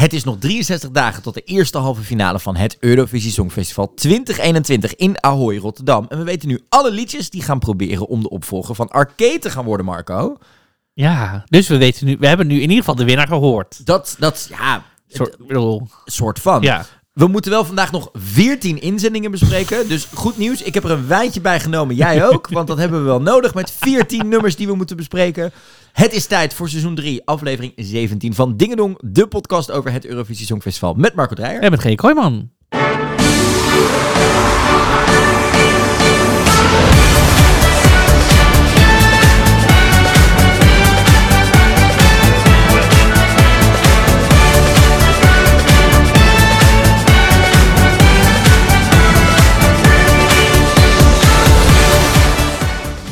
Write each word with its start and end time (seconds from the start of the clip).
Het 0.00 0.12
is 0.12 0.24
nog 0.24 0.36
63 0.38 0.90
dagen 0.90 1.22
tot 1.22 1.34
de 1.34 1.40
eerste 1.40 1.78
halve 1.78 2.02
finale 2.02 2.38
van 2.38 2.56
het 2.56 2.76
Eurovisie 2.78 3.30
Songfestival 3.30 3.94
2021 3.94 4.96
in 4.96 5.22
Ahoy, 5.22 5.56
Rotterdam. 5.56 6.06
En 6.08 6.18
we 6.18 6.24
weten 6.24 6.48
nu 6.48 6.60
alle 6.68 6.90
liedjes 6.90 7.30
die 7.30 7.42
gaan 7.42 7.58
proberen 7.58 8.06
om 8.06 8.22
de 8.22 8.28
opvolger 8.30 8.74
van 8.74 8.88
Arcade 8.88 9.38
te 9.38 9.50
gaan 9.50 9.64
worden, 9.64 9.86
Marco. 9.86 10.36
Ja, 10.92 11.44
dus 11.48 11.68
we 11.68 11.76
weten 11.76 12.06
nu, 12.06 12.16
we 12.20 12.26
hebben 12.26 12.46
nu 12.46 12.54
in 12.54 12.60
ieder 12.60 12.76
geval 12.76 12.94
de 12.94 13.04
winnaar 13.04 13.26
gehoord. 13.26 13.86
Dat, 13.86 14.16
dat 14.18 14.46
ja, 14.50 14.84
Soort, 15.08 15.36
bedoel, 15.46 15.88
soort 16.04 16.38
van. 16.38 16.62
ja. 16.62 16.86
We 17.12 17.26
moeten 17.26 17.50
wel 17.50 17.64
vandaag 17.64 17.92
nog 17.92 18.10
14 18.12 18.80
inzendingen 18.80 19.30
bespreken. 19.30 19.88
Dus 19.88 20.04
goed 20.14 20.38
nieuws. 20.38 20.62
Ik 20.62 20.74
heb 20.74 20.84
er 20.84 20.90
een 20.90 21.06
wijntje 21.06 21.40
bij 21.40 21.60
genomen. 21.60 21.94
Jij 21.94 22.26
ook. 22.26 22.48
Want 22.48 22.66
dat 22.66 22.78
hebben 22.78 22.98
we 22.98 23.04
wel 23.04 23.20
nodig 23.20 23.54
met 23.54 23.70
14 23.70 24.28
nummers 24.28 24.56
die 24.56 24.66
we 24.66 24.74
moeten 24.74 24.96
bespreken. 24.96 25.52
Het 25.92 26.12
is 26.12 26.26
tijd 26.26 26.54
voor 26.54 26.68
seizoen 26.68 26.94
3, 26.94 27.22
aflevering 27.24 27.72
17 27.76 28.34
van 28.34 28.56
Dingedong. 28.56 28.98
De 29.04 29.26
podcast 29.26 29.70
over 29.70 29.92
het 29.92 30.06
Eurovisie 30.06 30.46
Songfestival 30.46 30.94
met 30.94 31.14
Marco 31.14 31.34
Dreyer. 31.34 31.62
En 31.62 31.70
met 31.70 31.80
G. 31.80 31.94
Kooijman. 31.94 32.50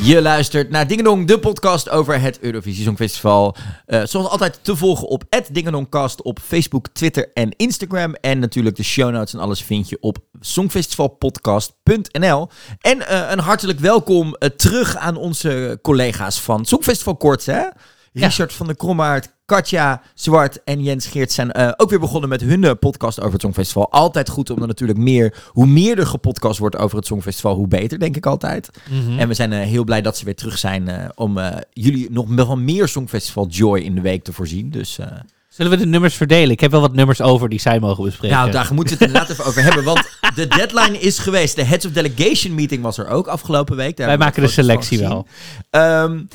Je 0.09 0.21
luistert 0.21 0.69
naar 0.69 0.87
Dingedong, 0.87 1.27
de 1.27 1.39
podcast 1.39 1.89
over 1.89 2.21
het 2.21 2.39
Eurovisie 2.39 2.83
Songfestival. 2.83 3.55
Eh, 3.85 4.05
zoals 4.05 4.27
altijd 4.27 4.59
te 4.61 4.75
volgen 4.75 5.07
op 5.07 5.23
@dingedongcast 5.51 6.21
op 6.21 6.39
Facebook, 6.39 6.87
Twitter 6.87 7.31
en 7.33 7.51
Instagram. 7.55 8.13
En 8.13 8.39
natuurlijk 8.39 8.75
de 8.75 8.83
show 8.83 9.11
notes 9.11 9.33
en 9.33 9.39
alles 9.39 9.61
vind 9.61 9.89
je 9.89 9.97
op 10.01 10.17
songfestivalpodcast.nl. 10.39 12.49
En 12.79 13.07
eh, 13.07 13.29
een 13.29 13.39
hartelijk 13.39 13.79
welkom 13.79 14.33
eh, 14.33 14.49
terug 14.49 14.97
aan 14.97 15.15
onze 15.15 15.79
collega's 15.81 16.41
van 16.41 16.65
Songfestival 16.65 17.17
Korts, 17.17 17.45
hè? 17.45 17.63
Richard 18.13 18.53
van 18.53 18.65
der 18.65 18.75
Krommaert, 18.75 19.37
Katja 19.49 20.01
Zwart 20.13 20.63
en 20.63 20.83
Jens 20.83 21.07
Geert 21.07 21.31
zijn 21.31 21.51
eh, 21.51 21.71
ook 21.77 21.89
weer 21.89 21.99
begonnen 21.99 22.29
met 22.29 22.41
hun 22.41 22.63
eh, 22.63 22.71
podcast 22.79 23.19
over 23.19 23.31
het 23.31 23.41
Songfestival. 23.41 23.91
Altijd 23.91 24.29
goed 24.29 24.49
om 24.49 24.61
er 24.61 24.67
natuurlijk 24.67 24.99
meer, 24.99 25.43
hoe 25.47 25.65
meer 25.65 25.99
er 25.99 26.07
gepodcast 26.07 26.59
wordt 26.59 26.77
over 26.77 26.97
het 26.97 27.05
Songfestival, 27.05 27.55
hoe 27.55 27.67
beter, 27.67 27.99
denk 27.99 28.15
ik 28.15 28.25
altijd. 28.25 28.69
Mhm. 28.89 29.19
En 29.19 29.27
we 29.27 29.33
zijn 29.33 29.53
eh, 29.53 29.59
heel 29.59 29.83
blij 29.83 30.01
dat 30.01 30.17
ze 30.17 30.25
weer 30.25 30.35
terug 30.35 30.57
zijn 30.57 31.11
om 31.15 31.39
jullie 31.71 32.07
nog 32.11 32.25
wel 32.27 32.57
meer 32.57 32.87
Songfestival 32.87 33.47
Joy 33.47 33.79
in 33.79 33.95
de 33.95 34.01
week 34.01 34.23
te 34.23 34.33
voorzien. 34.33 34.69
Dus 34.69 34.99
Zullen 35.49 35.71
we 35.71 35.77
de 35.77 35.85
nummers 35.85 36.15
verdelen? 36.15 36.49
Ik 36.51 36.59
heb 36.59 36.71
wel 36.71 36.81
wat 36.81 36.93
nummers 36.93 37.21
over 37.21 37.49
die 37.49 37.59
zij 37.59 37.79
mogen 37.79 38.03
bespreken. 38.03 38.37
nou, 38.37 38.51
daar 38.51 38.73
moeten 38.73 38.97
we 38.97 39.03
het 39.03 39.13
inderdaad 39.13 39.29
even 39.31 39.45
over 39.45 39.63
hebben. 39.63 39.83
Want 39.83 40.09
de 40.35 40.47
deadline 40.47 40.99
is 40.99 41.19
geweest. 41.19 41.55
De 41.55 41.63
Heads 41.63 41.85
of 41.85 41.91
Delegation 41.91 42.55
meeting 42.55 42.81
was 42.83 42.97
er 42.97 43.07
ook 43.07 43.27
afgelopen 43.27 43.75
week. 43.75 43.97
Daar 43.97 44.07
Wij 44.07 44.17
maken 44.17 44.41
de 44.41 44.47
selectie 44.47 44.99
wel. 44.99 45.27
gezien. 45.71 46.29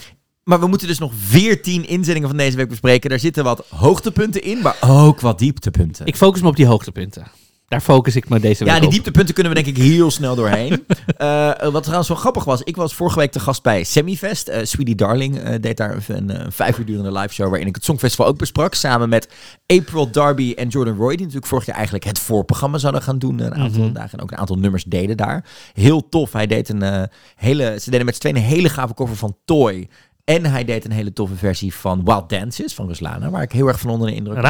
Maar 0.45 0.61
we 0.61 0.67
moeten 0.67 0.89
dus 0.89 0.99
nog 0.99 1.13
14 1.17 1.87
inzendingen 1.89 2.29
van 2.29 2.39
deze 2.39 2.57
week 2.57 2.69
bespreken. 2.69 3.11
Daar 3.11 3.19
zitten 3.19 3.45
wat 3.45 3.65
hoogtepunten 3.69 4.43
in, 4.43 4.59
maar 4.63 4.77
ook 4.81 5.21
wat 5.21 5.39
dieptepunten. 5.39 6.07
Ik 6.07 6.17
focus 6.17 6.43
me 6.43 6.49
op 6.49 6.57
die 6.57 6.67
hoogtepunten. 6.67 7.27
Daar 7.69 7.81
focus 7.81 8.17
ik 8.17 8.29
me 8.29 8.41
deze 8.41 8.65
week 8.65 8.73
ja, 8.73 8.79
die 8.79 8.89
op. 8.89 8.93
dieptepunten 8.95 9.35
kunnen 9.35 9.53
we 9.55 9.63
denk 9.63 9.77
ik 9.77 9.83
heel 9.83 10.11
snel 10.11 10.35
doorheen. 10.35 10.85
Eh, 11.17 11.69
wat 11.71 11.83
trouwens 11.83 12.09
wel 12.09 12.17
grappig 12.17 12.45
was, 12.45 12.61
ik 12.63 12.77
was 12.77 12.95
vorige 12.95 13.19
week 13.19 13.33
te 13.33 13.41
gast 13.41 13.63
bij 13.63 13.85
Semifest. 13.85 14.49
Eh 14.49 14.65
Sweetie 14.65 14.95
Darling 14.95 15.39
eh, 15.39 15.61
deed 15.61 15.77
daar 15.77 16.05
een, 16.09 16.41
een 16.41 16.53
vijf 16.53 16.79
uur 16.79 16.85
durende 16.85 17.13
live 17.13 17.35
show 17.35 17.49
waarin 17.49 17.67
ik 17.69 17.75
het 17.75 17.85
Songfestival 17.85 18.27
ook 18.27 18.39
besprak. 18.39 18.75
Samen 18.75 19.09
met 19.09 19.29
April 19.67 20.11
Darby 20.11 20.53
en 20.57 20.69
Jordan 20.69 20.97
Roy, 20.97 21.11
die 21.11 21.19
natuurlijk 21.19 21.47
vorig 21.47 21.67
jaar 21.67 21.75
eigenlijk 21.75 22.05
het 22.05 22.19
voorprogramma 22.19 22.79
zouden 22.79 23.03
gaan 23.03 23.19
doen. 23.19 23.39
Een 23.41 23.55
aantal 23.55 23.83
Mhm. 23.85 23.93
dagen 23.93 24.19
en 24.19 24.25
ook 24.25 24.31
een 24.33 24.39
aantal 24.39 24.57
nummers 24.57 24.85
deden 24.85 25.17
daar. 25.17 25.45
Heel 25.73 26.09
tof. 26.09 26.33
Hij 26.33 26.47
deed 26.47 26.69
een 26.69 27.09
hele, 27.37 27.77
ze 27.81 27.91
deden 27.91 28.07
met 28.07 28.15
z'n 28.15 28.21
tweeën 28.21 28.37
een 28.37 28.43
hele 28.43 28.69
gave 28.69 28.95
cover 28.95 29.17
van 29.17 29.37
Toy. 29.45 29.89
En 30.25 30.45
hij 30.47 30.65
deed 30.65 30.85
een 30.85 30.91
hele 30.91 31.13
toffe 31.13 31.37
versie 31.37 31.75
van 31.75 32.05
Wild 32.05 32.29
Dances 32.29 32.75
van 32.75 32.87
Ruslana, 32.87 33.31
waar 33.31 33.43
ik 33.43 33.53
heel 33.53 33.67
erg 33.67 33.81
van 33.81 33.91
onder 33.91 34.09
de 34.09 34.15
indruk 34.15 34.37
ja, 34.39 34.45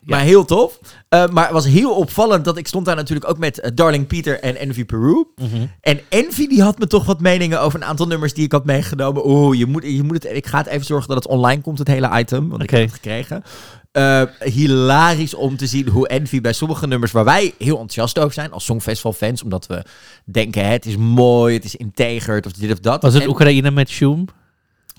maar 0.00 0.20
heel 0.20 0.44
tof. 0.44 0.78
Uh, 1.10 1.26
maar 1.26 1.44
het 1.44 1.52
was 1.52 1.66
heel 1.66 1.94
opvallend 1.94 2.44
dat 2.44 2.56
ik 2.56 2.66
stond 2.66 2.86
daar 2.86 2.96
natuurlijk 2.96 3.28
ook 3.28 3.38
met 3.38 3.58
uh, 3.58 3.70
Darling 3.74 4.06
Peter 4.06 4.40
en 4.40 4.56
Envy 4.56 4.84
Peru. 4.84 5.26
Mhm. 5.36 5.66
En 5.80 6.00
Envy 6.08 6.46
die 6.46 6.62
had 6.62 6.78
me 6.78 6.86
toch 6.86 7.04
wat 7.04 7.20
meningen 7.20 7.60
over 7.60 7.80
een 7.80 7.86
aantal 7.86 8.06
nummers 8.06 8.34
die 8.34 8.44
ik 8.44 8.52
had 8.52 8.64
meegenomen. 8.64 9.28
Oeh, 9.28 9.58
je 9.58 9.66
moet, 9.66 9.82
je 9.82 10.02
moet 10.02 10.22
het, 10.22 10.32
ik 10.32 10.46
ga 10.46 10.58
het 10.58 10.66
even 10.66 10.86
zorgen 10.86 11.08
dat 11.08 11.16
het 11.16 11.32
online 11.32 11.60
komt, 11.60 11.78
het 11.78 11.88
hele 11.88 12.18
item. 12.18 12.48
Want 12.48 12.62
ik 12.62 12.70
heb 12.70 12.80
het 12.80 12.92
gekregen. 12.92 13.42
Uh, 13.96 14.22
hilarisch 14.38 15.34
om 15.34 15.56
te 15.56 15.66
zien 15.66 15.88
hoe 15.88 16.08
Envy 16.08 16.40
bij 16.40 16.52
sommige 16.52 16.86
nummers 16.86 17.12
waar 17.12 17.24
wij 17.24 17.54
heel 17.58 17.78
enthousiast 17.78 18.18
over 18.18 18.32
zijn 18.32 18.52
als 18.52 18.64
Songfestival 18.64 19.12
fans, 19.12 19.42
omdat 19.42 19.66
we 19.66 19.82
denken 20.24 20.64
hè, 20.64 20.70
het 20.72 20.86
is 20.86 20.96
mooi, 20.96 21.54
het 21.54 21.64
is 21.64 21.76
integer, 21.76 22.42
of 22.46 22.52
dit 22.52 22.72
of 22.72 22.78
dat. 22.78 23.02
Was 23.02 23.14
het 23.14 23.22
En- 23.22 23.28
Oekraïne 23.28 23.70
met 23.70 23.88
Shoom? 23.88 24.26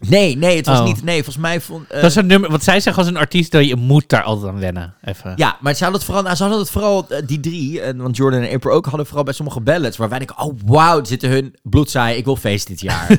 Nee, 0.08 0.38
nee, 0.38 0.56
het 0.58 0.66
was 0.66 0.80
Oh. 0.80 0.86
niet. 0.86 1.04
Nee, 1.04 1.16
volgens 1.16 1.38
mij 1.38 1.62
vond. 1.62 1.88
eh, 1.92 2.02
dat 2.02 2.10
is 2.10 2.16
een 2.16 2.26
nummer, 2.26 2.50
want 2.50 2.64
zij 2.64 2.80
zeggen 2.80 3.04
als 3.04 3.12
een 3.12 3.18
artiest 3.18 3.52
dat 3.52 3.68
je 3.68 3.76
moet 3.76 4.10
daar 4.10 4.24
altijd 4.24 4.52
aan 4.54 4.60
wennen. 4.60 4.94
Even. 5.04 5.34
Ja, 5.36 5.58
maar 5.62 5.74
ze 5.74 5.80
hadden 5.84 5.96
het 5.98 6.04
vooral, 6.10 6.24
nou, 6.24 6.36
ze 6.36 6.42
hadden 6.44 6.62
het 6.62 6.70
vooral 6.70 7.06
eh, 7.10 7.22
die 7.28 7.40
drie, 7.40 7.82
en, 7.82 7.98
want 7.98 8.18
Jordan 8.18 8.42
en 8.42 8.54
April 8.54 8.74
ook, 8.76 8.86
hadden 8.86 9.06
vooral 9.06 9.24
bij 9.24 9.34
sommige 9.34 9.60
ballads, 9.60 9.98
waar 9.98 10.10
wij 10.10 10.18
denken, 10.18 10.40
oh 10.40 10.54
wauw, 10.66 11.04
zitten 11.04 11.30
hun 11.30 11.56
bloedzaai, 11.64 12.18
ik 12.18 12.26
wil 12.26 12.36
feest 12.36 12.68
dit 12.68 12.82
jaar. 12.82 13.08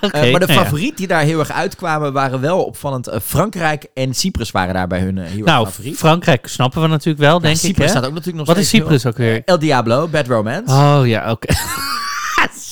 Eh, 0.00 0.12
maar 0.12 0.40
de 0.40 0.46
nou 0.46 0.52
ja. 0.52 0.62
favoriet 0.64 0.96
die 0.96 1.06
daar 1.06 1.22
heel 1.22 1.38
erg 1.38 1.52
uitkwamen, 1.52 2.12
waren 2.12 2.40
wel 2.40 2.64
opvallend. 2.64 3.10
Frankrijk 3.22 3.86
en 3.94 4.14
Cyprus 4.14 4.50
waren 4.50 4.74
daar 4.74 4.86
bij 4.86 5.00
hun 5.00 5.18
heel 5.18 5.36
erg 5.36 5.44
Nou, 5.46 5.64
favoriet. 5.66 5.96
Frankrijk 5.96 6.46
snappen 6.46 6.82
we 6.82 6.88
natuurlijk 6.88 7.18
wel, 7.18 7.40
denk 7.40 7.54
Ja, 7.56 7.60
ik. 7.60 7.66
Cyprus 7.66 7.90
staat 7.90 8.04
ook 8.06 8.10
natuurlijk 8.10 8.36
nog 8.38 8.46
Wat 8.46 8.56
is 8.56 8.68
Cyprus 8.68 9.06
ook 9.06 9.16
weer? 9.16 9.42
El 9.44 9.58
Diablo, 9.58 10.08
Bad 10.08 10.26
Romance. 10.26 10.72
Oh 10.74 11.00
ja, 11.06 11.30
oké. 11.30 11.54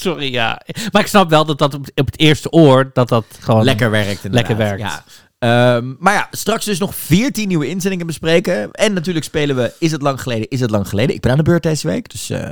Sorry, 0.04 0.32
ja. 0.32 0.60
Maar 0.92 1.02
ik 1.02 1.08
snap 1.08 1.30
wel 1.30 1.44
dat 1.44 1.58
dat 1.58 1.74
op, 1.74 1.86
op 1.94 2.06
het 2.06 2.18
eerste 2.18 2.50
oor, 2.50 2.90
dat 2.92 3.08
dat 3.08 3.24
gewoon... 3.40 3.64
Lekker 3.64 3.90
werkt 3.90 4.24
inderdaad. 4.24 4.32
Lekker 4.48 4.56
werkt. 4.56 4.80
Ja. 4.80 5.04
Ehm, 5.38 5.92
maar 5.98 6.14
ja, 6.14 6.28
straks 6.30 6.64
dus 6.64 6.78
nog 6.78 6.94
14 6.94 7.48
nieuwe 7.48 7.68
inzendingen 7.68 8.06
bespreken. 8.06 8.70
En 8.72 8.92
natuurlijk 8.92 9.24
spelen 9.24 9.56
we 9.56 9.72
Is 9.78 9.92
het 9.92 10.02
lang 10.02 10.20
geleden, 10.20 10.48
is 10.48 10.60
het 10.60 10.70
lang 10.70 10.88
geleden. 10.88 11.14
Ik 11.14 11.20
ben 11.20 11.30
aan 11.30 11.36
de 11.36 11.42
beurt 11.42 11.62
deze 11.62 11.86
week, 11.88 12.10
dus 12.10 12.30
eh, 12.30 12.48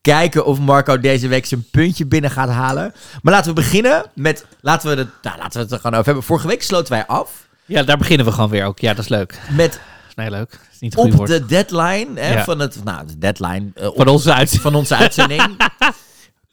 kijken 0.00 0.44
of 0.44 0.58
Marco 0.58 1.00
deze 1.00 1.28
week 1.28 1.46
zijn 1.46 1.64
puntje 1.70 2.06
binnen 2.06 2.30
gaat 2.30 2.48
halen. 2.48 2.92
Maar 3.22 3.32
laten 3.32 3.48
we 3.54 3.60
beginnen 3.60 4.04
met, 4.14 4.46
laten 4.60 4.90
we, 4.90 4.96
het, 4.96 5.08
nou, 5.22 5.38
laten 5.38 5.52
we 5.52 5.58
het 5.58 5.70
er 5.72 5.76
gewoon 5.76 5.92
over 5.92 6.04
hebben. 6.06 6.24
Vorige 6.24 6.46
week 6.46 6.62
sloten 6.62 6.92
wij 6.92 7.06
af 7.06 7.30
Ja, 7.64 7.82
daar 7.82 7.98
beginnen 7.98 8.26
we 8.26 8.32
gewoon 8.32 8.50
weer 8.50 8.64
ook. 8.64 8.78
Ja, 8.78 8.94
dat 8.94 9.04
is 9.04 9.10
leuk. 9.10 9.38
met 9.50 9.80
nee, 10.14 10.30
leuk. 10.30 10.50
Dat 10.50 10.60
is 10.72 10.78
niet 10.80 10.96
op 10.96 11.26
de 11.26 11.46
deadline 11.46 12.06
hè, 12.20 12.32
Ja. 12.32 12.44
van 12.44 12.58
het, 12.58 12.84
nou 12.84 13.06
de 13.06 13.18
deadline 13.18 13.70
eh, 13.74 13.86
op- 13.86 13.96
Van 13.96 14.08
onze 14.08 14.32
uit. 14.34 14.50
van 14.60 14.74
onze 14.74 14.96
uitzending. 14.96 15.42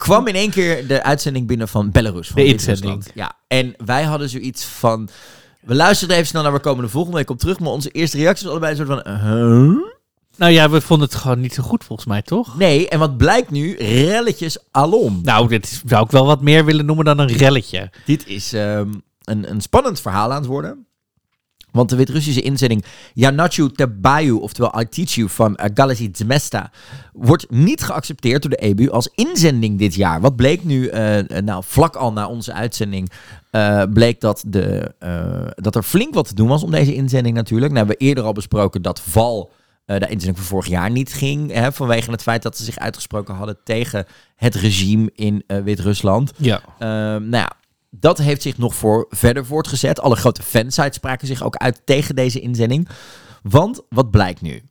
kwam 0.06 0.26
in 0.26 0.34
één 0.34 0.50
keer 0.50 0.86
de 0.86 1.02
uitzending 1.02 1.46
binnen 1.46 1.68
van 1.68 1.90
Belarus. 1.90 2.28
Van 2.28 2.42
De 2.42 2.48
inzending. 2.48 3.04
Ja, 3.14 3.32
en 3.48 3.74
wij 3.84 4.02
hadden 4.02 4.28
zoiets 4.28 4.64
van... 4.64 5.08
We 5.60 5.74
luisterden 5.74 6.16
even 6.16 6.28
snel 6.28 6.42
naar, 6.42 6.52
we 6.52 6.58
komen 6.60 6.84
de 6.84 6.90
volgende 6.90 7.16
week 7.16 7.30
op 7.30 7.38
terug. 7.38 7.58
Maar 7.60 7.70
onze 7.70 7.90
eerste 7.90 8.16
reactie 8.16 8.44
was 8.48 8.52
allebei 8.56 8.80
een 8.80 8.86
soort 8.86 9.02
van... 9.04 9.12
huh? 9.14 9.76
Nou 10.36 10.52
ja, 10.52 10.70
we 10.70 10.80
vonden 10.80 11.08
het 11.08 11.16
gewoon 11.16 11.40
niet 11.40 11.54
zo 11.54 11.62
goed 11.62 11.84
volgens 11.84 12.08
mij, 12.08 12.22
toch? 12.22 12.56
Nee, 12.58 12.88
en 12.88 12.98
wat 12.98 13.16
blijkt 13.16 13.50
nu? 13.50 13.76
Relletjes 13.76 14.58
alom. 14.70 15.20
Nou, 15.22 15.48
dit 15.48 15.64
is- 15.64 15.82
zou 15.86 16.04
ik 16.04 16.10
wel 16.10 16.26
wat 16.26 16.40
meer 16.40 16.64
willen 16.64 16.86
noemen 16.86 17.04
dan 17.04 17.18
een 17.18 17.32
relletje. 17.36 17.90
Dit 18.04 18.26
is 18.26 18.52
ehm, 18.52 18.92
een, 19.24 19.50
een 19.50 19.60
spannend 19.60 20.00
verhaal 20.00 20.30
aan 20.32 20.36
het 20.40 20.46
worden. 20.46 20.85
Want 21.76 21.88
de 21.88 21.96
Wit-Russische 21.96 22.42
inzending 22.42 22.84
Yanachu 23.14 23.70
Tebayu, 23.70 24.32
oftewel 24.32 24.80
I 24.80 24.88
Teach 24.88 25.14
You 25.14 25.28
van 25.28 25.58
uh, 25.60 25.66
Galaxy 25.74 26.08
Zmesta, 26.12 26.70
wordt 27.12 27.50
niet 27.50 27.82
geaccepteerd 27.82 28.42
door 28.42 28.50
de 28.50 28.56
EBU 28.56 28.90
als 28.90 29.08
inzending 29.14 29.78
dit 29.78 29.94
jaar. 29.94 30.20
Wat 30.20 30.36
bleek 30.36 30.64
nu, 30.64 30.86
eh, 30.86 31.18
eh, 31.18 31.44
nou 31.44 31.62
vlak 31.66 31.96
al 31.96 32.12
na 32.12 32.28
onze 32.28 32.52
uitzending, 32.52 33.10
eh, 33.50 33.82
bleek 33.92 34.20
dat, 34.20 34.44
de, 34.46 34.94
eh, 34.98 35.46
dat 35.54 35.74
er 35.74 35.82
flink 35.82 36.14
wat 36.14 36.28
te 36.28 36.34
doen 36.34 36.48
was 36.48 36.62
om 36.62 36.70
deze 36.70 36.94
inzending 36.94 37.34
natuurlijk. 37.34 37.72
Nou 37.72 37.86
hebben 37.86 37.98
we 37.98 38.04
eerder 38.08 38.24
al 38.24 38.32
besproken 38.32 38.82
dat 38.82 39.00
Val 39.00 39.50
eh, 39.86 39.98
de 39.98 40.06
inzending 40.06 40.36
van 40.36 40.46
vorig 40.46 40.66
jaar 40.66 40.90
niet 40.90 41.12
ging, 41.12 41.52
hè, 41.52 41.72
vanwege 41.72 42.10
het 42.10 42.22
feit 42.22 42.42
dat 42.42 42.56
ze 42.56 42.64
zich 42.64 42.78
uitgesproken 42.78 43.34
hadden 43.34 43.56
tegen 43.64 44.06
het 44.36 44.54
regime 44.54 45.10
in 45.14 45.42
eh, 45.46 45.58
Wit-Rusland. 45.58 46.32
Ja. 46.36 46.60
Ehm, 46.78 47.28
nou 47.28 47.44
ja, 47.44 47.52
dat 48.00 48.18
heeft 48.18 48.42
zich 48.42 48.58
nog 48.58 48.74
voor 48.74 49.06
verder 49.08 49.46
voortgezet. 49.46 50.00
Alle 50.00 50.16
grote 50.16 50.42
fansites 50.42 50.94
spraken 50.94 51.26
zich 51.26 51.42
ook 51.42 51.56
uit 51.56 51.80
tegen 51.84 52.14
deze 52.14 52.40
inzending. 52.40 52.88
Want 53.42 53.80
wat 53.88 54.10
blijkt 54.10 54.40
nu? 54.40 54.62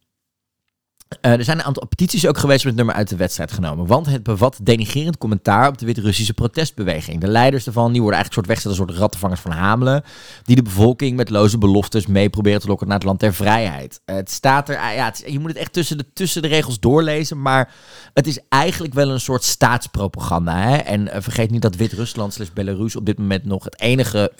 Eh, 1.21 1.31
er 1.31 1.44
zijn 1.44 1.57
een 1.59 1.63
aantal 1.63 1.88
petities 1.88 2.27
ook 2.27 2.38
geweest 2.38 2.62
om 2.62 2.67
het 2.67 2.75
nummer 2.77 2.95
uit 2.95 3.09
de 3.09 3.15
wedstrijd 3.15 3.51
genomen. 3.51 3.85
Want 3.88 4.06
het 4.06 4.23
bevat 4.23 4.57
denigerend 4.62 5.17
commentaar 5.17 5.67
op 5.67 5.77
de 5.77 5.85
Wit-Russische 5.85 6.33
protestbeweging. 6.33 7.21
De 7.21 7.27
leiders 7.27 7.63
daarvan 7.63 7.91
die 7.91 8.01
worden 8.01 8.19
eigenlijk 8.19 8.33
soort 8.33 8.47
weggezet 8.47 8.79
als 8.79 8.89
soort 8.89 9.00
rattenvangers 9.01 9.39
van 9.41 9.51
Hamelen. 9.51 10.03
Die 10.44 10.56
de 10.56 10.62
bevolking 10.62 11.15
met 11.17 11.29
loze 11.29 11.57
beloftes 11.57 12.06
mee 12.07 12.29
proberen 12.29 12.59
te 12.62 12.67
lokken 12.67 12.88
naar 12.88 12.95
het 12.97 13.06
land 13.06 13.19
der 13.19 13.33
vrijheid. 13.33 14.01
Het 14.06 14.31
staat 14.31 14.69
er, 14.69 14.75
ja, 14.94 15.06
het 15.06 15.23
is- 15.25 15.31
je 15.33 15.39
moet 15.39 15.50
het 15.50 15.57
echt 15.59 15.73
tussen 15.73 15.97
de, 15.97 16.06
tussen 16.13 16.41
de 16.41 16.47
regels 16.47 16.79
doorlezen. 16.79 17.41
Maar 17.41 17.73
het 18.13 18.27
is 18.27 18.39
eigenlijk 18.50 18.94
wel 18.94 19.09
een 19.09 19.19
soort 19.19 19.44
staatspropaganda. 19.44 20.57
Hè? 20.57 20.75
En 20.75 21.12
eh, 21.12 21.21
vergeet 21.21 21.51
niet 21.51 21.62
dat 21.62 21.75
Wit-Rusland 21.75 22.33
slash 22.33 22.50
Belarus 22.53 22.95
op 22.95 23.06
dit 23.06 23.17
moment 23.17 23.45
nog 23.45 23.63
het 23.63 23.79
enige 23.81 24.31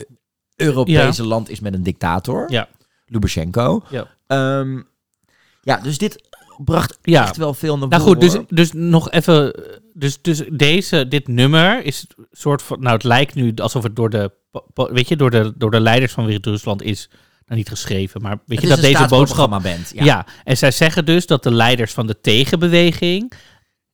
Europese 0.56 1.24
land 1.26 1.50
is 1.50 1.60
met 1.60 1.74
een 1.74 1.82
dictator. 1.82 2.50
Ja. 2.52 2.68
Lubashenko. 3.06 3.82
Ja. 3.90 4.06
Ehm, 4.26 4.80
ja, 5.62 5.76
dus 5.76 5.98
dit 5.98 6.22
bracht 6.64 6.98
Ja. 7.02 7.22
echt 7.22 7.36
wel 7.36 7.54
veel 7.54 7.78
naar 7.78 7.88
Nou 7.88 8.02
goed, 8.02 8.20
dus, 8.20 8.36
dus 8.48 8.72
nog 8.72 9.10
even. 9.10 9.60
Dus, 9.92 10.22
dus 10.22 10.42
deze, 10.52 11.08
dit 11.08 11.28
nummer 11.28 11.84
is 11.84 12.06
een 12.16 12.26
soort 12.30 12.62
van. 12.62 12.80
Nou, 12.80 12.94
het 12.94 13.04
lijkt 13.04 13.34
nu 13.34 13.52
alsof 13.54 13.82
het 13.82 13.96
door 13.96 14.10
de. 14.10 14.30
Weet 14.74 15.08
je, 15.08 15.16
door 15.16 15.30
de, 15.30 15.52
door 15.56 15.70
de 15.70 15.80
leiders 15.80 16.12
van 16.12 16.26
Wit-Rusland 16.26 16.82
is. 16.82 17.08
Nou, 17.46 17.58
niet 17.58 17.68
geschreven, 17.68 18.22
maar 18.22 18.38
weet 18.46 18.60
je 18.60 18.66
Het 18.66 18.76
dat 18.76 18.84
een 18.84 18.92
deze 18.92 19.08
boodschap. 19.08 19.62
Ja. 19.92 20.04
Ja. 20.04 20.26
en 20.44 20.56
zij 20.56 20.70
zeggen 20.70 21.04
dus 21.04 21.26
dat 21.26 21.42
de 21.42 21.52
leiders 21.52 21.92
van 21.92 22.06
de 22.06 22.20
tegenbeweging. 22.20 23.32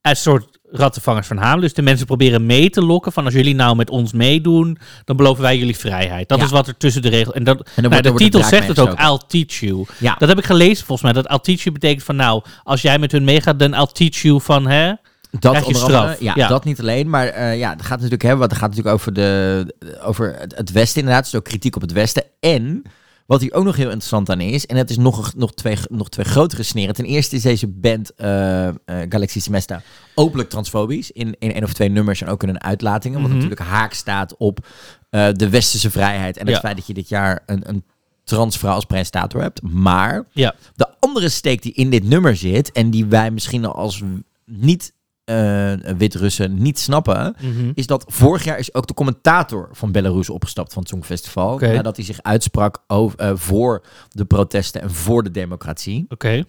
Een 0.09 0.15
soort 0.15 0.57
rattenvangers 0.71 1.27
van 1.27 1.37
Hameln. 1.37 1.61
Dus 1.61 1.73
de 1.73 1.81
mensen 1.81 2.05
proberen 2.05 2.45
mee 2.45 2.69
te 2.69 2.81
lokken 2.85 3.11
van 3.11 3.25
als 3.25 3.33
jullie 3.33 3.55
nou 3.55 3.75
met 3.75 3.89
ons 3.89 4.13
meedoen, 4.13 4.77
dan 5.05 5.15
beloven 5.15 5.41
wij 5.43 5.57
jullie 5.57 5.77
vrijheid. 5.77 6.29
Dat 6.29 6.37
Ja. 6.37 6.43
is 6.45 6.51
wat 6.51 6.67
er 6.67 6.77
tussen 6.77 7.01
de 7.01 7.09
regels. 7.09 7.35
En 7.35 7.43
dat, 7.43 7.57
dan 7.57 7.65
nou, 7.75 7.87
wordt- 7.89 8.03
de 8.17 8.23
titel 8.23 8.43
zegt 8.43 8.67
het 8.67 8.79
ook. 8.79 8.99
I'll 8.99 9.19
teach 9.27 9.59
you. 9.59 9.85
Ja. 9.99 10.15
Dat 10.17 10.29
heb 10.29 10.37
ik 10.37 10.45
gelezen 10.45 10.85
volgens 10.85 11.01
mij. 11.13 11.21
Dat 11.21 11.31
I'll 11.31 11.39
teach 11.39 11.61
you 11.63 11.73
betekent 11.73 12.03
van 12.03 12.15
nou, 12.15 12.43
als 12.63 12.81
jij 12.81 12.99
met 12.99 13.11
hun 13.11 13.23
meegaat, 13.23 13.59
dan 13.59 13.73
I'll 13.73 13.87
teach 13.91 14.15
you 14.21 14.41
van 14.41 14.67
hè. 14.67 14.93
Dat 15.39 15.63
onder 15.63 15.81
andere, 15.83 16.15
Ja. 16.19 16.47
dat 16.47 16.63
niet 16.65 16.79
alleen, 16.79 17.09
maar 17.09 17.27
eh, 17.27 17.57
ja, 17.57 17.69
het 17.69 17.81
gaat 17.81 17.95
natuurlijk 17.97 18.21
hebben, 18.21 18.39
want 18.39 18.51
het 18.51 18.59
gaat 18.59 18.69
natuurlijk 18.69 18.95
over 18.95 19.13
de 19.13 19.75
over 20.03 20.35
het, 20.39 20.55
het 20.57 20.71
Westen 20.71 20.99
inderdaad, 20.99 21.23
dus 21.23 21.35
ook 21.35 21.43
kritiek 21.43 21.75
op 21.75 21.81
het 21.81 21.91
Westen. 21.91 22.23
En 22.39 22.83
wat 23.33 23.41
hier 23.41 23.53
ook 23.53 23.63
nog 23.63 23.75
heel 23.75 23.85
interessant 23.89 24.29
aan 24.29 24.41
is, 24.41 24.65
en 24.65 24.77
het 24.77 24.89
is 24.89 24.97
nog, 24.97 25.33
nog, 25.35 25.53
twee, 25.53 25.77
nog 25.89 26.09
twee 26.09 26.25
grotere 26.25 26.63
sneren. 26.63 26.95
Ten 26.95 27.05
eerste 27.05 27.35
is 27.35 27.41
deze 27.41 27.67
band 27.67 28.13
eh 28.15 28.67
eh, 28.67 28.73
Galaxy 28.85 29.39
Semesta 29.39 29.81
openlijk 30.15 30.49
transfobisch 30.49 31.11
in, 31.11 31.35
in 31.39 31.53
één 31.53 31.63
of 31.63 31.73
twee 31.73 31.89
nummers 31.89 32.21
en 32.21 32.27
ook 32.27 32.41
in 32.43 32.47
hun 32.49 32.63
uitlatingen, 32.63 33.19
wat 33.21 33.29
Mhm. 33.29 33.39
natuurlijk 33.39 33.69
haak 33.69 33.93
staat 33.93 34.37
op 34.37 34.67
eh, 35.09 35.27
de 35.33 35.49
westerse 35.49 35.91
vrijheid 35.91 36.37
en 36.37 36.45
het 36.45 36.55
Ja. 36.55 36.61
feit 36.61 36.75
dat 36.77 36.87
je 36.87 36.93
dit 36.93 37.09
jaar 37.09 37.43
een, 37.45 37.69
een 37.69 37.83
transvrouw 38.23 38.73
als 38.73 38.85
presentator 38.85 39.41
hebt. 39.41 39.61
Maar 39.61 40.25
Ja. 40.31 40.55
de 40.75 40.87
andere 40.99 41.29
steek 41.29 41.61
die 41.61 41.73
in 41.73 41.89
dit 41.89 42.03
nummer 42.03 42.35
zit 42.35 42.71
en 42.71 42.89
die 42.89 43.05
wij 43.05 43.31
misschien 43.31 43.65
als 43.65 44.01
niet 44.45 44.93
eh 45.23 45.73
Wit-Russen 45.97 46.61
niet 46.61 46.79
snappen, 46.79 47.35
Mhm. 47.41 47.71
is 47.73 47.87
dat 47.87 48.05
vorig 48.07 48.43
jaar 48.43 48.59
is 48.59 48.73
ook 48.73 48.87
de 48.87 48.93
commentator 48.93 49.69
van 49.71 49.91
Belarus 49.91 50.29
opgestapt 50.29 50.73
van 50.73 50.81
het 50.81 50.91
Songfestival. 50.91 51.57
Nadat 51.73 51.95
hij 51.95 52.05
zich 52.05 52.21
uitsprak 52.21 52.77
over, 52.87 53.19
eh, 53.19 53.31
voor 53.35 53.83
de 54.09 54.25
protesten 54.25 54.81
en 54.81 54.91
voor 54.91 55.23
de 55.23 55.31
democratie. 55.31 56.05
Oké. 56.09 56.43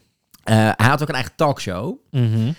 Hij 0.45 0.75
had 0.77 1.03
ook 1.03 1.09
een 1.09 1.15
eigen 1.15 1.33
talkshow. 1.37 1.95
Mhm. 2.11 2.53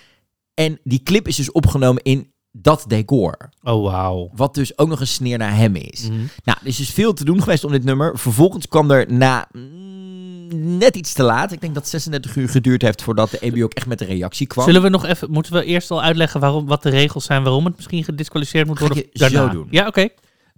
En 0.53 0.79
die 0.83 1.03
clip 1.03 1.27
is 1.27 1.35
dus 1.35 1.51
opgenomen 1.51 2.03
in 2.03 2.31
dat 2.51 2.85
decor. 2.87 3.49
Oh, 3.63 3.83
wauw. 3.91 4.29
Wat 4.35 4.53
dus 4.53 4.77
ook 4.77 4.87
nog 4.87 4.99
een 4.99 5.07
sneer 5.07 5.37
naar 5.37 5.55
hem 5.55 5.75
is. 5.75 6.01
Mhm. 6.09 6.17
Nou, 6.43 6.57
er 6.61 6.67
is 6.67 6.77
dus 6.77 6.89
veel 6.89 7.13
te 7.13 7.25
doen 7.25 7.39
geweest 7.43 7.63
om 7.63 7.71
dit 7.71 7.83
nummer. 7.83 8.17
Vervolgens 8.19 8.67
kwam 8.67 8.91
er 8.91 9.13
na 9.13 9.47
mm, 9.51 10.04
net 10.53 10.95
iets 10.95 11.13
te 11.13 11.23
laat. 11.23 11.51
Ik 11.51 11.61
denk 11.61 11.73
dat 11.73 11.87
36 11.87 12.35
uur 12.35 12.49
geduurd 12.49 12.81
heeft 12.81 13.01
voordat 13.01 13.29
de 13.31 13.37
EBU 13.39 13.63
ook 13.63 13.73
echt 13.73 13.87
met 13.87 14.01
een 14.01 14.07
reactie 14.07 14.47
kwam. 14.47 14.65
Zullen 14.65 14.81
we 14.81 14.89
nog 14.89 15.05
even, 15.05 15.31
moeten 15.31 15.53
we 15.53 15.63
eerst 15.65 15.91
al 15.91 16.01
uitleggen 16.03 16.39
waarom, 16.39 16.65
wat 16.65 16.83
de 16.83 16.89
regels 16.89 17.25
zijn, 17.25 17.43
waarom 17.43 17.65
het 17.65 17.75
misschien 17.75 18.03
gedisqualificeerd 18.03 18.67
moet 18.67 18.77
Ga 18.79 18.85
worden? 18.87 19.05
je 19.11 19.29
zo 19.29 19.49
doen. 19.49 19.67
Ja, 19.69 19.87
oké. 19.87 20.07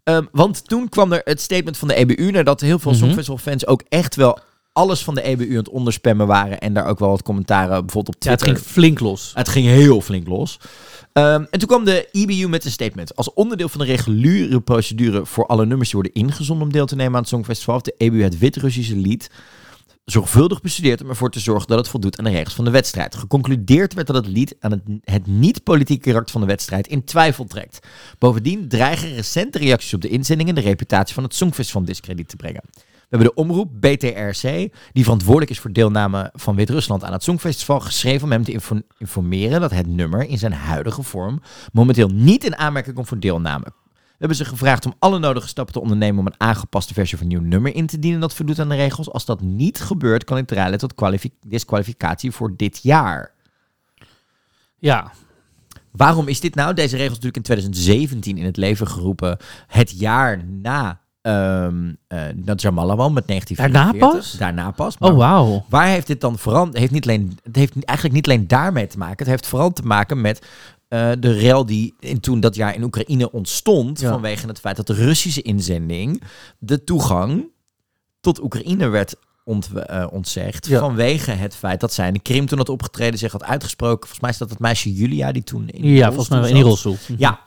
Ehm, 0.03 0.23
want 0.31 0.67
toen 0.67 0.89
kwam 0.89 1.11
er 1.13 1.21
het 1.23 1.41
statement 1.41 1.77
van 1.77 1.87
de 1.87 1.95
EBU, 1.95 2.31
nadat 2.31 2.61
heel 2.61 2.79
veel 2.79 2.91
Mhm. 2.91 2.99
Songfestival-fans 2.99 3.67
ook 3.67 3.83
echt 3.89 4.15
wel 4.15 4.39
alles 4.73 5.03
van 5.03 5.15
de 5.15 5.21
EBU 5.21 5.49
aan 5.49 5.55
het 5.55 5.69
onderspammen 5.69 6.27
waren. 6.27 6.59
En 6.59 6.73
daar 6.73 6.85
ook 6.87 6.99
wel 6.99 7.09
wat 7.09 7.23
commentaren 7.23 7.81
bijvoorbeeld 7.85 8.15
op 8.15 8.23
Ja, 8.23 8.29
het 8.29 8.39
Twitter. 8.39 8.61
ging 8.63 8.71
flink 8.73 8.99
los. 8.99 9.31
Het 9.33 9.47
ging 9.49 9.65
heel 9.67 10.01
flink 10.01 10.27
los. 10.27 10.59
Ehm, 11.13 11.43
en 11.51 11.59
toen 11.59 11.67
kwam 11.67 11.83
de 11.85 12.07
EBU 12.11 12.47
met 12.47 12.65
een 12.65 12.71
statement. 12.71 13.15
Als 13.15 13.33
onderdeel 13.33 13.69
van 13.69 13.79
de 13.79 13.85
reguliere 13.85 14.59
procedure 14.61 15.25
voor 15.25 15.45
alle 15.45 15.65
nummers 15.65 15.89
die 15.91 15.99
worden 16.01 16.21
ingezonden 16.21 16.65
om 16.67 16.71
deel 16.73 16.85
te 16.85 16.95
nemen 16.95 17.13
aan 17.13 17.19
het 17.19 17.29
Songfestival, 17.29 17.81
de 17.81 17.93
EBU 17.97 18.23
het 18.23 18.37
Wit-Russische 18.37 18.95
lied 18.95 19.29
zorgvuldig 20.11 20.61
bestudeerd 20.61 21.01
om 21.01 21.09
ervoor 21.09 21.31
te 21.31 21.39
zorgen 21.39 21.67
dat 21.67 21.77
het 21.77 21.87
voldoet 21.87 22.17
aan 22.17 22.23
de 22.23 22.31
regels 22.31 22.53
van 22.55 22.65
de 22.65 22.71
wedstrijd. 22.71 23.15
Geconcludeerd 23.15 23.93
werd 23.93 24.07
dat 24.07 24.15
het 24.15 24.27
lied 24.27 24.55
aan 24.59 24.81
het, 25.03 25.27
niet-politieke 25.27 26.03
karakter 26.03 26.31
van 26.31 26.41
de 26.41 26.47
wedstrijd 26.47 26.87
in 26.87 27.03
twijfel 27.03 27.45
trekt. 27.45 27.87
Bovendien 28.19 28.67
dreigen 28.67 29.15
recente 29.15 29.57
reacties 29.57 29.93
op 29.93 30.01
de 30.01 30.09
inzendingen 30.09 30.55
de 30.55 30.61
reputatie 30.61 31.13
van 31.13 31.23
het 31.23 31.35
Songfestival 31.35 31.81
in 31.81 31.87
discrediet 31.87 32.29
te 32.29 32.35
brengen. 32.35 32.61
We 32.73 33.17
hebben 33.17 33.27
de 33.27 33.41
omroep 33.41 33.71
BTRC, 33.79 34.71
die 34.91 35.03
verantwoordelijk 35.03 35.51
is 35.51 35.59
voor 35.59 35.71
deelname 35.71 36.29
van 36.33 36.55
Wit-Rusland 36.55 37.03
aan 37.03 37.13
het 37.13 37.23
Songfestival, 37.23 37.79
geschreven 37.79 38.23
om 38.23 38.31
hem 38.31 38.43
te 38.43 38.51
info- 38.51 38.81
informeren 38.97 39.61
dat 39.61 39.71
het 39.71 39.87
nummer 39.87 40.29
in 40.29 40.37
zijn 40.37 40.53
huidige 40.53 41.03
vorm 41.03 41.41
momenteel 41.73 42.07
niet 42.07 42.43
in 42.43 42.57
aanmerking 42.57 42.95
komt 42.95 43.07
voor 43.07 43.19
deelname. 43.19 43.65
We 44.17 44.25
hebben 44.25 44.37
ze 44.37 44.45
gevraagd 44.45 44.85
om 44.85 44.93
alle 44.99 45.19
nodige 45.19 45.47
stappen 45.47 45.73
te 45.73 45.81
ondernemen 45.81 46.19
om 46.19 46.25
een 46.25 46.39
aangepaste 46.41 46.93
versie 46.93 47.17
van 47.17 47.27
een 47.27 47.33
nieuw 47.33 47.49
nummer 47.49 47.75
in 47.75 47.87
te 47.87 47.99
dienen 47.99 48.19
dat 48.19 48.33
voldoet 48.33 48.59
aan 48.59 48.69
de 48.69 48.75
regels. 48.75 49.09
Als 49.09 49.25
dat 49.25 49.41
niet 49.41 49.79
gebeurt, 49.79 50.23
kan 50.23 50.37
dit 50.37 50.51
leiden 50.51 50.79
tot 50.79 51.19
disqualificatie 51.47 52.31
voor 52.31 52.55
dit 52.55 52.79
jaar. 52.83 53.31
Ja, 54.77 55.11
Waarom 55.97 56.27
is 56.27 56.39
dit 56.39 56.55
nou? 56.55 56.73
Deze 56.73 56.95
regels 56.95 57.19
natuurlijk 57.19 57.35
in 57.37 57.41
2017 57.41 58.37
in 58.37 58.45
het 58.45 58.57
leven 58.57 58.87
geroepen. 58.87 59.37
Het 59.67 59.99
jaar 59.99 60.43
na 60.45 60.99
ehm 61.21 61.87
uh, 61.87 62.55
Jamalawan 62.55 63.13
met 63.13 63.27
1944. 63.27 63.71
Daarna 63.71 63.91
pas? 64.07 64.31
Daarna 64.31 64.71
pas. 64.71 64.97
Maar 64.97 65.11
oh 65.11 65.17
wauw. 65.17 65.65
Waar 65.69 65.87
heeft 65.87 66.07
dit 66.07 66.21
dan 66.21 66.37
veranderd? 66.37 66.77
Heeft 66.77 66.91
niet 66.91 67.07
alleen, 67.07 67.39
het 67.43 67.55
heeft 67.55 67.73
eigenlijk 67.83 68.17
niet 68.17 68.27
alleen 68.27 68.47
daarmee 68.47 68.87
te 68.87 68.97
maken. 68.97 69.17
Het 69.17 69.27
heeft 69.27 69.47
vooral 69.47 69.73
te 69.73 69.81
maken 69.81 70.21
met 70.21 70.45
eh, 70.87 71.11
de 71.19 71.31
rel 71.31 71.65
die 71.65 71.93
in, 71.99 72.19
toen 72.19 72.39
dat 72.39 72.55
jaar 72.55 72.75
in 72.75 72.83
Oekraïne 72.83 73.31
ontstond. 73.31 73.99
Ja. 73.99 74.09
Vanwege 74.09 74.47
het 74.47 74.59
feit 74.59 74.75
dat 74.75 74.87
de 74.87 74.93
Russische 74.93 75.41
inzending 75.41 76.23
de 76.59 76.83
toegang 76.83 77.49
tot 78.19 78.41
Oekraïne 78.41 78.87
werd 78.87 79.15
ont, 79.43 79.69
eh, 79.73 80.07
ontzegd. 80.11 80.67
Ja. 80.67 80.79
Vanwege 80.79 81.31
het 81.31 81.55
feit 81.55 81.79
dat 81.79 81.93
zij 81.93 82.07
in 82.07 82.13
de 82.13 82.19
Krim 82.19 82.45
toen 82.45 82.57
had 82.57 82.69
opgetreden, 82.69 83.19
zich 83.19 83.31
had 83.31 83.43
uitgesproken. 83.43 83.99
Volgens 83.99 84.19
mij 84.19 84.29
is 84.29 84.37
dat 84.37 84.49
het 84.49 84.59
meisje 84.59 84.93
Julia 84.93 85.31
die 85.31 85.43
toen 85.43 85.69
in 85.69 85.89
Ja, 85.89 86.07
volgens 86.07 86.29
mij 86.29 86.47
in 86.47 86.55
die 86.55 86.63
rolstoel. 86.63 86.97
Ja, 87.17 87.39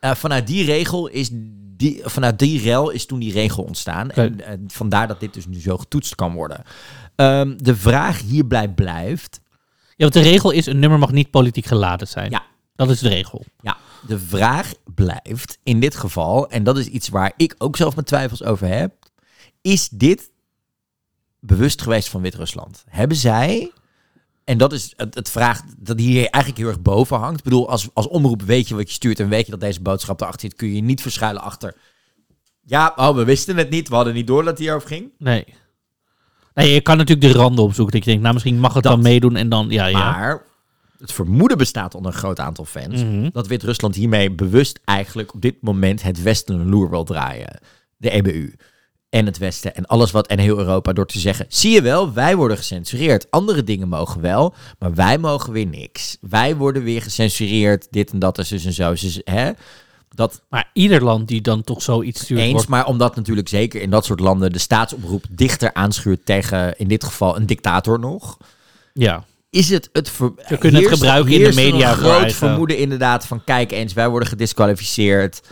eh, 0.00 0.14
vanuit 0.14 0.46
die 0.46 0.64
regel 0.64 1.06
is 1.06 1.30
die, 1.76 2.00
vanuit 2.04 2.38
die 2.38 2.60
rel 2.60 2.90
is 2.90 3.06
toen 3.06 3.18
die 3.18 3.32
regel 3.32 3.62
ontstaan. 3.62 4.10
En 4.10 4.64
vandaar 4.66 5.08
dat 5.08 5.20
dit 5.20 5.34
dus 5.34 5.46
nu 5.46 5.60
zo 5.60 5.76
getoetst 5.76 6.14
kan 6.14 6.32
worden. 6.32 6.62
Ehm, 7.16 7.56
de 7.56 7.76
vraag 7.76 8.20
hierbij 8.20 8.68
blijft. 8.68 9.40
Ja, 9.86 9.94
want 9.96 10.12
de 10.12 10.20
regel 10.20 10.50
is, 10.50 10.66
een 10.66 10.78
nummer 10.78 10.98
mag 10.98 11.12
niet 11.12 11.30
politiek 11.30 11.66
geladen 11.66 12.08
zijn. 12.08 12.30
Ja. 12.30 12.42
Dat 12.76 12.90
is 12.90 12.98
de 12.98 13.08
regel. 13.08 13.44
Ja, 13.60 13.76
de 14.06 14.18
vraag 14.18 14.72
blijft 14.94 15.58
in 15.62 15.80
dit 15.80 15.96
geval, 15.96 16.50
en 16.50 16.64
dat 16.64 16.78
is 16.78 16.86
iets 16.86 17.08
waar 17.08 17.32
ik 17.36 17.54
ook 17.58 17.76
zelf 17.76 17.94
mijn 17.94 18.06
twijfels 18.06 18.42
over 18.42 18.68
heb. 18.68 18.94
Is 19.60 19.88
dit 19.88 20.30
bewust 21.40 21.82
geweest 21.82 22.08
van 22.08 22.20
Wit-Rusland? 22.20 22.84
Hebben 22.88 23.16
zij, 23.16 23.72
en 24.44 24.58
dat 24.58 24.72
is 24.72 24.92
het, 24.96 25.14
het 25.14 25.30
vraag 25.30 25.62
dat 25.78 25.98
hier 25.98 26.18
eigenlijk 26.18 26.56
heel 26.56 26.68
erg 26.68 26.82
boven 26.82 27.18
hangt. 27.18 27.38
Ik 27.38 27.44
bedoel, 27.44 27.70
als, 27.70 27.88
als 27.94 28.08
omroep 28.08 28.42
weet 28.42 28.68
je 28.68 28.74
wat 28.74 28.88
je 28.88 28.94
stuurt 28.94 29.20
en 29.20 29.28
weet 29.28 29.44
je 29.44 29.50
dat 29.50 29.60
deze 29.60 29.82
boodschap 29.82 30.20
erachter 30.20 30.40
zit, 30.40 30.54
kun 30.54 30.68
je 30.68 30.74
je 30.74 30.82
niet 30.82 31.02
verschuilen 31.02 31.42
achter. 31.42 31.74
Ja, 32.60 32.92
oh, 32.96 33.14
we 33.14 33.24
wisten 33.24 33.56
het 33.56 33.70
niet, 33.70 33.88
we 33.88 33.94
hadden 33.94 34.14
niet 34.14 34.26
door 34.26 34.42
dat 34.42 34.50
het 34.50 34.58
hierover 34.58 34.88
ging. 34.88 35.10
Nee. 35.18 35.44
Nee, 36.54 36.72
je 36.72 36.80
kan 36.80 36.96
natuurlijk 36.96 37.32
de 37.32 37.38
randen 37.38 37.64
opzoeken. 37.64 37.94
Dat 37.94 38.04
je 38.04 38.08
denkt, 38.08 38.22
nou 38.22 38.34
misschien 38.34 38.60
mag 38.60 38.74
het 38.74 38.82
Dat. 38.82 38.92
dan 38.92 39.02
meedoen 39.02 39.36
en 39.36 39.48
dan, 39.48 39.70
ja, 39.70 39.86
ja. 39.86 40.40
Het 40.98 41.12
vermoeden 41.12 41.58
bestaat 41.58 41.94
onder 41.94 42.12
een 42.12 42.18
groot 42.18 42.40
aantal 42.40 42.64
fans 42.64 43.02
Mhm. 43.02 43.28
dat 43.32 43.46
Wit-Rusland 43.46 43.94
hiermee 43.94 44.30
bewust 44.30 44.80
eigenlijk 44.84 45.34
op 45.34 45.40
dit 45.40 45.54
moment 45.60 46.02
het 46.02 46.22
Westen 46.22 46.60
een 46.60 46.68
loer 46.68 46.90
wil 46.90 47.04
draaien. 47.04 47.60
De 47.96 48.10
EBU. 48.10 48.54
En 49.08 49.26
het 49.26 49.38
Westen 49.38 49.74
en 49.74 49.86
alles 49.86 50.10
wat 50.10 50.26
en 50.26 50.38
heel 50.38 50.58
Europa 50.58 50.92
door 50.92 51.06
te 51.06 51.18
zeggen: 51.18 51.46
zie 51.48 51.70
je 51.70 51.82
wel, 51.82 52.12
wij 52.12 52.36
worden 52.36 52.56
gecensureerd. 52.56 53.30
Andere 53.30 53.64
dingen 53.64 53.88
mogen 53.88 54.20
wel, 54.20 54.54
maar 54.78 54.94
wij 54.94 55.18
mogen 55.18 55.52
weer 55.52 55.66
niks. 55.66 56.16
Wij 56.20 56.56
worden 56.56 56.82
weer 56.82 57.02
gecensureerd, 57.02 57.86
dit 57.90 58.12
en 58.12 58.18
dat 58.18 58.38
en 58.38 58.46
zus 58.46 58.64
en 58.64 58.72
zo. 58.72 58.90
Dus, 58.90 59.20
hè? 59.24 59.50
Dat 60.08 60.42
Maar 60.48 60.70
ieder 60.72 61.04
land 61.04 61.28
die 61.28 61.40
dan 61.40 61.62
toch 61.62 61.82
zoiets 61.82 62.20
stuurt, 62.20 62.40
eens, 62.40 62.52
wordt... 62.52 62.68
maar 62.68 62.86
omdat 62.86 63.16
natuurlijk 63.16 63.48
zeker 63.48 63.80
in 63.80 63.90
dat 63.90 64.04
soort 64.04 64.20
landen 64.20 64.52
de 64.52 64.58
staatsomroep 64.58 65.24
dichter 65.30 65.74
aanschuurt 65.74 66.26
tegen 66.26 66.78
in 66.78 66.88
dit 66.88 67.04
geval 67.04 67.36
een 67.36 67.46
dictator 67.46 67.98
nog 67.98 68.36
Ja. 68.92 69.24
Is 69.50 69.70
het 69.70 69.88
het 69.92 70.10
ver... 70.10 70.32
Ze 70.48 70.56
kunnen 70.56 70.82
het 70.82 70.92
gebruiken 70.92 71.32
in 71.32 71.50
de 71.50 71.54
media 71.54 71.90
Een 71.90 71.96
groot 71.96 72.32
vermoeden 72.32 72.78
inderdaad 72.78 73.26
van 73.26 73.44
kijk 73.44 73.72
eens, 73.72 73.92
wij 73.92 74.08
worden 74.08 74.28
gedisqualificeerd. 74.28 75.42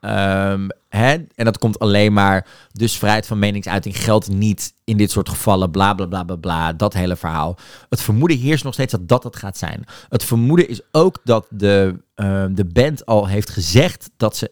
Ehm, 0.00 0.68
hè? 0.88 1.16
En 1.34 1.44
dat 1.44 1.58
komt 1.58 1.78
alleen 1.78 2.12
maar, 2.12 2.46
dus 2.72 2.98
vrijheid 2.98 3.26
van 3.26 3.38
meningsuiting 3.38 3.98
geldt 3.98 4.28
niet 4.28 4.74
in 4.84 4.96
dit 4.96 5.10
soort 5.10 5.28
gevallen, 5.28 5.70
bla 5.70 5.94
bla 5.94 6.06
bla 6.06 6.22
bla 6.24 6.36
bla, 6.36 6.72
dat 6.72 6.94
hele 6.94 7.16
verhaal. 7.16 7.58
Het 7.88 8.00
vermoeden 8.00 8.38
heerst 8.38 8.64
nog 8.64 8.72
steeds 8.72 8.92
dat 8.92 9.08
dat 9.08 9.24
het 9.24 9.36
gaat 9.36 9.58
zijn. 9.58 9.84
Het 10.08 10.24
vermoeden 10.24 10.68
is 10.68 10.80
ook 10.90 11.18
dat 11.24 11.46
de, 11.50 12.02
ehm, 12.14 12.54
de 12.54 12.64
band 12.64 13.06
al 13.06 13.26
heeft 13.26 13.50
gezegd 13.50 14.10
dat 14.16 14.36
ze 14.36 14.50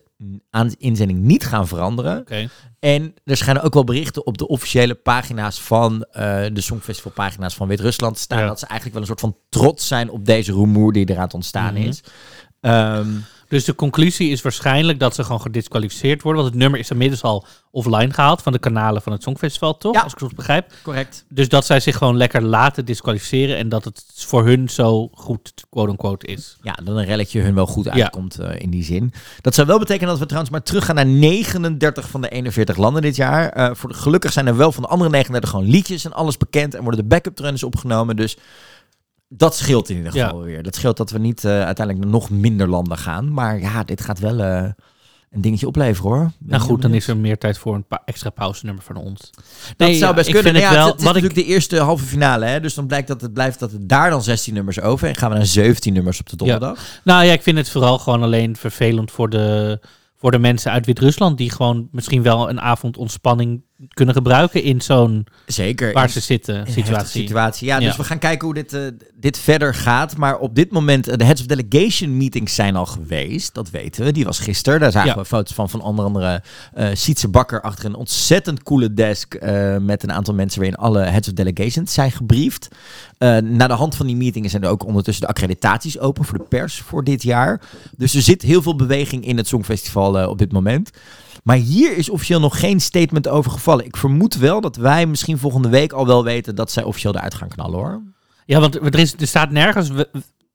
aan 0.51 0.69
de 0.69 0.77
inzending 0.79 1.21
niet 1.21 1.47
gaan 1.47 1.69
veranderen. 1.69 2.19
Oké. 2.19 2.49
En 2.81 3.15
er 3.25 3.37
schijnen 3.37 3.63
ook 3.63 3.75
wel 3.75 3.85
berichten 3.85 4.27
op 4.27 4.39
de 4.39 4.49
officiële 4.49 4.95
pagina's 4.95 5.61
van 5.61 6.03
eh, 6.05 6.23
de 6.53 6.61
Songfestival-pagina's 6.61 7.55
van 7.55 7.69
Wit-Rusland 7.69 8.19
staan. 8.19 8.39
Ja. 8.41 8.47
Dat 8.47 8.59
ze 8.59 8.67
eigenlijk 8.67 8.93
wel 8.93 9.01
een 9.09 9.17
soort 9.19 9.33
van 9.33 9.43
trots 9.49 9.87
zijn 9.87 10.11
op 10.11 10.25
deze 10.27 10.53
rumoer 10.53 10.93
die 10.93 11.11
eraan 11.11 11.33
ontstaan 11.33 11.75
Mhm. 11.75 11.83
is. 11.83 12.03
Ehm, 12.61 13.09
Dus 13.51 13.65
de 13.65 13.75
conclusie 13.75 14.31
is 14.31 14.43
waarschijnlijk 14.43 14.99
dat 14.99 15.15
ze 15.15 15.25
gewoon 15.25 15.41
gedisqualificeerd 15.41 16.23
worden. 16.23 16.43
Want 16.43 16.55
het 16.55 16.63
nummer 16.63 16.81
is 16.81 16.91
inmiddels 16.91 17.23
al 17.23 17.47
offline 17.71 18.13
gehaald 18.13 18.43
van 18.43 18.53
de 18.53 18.59
kanalen 18.59 19.03
van 19.03 19.13
het 19.13 19.23
Songfestival, 19.23 19.77
toch? 19.77 19.95
Ja. 19.95 20.01
Als 20.01 20.13
ik 20.13 20.19
het 20.19 20.29
goed 20.29 20.37
begrijp. 20.37 20.73
Correct. 20.83 21.25
Dus 21.29 21.49
dat 21.49 21.67
zij 21.67 21.81
zich 21.81 21.97
gewoon 21.97 22.17
lekker 22.17 22.43
laten 22.43 22.85
disqualificeren 22.85 23.57
en 23.57 23.69
dat 23.69 23.85
het 23.85 24.05
voor 24.15 24.47
hun 24.47 24.69
zo 24.69 25.09
goed, 25.13 25.53
quote-unquote, 25.71 26.27
is. 26.27 26.57
Ja, 26.63 26.73
dat 26.73 26.97
een 26.97 27.05
relletje 27.05 27.41
hun 27.41 27.55
wel 27.55 27.67
goed 27.67 27.89
uitkomt 27.89 28.39
eh, 28.39 28.61
in 28.61 28.71
die 28.71 28.85
zin. 28.85 29.13
Dat 29.41 29.55
zou 29.55 29.67
wel 29.67 29.79
betekenen 29.79 30.09
dat 30.09 30.19
we 30.19 30.25
trouwens 30.25 30.53
maar 30.53 30.63
teruggaan 30.63 30.95
naar 30.95 31.07
39 31.07 32.09
van 32.09 32.21
de 32.21 32.29
41 32.29 32.77
landen 32.77 33.03
dit 33.03 33.17
jaar. 33.17 33.49
Eh, 33.49 33.71
voor 33.73 33.89
de, 33.89 33.95
gelukkig 33.95 34.33
zijn 34.33 34.47
er 34.47 34.57
wel 34.57 34.73
van 34.73 34.83
de 34.83 34.89
andere 34.89 35.11
39 35.11 35.51
gewoon 35.51 35.71
liedjes 35.71 36.05
en 36.05 36.13
alles 36.13 36.37
bekend 36.37 36.75
en 36.75 36.83
worden 36.83 37.01
de 37.01 37.07
backup 37.07 37.37
trends 37.37 37.63
opgenomen. 37.63 38.17
Dus 38.17 38.37
dat 39.33 39.57
scheelt 39.57 39.89
in 39.89 39.97
ieder 39.97 40.13
geval 40.13 40.41
weer. 40.43 40.63
Dat 40.63 40.75
scheelt 40.75 40.97
dat 40.97 41.11
we 41.11 41.19
niet 41.19 41.45
eh, 41.45 41.65
uiteindelijk 41.65 42.09
nog 42.09 42.31
minder 42.31 42.69
landen 42.69 42.99
gaan. 42.99 43.33
Maar 43.33 43.61
ja, 43.61 43.85
dit 43.85 44.01
gaat 44.01 44.19
wel 44.19 44.39
eh, 44.41 44.71
een 45.31 45.41
dingetje 45.41 45.67
opleveren 45.67 46.11
hoor. 46.11 46.19
Ben 46.21 46.33
Nou 46.59 46.63
goed, 46.63 46.83
dan 46.83 46.95
is 46.95 47.07
er 47.09 47.17
meer 47.17 47.39
tijd 47.39 47.59
voor 47.59 47.75
een 47.75 47.85
pa- 47.87 48.03
extra 48.05 48.31
pauzenummer 48.31 48.83
van 48.85 48.97
ons. 48.97 49.21
Dat 49.21 49.45
Nee, 49.77 49.95
zou 49.95 50.11
ja, 50.11 50.15
best 50.17 50.29
ik 50.29 50.35
kunnen. 50.35 50.53
vind 50.53 50.65
Maar 50.65 50.75
het 50.75 50.83
wel- 50.83 50.91
het 50.93 51.01
is 51.01 51.07
wat 51.07 51.17
ik- 51.17 51.23
natuurlijk 51.23 51.49
de 51.49 51.55
eerste 51.55 51.79
halve 51.81 52.05
finale. 52.05 52.45
Hè? 52.45 52.61
Dus 52.61 52.75
dan 52.75 52.87
blijkt 52.87 53.09
dat 53.09 53.21
het 53.21 53.33
blijft 53.33 53.59
dat 53.59 53.73
het 53.73 53.89
daar 53.89 54.11
dan 54.11 54.23
16 54.23 54.55
nummers 54.55 54.81
over. 54.81 55.09
En 55.09 55.17
gaan 55.17 55.31
we 55.31 55.37
naar 55.37 55.47
17 55.47 55.93
nummers 55.93 56.21
op 56.21 56.29
de 56.29 56.37
donderdag. 56.37 56.79
Nou 57.05 57.25
ja, 57.25 57.33
ik 57.33 57.43
vind 57.43 57.57
het 57.59 57.71
vooral 57.71 57.99
gewoon 57.99 58.23
alleen 58.23 58.57
vervelend 58.57 59.11
voor 59.11 59.31
de, 59.31 59.81
voor 60.17 60.31
de 60.31 60.39
mensen 60.39 60.73
uit 60.73 60.87
Wit-Rusland... 60.87 61.39
die 61.39 61.51
gewoon 61.51 61.89
misschien 61.93 62.23
wel 62.23 62.49
een 62.51 62.61
avond 62.61 62.97
ontspanning 62.97 63.63
kunnen 63.89 64.15
gebruiken 64.15 64.63
in 64.63 64.81
zo'n 64.81 65.27
Zeker. 65.47 65.93
waar 65.93 66.11
ze 66.11 66.21
zitten 66.21 66.67
situatie. 66.73 67.21
situatie. 67.21 67.67
Ja, 67.67 67.79
Ja. 67.79 67.87
dus 67.87 67.97
we 67.97 68.05
gaan 68.05 68.19
kijken 68.19 68.45
hoe 68.47 68.55
dit, 68.55 68.73
eh, 68.73 68.81
dit 69.15 69.39
verder 69.39 69.75
gaat. 69.75 70.17
Maar 70.17 70.39
op 70.39 70.55
dit 70.55 70.71
moment, 70.71 71.09
eh, 71.09 71.17
de 71.17 71.25
Heads 71.25 71.41
of 71.41 71.47
Delegation 71.47 72.17
meetings 72.17 72.55
zijn 72.55 72.77
al 72.77 72.87
geweest. 72.87 73.55
Dat 73.55 73.71
weten 73.71 74.05
we. 74.05 74.13
Die 74.13 74.25
was 74.25 74.39
gisteren. 74.39 74.81
Daar 74.81 74.93
zagen 74.93 75.09
Ja. 75.09 75.17
we 75.17 75.25
foto's 75.25 75.55
van. 75.55 75.69
Van 75.71 75.83
onder 75.83 76.05
andere 76.05 76.43
eh 76.75 76.89
Sietse 76.93 77.29
Bakker 77.29 77.61
achter 77.61 77.85
een 77.85 77.95
ontzettend 77.95 78.63
coole 78.63 78.95
desk. 78.95 79.39
met 79.81 80.03
een 80.03 80.13
aantal 80.13 80.35
mensen 80.35 80.61
waarin 80.61 80.79
alle 80.79 81.01
Heads 81.01 81.29
of 81.29 81.35
Delegations 81.35 81.93
zijn 81.95 82.13
gebriefd. 82.13 82.69
Eh 83.19 83.37
na 83.37 83.67
de 83.67 83.73
hand 83.75 83.95
van 83.97 84.07
die 84.07 84.17
meetingen 84.17 84.51
zijn 84.51 84.63
er 84.63 84.69
ook 84.69 84.85
ondertussen 84.87 85.23
de 85.25 85.31
accreditaties 85.31 85.99
open 85.99 86.25
voor 86.25 86.39
de 86.39 86.45
pers 86.45 86.79
voor 86.81 87.05
dit 87.05 87.23
jaar. 87.23 87.61
Dus 87.97 88.15
er 88.15 88.23
zit 88.23 88.43
heel 88.43 88.63
veel 88.63 88.77
beweging 88.77 89.25
in 89.25 89.37
het 89.37 89.47
Songfestival 89.49 90.29
op 90.29 90.39
dit 90.39 90.53
moment. 90.53 90.91
Maar 91.43 91.57
hier 91.57 91.97
is 91.97 92.09
officieel 92.11 92.41
nog 92.41 92.61
geen 92.61 92.81
statement 92.81 93.29
over 93.29 93.51
gevallen. 93.51 93.85
Ik 93.85 93.97
vermoed 93.97 94.35
wel 94.37 94.61
dat 94.61 94.77
wij 94.77 95.07
misschien 95.07 95.39
volgende 95.39 95.69
week 95.69 95.93
al 95.93 96.07
wel 96.07 96.25
weten 96.25 96.55
dat 96.55 96.71
zij 96.71 96.83
officieel 96.83 97.15
eruit 97.15 97.35
gaan 97.35 97.49
knallen 97.49 97.79
hoor. 97.79 98.03
Ja, 98.47 98.61
want 98.61 98.75
er, 98.75 98.99
is, 98.99 99.15
er 99.19 99.27
staat 99.27 99.51
nergens 99.51 99.91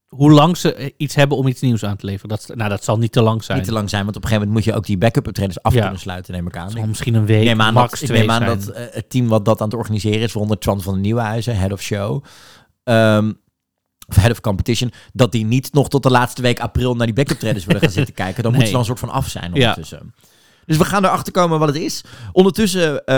hoe 0.07 0.31
lang 0.31 0.57
ze 0.57 0.73
eh, 0.73 0.89
iets 0.97 1.15
hebben 1.15 1.37
om 1.37 1.47
iets 1.47 1.61
nieuws 1.61 1.83
aan 1.85 1.95
te 1.97 2.05
leveren. 2.05 2.29
Dat, 2.29 2.51
nou, 2.55 2.69
dat 2.69 2.83
zal 2.83 2.97
niet 2.97 3.11
te 3.11 3.21
lang 3.21 3.43
zijn. 3.43 3.57
Niet 3.57 3.67
te 3.67 3.73
lang 3.73 3.89
zijn, 3.89 4.03
want 4.03 4.15
op 4.15 4.23
een 4.23 4.29
gegeven 4.29 4.47
moment 4.47 4.65
moet 4.65 4.73
je 4.73 4.79
ook 4.79 4.87
die 4.87 4.97
backup 4.97 5.27
optredens 5.27 5.61
af 5.61 5.73
Ja. 5.73 5.81
kunnen 5.81 5.99
sluiten, 5.99 6.33
neem 6.33 6.47
ik 6.47 6.57
aan. 6.57 6.69
Zal 6.71 6.85
misschien 6.87 7.13
een 7.13 7.25
week, 7.25 7.45
neem 7.45 7.61
aan, 7.61 7.73
max 7.73 7.91
dat, 7.91 7.99
ik 8.01 8.05
twee 8.07 8.19
neem 8.19 8.31
aan 8.31 8.45
dat 8.45 8.67
eh, 8.67 8.85
het 8.91 9.09
team 9.09 9.27
wat 9.27 9.45
dat 9.45 9.61
aan 9.61 9.67
het 9.67 9.77
organiseren 9.77 10.19
is, 10.19 10.31
waaronder 10.33 10.59
Twan 10.59 10.81
van 10.81 10.93
den 10.93 11.01
Nieuwenhuizen, 11.01 11.57
head 11.57 11.71
of 11.71 11.81
show, 11.81 12.23
ehm, 12.83 13.31
of 14.07 14.15
head 14.15 14.31
of 14.31 14.41
competition, 14.41 14.91
dat 15.13 15.31
die 15.31 15.45
niet 15.45 15.73
nog 15.73 15.89
tot 15.89 16.03
de 16.03 16.09
laatste 16.09 16.41
week 16.41 16.59
april 16.59 16.95
naar 16.95 17.05
die 17.05 17.15
backup 17.15 17.39
traders 17.39 17.65
willen 17.65 17.81
gaan 17.81 17.91
zitten 18.01 18.13
kijken. 18.13 18.43
Dan 18.43 18.51
Nee. 18.51 18.61
moeten 18.61 18.67
ze 18.67 18.71
dan 18.71 18.79
een 18.81 18.97
soort 18.97 19.11
van 19.11 19.21
af 19.21 19.29
zijn 19.29 19.51
Ja. 19.53 19.77
Dus 20.65 20.77
we 20.77 20.85
gaan 20.85 21.05
erachter 21.05 21.33
komen 21.33 21.59
wat 21.59 21.67
het 21.67 21.77
is. 21.77 22.03
Ondertussen 22.31 23.05
eh, 23.05 23.17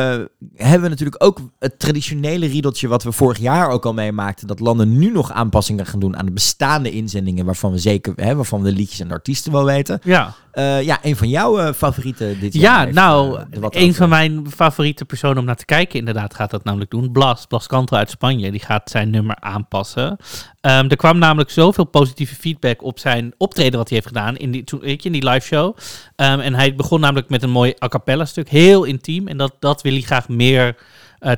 hebben 0.55 0.81
we 0.81 0.89
natuurlijk 0.89 1.23
ook 1.23 1.39
het 1.59 1.79
traditionele 1.79 2.45
riedeltje 2.45 2.87
wat 2.87 3.03
we 3.03 3.11
vorig 3.11 3.37
jaar 3.37 3.69
ook 3.69 3.85
al 3.85 3.93
meemaakten. 3.93 4.47
Dat 4.47 4.59
landen 4.59 4.97
nu 4.97 5.11
nog 5.11 5.31
aanpassingen 5.31 5.85
gaan 5.85 5.99
doen 5.99 6.17
aan 6.17 6.25
de 6.25 6.31
bestaande 6.31 6.91
inzendingen. 6.91 7.45
Waarvan 7.45 7.71
we 7.71 7.77
zeker, 7.77 8.13
hè, 8.15 8.35
waarvan 8.35 8.61
we 8.61 8.69
de 8.69 8.75
liedjes 8.75 8.99
en 8.99 9.11
artiesten 9.11 9.51
wel 9.51 9.65
weten. 9.65 9.99
Ja, 10.03 10.33
Eh, 10.57 10.81
ja, 10.81 10.99
een 11.01 11.15
van 11.15 11.29
jouw 11.29 11.59
eh, 11.59 11.73
favorieten 11.73 12.39
dit 12.39 12.53
jaar. 12.53 12.79
ja 12.79 12.83
heeft, 12.83 12.95
nou, 12.95 13.39
eh, 13.51 13.83
een 13.83 13.93
van 13.93 14.09
mijn 14.09 14.45
favoriete 14.55 15.05
personen 15.05 15.37
om 15.37 15.45
naar 15.45 15.55
te 15.55 15.65
kijken 15.65 15.99
inderdaad 15.99 16.33
gaat 16.33 16.51
dat 16.51 16.63
namelijk 16.63 16.91
doen. 16.91 17.11
Blas, 17.11 17.45
Blas 17.45 17.67
Kanter 17.67 17.97
uit 17.97 18.09
Spanje, 18.09 18.51
die 18.51 18.59
gaat 18.59 18.89
zijn 18.89 19.09
nummer 19.09 19.35
aanpassen. 19.39 20.17
Ehm, 20.61 20.89
er 20.89 20.95
kwam 20.95 21.17
namelijk 21.17 21.49
zoveel 21.49 21.83
positieve 21.83 22.35
feedback 22.35 22.83
op 22.83 22.99
zijn 22.99 23.33
optreden 23.37 23.79
wat 23.79 23.89
hij 23.89 23.97
heeft 23.97 24.15
gedaan 24.15 24.37
in 24.37 24.51
die, 24.51 24.63
toen, 24.63 24.79
weet 24.79 25.03
je, 25.03 25.09
in 25.09 25.19
die 25.19 25.29
live 25.29 25.45
show. 25.45 25.77
Ehm, 26.15 26.39
en 26.39 26.53
hij 26.53 26.75
begon 26.75 26.99
namelijk 26.99 27.29
met 27.29 27.43
een 27.43 27.49
mooi 27.49 27.73
a 27.83 27.87
cappella 27.87 28.25
stuk, 28.25 28.49
heel 28.49 28.83
intiem. 28.83 29.27
En 29.27 29.37
dat, 29.37 29.55
dat 29.59 29.81
wil 29.81 29.91
hij 29.93 30.01
graag 30.01 30.29
meer 30.29 30.75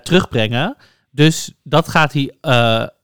terugbrengen. 0.03 0.75
Dus 1.11 1.51
dat 1.63 1.87
gaat 1.87 2.13
hij 2.13 2.33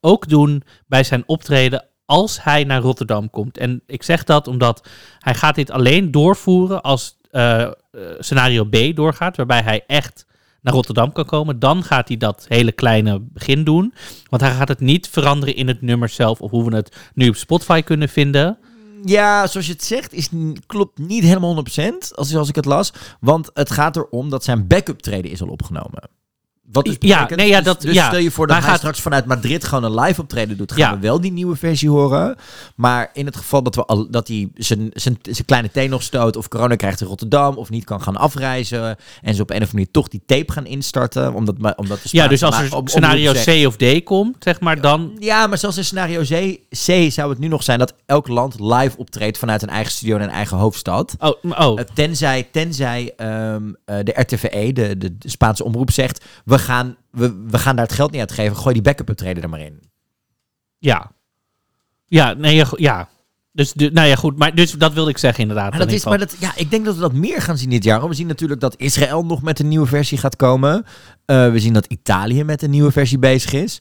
ook 0.01 0.27
doen 0.27 0.63
bij 0.87 1.03
zijn 1.03 1.23
optreden 1.25 1.85
als 2.05 2.43
hij 2.43 2.63
naar 2.63 2.81
Rotterdam 2.81 3.29
komt. 3.29 3.57
En 3.57 3.81
ik 3.87 4.03
zeg 4.03 4.23
dat 4.23 4.47
omdat 4.47 4.87
hij 5.19 5.35
gaat 5.35 5.55
dit 5.55 5.71
alleen 5.71 6.11
doorvoeren 6.11 6.81
als 6.81 7.17
eh, 7.31 7.61
eh, 7.61 7.71
scenario 8.19 8.65
B 8.65 8.95
doorgaat, 8.95 9.37
waarbij 9.37 9.61
hij 9.61 9.83
echt 9.87 10.25
naar 10.61 10.73
Rotterdam 10.73 11.11
kan 11.11 11.25
komen. 11.25 11.59
Dan 11.59 11.83
gaat 11.83 12.07
hij 12.07 12.17
dat 12.17 12.45
hele 12.47 12.71
kleine 12.71 13.19
begin 13.19 13.63
doen. 13.63 13.93
Want 14.29 14.41
hij 14.41 14.51
gaat 14.51 14.67
het 14.67 14.79
niet 14.79 15.09
veranderen 15.09 15.55
in 15.55 15.67
het 15.67 15.81
nummer 15.81 16.09
zelf 16.09 16.41
of 16.41 16.51
hoe 16.51 16.69
we 16.69 16.75
het 16.75 16.95
nu 17.13 17.29
op 17.29 17.35
Spotify 17.35 17.81
kunnen 17.81 18.09
vinden. 18.09 18.57
Ja, 19.03 19.47
zoals 19.47 19.65
je 19.65 19.71
het 19.73 19.83
zegt, 19.83 20.13
is, 20.13 20.29
klopt 20.65 20.97
niet 20.97 21.23
helemaal 21.23 21.63
100% 21.81 21.87
als, 22.11 22.35
als 22.35 22.49
ik 22.49 22.55
het 22.55 22.65
las. 22.65 22.93
Want 23.19 23.49
het 23.53 23.71
gaat 23.71 23.95
erom 23.95 24.29
dat 24.29 24.43
zijn 24.43 24.67
backup 24.67 25.01
treden 25.01 25.31
is 25.31 25.41
al 25.41 25.47
opgenomen. 25.47 26.09
Wat 26.71 26.85
dus 26.85 26.95
Ja, 26.99 27.15
betekent- 27.15 27.39
nee, 27.39 27.47
ja, 27.49 27.55
dus- 27.57 27.65
dat- 27.65 27.81
dus 27.81 27.93
ja. 27.93 28.07
stel 28.07 28.19
je 28.19 28.31
voor 28.31 28.45
dat 28.47 28.55
Maar 28.55 28.63
hij 28.65 28.71
gaat- 28.71 28.79
straks 28.81 29.01
vanuit 29.01 29.25
Madrid 29.25 29.63
gewoon 29.63 29.83
een 29.83 29.99
live 29.99 30.21
optreden 30.21 30.57
doet, 30.57 30.71
gaan 30.71 30.79
Ja. 30.81 30.93
we 30.93 30.99
wel 30.99 31.21
die 31.21 31.31
nieuwe 31.31 31.55
versie 31.55 31.89
horen. 31.89 32.35
Maar 32.75 33.09
in 33.13 33.25
het 33.25 33.35
geval 33.35 33.63
dat, 33.63 33.75
we 33.75 33.85
al, 33.85 34.07
dat 34.09 34.27
hij 34.27 34.49
zijn, 34.55 34.89
zijn, 34.93 35.17
zijn 35.21 35.45
kleine 35.45 35.71
teen 35.71 35.89
nog 35.89 36.03
stoot 36.03 36.35
of 36.35 36.47
corona 36.47 36.75
krijgt 36.75 37.01
in 37.01 37.07
Rotterdam 37.07 37.55
of 37.55 37.69
niet 37.69 37.83
kan 37.83 38.01
gaan 38.01 38.15
afreizen 38.17 38.97
en 39.21 39.35
ze 39.35 39.41
op 39.41 39.49
een 39.49 39.55
of 39.55 39.61
andere 39.61 39.71
manier 39.71 39.91
toch 39.91 40.07
die 40.07 40.21
tape 40.25 40.51
gaan 40.51 40.65
instarten, 40.65 41.33
omdat, 41.33 41.55
omdat 41.75 41.99
de 42.03 42.09
Ja, 42.11 42.27
dus 42.27 42.43
als 42.43 42.57
er 42.59 42.69
scenario 42.85 43.33
zegt- 43.33 43.63
C 43.63 43.67
of 43.67 43.75
D 43.75 44.03
komt, 44.03 44.35
zeg 44.39 44.59
maar, 44.59 44.81
dan... 44.81 45.11
ja, 45.19 45.47
maar 45.47 45.57
zelfs 45.57 45.77
in 45.77 45.85
scenario 45.85 46.21
C, 46.21 46.59
C 46.69 47.11
zou 47.11 47.29
het 47.29 47.39
nu 47.39 47.47
nog 47.47 47.63
zijn 47.63 47.79
dat 47.79 47.93
elk 48.05 48.27
land 48.27 48.59
live 48.59 48.97
optreedt 48.97 49.37
vanuit 49.37 49.61
een 49.61 49.69
eigen 49.69 49.91
studio 49.91 50.15
en 50.15 50.21
een 50.23 50.29
eigen 50.29 50.57
hoofdstad. 50.57 51.15
Oh, 51.19 51.33
oh. 51.43 51.79
Uh, 51.79 51.85
tenzij 51.93 52.47
tenzij 52.51 53.13
ehm, 53.17 53.63
eh, 53.85 53.97
de 54.03 54.11
RTVE, 54.15 54.73
de, 54.73 54.97
de, 54.97 55.17
de 55.17 55.29
Spaanse 55.29 55.63
omroep, 55.63 55.91
zegt: 55.91 56.23
we 56.45 56.54
gaan, 56.59 56.97
we, 57.09 57.43
we 57.47 57.57
gaan 57.57 57.75
daar 57.75 57.85
het 57.85 57.95
geld 57.95 58.11
niet 58.11 58.19
uitgeven. 58.19 58.57
Gooi 58.57 58.73
die 58.73 58.83
backup 58.83 59.09
optreden 59.09 59.43
er 59.43 59.49
maar 59.49 59.59
in. 59.59 59.83
Ja. 60.77 61.11
Ja, 62.05 62.33
nee, 62.33 62.63
ja. 62.75 63.09
Dus, 63.55 63.73
de, 63.73 63.89
nou 63.93 64.07
ja, 64.07 64.15
goed. 64.15 64.37
Maar 64.37 64.55
dus 64.55 64.71
dat 64.71 64.93
wilde 64.93 65.09
ik 65.09 65.17
zeggen 65.17 65.41
inderdaad. 65.41 65.69
Maar, 65.69 65.79
dat 65.79 65.89
in 65.89 65.95
is, 65.95 66.05
maar 66.05 66.17
dat, 66.17 66.35
ja, 66.39 66.51
ik 66.55 66.71
denk 66.71 66.85
dat 66.85 66.95
we 66.95 67.01
dat 67.01 67.13
meer 67.13 67.41
gaan 67.41 67.57
zien 67.57 67.69
dit 67.69 67.83
jaar. 67.83 67.99
hoor. 67.99 68.09
We 68.09 68.15
zien 68.15 68.27
natuurlijk 68.27 68.61
dat 68.61 68.75
Israël 68.77 69.25
nog 69.25 69.41
met 69.41 69.59
een 69.59 69.67
nieuwe 69.67 69.85
versie 69.85 70.17
gaat 70.17 70.35
komen. 70.35 70.85
Uh, 71.25 71.51
we 71.51 71.59
zien 71.59 71.73
dat 71.73 71.85
Italië 71.85 72.43
met 72.43 72.61
een 72.61 72.69
nieuwe 72.69 72.91
versie 72.91 73.19
bezig 73.19 73.53
is. 73.53 73.79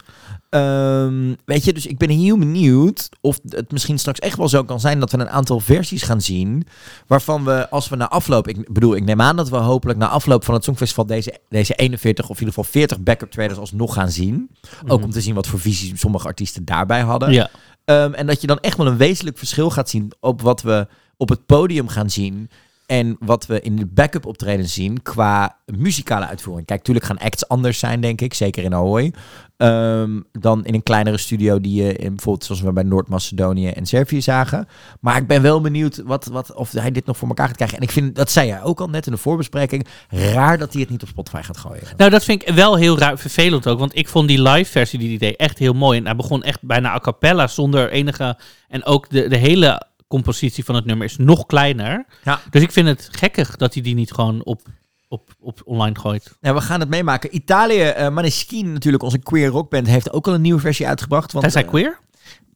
Ehm, 0.48 1.34
weet 1.44 1.64
je, 1.64 1.72
dus 1.72 1.86
ik 1.86 1.98
ben 1.98 2.10
heel 2.10 2.38
benieuwd 2.38 3.08
of 3.20 3.38
het 3.48 3.72
misschien 3.72 3.98
straks 3.98 4.18
echt 4.18 4.36
wel 4.36 4.48
zo 4.48 4.64
kan 4.64 4.80
zijn 4.80 5.00
dat 5.00 5.10
we 5.10 5.18
een 5.18 5.28
aantal 5.28 5.60
versies 5.60 6.02
gaan 6.02 6.20
zien. 6.20 6.66
Waarvan 7.06 7.44
we, 7.44 7.70
als 7.70 7.88
we 7.88 7.96
na 7.96 8.08
afloop, 8.08 8.48
ik 8.48 8.72
bedoel, 8.72 8.96
ik 8.96 9.04
neem 9.04 9.20
aan 9.20 9.36
dat 9.36 9.48
we 9.48 9.56
hopelijk 9.56 9.98
na 9.98 10.08
afloop 10.08 10.44
van 10.44 10.54
het 10.54 10.64
Songfestival 10.64 11.06
deze, 11.06 11.38
deze 11.48 11.74
41 11.74 12.24
of 12.24 12.40
in 12.40 12.46
ieder 12.46 12.54
geval 12.54 12.72
40 12.72 13.00
backup 13.00 13.30
traders 13.30 13.58
alsnog 13.58 13.94
gaan 13.94 14.10
zien. 14.10 14.50
Ook 14.86 15.02
om 15.02 15.10
te 15.10 15.20
zien 15.20 15.34
wat 15.34 15.46
voor 15.46 15.60
visies 15.60 16.00
sommige 16.00 16.26
artiesten 16.26 16.64
daarbij 16.64 17.00
hadden. 17.00 17.32
Ja. 17.32 17.50
Um, 17.84 18.14
en 18.14 18.26
dat 18.26 18.40
je 18.40 18.46
dan 18.46 18.60
echt 18.60 18.76
wel 18.76 18.86
een 18.86 18.96
wezenlijk 18.96 19.38
verschil 19.38 19.70
gaat 19.70 19.88
zien 19.88 20.12
op 20.20 20.40
wat 20.40 20.62
we 20.62 20.86
op 21.16 21.28
het 21.28 21.46
podium 21.46 21.88
gaan 21.88 22.10
zien. 22.10 22.50
En 22.86 23.16
wat 23.20 23.46
we 23.46 23.60
in 23.60 23.76
de 23.76 23.86
backup 23.86 24.26
optreden 24.26 24.68
zien 24.68 25.02
qua 25.02 25.56
muzikale 25.66 26.26
uitvoering. 26.26 26.66
Kijk, 26.66 26.78
natuurlijk 26.78 27.06
gaan 27.06 27.18
acts 27.18 27.48
anders 27.48 27.78
zijn, 27.78 28.00
denk 28.00 28.20
ik. 28.20 28.34
Zeker 28.34 28.64
in 28.64 28.74
Ahoy. 28.74 29.12
Um, 29.56 30.24
dan 30.32 30.64
in 30.64 30.74
een 30.74 30.82
kleinere 30.82 31.18
studio 31.18 31.60
die 31.60 31.82
je 31.82 31.92
in, 31.96 32.08
bijvoorbeeld 32.08 32.44
zoals 32.44 32.60
we 32.60 32.72
bij 32.72 32.82
Noord-Macedonië 32.82 33.68
en 33.68 33.86
Servië 33.86 34.22
zagen. 34.22 34.68
Maar 35.00 35.16
ik 35.16 35.26
ben 35.26 35.42
wel 35.42 35.60
benieuwd 35.60 36.02
wat, 36.04 36.26
wat, 36.26 36.54
of 36.54 36.72
hij 36.72 36.90
dit 36.90 37.06
nog 37.06 37.16
voor 37.16 37.28
elkaar 37.28 37.46
gaat 37.46 37.56
krijgen. 37.56 37.76
En 37.76 37.82
ik 37.82 37.90
vind, 37.90 38.16
dat 38.16 38.30
zei 38.30 38.46
jij 38.46 38.62
ook 38.62 38.80
al 38.80 38.88
net 38.88 39.06
in 39.06 39.12
de 39.12 39.18
voorbespreking, 39.18 39.86
raar 40.08 40.58
dat 40.58 40.72
hij 40.72 40.80
het 40.80 40.90
niet 40.90 41.02
op 41.02 41.08
Spotify 41.08 41.42
gaat 41.42 41.58
gooien. 41.58 41.82
Nou, 41.96 42.10
dat 42.10 42.24
vind 42.24 42.42
ik 42.42 42.54
wel 42.54 42.76
heel 42.76 42.98
raar, 42.98 43.18
vervelend 43.18 43.66
ook. 43.66 43.78
Want 43.78 43.96
ik 43.96 44.08
vond 44.08 44.28
die 44.28 44.42
live 44.42 44.70
versie 44.70 44.98
die 44.98 45.08
hij 45.08 45.18
deed 45.18 45.36
echt 45.36 45.58
heel 45.58 45.74
mooi. 45.74 45.98
En 45.98 46.04
hij 46.04 46.16
begon 46.16 46.42
echt 46.42 46.62
bijna 46.62 46.92
a 46.92 46.98
cappella 46.98 47.46
zonder 47.46 47.90
enige... 47.90 48.36
En 48.68 48.84
ook 48.84 49.10
de, 49.10 49.28
de 49.28 49.36
hele 49.36 49.82
compositie 50.14 50.64
van 50.64 50.75
het 50.75 50.85
nummer 50.85 51.06
is 51.06 51.16
nog 51.16 51.47
kleiner. 51.47 52.06
Ja. 52.25 52.40
Dus 52.50 52.62
ik 52.62 52.73
vind 52.73 52.88
het 52.88 53.09
gekkig 53.11 53.56
dat 53.56 53.75
hij 53.75 53.83
die 53.83 53.94
niet 53.94 54.12
gewoon 54.12 54.44
op, 54.44 54.61
op, 55.09 55.30
op 55.40 55.61
online 55.64 55.99
gooit. 55.99 56.37
Ja, 56.40 56.54
we 56.54 56.61
gaan 56.61 56.80
het 56.80 56.88
meemaken. 56.88 57.35
Italië, 57.37 57.94
uh, 57.99 58.09
Maneskin 58.09 58.73
natuurlijk, 58.73 59.02
onze 59.02 59.18
queer 59.18 59.49
rockband, 59.49 59.87
heeft 59.87 60.12
ook 60.12 60.26
al 60.26 60.35
een 60.35 60.40
nieuwe 60.40 60.61
versie 60.61 60.87
uitgebracht. 60.87 61.33
Want, 61.33 61.44
Hij 61.44 61.52
zijn 61.52 61.66
queer? 61.66 61.99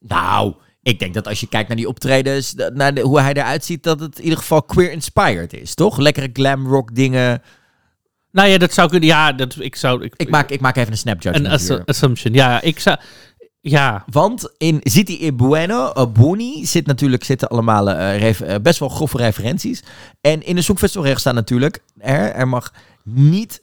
Uh, 0.00 0.08
nou, 0.08 0.54
ik 0.82 0.98
denk 0.98 1.14
dat 1.14 1.28
als 1.28 1.40
je 1.40 1.48
kijkt 1.48 1.68
naar 1.68 1.76
die 1.76 1.88
optredens, 1.88 2.54
naar 2.74 2.94
de, 2.94 3.00
hoe 3.00 3.20
hij 3.20 3.32
eruit 3.32 3.64
ziet, 3.64 3.82
dat 3.82 4.00
het 4.00 4.18
in 4.18 4.24
ieder 4.24 4.38
geval 4.38 4.62
queer-inspired 4.62 5.52
is, 5.52 5.74
toch? 5.74 5.96
Lekkere 5.96 6.30
glam 6.32 6.66
rock 6.66 6.94
dingen. 6.94 7.42
Nou 8.32 8.48
ja, 8.48 8.58
dat 8.58 8.72
zou 8.72 8.88
kunnen. 8.88 9.08
Ja, 9.08 9.32
dat, 9.32 9.56
ik 9.58 9.76
zou... 9.76 10.04
Ik, 10.04 10.14
ik, 10.16 10.30
maak, 10.30 10.50
ik 10.50 10.60
maak 10.60 10.76
even 10.76 10.92
een 10.92 10.98
snapshot. 10.98 11.34
Een 11.34 11.46
ass 11.46 11.70
assumption, 11.70 12.34
ja. 12.34 12.60
Ik 12.60 12.78
zou... 12.80 12.96
Ja, 13.60 14.04
Want 14.10 14.54
in 14.56 14.80
City 14.82 15.18
e 15.20 15.32
Bueno, 15.32 15.92
uh, 15.96 16.06
Boni, 16.06 16.66
zit 16.66 16.86
natuurlijk, 16.86 17.24
zitten 17.24 17.48
allemaal 17.48 17.90
eh, 17.90 18.40
eh, 18.40 18.62
best 18.62 18.78
wel 18.78 18.88
grove 18.88 19.16
referenties. 19.16 19.82
En 20.20 20.42
in 20.42 20.54
de 20.54 20.62
Songfestivalregels 20.62 21.20
staat 21.22 21.34
natuurlijk, 21.34 21.82
er, 21.98 22.32
er 22.32 22.48
mag 22.48 22.72
niet 23.04 23.60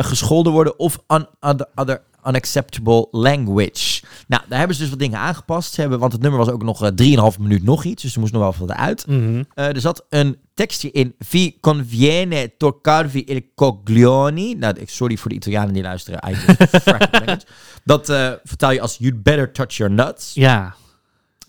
gescholden 0.00 0.52
worden 0.52 0.78
of 0.78 0.98
un- 1.08 1.28
other, 1.40 1.66
other 1.74 2.02
unacceptable 2.26 3.08
language. 3.10 4.02
Nou, 4.26 4.42
daar 4.48 4.58
hebben 4.58 4.76
ze 4.76 4.82
dus 4.82 4.90
wat 4.90 4.98
dingen 4.98 5.18
aangepast. 5.18 5.74
Ze 5.74 5.80
hebben, 5.80 5.98
want 5.98 6.12
het 6.12 6.22
nummer 6.22 6.40
was 6.40 6.50
ook 6.50 6.62
nog 6.62 6.82
eh, 6.82 7.32
3,5 7.32 7.40
minuut 7.40 7.62
nog 7.62 7.84
iets, 7.84 8.02
dus 8.02 8.14
er 8.14 8.20
moest 8.20 8.32
nog 8.32 8.42
wel 8.42 8.66
wat 8.66 8.76
uit. 8.76 9.06
Mhm. 9.06 9.42
Eh, 9.54 9.66
er 9.66 9.80
zat 9.80 10.04
een 10.08 10.38
tekstje 10.54 10.90
in. 10.90 11.14
Vi 11.18 11.58
conviene 11.60 12.52
toccarvi 12.58 13.22
il 13.26 13.42
coglioni. 13.54 14.54
Nou, 14.54 14.76
sorry 14.84 15.16
voor 15.16 15.30
de 15.30 15.36
Italianen 15.36 15.74
die 15.74 15.82
luisteren. 15.82 16.20
Language. 16.84 17.40
Dat 17.84 18.08
eh, 18.08 18.32
vertaal 18.44 18.70
je 18.72 18.80
als 18.80 18.96
you'd 18.98 19.22
better 19.22 19.52
touch 19.52 19.76
your 19.76 19.92
nuts. 19.92 20.34
ja. 20.34 20.74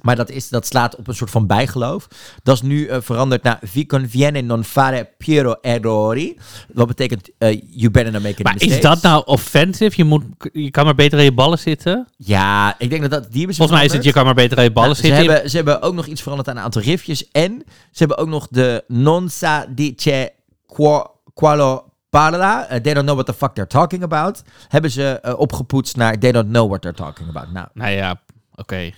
Maar 0.05 0.15
dat, 0.15 0.29
is, 0.29 0.49
dat 0.49 0.65
slaat 0.67 0.95
op 0.95 1.07
een 1.07 1.15
soort 1.15 1.29
van 1.31 1.47
bijgeloof. 1.47 2.07
Dat 2.43 2.55
is 2.55 2.61
nu 2.61 2.85
eh, 2.87 2.97
veranderd 3.01 3.43
naar 3.43 3.59
vi 3.61 3.85
conviene 3.85 4.41
non 4.41 4.63
fare 4.63 5.09
piero 5.17 5.55
errori. 5.61 6.37
Wat 6.73 6.87
betekent 6.87 7.29
eh, 7.37 7.61
you 7.69 7.91
better 7.91 8.11
not 8.13 8.21
make 8.23 8.35
any 8.43 8.43
Maar 8.43 8.61
is 8.69 8.81
dat 8.81 9.01
nou 9.01 9.23
offensive? 9.25 9.93
Je, 9.95 10.03
moet, 10.03 10.23
je 10.53 10.71
kan 10.71 10.85
maar 10.85 10.95
beter 10.95 11.17
aan 11.17 11.23
je 11.23 11.33
ballen 11.33 11.59
zitten. 11.59 12.07
Ja, 12.17 12.75
ik 12.77 12.89
denk 12.89 13.01
dat 13.01 13.11
dat... 13.11 13.31
Die 13.31 13.41
ze 13.47 13.53
Volgens 13.53 13.77
mij 13.77 13.85
is 13.87 13.93
het, 13.93 14.03
je 14.03 14.11
kan 14.11 14.25
maar 14.25 14.33
beter 14.33 14.57
aan 14.57 14.63
je 14.63 14.71
ballen 14.71 14.89
Nou, 14.89 15.01
ze, 15.01 15.07
zitten. 15.07 15.25
hebben, 15.31 15.49
ze 15.49 15.55
hebben 15.55 15.81
ook 15.81 15.93
nog 15.93 16.05
iets 16.05 16.21
veranderd 16.21 16.49
aan 16.49 16.57
een 16.57 16.63
aantal 16.63 16.81
riffjes. 16.81 17.31
En 17.31 17.63
ze 17.67 17.97
hebben 17.97 18.17
ook 18.17 18.27
nog 18.27 18.47
de 18.51 18.83
non 18.87 19.29
sa 19.29 19.65
dice 19.69 20.31
qua- 20.67 21.09
qualo 21.33 21.91
parla. 22.09 22.67
eh, 22.67 22.79
they 22.81 22.93
don't 22.93 23.05
know 23.05 23.15
what 23.19 23.25
the 23.25 23.33
fuck 23.33 23.53
they're 23.53 23.69
talking 23.69 24.03
about. 24.03 24.41
Hebben 24.67 24.91
ze 24.91 25.35
opgepoetst 25.37 25.95
naar 25.95 26.19
they 26.19 26.31
don't 26.31 26.49
know 26.49 26.67
what 26.67 26.81
they're 26.81 26.97
talking 26.97 27.29
about. 27.29 27.51
Nou, 27.51 27.67
Nou 27.73 27.91
ja, 27.91 28.21
oké. 28.55 28.91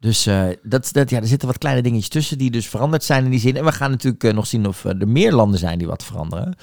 Dus 0.00 0.26
eh, 0.26 0.46
dat, 0.62 0.88
dat, 0.92 1.10
ja, 1.10 1.20
er 1.20 1.26
zitten 1.26 1.48
wat 1.48 1.58
kleine 1.58 1.82
dingetjes 1.82 2.08
tussen 2.08 2.38
die 2.38 2.50
dus 2.50 2.68
veranderd 2.68 3.04
zijn 3.04 3.24
in 3.24 3.30
die 3.30 3.40
zin. 3.40 3.56
En 3.56 3.64
we 3.64 3.72
gaan 3.72 3.90
natuurlijk 3.90 4.24
eh, 4.24 4.32
nog 4.32 4.46
zien 4.46 4.66
of 4.66 4.84
eh, 4.84 5.00
er 5.00 5.08
meer 5.08 5.32
landen 5.32 5.58
zijn 5.58 5.78
die 5.78 5.86
wat 5.86 6.04
veranderen. 6.04 6.56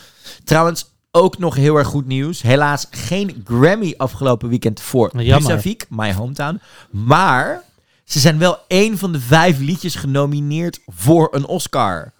Trouwens, 0.44 0.91
ook 1.12 1.38
nog 1.38 1.56
heel 1.56 1.75
erg 1.75 1.88
goed 1.88 2.06
nieuws. 2.06 2.41
Helaas 2.41 2.88
geen 2.91 3.41
Grammy 3.46 3.94
afgelopen 3.98 4.50
weekend 4.50 4.82
voor. 4.82 5.12
Husavik, 5.17 5.86
My 5.89 6.13
Hometown. 6.13 6.60
Maar 6.89 7.63
ze 8.03 8.20
zijn 8.20 8.38
wel 8.38 8.58
één 8.67 8.98
van 8.98 9.12
de 9.12 9.20
vijf 9.20 9.60
liedjes 9.60 9.96
genomineerd 9.96 10.79
voor 10.86 11.27
een 11.32 11.46
Oscar. 11.46 12.13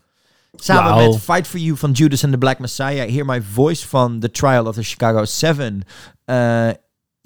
Samen 0.56 1.08
met 1.08 1.20
Fight 1.22 1.48
For 1.48 1.60
You 1.60 1.78
van 1.78 1.92
Judas 1.92 2.24
and 2.24 2.32
the 2.32 2.38
Black 2.38 2.60
Messiah. 2.60 3.10
Hear 3.10 3.26
My 3.26 3.42
Voice 3.42 3.88
van 3.88 4.20
The 4.20 4.32
Trial 4.32 4.66
of 4.66 4.76
the 4.76 4.84
Chicago 4.84 5.26
Seven. 5.26 5.84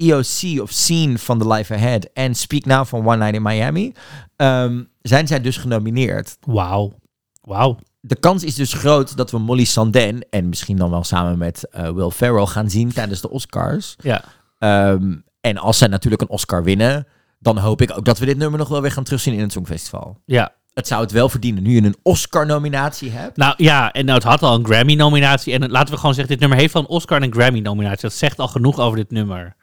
EOC 0.01 0.62
of 0.62 0.72
Scene 0.72 1.17
van 1.17 1.39
The 1.39 1.48
Life 1.48 1.74
Ahead. 1.74 2.10
En 2.13 2.36
Speak 2.36 2.65
Now 2.65 2.86
van 2.86 3.05
One 3.08 3.17
Night 3.17 3.34
in 3.34 3.41
Miami. 3.41 3.91
ehm, 4.36 4.84
zijn 5.01 5.27
zij 5.27 5.41
dus 5.41 5.58
genomineerd. 5.58 6.38
Wauw. 6.39 6.93
Wauw. 7.41 7.77
De 8.00 8.15
kans 8.15 8.43
is 8.43 8.55
dus 8.55 8.74
groot 8.74 9.17
dat 9.17 9.31
we 9.31 9.39
Molly 9.39 9.63
Sanden... 9.63 10.29
en 10.29 10.50
misschien 10.50 10.77
dan 10.77 10.89
wel 10.89 11.03
samen 11.03 11.38
met 11.38 11.67
eh, 11.70 11.89
Will 11.89 12.10
Ferrell 12.10 12.46
gaan 12.46 12.70
zien 12.70 12.93
tijdens 12.93 13.22
de 13.22 13.29
Oscars. 13.29 13.96
Ja. 14.01 14.24
Ehm, 14.58 15.15
en 15.41 15.58
als 15.58 15.77
zij 15.77 15.88
natuurlijk 15.88 16.22
een 16.22 16.29
Oscar 16.29 16.63
winnen... 16.63 17.08
dan 17.39 17.58
hoop 17.58 17.81
ik 17.81 17.98
ook 17.98 18.05
dat 18.05 18.17
we 18.20 18.25
dit 18.25 18.38
nummer 18.38 18.60
nog 18.60 18.67
wel 18.67 18.81
weer 18.81 18.91
gaan 18.91 19.03
terugzien 19.03 19.34
in 19.34 19.39
het 19.39 19.51
Songfestival. 19.51 20.17
Ja. 20.25 20.53
Het 20.74 20.88
zou 20.88 21.01
het 21.01 21.12
wel 21.12 21.29
verdienen 21.29 21.63
nu 21.63 21.75
je 21.75 21.81
een 21.84 21.96
Oscar-nominatie 22.03 23.12
hebt. 23.12 23.38
Nou 23.38 23.53
ja, 23.58 23.91
en 23.91 24.05
nou, 24.05 24.17
het 24.17 24.27
had 24.27 24.43
al 24.43 24.55
een 24.55 24.65
Grammy-nominatie. 24.65 25.53
En 25.53 25.72
laten 25.72 25.93
we 25.93 26.00
gewoon 26.00 26.13
zeggen, 26.15 26.31
dit 26.34 26.41
nummer 26.41 26.60
heeft 26.60 26.75
al 26.75 26.81
een 26.81 26.88
Oscar 26.88 27.17
en 27.17 27.24
een 27.24 27.34
Grammy-nominatie. 27.34 28.01
Dat 28.01 28.13
zegt 28.13 28.39
al 28.39 28.48
genoeg 28.48 28.79
over 28.79 28.98
dit 28.98 29.12
nummer. 29.12 29.55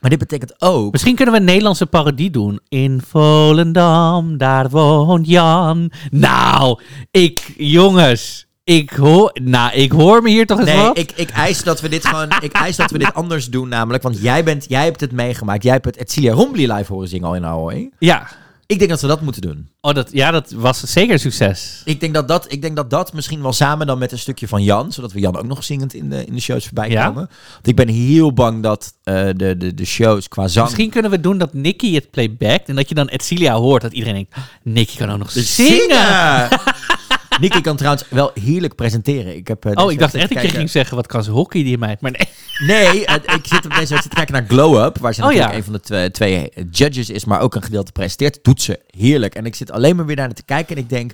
Maar 0.00 0.10
dit 0.10 0.18
betekent 0.18 0.54
ook... 0.58 0.92
Misschien 0.92 1.14
kunnen 1.14 1.34
we 1.34 1.40
een 1.40 1.46
Nederlandse 1.46 1.86
parodie 1.86 2.30
doen. 2.30 2.60
In 2.68 3.02
Volendam, 3.08 4.36
daar 4.36 4.68
woont 4.68 5.26
Jan. 5.28 5.90
Nou, 6.10 6.80
ik, 7.10 7.52
jongens, 7.56 8.46
ik 8.64 8.90
hoor, 8.90 9.30
nou, 9.42 9.72
ik 9.72 9.92
hoor 9.92 10.22
me 10.22 10.28
hier 10.28 10.46
toch 10.46 10.58
eens 10.58 10.68
Nee, 10.68 10.76
wat. 10.76 10.98
ik, 10.98 11.12
ik 11.16 11.30
eis 11.30 11.62
dat 11.62 11.80
we 11.80 11.88
dit 11.88 12.06
gewoon. 12.06 12.28
Ik 12.40 12.52
eis 12.52 12.76
dat 12.76 12.90
we 12.90 12.98
dit 12.98 13.14
anders 13.22 13.46
doen, 13.46 13.68
namelijk. 13.68 14.02
Want 14.02 14.20
jij, 14.22 14.44
bent, 14.44 14.64
jij 14.68 14.84
hebt 14.84 15.00
het 15.00 15.12
meegemaakt. 15.12 15.62
Jij 15.62 15.72
hebt 15.72 15.84
het 15.84 15.96
Etcilia 15.96 16.32
Rombly 16.32 16.72
live 16.72 16.92
horen 16.92 17.08
zingen 17.08 17.28
al 17.28 17.34
in 17.34 17.44
Ahoy. 17.44 17.90
Ja. 17.98 18.28
Ik 18.70 18.78
denk 18.78 18.90
dat 18.90 19.00
we 19.00 19.06
dat 19.06 19.20
moeten 19.20 19.42
doen. 19.42 19.68
Oh, 19.80 19.94
dat, 19.94 20.08
ja, 20.12 20.30
dat 20.30 20.50
was 20.50 20.80
zeker 20.80 21.12
een 21.12 21.18
succes. 21.20 21.82
Ik 21.84 22.00
denk 22.00 22.14
dat 22.14 22.28
dat, 22.28 22.52
ik 22.52 22.62
denk 22.62 22.76
dat, 22.76 22.90
dat 22.90 23.12
misschien 23.12 23.42
wel 23.42 23.52
samen 23.52 23.86
dan 23.86 23.98
met 23.98 24.12
een 24.12 24.18
stukje 24.18 24.48
van 24.48 24.62
Jan, 24.62 24.92
zodat 24.92 25.12
we 25.12 25.20
Jan 25.20 25.36
ook 25.36 25.46
nog 25.46 25.64
zingend 25.64 25.94
in 25.94 26.10
de, 26.10 26.24
in 26.24 26.34
de 26.34 26.40
shows 26.40 26.64
voorbij 26.64 26.90
Ja? 26.90 27.06
komen. 27.06 27.28
Want 27.52 27.66
ik 27.66 27.76
ben 27.76 27.88
heel 27.88 28.32
bang 28.32 28.62
dat 28.62 28.94
eh, 29.02 29.14
de, 29.36 29.56
de, 29.56 29.74
de 29.74 29.84
shows 29.84 30.28
qua 30.28 30.48
zang. 30.48 30.64
Misschien 30.66 30.90
kunnen 30.90 31.10
we 31.10 31.20
doen 31.20 31.38
dat 31.38 31.54
Nicky 31.54 31.94
het 31.94 32.10
playbackt. 32.10 32.68
En 32.68 32.74
dat 32.76 32.88
je 32.88 32.94
dan 32.94 33.08
Edcilia 33.08 33.54
hoort. 33.54 33.82
Dat 33.82 33.92
iedereen 33.92 34.14
denkt, 34.14 34.34
"Ah, 34.34 34.42
Nicky 34.62 34.96
kan 34.96 35.10
ook 35.10 35.18
nog 35.18 35.32
Dus 35.32 35.54
zingen. 35.54 36.48
Nicky 37.40 37.60
kan 37.60 37.76
trouwens 37.76 38.08
wel 38.08 38.30
heerlijk 38.34 38.74
presenteren. 38.74 39.36
Ik 39.36 39.48
heb, 39.48 39.64
eh, 39.64 39.84
Oh, 39.84 39.92
ik 39.92 39.98
dacht 39.98 40.14
echt 40.14 40.34
dat 40.34 40.42
je 40.42 40.48
ging 40.48 40.70
zeggen, 40.70 40.96
wat 40.96 41.06
kan 41.06 41.24
ze 41.24 41.30
hockey 41.30 41.62
die 41.62 41.78
meid. 41.78 42.00
Maar 42.00 42.10
nee. 42.10 42.28
Nee, 42.66 43.00
ik 43.06 43.46
zit 43.46 43.64
op 43.64 43.74
deze 43.74 43.98
te 44.00 44.08
kijken 44.08 44.34
naar 44.34 44.44
Glow 44.48 44.84
Up, 44.84 44.98
waar 44.98 45.14
ze 45.14 45.20
Oh, 45.20 45.26
natuurlijk 45.26 45.52
ja. 45.52 45.58
een 45.58 45.64
van 45.64 45.72
de 45.72 45.80
twee, 45.80 46.10
twee 46.10 46.52
judges 46.70 47.10
is, 47.10 47.24
maar 47.24 47.40
ook 47.40 47.54
een 47.54 47.62
gedeelte 47.62 47.92
presenteert. 47.92 48.44
Doet 48.44 48.62
ze 48.62 48.80
heerlijk. 48.86 49.34
En 49.34 49.46
ik 49.46 49.54
zit 49.54 49.70
alleen 49.70 49.96
maar 49.96 50.06
weer 50.06 50.16
naar 50.16 50.32
te 50.32 50.42
kijken 50.42 50.76
en 50.76 50.82
ik 50.82 50.88
denk, 50.88 51.12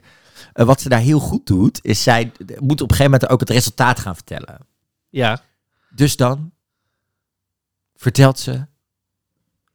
eh, 0.52 0.66
wat 0.66 0.80
ze 0.80 0.88
daar 0.88 1.00
heel 1.00 1.18
goed 1.18 1.46
doet, 1.46 1.78
is 1.82 2.02
zij 2.02 2.32
moet 2.58 2.80
op 2.80 2.90
een 2.90 2.96
gegeven 2.96 3.10
moment 3.12 3.28
ook 3.30 3.40
het 3.40 3.50
resultaat 3.50 3.98
gaan 4.00 4.14
vertellen. 4.14 4.66
Ja. 5.08 5.42
Dus 5.90 6.16
dan 6.16 6.52
vertelt 7.96 8.38
ze 8.38 8.66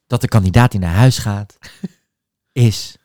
dat 0.08 0.22
de 0.22 0.28
kandidaat 0.28 0.72
die 0.72 0.80
naar 0.80 0.96
huis 0.96 1.18
gaat, 1.18 1.58
is 2.52 2.98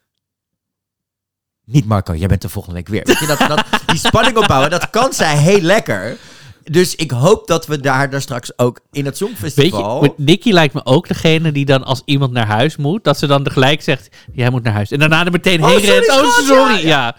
niet 1.64 1.84
Marco, 1.84 2.14
jij 2.14 2.28
bent 2.28 2.42
de 2.42 2.48
volgende 2.48 2.76
week 2.76 2.88
weer. 2.88 3.02
Weet 3.04 3.18
je, 3.18 3.26
dat, 3.26 3.38
dat, 3.38 3.64
die 3.86 3.98
spanning 3.98 4.36
opbouwen, 4.36 4.70
dat 4.70 4.90
kan 4.90 5.12
zij 5.12 5.36
heel 5.36 5.60
lekker. 5.60 6.16
Dus 6.64 6.94
ik 6.94 7.10
hoop 7.10 7.46
dat 7.46 7.66
we 7.66 7.80
daar, 7.80 8.10
daar 8.10 8.20
straks 8.20 8.58
ook 8.58 8.80
in 8.92 9.04
het 9.04 9.18
Weet 9.18 9.28
Songfestival... 9.28 10.04
je, 10.04 10.12
Nicky 10.16 10.52
lijkt 10.52 10.74
me 10.74 10.84
ook 10.84 11.08
degene 11.08 11.52
die 11.52 11.64
dan 11.64 11.84
als 11.84 12.02
iemand 12.04 12.32
naar 12.32 12.46
huis 12.46 12.76
moet, 12.76 13.04
dat 13.04 13.18
ze 13.18 13.26
dan 13.26 13.42
tegelijk 13.42 13.82
zegt, 13.82 14.08
jij 14.32 14.50
moet 14.50 14.62
naar 14.62 14.72
huis. 14.72 14.90
En 14.90 14.98
daarna 14.98 15.24
er 15.24 15.32
meteen 15.32 15.62
Oh, 15.62 15.68
heen 15.68 15.80
sorry, 15.80 15.92
rent. 15.92 16.10
Oh, 16.10 16.46
sorry. 16.46 16.86
ja, 16.86 16.88
Ja, 16.88 17.16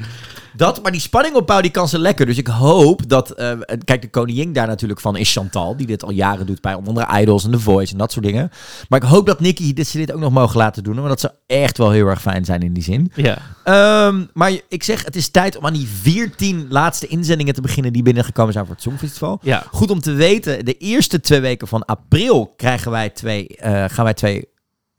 Dat, 0.56 0.82
maar 0.82 0.91
die 0.91 1.02
spanning 1.02 1.36
opbouwen, 1.36 1.68
die 1.68 1.76
kan 1.78 1.88
ze 1.88 2.00
lekker. 2.00 2.26
Dus 2.26 2.38
ik 2.38 2.48
hoop 2.48 3.10
dat... 3.10 3.32
eh, 3.32 3.52
kijk, 3.84 4.02
de 4.02 4.10
koningin 4.10 4.54
daar 4.54 4.68
natuurlijk 4.68 5.00
van 5.00 5.18
is 5.18 5.32
Chantal. 5.34 5.78
Die 5.78 5.88
dit 5.88 6.04
al 6.04 6.12
jaren 6.12 6.46
doet 6.46 6.62
bij 6.62 6.74
onder 6.74 6.88
andere 6.88 7.22
Idols 7.22 7.44
en 7.44 7.52
The 7.52 7.60
Voice 7.60 7.91
en 7.91 7.98
dat 7.98 8.12
soort 8.12 8.26
dingen. 8.26 8.50
Maar 8.89 9.04
ik 9.04 9.10
hoop 9.10 9.26
dat 9.26 9.39
Nicky 9.39 9.74
dit, 9.74 9.88
ze 9.88 9.98
dit 9.98 10.12
ook 10.13 10.20
nog 10.20 10.32
mogen 10.32 10.58
laten 10.58 10.84
doen. 10.84 10.96
Want 10.96 11.08
dat 11.08 11.20
zou 11.20 11.34
echt 11.48 11.78
wel 11.78 11.91
heel 11.91 12.08
erg 12.08 12.22
fijn 12.22 12.46
zijn 12.46 12.62
in 12.62 12.74
die 12.74 12.84
zin. 12.84 13.12
ja. 13.15 13.38
Ehm, 13.63 14.24
maar 14.34 14.52
ik 14.70 14.84
zeg, 14.84 15.06
het 15.06 15.15
is 15.15 15.30
tijd 15.30 15.58
om 15.58 15.65
aan 15.65 15.74
die 15.74 15.88
14 16.02 16.65
laatste 16.70 17.08
inzendingen 17.08 17.54
te 17.54 17.62
beginnen 17.62 17.94
die 17.94 18.04
binnengekomen 18.04 18.54
zijn 18.54 18.65
voor 18.65 18.74
het 18.76 18.84
Songfestival. 18.84 19.39
Ja. 19.41 19.63
Goed 19.72 19.91
om 19.91 20.00
te 20.00 20.13
weten, 20.13 20.65
de 20.65 20.78
eerste 20.78 21.20
twee 21.20 21.39
weken 21.39 21.68
van 21.68 21.86
april 21.86 22.54
krijgen 22.58 22.91
wij 22.91 23.10
twee, 23.10 23.48
eh, 23.48 23.86
gaan 23.88 24.04
wij 24.04 24.13
twee 24.13 24.48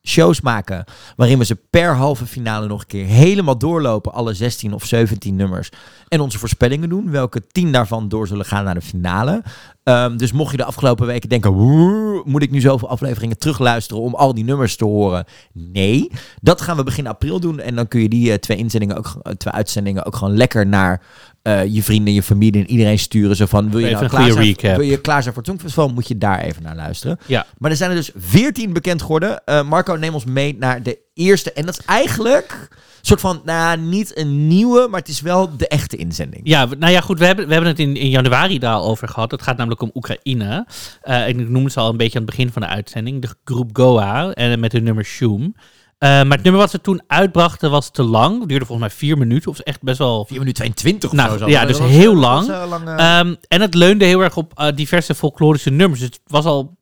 shows 0.09 0.40
maken. 0.40 0.85
Waarin 1.16 1.38
we 1.38 1.45
ze 1.45 1.57
per 1.71 1.95
halve 1.95 2.27
finale 2.27 2.66
nog 2.66 2.81
een 2.81 2.87
keer 2.87 3.07
helemaal 3.07 3.59
doorlopen. 3.59 4.12
Alle 4.12 4.35
16 4.35 4.73
of 4.73 4.85
17 4.85 5.37
nummers. 5.37 5.71
En 6.09 6.21
onze 6.21 6.38
voorspellingen 6.38 6.88
doen. 6.88 7.11
Welke 7.11 7.47
10 7.47 7.73
daarvan 7.73 8.09
door 8.09 8.27
zullen 8.27 8.45
gaan 8.45 8.64
naar 8.64 8.75
de 8.75 8.81
finale. 8.81 9.42
Ehm, 9.83 10.16
dus 10.16 10.33
mocht 10.33 10.51
je 10.51 10.57
de 10.57 10.64
afgelopen 10.64 11.07
weken 11.07 11.29
denken... 11.29 11.53
"Woe, 11.53 12.23
moet 12.25 12.42
ik 12.42 12.51
nu 12.51 12.61
zoveel 12.61 12.88
afleveringen 12.88 13.38
terugluisteren 13.38 14.03
om 14.03 14.14
al 14.14 14.35
die 14.35 14.45
nummers 14.45 14.77
te 14.77 14.85
horen? 14.85 15.25
Nee, 15.53 16.11
dat 16.40 16.61
gaan 16.61 16.77
we 16.77 16.83
begin 16.83 17.07
april 17.07 17.40
doen. 17.40 17.61
En 17.61 17.75
dan 17.75 17.88
kun 17.88 18.01
je 18.01 18.09
die 18.09 18.33
eh, 18.33 18.38
twee, 18.38 18.57
inzendingen 18.57 18.97
ook, 18.97 19.16
eh, 19.23 19.33
twee 19.33 19.55
uitzendingen 19.55 20.05
ook 20.05 20.16
gewoon 20.16 20.37
lekker 20.37 20.66
naar 20.66 21.03
eh, 21.46 21.74
je 21.74 21.82
vrienden, 21.82 22.14
je 22.14 22.22
familie 22.22 22.61
en 22.61 22.70
iedereen 22.70 22.98
sturen. 22.98 23.37
Zo 23.37 23.46
van, 23.46 23.70
wil 23.70 23.78
je 23.78 23.87
Even 23.87 23.98
nou 23.98 24.09
klaar 24.09 24.32
zijn, 24.32 24.76
wil 24.76 24.80
je 24.80 25.00
klaar 25.00 25.22
zijn 25.22 25.35
voor 25.35 25.42
het 25.42 25.52
Songfestival? 25.52 25.88
Moet 25.88 26.09
je 26.09 26.18
daar 26.18 26.40
even 26.40 26.62
naar 26.62 26.76
luisteren. 26.76 27.18
Ja. 27.26 27.46
Maar 27.59 27.70
er 27.70 27.76
zijn 27.76 27.90
er 27.90 27.96
dus 27.96 28.11
14 28.16 28.72
bekend 28.72 29.02
geworden. 29.02 29.44
Eh, 29.44 29.68
Marco, 29.68 29.94
neem 29.94 30.14
ons 30.14 30.24
mee 30.24 30.56
naar 30.59 30.82
de 30.82 30.98
eerste. 31.14 31.52
En 31.52 31.66
dat 31.66 31.78
is 31.78 31.85
eigenlijk 31.85 32.68
een 32.70 32.78
soort 33.00 33.20
van, 33.20 33.40
nou 33.44 33.78
niet 33.78 34.18
een 34.18 34.46
nieuwe, 34.46 34.87
maar 34.90 35.00
het 35.00 35.09
is 35.09 35.20
wel 35.20 35.56
de 35.56 35.68
echte 35.68 35.96
inzending. 35.96 36.40
Ja, 36.44 36.68
nou 36.78 36.92
ja, 36.92 37.00
goed, 37.00 37.18
we 37.18 37.26
hebben, 37.26 37.46
we 37.46 37.52
hebben 37.52 37.70
het 37.70 37.78
in, 37.78 37.96
in 37.96 38.09
januari 38.09 38.59
daar 38.59 38.74
al 38.74 38.88
over 38.88 39.09
gehad. 39.09 39.30
Het 39.30 39.42
gaat 39.42 39.56
namelijk 39.56 39.82
om 39.82 39.90
Oekraïne. 39.94 40.66
Eh, 41.00 41.26
en 41.26 41.40
ik 41.40 41.48
noemde 41.48 41.70
ze 41.70 41.80
al 41.80 41.90
een 41.90 41.96
beetje 41.96 42.18
aan 42.18 42.24
het 42.24 42.37
begin 42.37 42.52
van 42.52 42.62
de 42.62 42.68
uitzending. 42.68 43.22
De 43.22 43.28
groep 43.44 43.70
Goa 43.72 44.32
en 44.32 44.61
met 44.61 44.72
hun 44.72 44.85
nummer 44.85 45.04
Shoom. 45.04 45.54
Eh, 45.98 46.09
maar 46.09 46.30
het 46.37 46.42
nummer 46.42 46.61
wat 46.61 46.70
ze 46.70 46.80
toen 46.80 47.02
uitbrachten 47.06 47.70
was 47.70 47.90
te 47.90 48.02
lang. 48.02 48.38
Het 48.40 48.48
duurde 48.48 48.66
volgens 48.66 48.88
mij 48.88 48.96
vier 48.98 49.18
minuten. 49.18 49.50
Of 49.50 49.59
echt 49.59 49.82
best 49.82 49.98
wel 49.98 50.24
4 50.24 50.38
minuten 50.38 50.64
22 50.64 51.11
of 51.11 51.16
Nou, 51.16 51.38
zo. 51.38 51.48
ja, 51.48 51.64
dus 51.64 51.78
was- 51.78 51.88
heel 51.88 52.14
lang. 52.16 52.46
was, 52.46 52.56
eh, 52.62 52.68
lang, 52.68 52.88
eh, 52.88 53.18
Ehm, 53.18 53.35
en 53.48 53.61
het 53.61 53.74
leunde 53.74 54.04
heel 54.04 54.20
erg 54.20 54.37
op 54.37 54.52
eh, 54.54 54.68
diverse 54.74 55.14
folklorische 55.14 55.70
nummers. 55.70 56.00
Dus 56.00 56.09
het 56.09 56.20
was 56.26 56.44
al. 56.44 56.76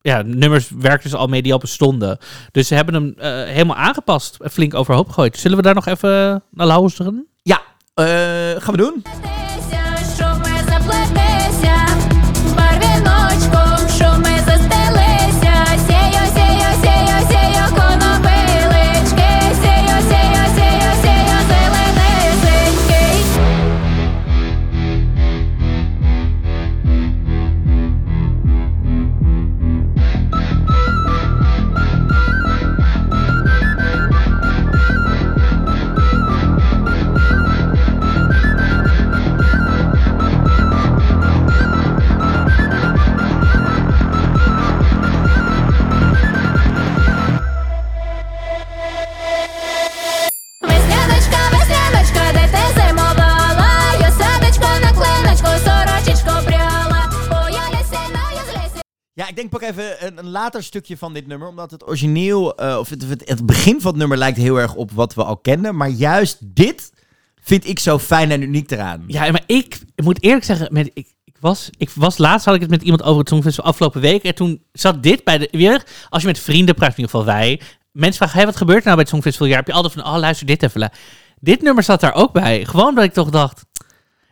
Ja, 0.00 0.22
nummers 0.26 0.70
werkten 0.78 1.10
ze 1.10 1.16
al 1.16 1.26
mee 1.26 1.42
die 1.42 1.52
al 1.52 1.58
bestonden. 1.58 2.18
Dus 2.50 2.68
ze 2.68 2.74
hebben 2.74 2.94
hem 2.94 3.14
eh, 3.18 3.30
helemaal 3.52 3.76
aangepast. 3.76 4.36
en 4.40 4.50
Flink 4.50 4.74
overhoop 4.74 5.08
gegooid. 5.08 5.36
Zullen 5.38 5.56
we 5.56 5.62
daar 5.62 5.74
nog 5.74 5.86
even 5.86 6.42
naar 6.50 6.66
luisteren? 6.66 7.26
ja, 7.42 7.60
gaan 8.58 8.74
we 8.74 8.76
doen. 8.76 9.02
Pak 59.50 59.62
even 59.62 60.18
een, 60.18 60.28
later 60.28 60.62
stukje 60.62 60.96
van 60.96 61.12
dit 61.12 61.26
nummer, 61.26 61.48
omdat 61.48 61.70
het 61.70 61.86
origineel, 61.86 62.56
eh, 62.56 62.78
of 62.78 62.88
het, 62.88 63.04
het, 63.24 63.46
begin 63.46 63.80
van 63.80 63.90
het 63.90 64.00
nummer 64.00 64.18
lijkt 64.18 64.38
heel 64.38 64.56
erg 64.56 64.74
op 64.74 64.90
wat 64.90 65.14
we 65.14 65.24
al 65.24 65.36
kenden, 65.36 65.76
maar 65.76 65.88
juist 65.88 66.38
dit 66.40 66.92
vind 67.42 67.68
ik 67.68 67.78
zo 67.78 67.98
fijn 67.98 68.30
en 68.30 68.42
uniek 68.42 68.70
eraan. 68.70 69.04
Ja, 69.06 69.30
maar 69.30 69.42
ik, 69.46 69.80
ik 69.94 70.04
moet 70.04 70.22
eerlijk 70.22 70.44
zeggen, 70.44 70.68
met, 70.72 70.90
ik, 70.94 71.08
ik, 71.24 71.34
was, 71.40 71.70
ik 71.76 71.90
was 71.90 72.18
laatst 72.18 72.46
had 72.46 72.54
ik 72.54 72.60
het 72.60 72.70
met 72.70 72.82
iemand 72.82 73.02
over 73.02 73.18
het 73.18 73.28
Songfestival 73.28 73.70
afgelopen 73.70 74.00
week. 74.00 74.22
En 74.22 74.34
toen 74.34 74.62
zat 74.72 75.02
dit 75.02 75.24
bij 75.24 75.38
de. 75.38 75.48
Weer, 75.50 75.84
als 76.08 76.22
je 76.22 76.28
met 76.28 76.38
vrienden 76.38 76.74
praat, 76.74 76.90
in 76.90 76.96
ieder 76.96 77.10
geval 77.10 77.26
wij. 77.26 77.60
Mensen 77.92 78.16
vragen: 78.16 78.36
hey, 78.36 78.46
wat 78.46 78.56
gebeurt 78.56 78.78
er 78.78 78.84
nou 78.84 78.94
bij 78.94 79.04
het 79.04 79.12
Songfestivaljaar? 79.12 79.58
Heb 79.58 79.66
je 79.66 79.72
altijd 79.72 79.92
van: 79.92 80.04
oh, 80.04 80.18
luister 80.18 80.46
dit 80.46 80.62
even. 80.62 80.90
Dit 81.40 81.62
nummer 81.62 81.82
zat 81.82 82.00
daar 82.00 82.14
ook 82.14 82.32
bij. 82.32 82.64
Gewoon 82.64 82.94
dat 82.94 83.04
ik 83.04 83.12
toch 83.12 83.30
dacht: 83.30 83.64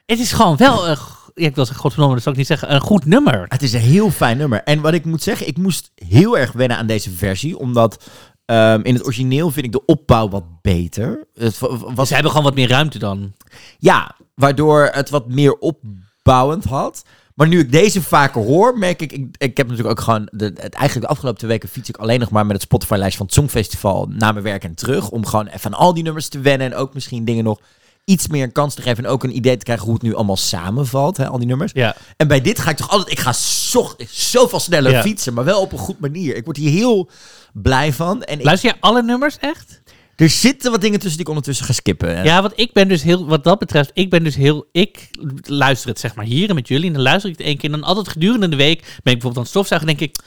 het 0.07 0.19
is 0.19 0.33
gewoon 0.33 0.57
wel 0.57 0.89
een. 0.89 0.97
Ja, 0.97 1.20
ik 1.41 1.55
wil 1.55 1.65
zeggen, 1.65 1.83
godverdomme, 1.83 2.15
dat 2.15 2.23
zou 2.23 2.35
ik 2.35 2.41
niet 2.41 2.51
zeggen. 2.51 2.75
Een 2.75 2.81
goed 2.81 3.05
nummer. 3.05 3.45
Het 3.49 3.63
is 3.63 3.73
een 3.73 3.81
heel 3.81 4.11
fijn 4.11 4.37
nummer. 4.37 4.63
En 4.63 4.81
wat 4.81 4.95
ik 4.95 5.05
moet 5.05 5.23
zeggen, 5.23 5.47
ik 5.47 5.57
moest 5.57 5.91
heel 5.95 6.39
erg 6.39 6.53
wennen 6.53 6.77
aan 6.77 6.87
deze 6.87 7.11
versie, 7.11 7.59
omdat 7.59 8.05
ehm, 8.45 8.81
in 8.83 8.95
het 8.95 9.05
origineel 9.05 9.51
vind 9.51 9.67
ik 9.67 9.73
de 9.73 9.85
opbouw 9.85 10.29
wat 10.29 10.45
beter. 10.63 11.27
Het 11.35 11.59
was 11.95 12.09
Ze 12.09 12.15
hebben 12.15 12.33
gewoon 12.33 12.47
wat 12.47 12.55
meer 12.55 12.69
ruimte 12.69 12.99
dan. 12.99 13.33
Ja, 13.79 14.17
waardoor 14.35 14.89
het 14.93 15.11
wat 15.11 15.29
meer 15.29 15.59
opbouwend 15.59 16.65
had. 16.65 17.05
Maar 17.35 17.49
nu 17.49 17.59
ik 17.59 17.73
deze 17.73 18.03
vaker 18.03 18.43
hoor, 18.43 18.79
merk 18.79 19.03
ik... 19.03 19.13
Ik, 19.13 19.27
ik 19.39 19.57
heb 19.57 19.69
natuurlijk 19.69 19.99
ook 19.99 20.05
gewoon... 20.05 20.29
De, 20.33 20.45
het, 20.45 20.75
eigenlijk 20.75 21.01
de 21.01 21.13
afgelopen 21.13 21.39
twee 21.39 21.51
weken 21.51 21.69
fiets 21.69 21.89
ik 21.89 21.97
alleen 21.97 22.21
nog 22.21 22.31
maar 22.31 22.47
met 22.47 22.53
het 22.53 22.63
Spotify-lijst 22.63 23.17
van 23.17 23.27
het 23.27 23.35
Songfestival 23.35 24.07
naar 24.07 24.33
mijn 24.33 24.45
werk 24.45 24.65
en 24.65 24.75
terug. 24.75 25.11
Om 25.11 25.27
gewoon 25.27 25.47
even 25.47 25.75
aan 25.75 25.81
al 25.81 25.95
die 25.95 26.03
nummers 26.03 26.29
te 26.29 26.41
wennen. 26.41 26.73
En 26.73 26.79
ook 26.79 26.95
misschien 26.95 27.25
dingen 27.25 27.45
nog 27.45 27.61
iets 28.05 28.29
meer 28.29 28.43
een 28.43 28.53
kans 28.53 28.75
te 28.75 28.83
geven. 28.83 29.05
En 29.05 29.11
ook 29.11 29.25
een 29.25 29.37
idee 29.37 29.57
te 29.57 29.65
krijgen 29.65 29.85
hoe 29.85 29.95
het 29.95 30.03
nu 30.03 30.15
allemaal 30.15 30.37
samenvalt, 30.37 31.17
hè, 31.17 31.29
al 31.29 31.39
die 31.39 31.47
nummers. 31.47 31.73
Ja. 31.75 31.97
En 32.17 32.29
bij 32.29 32.41
dit 32.41 32.59
ga 32.59 32.71
ik 32.71 32.77
toch 32.77 32.91
altijd... 32.91 33.11
Ik 33.11 33.19
ga 33.21 33.33
zo, 33.33 33.95
zoveel 34.11 34.61
sneller 34.61 34.93
Ja. 34.93 35.03
fietsen, 35.03 35.35
maar 35.35 35.45
wel 35.45 35.61
op 35.61 35.73
een 35.73 35.79
goed 35.79 36.01
manier. 36.01 36.37
Ik 36.37 36.45
word 36.45 36.57
hier 36.57 36.71
heel 36.71 37.11
blij 37.53 37.93
van. 37.93 38.23
En 38.23 38.39
ik, 38.39 38.45
Luister 38.45 38.71
je 38.71 38.77
alle 38.81 39.03
nummers 39.03 39.39
echt? 39.39 39.81
er 40.17 40.29
zitten 40.31 40.71
wat 40.71 40.81
dingen 40.81 40.99
tussen 40.99 41.13
die 41.17 41.21
ik 41.21 41.29
ondertussen 41.29 41.67
ga 41.67 41.73
skippen. 41.73 42.25
Ja, 42.25 42.41
want 42.43 42.53
ik 42.57 42.73
ben 42.73 42.89
dus 42.89 43.03
heel, 43.03 43.27
wat 43.27 43.45
dat 43.45 43.59
betreft, 43.59 43.91
ik 43.95 44.11
ben 44.11 44.25
dus 44.25 44.35
heel, 44.35 44.69
ik 44.73 45.09
luister 45.43 45.89
het 45.89 45.99
zeg 46.01 46.15
maar 46.15 46.25
hier 46.25 46.49
en 46.49 46.55
met 46.55 46.69
jullie 46.69 46.87
en 46.87 46.93
dan 46.93 47.03
luister 47.03 47.31
ik 47.31 47.39
het 47.39 47.47
één 47.47 47.57
keer 47.57 47.73
en 47.73 47.81
dan 47.81 47.89
altijd 47.89 48.09
gedurende 48.09 48.49
de 48.49 48.57
week 48.57 48.81
ben 48.81 48.89
ik 48.89 49.03
bijvoorbeeld 49.03 49.37
aan 49.37 49.43
het 49.43 49.51
stofzuigen 49.51 49.89
en 49.89 49.97
denk 49.97 50.11
ik, 50.11 50.23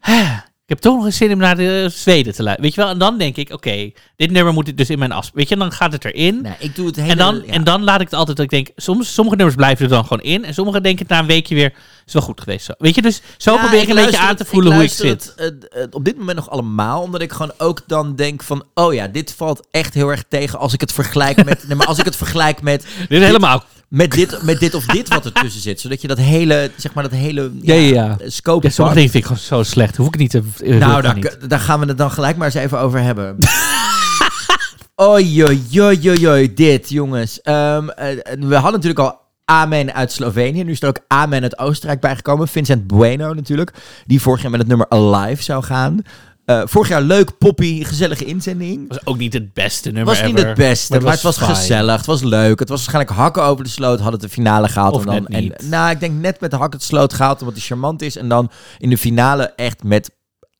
"Hè, 0.00 0.24
ik 0.66 0.72
heb 0.72 0.80
toch 0.80 0.96
nog 0.96 1.04
eens 1.04 1.16
zin 1.16 1.32
om 1.32 1.38
naar 1.38 1.56
de 1.56 1.88
Zweden 1.92 2.34
te 2.34 2.42
luisteren. 2.42 2.60
Weet 2.60 2.74
je 2.74 2.80
wel? 2.80 2.90
En 2.90 2.98
dan 2.98 3.18
denk 3.18 3.36
ik, 3.36 3.52
oké, 3.52 3.90
dit 4.16 4.30
nummer 4.30 4.52
moet 4.52 4.68
ik 4.68 4.76
dus 4.76 4.90
in 4.90 4.98
mijn 4.98 5.12
as. 5.12 5.30
Weet 5.34 5.48
je, 5.48 5.54
en 5.54 5.60
dan 5.60 5.72
gaat 5.72 5.92
het 5.92 6.04
erin. 6.04 6.42
Nee, 6.42 6.54
ik 6.58 6.74
doe 6.74 6.86
het 6.86 6.96
hele... 6.96 7.10
en, 7.10 7.16
dan, 7.16 7.42
ja. 7.46 7.52
en 7.52 7.64
dan 7.64 7.84
laat 7.84 8.00
ik 8.00 8.06
het 8.10 8.14
altijd, 8.14 8.36
dat 8.36 8.46
ik 8.46 8.50
denk, 8.50 8.68
soms, 8.76 9.14
sommige 9.14 9.36
nummers 9.36 9.56
blijven 9.56 9.84
er 9.84 9.90
dan 9.90 10.02
gewoon 10.02 10.22
in. 10.22 10.44
En 10.44 10.54
sommige 10.54 10.80
denk 10.80 11.00
ik 11.00 11.08
na 11.08 11.18
een 11.18 11.26
weekje 11.26 11.54
weer, 11.54 11.74
is 12.06 12.12
wel 12.12 12.22
goed 12.22 12.40
geweest 12.40 12.64
zo. 12.64 12.72
Weet 12.78 12.94
je, 12.94 13.02
dus 13.02 13.20
zo 13.36 13.52
Ja, 13.52 13.60
probeer 13.60 13.80
ik 13.80 13.88
een 13.88 13.94
beetje 13.94 14.18
aan 14.18 14.36
te 14.36 14.44
voelen 14.44 14.74
hoe 14.74 14.82
ik 14.82 14.90
zit. 14.90 15.32
het, 15.36 15.68
eh, 15.68 15.82
eh, 15.82 15.88
op 15.90 16.04
dit 16.04 16.18
moment 16.18 16.36
nog 16.36 16.50
allemaal, 16.50 17.02
omdat 17.02 17.22
ik 17.22 17.32
gewoon 17.32 17.52
ook 17.58 17.82
dan 17.86 18.16
denk 18.16 18.42
van, 18.42 18.64
oh 18.74 18.94
ja, 18.94 19.06
dit 19.06 19.34
valt 19.36 19.66
echt 19.70 19.94
heel 19.94 20.08
erg 20.08 20.24
tegen 20.28 20.58
als 20.58 20.72
ik 20.72 20.80
het 20.80 20.92
vergelijk 20.92 21.44
met, 21.44 21.64
nee, 21.68 21.76
maar 21.76 21.86
als 21.86 21.98
ik 21.98 22.04
het 22.04 22.16
vergelijk 22.16 22.62
met, 22.62 22.86
Dit 23.08 23.20
is 23.20 23.26
helemaal, 23.26 23.64
met 23.88 24.10
dit, 24.10 24.42
met 24.42 24.60
dit 24.60 24.74
of 24.74 24.84
dit 24.84 25.08
wat 25.08 25.24
ertussen 25.24 25.60
zit, 25.62 25.80
zodat 25.80 26.00
je 26.00 26.08
dat 26.08 26.18
hele, 26.18 26.70
zeg 26.76 26.94
maar 26.94 27.02
dat 27.02 27.12
hele, 27.12 27.52
Ja, 27.62 27.74
ja, 27.74 27.94
ja. 27.94 28.16
eh, 28.20 28.30
scope 28.30 28.66
ja, 28.66 28.72
sommige 28.72 28.96
dingen 28.96 29.10
vind 29.10 29.24
ik 29.24 29.30
gewoon 29.30 29.62
zo 29.64 29.70
slecht. 29.70 29.96
Hoef 29.96 30.06
ik 30.06 30.16
niet 30.16 30.30
te... 30.30 30.42
ik 30.62 30.78
Nou, 30.78 31.02
daar, 31.02 31.14
niet. 31.14 31.50
daar 31.50 31.60
gaan 31.60 31.80
we 31.80 31.86
het 31.86 31.98
dan 31.98 32.10
gelijk 32.10 32.36
maar 32.36 32.46
eens 32.46 32.54
even 32.54 32.78
over 32.78 33.00
hebben. 33.00 33.36
Oei, 35.02 36.54
dit, 36.54 36.88
jongens. 36.88 37.40
Ehm, 37.40 37.88
eh, 37.88 38.08
we 38.38 38.54
hadden 38.54 38.72
natuurlijk 38.72 38.98
al 38.98 39.24
Amen 39.44 39.94
uit 39.94 40.12
Slovenië. 40.12 40.64
Nu 40.64 40.70
is 40.70 40.82
er 40.82 40.88
ook 40.88 41.00
Amen 41.06 41.42
uit 41.42 41.58
Oostenrijk 41.58 42.00
bijgekomen. 42.00 42.48
Vincent 42.48 42.86
Bueno 42.86 43.34
natuurlijk. 43.34 43.72
Die 44.06 44.20
vorig 44.20 44.42
jaar 44.42 44.50
met 44.50 44.60
het 44.60 44.68
nummer 44.68 44.88
Alive 44.88 45.42
zou 45.42 45.64
gaan. 45.64 46.02
Eh, 46.46 46.62
vorig 46.64 46.88
jaar 46.88 47.02
leuk, 47.02 47.38
poppy, 47.38 47.84
gezellige 47.84 48.24
inzending. 48.24 48.88
was 48.88 49.06
ook 49.06 49.18
niet 49.18 49.32
het 49.32 49.52
beste 49.52 49.90
nummer 49.90 50.14
was 50.14 50.22
niet 50.22 50.36
ever, 50.36 50.48
het 50.48 50.56
beste, 50.56 51.00
maar 51.00 51.12
het 51.12 51.22
was, 51.22 51.38
gezellig. 51.38 51.96
Het 51.96 52.06
was 52.06 52.22
leuk. 52.22 52.58
Het 52.58 52.68
was 52.68 52.78
waarschijnlijk 52.78 53.16
hakken 53.16 53.42
over 53.42 53.64
de 53.64 53.70
sloot. 53.70 54.00
Hadden 54.00 54.20
het 54.20 54.28
de 54.30 54.34
finale 54.34 54.68
gehaald. 54.68 54.94
Of 54.94 55.00
en 55.00 55.06
dan, 55.06 55.26
net 55.28 55.42
niet. 55.42 55.52
En, 55.52 55.68
nou, 55.68 55.90
ik 55.90 56.00
denk 56.00 56.20
net 56.20 56.40
met 56.40 56.50
de 56.50 56.56
hakken 56.56 56.78
de 56.78 56.84
sloot 56.84 57.12
gehaald, 57.12 57.40
omdat 57.40 57.54
hij 57.54 57.64
charmant 57.64 58.02
is. 58.02 58.16
En 58.16 58.28
dan 58.28 58.50
in 58.78 58.90
de 58.90 58.98
finale 58.98 59.42
echt 59.56 59.82
met 59.82 60.10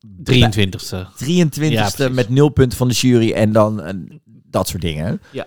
23ste. 0.07 1.07
23ste 1.25 1.70
Ja, 1.70 1.90
precies. 1.90 2.14
met 2.14 2.29
nul 2.29 2.49
punten 2.49 2.79
van 2.79 2.88
de 2.88 2.94
jury 2.94 3.33
en 3.33 3.53
dan 3.53 4.09
dat 4.25 4.68
soort 4.68 4.83
dingen. 4.83 5.20
Ja. 5.31 5.46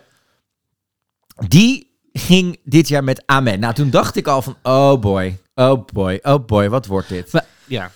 Die 1.47 1.89
ging 2.13 2.59
dit 2.63 2.87
jaar 2.87 3.03
met 3.03 3.23
Amen. 3.25 3.59
Nou, 3.59 3.73
toen 3.73 3.89
dacht 3.89 4.15
ik 4.15 4.27
al 4.27 4.41
van, 4.41 4.55
oh 4.63 4.99
boy, 4.99 5.37
oh 5.55 5.85
boy, 5.93 6.19
oh 6.21 6.45
boy, 6.45 6.69
wat 6.69 6.85
wordt 6.85 7.09
dit? 7.09 7.31
Maar, 7.31 7.45
ja. 7.65 7.91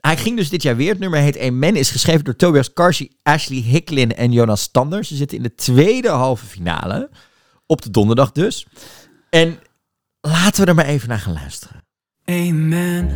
Hij 0.00 0.16
ging 0.16 0.36
dus 0.36 0.48
dit 0.48 0.62
jaar 0.62 0.76
weer. 0.76 0.88
Het 0.88 0.98
nummer 0.98 1.20
heet 1.20 1.38
Amen, 1.38 1.76
is 1.76 1.90
geschreven 1.90 2.24
door 2.24 2.36
Tobias 2.36 2.72
Karsi, 2.72 3.16
Ashley 3.22 3.58
Hicklin 3.58 4.14
en 4.14 4.32
Jonas 4.32 4.60
Stander. 4.60 5.04
Ze 5.04 5.16
zitten 5.16 5.36
in 5.36 5.42
de 5.42 5.54
tweede 5.54 6.08
halve 6.08 6.46
finale, 6.46 7.10
op 7.66 7.82
de 7.82 7.90
donderdag 7.90 8.32
dus. 8.32 8.66
En 9.30 9.58
laten 10.20 10.62
we 10.62 10.68
er 10.68 10.74
maar 10.74 10.84
even 10.84 11.08
naar 11.08 11.18
gaan 11.18 11.32
luisteren. 11.32 11.84
Amen. 12.24 13.10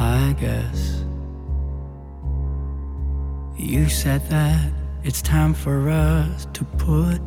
I 0.00 0.34
guess 0.38 1.04
you 3.56 3.88
said 3.88 4.28
that 4.28 4.70
it's 5.02 5.20
time 5.20 5.54
for 5.54 5.88
us 5.88 6.46
to 6.52 6.64
put 6.76 7.20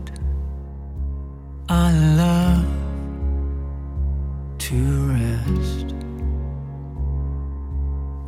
our 1.67 1.91
love 1.91 2.65
to 4.57 5.10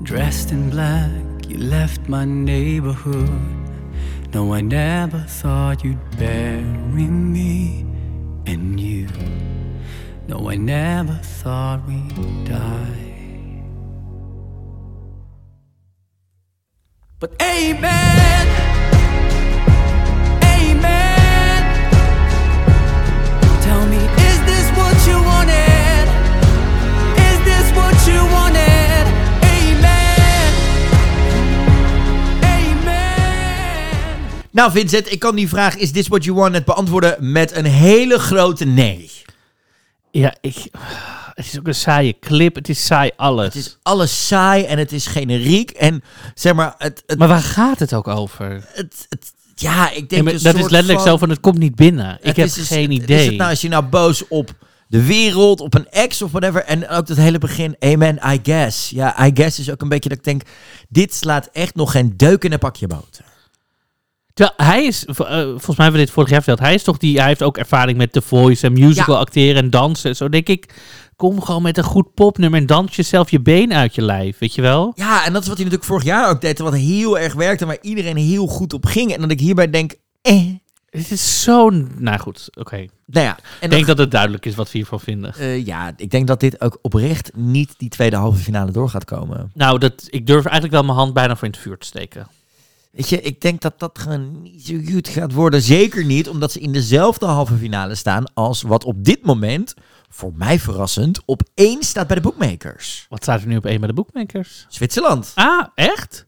Dressed 0.04 0.52
in 0.52 0.70
black, 0.70 1.48
you 1.48 1.58
left 1.58 2.10
my 2.10 2.26
neighborhood. 2.26 3.30
No, 4.34 4.54
I 4.54 4.60
never 4.60 5.20
thought 5.20 5.82
you'd 5.82 6.18
bury 6.18 7.08
me 7.08 7.86
and 8.46 8.78
you. 8.78 9.08
No, 10.28 10.50
I 10.50 10.56
never 10.58 11.14
thought 11.24 11.88
we'd 11.88 12.44
die. 12.44 13.64
But 17.20 17.42
amen, 17.42 18.63
Nou 34.54 34.72
Vincent, 34.72 35.12
ik 35.12 35.20
kan 35.20 35.36
die 35.36 35.48
vraag, 35.50 35.76
is 35.76 35.92
this 35.92 36.08
what 36.08 36.24
you 36.24 36.38
wanted, 36.38 36.66
beantwoorden 36.66 37.32
met 37.32 37.56
een 37.56 37.66
hele 37.66 38.20
grote 38.20 38.66
nee. 38.66 39.12
Ja, 40.12 40.36
ik... 40.42 40.56
Het 41.34 41.46
is 41.46 41.60
ook 41.60 41.68
een 41.68 41.76
saaie 41.76 42.16
clip. 42.20 42.56
Het 42.56 42.70
is 42.70 42.86
saai 42.86 43.12
alles. 43.16 43.46
Het 43.46 43.56
is 43.56 43.78
alles 43.84 44.28
saai 44.28 44.64
en 44.64 44.78
het 44.78 44.92
is 44.92 45.08
generiek. 45.08 45.72
En 45.72 46.04
zeg 46.36 46.54
maar, 46.54 46.76
het, 46.78 47.04
het, 47.06 47.18
Maar 47.20 47.28
waar 47.28 47.42
gaat 47.42 47.80
het 47.80 47.94
ook 47.94 48.08
over? 48.08 48.64
het, 48.74 49.06
het- 49.10 49.34
ja, 49.56 49.92
ik 49.92 50.10
denk 50.10 50.26
dat 50.26 50.34
is 50.34 50.42
letterlijk 50.42 51.00
van- 51.00 51.08
zo 51.08 51.18
van, 51.18 51.30
het 51.30 51.40
komt 51.40 51.58
niet 51.58 51.76
binnen. 51.76 52.18
Ik 52.22 52.36
heb 52.36 52.46
is 52.46 52.68
geen 52.68 52.92
idee. 52.92 53.20
Is 53.20 53.26
het 53.26 53.36
nou, 53.38 53.50
als 53.50 53.62
je 53.62 53.70
nou 53.70 53.84
boos 53.84 54.28
op 54.28 54.54
de 54.88 55.04
wereld, 55.06 55.60
op 55.62 55.74
een 55.74 55.90
ex 55.90 56.22
of 56.22 56.32
whatever. 56.32 56.64
En 56.64 56.90
ook 56.90 57.08
dat 57.08 57.18
hele 57.18 57.38
begin, 57.38 57.76
amen, 57.80 58.20
I 58.34 58.40
guess. 58.44 58.90
Ja, 58.90 59.26
I 59.26 59.32
guess 59.34 59.60
is 59.60 59.72
ook 59.72 59.82
een 59.82 59.90
beetje 59.90 60.10
dat 60.10 60.18
ik 60.18 60.24
denk, 60.24 60.42
dit 60.90 61.14
slaat 61.14 61.50
echt 61.52 61.76
nog 61.76 61.92
geen 61.92 62.14
deuk 62.18 62.44
in 62.44 62.52
een 62.52 62.60
pakje 62.60 62.88
boter. 62.88 63.26
Terwijl 64.34 64.70
hij 64.70 64.86
is, 64.86 65.06
eh, 65.06 65.16
volgens 65.16 65.66
mij 65.66 65.76
hebben 65.76 65.92
we 66.00 66.06
dit 66.06 66.12
vorig 66.12 66.30
jaar 66.30 66.44
verteld, 66.44 66.60
hij 66.68 66.74
is 66.74 66.84
toch 66.84 66.98
die, 66.98 67.18
hij 67.18 67.28
heeft 67.28 67.44
ook 67.44 67.58
ervaring 67.58 67.98
met 67.98 68.12
The 68.12 68.22
Voice 68.22 68.66
en 68.66 68.74
musical 68.74 69.16
Ja. 69.16 69.22
acteren 69.22 69.64
en 69.64 69.70
dansen. 69.70 70.16
Zo 70.16 70.30
denk 70.30 70.48
ik, 70.48 70.74
kom 71.16 71.42
gewoon 71.42 71.62
met 71.62 71.78
een 71.78 71.84
goed 71.84 72.14
popnummer 72.14 72.60
en 72.60 72.66
dans 72.66 72.96
jezelf 72.96 73.32
je 73.32 73.40
been 73.42 73.74
uit 73.74 73.96
je 73.96 74.02
lijf, 74.02 74.38
weet 74.38 74.56
je 74.56 74.62
wel? 74.62 74.92
Ja, 74.96 75.26
en 75.26 75.34
dat 75.34 75.42
is 75.42 75.48
wat 75.48 75.58
hij 75.58 75.66
natuurlijk 75.66 75.92
vorig 75.92 76.04
jaar 76.04 76.30
ook 76.30 76.42
deed. 76.42 76.60
Wat 76.60 76.74
heel 76.76 77.20
erg 77.20 77.34
werkte, 77.34 77.66
waar 77.66 77.78
iedereen 77.82 78.18
heel 78.18 78.48
goed 78.48 78.74
op 78.74 78.86
ging. 78.86 79.14
En 79.14 79.22
dat 79.22 79.32
ik 79.32 79.40
hierbij 79.40 79.70
denk, 79.70 79.94
eh. 80.22 80.42
Het 80.90 81.12
is 81.12 81.42
zo, 81.44 81.70
nou 81.98 82.18
goed, 82.20 82.50
oké. 82.54 82.86
Nou 83.06 83.26
ja, 83.26 83.38
Ik 83.62 83.70
denk 83.70 83.86
dat 83.86 83.98
het 83.98 84.12
duidelijk 84.12 84.46
is 84.46 84.56
wat 84.56 84.72
we 84.72 84.78
hiervan 84.78 85.00
vinden. 85.00 85.34
Eh, 85.36 85.66
ja, 85.66 85.94
ik 85.98 86.10
denk 86.10 86.28
dat 86.28 86.40
dit 86.40 86.62
ook 86.62 86.78
oprecht 86.82 87.32
niet 87.36 87.74
die 87.78 87.90
tweede 87.90 88.16
halve 88.16 88.40
finale 88.44 88.72
door 88.72 88.90
gaat 88.90 89.06
komen. 89.06 89.52
Nou, 89.54 89.80
dat, 89.80 89.94
ik 90.10 90.28
durf 90.28 90.44
eigenlijk 90.44 90.74
wel 90.74 90.84
mijn 90.84 90.98
hand 90.98 91.14
bijna 91.14 91.36
voor 91.36 91.48
in 91.48 91.54
het 91.54 91.62
vuur 91.62 91.78
te 91.78 91.86
steken. 91.86 92.28
Weet 92.94 93.10
je, 93.10 93.22
ik 93.22 93.42
denk 93.42 93.62
dat 93.62 93.80
dat 93.80 94.00
gewoon 94.00 94.42
niet 94.42 94.66
zo 94.66 94.76
goed 94.92 95.08
gaat 95.08 95.34
worden. 95.34 95.62
Zeker 95.62 96.06
niet 96.06 96.30
omdat 96.30 96.52
ze 96.52 96.60
in 96.60 96.72
dezelfde 96.72 97.26
halve 97.26 97.56
finale 97.56 97.96
staan 97.96 98.34
als 98.34 98.62
wat 98.62 98.84
op 98.84 99.04
dit 99.04 99.26
moment, 99.26 99.74
voor 100.10 100.32
mij 100.36 100.60
verrassend, 100.60 101.22
op 101.26 101.42
één 101.54 101.84
staat 101.84 102.08
bij 102.08 102.16
de 102.16 102.22
bookmakers. 102.22 103.06
Wat 103.10 103.24
staat 103.24 103.42
er 103.42 103.48
nu 103.48 103.58
op 103.58 103.66
één 103.66 103.80
bij 103.80 103.88
de 103.88 103.94
bookmakers? 103.94 104.66
Zwitserland. 104.70 105.32
Ah, 105.36 105.66
echt? 105.76 106.28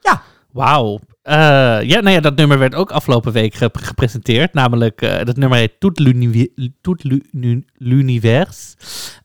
Ja. 0.00 0.22
Wauw. 0.52 1.00
Eh, 1.22 1.34
ja, 1.82 2.00
nou 2.00 2.10
ja, 2.10 2.20
dat 2.20 2.36
nummer 2.36 2.58
werd 2.58 2.74
ook 2.74 2.90
afgelopen 2.90 3.32
week 3.32 3.54
gep- 3.54 3.76
gepresenteerd. 3.76 4.54
Namelijk, 4.54 5.02
eh, 5.02 5.24
dat 5.24 5.36
nummer 5.36 5.58
heet 5.58 5.80
Tout 5.80 5.98
l'Uni- 5.98 6.52
Tout 6.80 7.04
l'Uni- 7.04 7.64
l'Univers. 7.74 8.74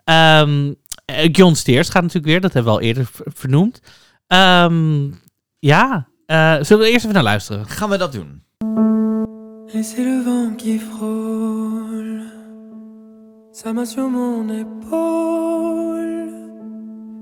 Ehm, 0.03 0.73
Eh, 1.05 1.29
John 1.31 1.53
Steers 1.53 1.89
gaat 1.89 2.01
natuurlijk 2.01 2.25
weer, 2.31 2.41
dat 2.41 2.53
hebben 2.53 2.71
we 2.73 2.77
al 2.79 2.83
eerder 2.85 3.09
vernoemd. 3.25 3.81
Ehm, 4.27 5.11
ja, 5.59 6.07
eh, 6.25 6.55
zullen 6.61 6.83
we 6.83 6.91
eerst 6.91 7.03
even 7.03 7.13
naar 7.13 7.23
luisteren? 7.23 7.65
Gaan 7.65 7.89
we 7.89 7.97
dat 7.97 8.11
doen? 8.11 8.43
Et 9.73 9.83
c'est 9.85 10.03
le 10.03 10.23
vent 10.23 10.55
qui 10.55 10.79
frôle. 10.79 12.23
Sa 13.51 13.71
main 13.71 13.85
sur 13.85 14.09
mon 14.09 14.49
épaule, 14.49 16.29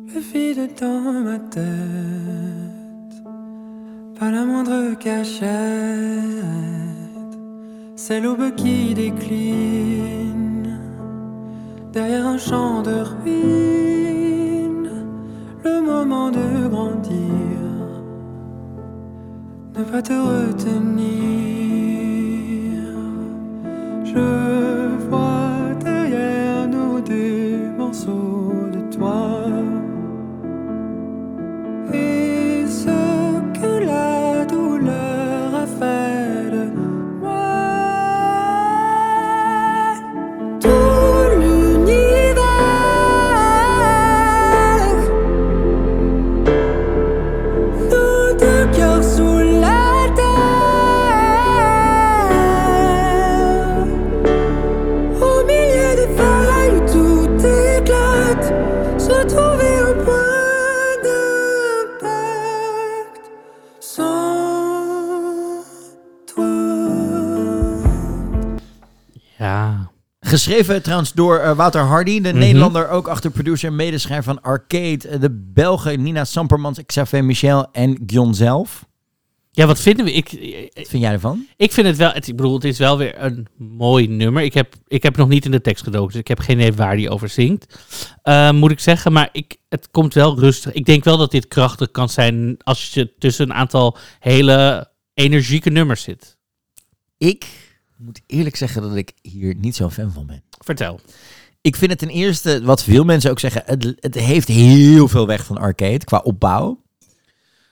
le 0.08 0.20
vide 0.20 0.70
dans 0.80 1.24
ma 1.24 1.38
tête, 1.38 1.63
pas 4.20 4.32
la 4.32 4.44
moindre 4.44 4.96
cachette, 4.98 5.50
c'est 7.96 8.20
l'aube 8.20 8.56
qui 8.56 8.96
décline. 8.96 10.80
Derrière 11.92 12.26
un 12.26 12.39
champ 12.39 12.82
de 12.82 13.04
ruines, 13.12 14.89
le 15.63 15.82
moment 15.82 16.32
de 16.32 16.68
grandir, 16.68 17.33
ne 19.84 19.91
pas 19.91 20.02
te 20.02 20.13
retenir. 20.13 21.43
Geschreven 70.54 70.84
trouwens 70.84 71.13
door 71.13 71.38
eh, 71.38 71.56
Wouter 71.56 71.82
Hardy, 71.82 72.22
de 72.22 72.34
Nederlander, 72.34 72.89
ook 72.89 73.08
achter 73.08 73.32
producer 73.32 73.70
en 73.70 73.76
medeschrijver 73.76 74.24
van 74.24 74.42
Arcade. 74.42 75.08
eh, 75.08 75.20
De 75.20 75.50
Belgen 75.54 76.04
Nina 76.04 76.26
Sampermans, 76.26 76.80
Xavier 76.86 77.26
Michel 77.26 77.72
en 77.72 78.04
Gion 78.06 78.36
zelf. 78.36 78.86
Ja, 79.52 79.66
wat 79.66 79.80
vinden 79.80 80.06
we? 80.06 80.12
Ik, 80.12 80.30
Wat 80.74 80.88
vind 80.88 81.04
jij 81.04 81.12
ervan? 81.12 81.46
ik 81.58 81.72
vind 81.72 81.88
het 81.88 81.98
wel, 81.98 82.12
het, 82.12 82.28
ik 82.28 82.36
bedoel, 82.36 82.54
het 82.54 82.63
is 82.63 82.78
wel 82.78 82.98
weer 82.98 83.24
een 83.24 83.48
mooi 83.58 84.08
nummer. 84.08 84.44
Ik 84.44 84.54
heb, 84.54 84.74
ik 84.88 85.04
heb 85.04 85.18
nog 85.18 85.28
niet 85.28 85.46
in 85.46 85.52
de 85.52 85.62
tekst 85.62 85.84
gedoken, 85.84 86.12
dus 86.12 86.20
ik 86.20 86.28
heb 86.28 86.39
geen 86.39 86.58
idee 86.60 86.74
waar 86.74 86.96
die 86.96 87.10
over 87.10 87.30
zingt. 87.30 87.80
Eh, 88.22 88.52
moet 88.52 88.72
ik 88.72 88.80
zeggen, 88.80 89.12
maar 89.13 89.30
ik, 89.32 89.58
het 89.70 89.88
komt 89.92 90.13
wel 90.13 90.39
rustig. 90.39 90.72
Ik 90.74 90.86
denk 90.86 91.04
wel 91.04 91.18
dat 91.18 91.32
dit 91.32 91.48
krachtig 91.48 91.92
kan 91.92 92.10
zijn 92.10 92.56
als 92.63 92.94
je 92.94 93.13
tussen 93.18 93.50
een 93.50 93.56
aantal 93.56 93.98
hele 94.20 94.89
energieke 95.13 95.70
nummers 95.70 96.02
zit. 96.02 96.38
Ik 97.18 97.62
moet 98.04 98.22
eerlijk 98.28 98.56
zeggen 98.56 98.82
dat 98.82 98.96
ik 98.96 99.12
hier 99.22 99.56
niet 99.56 99.76
zo'n 99.76 99.92
fan 99.92 100.12
van 100.12 100.26
ben. 100.26 100.44
Vertel. 100.60 101.00
Ik 101.62 101.76
vind 101.76 101.92
het 101.92 102.00
ten 102.00 102.10
eerste, 102.10 102.62
wat 102.63 102.84
veel 102.84 103.04
mensen 103.04 103.32
ook 103.32 103.39
zeggen, 103.39 103.63
het, 103.66 103.94
het 104.00 104.16
heeft 104.16 104.48
heel 104.48 105.08
veel 105.08 105.28
weg 105.28 105.46
van 105.46 105.58
Arcade 105.58 106.04
qua 106.04 106.18
opbouw. 106.18 106.82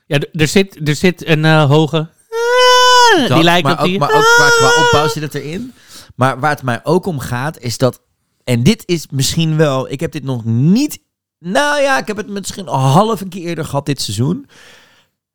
Ja, 0.06 0.20
er 0.34 0.48
zit, 0.48 0.88
er 0.88 0.96
zit 0.96 1.28
een 1.28 1.46
eh, 1.46 1.70
hoge... 1.70 2.10
die 3.28 3.44
lijkt 3.44 3.63
maar 3.63 3.80
op 3.80 3.86
die... 3.86 3.94
Ook, 3.94 4.00
maar 4.00 4.13
ook 4.13 4.36
qua, 4.36 4.48
qua 4.48 4.84
opbouw 4.86 5.08
zit 5.08 5.24
het 5.24 5.36
erin. 5.36 5.74
Maar 6.15 6.39
waar 6.39 6.52
het 6.52 6.63
mij 6.63 6.80
ook 6.84 7.06
om 7.06 7.20
gaat, 7.20 7.60
is 7.60 7.78
dat... 7.78 8.02
En 8.44 8.63
dit 8.63 8.84
is 8.86 9.08
misschien 9.10 9.58
wel... 9.58 9.91
Ik 9.91 10.00
heb 10.00 10.12
dit 10.12 10.24
nog 10.24 10.46
niet... 10.46 11.00
Nou 11.39 11.82
ja, 11.82 12.00
ik 12.00 12.08
heb 12.08 12.17
het 12.17 12.30
misschien 12.30 12.67
al 12.67 12.80
half 12.80 13.22
een 13.22 13.30
keer 13.30 13.46
eerder 13.46 13.65
gehad 13.65 13.86
dit 13.86 14.02
seizoen. 14.02 14.48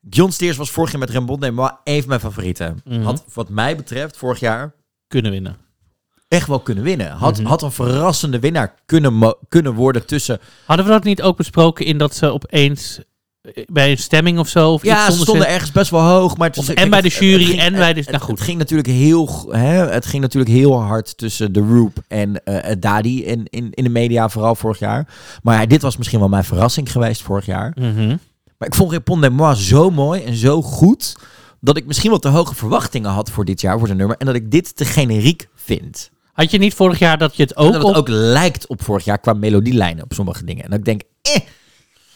John 0.00 0.30
Steers 0.30 0.56
was 0.56 0.70
vorig 0.70 0.90
jaar 0.90 1.00
met 1.00 1.11
Rembond 1.11 1.42
en 1.42 1.54
maar 1.54 1.78
een 1.85 2.00
van 2.00 2.09
mijn 2.09 2.20
favorieten. 2.20 2.80
Mhm. 2.85 3.02
Had 3.02 3.24
wat 3.32 3.48
mij 3.48 3.76
betreft 3.76 4.16
vorig 4.16 4.40
jaar 4.40 4.74
kunnen 5.08 5.30
winnen. 5.30 5.56
echt 6.28 6.46
wel 6.48 6.60
kunnen 6.60 6.84
winnen. 6.84 7.10
Had, 7.10 7.38
Mhm. 7.38 7.46
had 7.48 7.62
een 7.62 7.72
verrassende 7.72 8.38
winnaar 8.38 8.74
kunnen, 8.86 9.36
kunnen 9.48 9.74
worden 9.74 10.06
tussen... 10.06 10.38
Hadden 10.64 10.86
we 10.86 10.92
dat 10.92 11.04
niet 11.04 11.22
ook 11.22 11.36
besproken 11.36 11.86
in 11.86 11.98
dat 11.98 12.14
ze 12.14 12.32
opeens 12.32 13.00
eh, 13.42 13.64
bij 13.66 13.90
een 13.90 13.98
stemming 13.98 14.38
of 14.38 14.48
zo? 14.48 14.72
Of 14.72 14.82
iets 14.82 14.92
Ja, 14.92 15.10
ze 15.10 15.20
stonden 15.20 15.48
ergens 15.48 15.72
best 15.72 15.90
wel 15.90 16.00
hoog. 16.00 16.36
Maar 16.36 16.48
het 16.48 16.58
Of 16.58 16.66
was- 16.66 16.74
en 16.76 16.90
bij 16.90 17.00
de 17.00 17.08
jury 17.08 17.44
ging- 17.44 17.60
en 17.60 17.72
bij 17.72 17.92
de- 17.92 18.00
het- 18.00 18.10
nou 18.10 18.22
goed. 18.22 18.34
Het 18.38 18.46
ging 18.46 18.58
natuurlijk 18.58 18.88
heel, 18.88 19.46
hè, 19.50 19.86
het 19.88 20.06
ging 20.06 20.22
natuurlijk 20.22 20.52
heel 20.54 20.80
hard 20.82 21.16
tussen 21.18 21.52
de 21.52 21.60
Roop 21.60 21.98
en 22.08 22.44
eh 22.44 22.74
Dadi 22.78 23.24
in, 23.24 23.46
in, 23.50 23.70
in 23.70 23.84
de 23.84 23.90
media, 23.90 24.28
vooral 24.28 24.54
vorig 24.54 24.78
jaar. 24.78 25.08
Maar 25.42 25.60
ja, 25.60 25.66
dit 25.66 25.82
was 25.82 25.96
misschien 25.96 26.18
wel 26.20 26.28
mijn 26.28 26.44
verrassing 26.44 26.92
geweest 26.92 27.22
vorig 27.22 27.46
jaar. 27.46 27.72
Mhm. 27.80 28.16
Maar 28.58 28.68
ik 28.68 28.74
vond 28.74 28.90
Répond 28.92 29.22
de 29.22 29.30
Moi 29.30 29.54
zo 29.54 29.90
mooi 29.90 30.22
en 30.22 30.34
zo 30.34 30.62
goed, 30.62 31.16
dat 31.66 31.76
ik 31.76 31.87
misschien 31.87 32.11
wel 32.11 32.18
te 32.18 32.29
hoge 32.29 32.55
verwachtingen 32.55 33.11
had 33.11 33.31
voor 33.31 33.44
dit 33.44 33.61
jaar, 33.61 33.79
voor 33.79 33.87
zijn 33.87 33.98
nummer. 33.98 34.16
En 34.16 34.26
dat 34.26 34.35
ik 34.35 34.50
dit 34.50 34.76
te 34.76 34.85
generiek 34.85 35.48
vind. 35.55 36.11
Had 36.33 36.50
je 36.50 36.59
niet 36.59 36.74
vorig 36.74 36.98
jaar 36.98 37.18
dat 37.18 37.37
je 37.37 37.42
het 37.42 37.52
En 37.52 37.64
ook 37.64 37.72
dat 37.72 37.83
op... 37.83 37.88
het 37.88 37.98
ook 37.98 38.09
lijkt 38.09 38.66
op 38.66 38.83
vorig 38.83 39.05
jaar 39.05 39.18
qua 39.18 39.33
melodielijnen 39.33 40.05
op 40.05 40.12
sommige 40.12 40.44
dingen. 40.44 40.64
En 40.64 40.70
dat 40.70 40.79
ik 40.79 40.85
denk, 40.85 41.02
eh, 41.22 41.37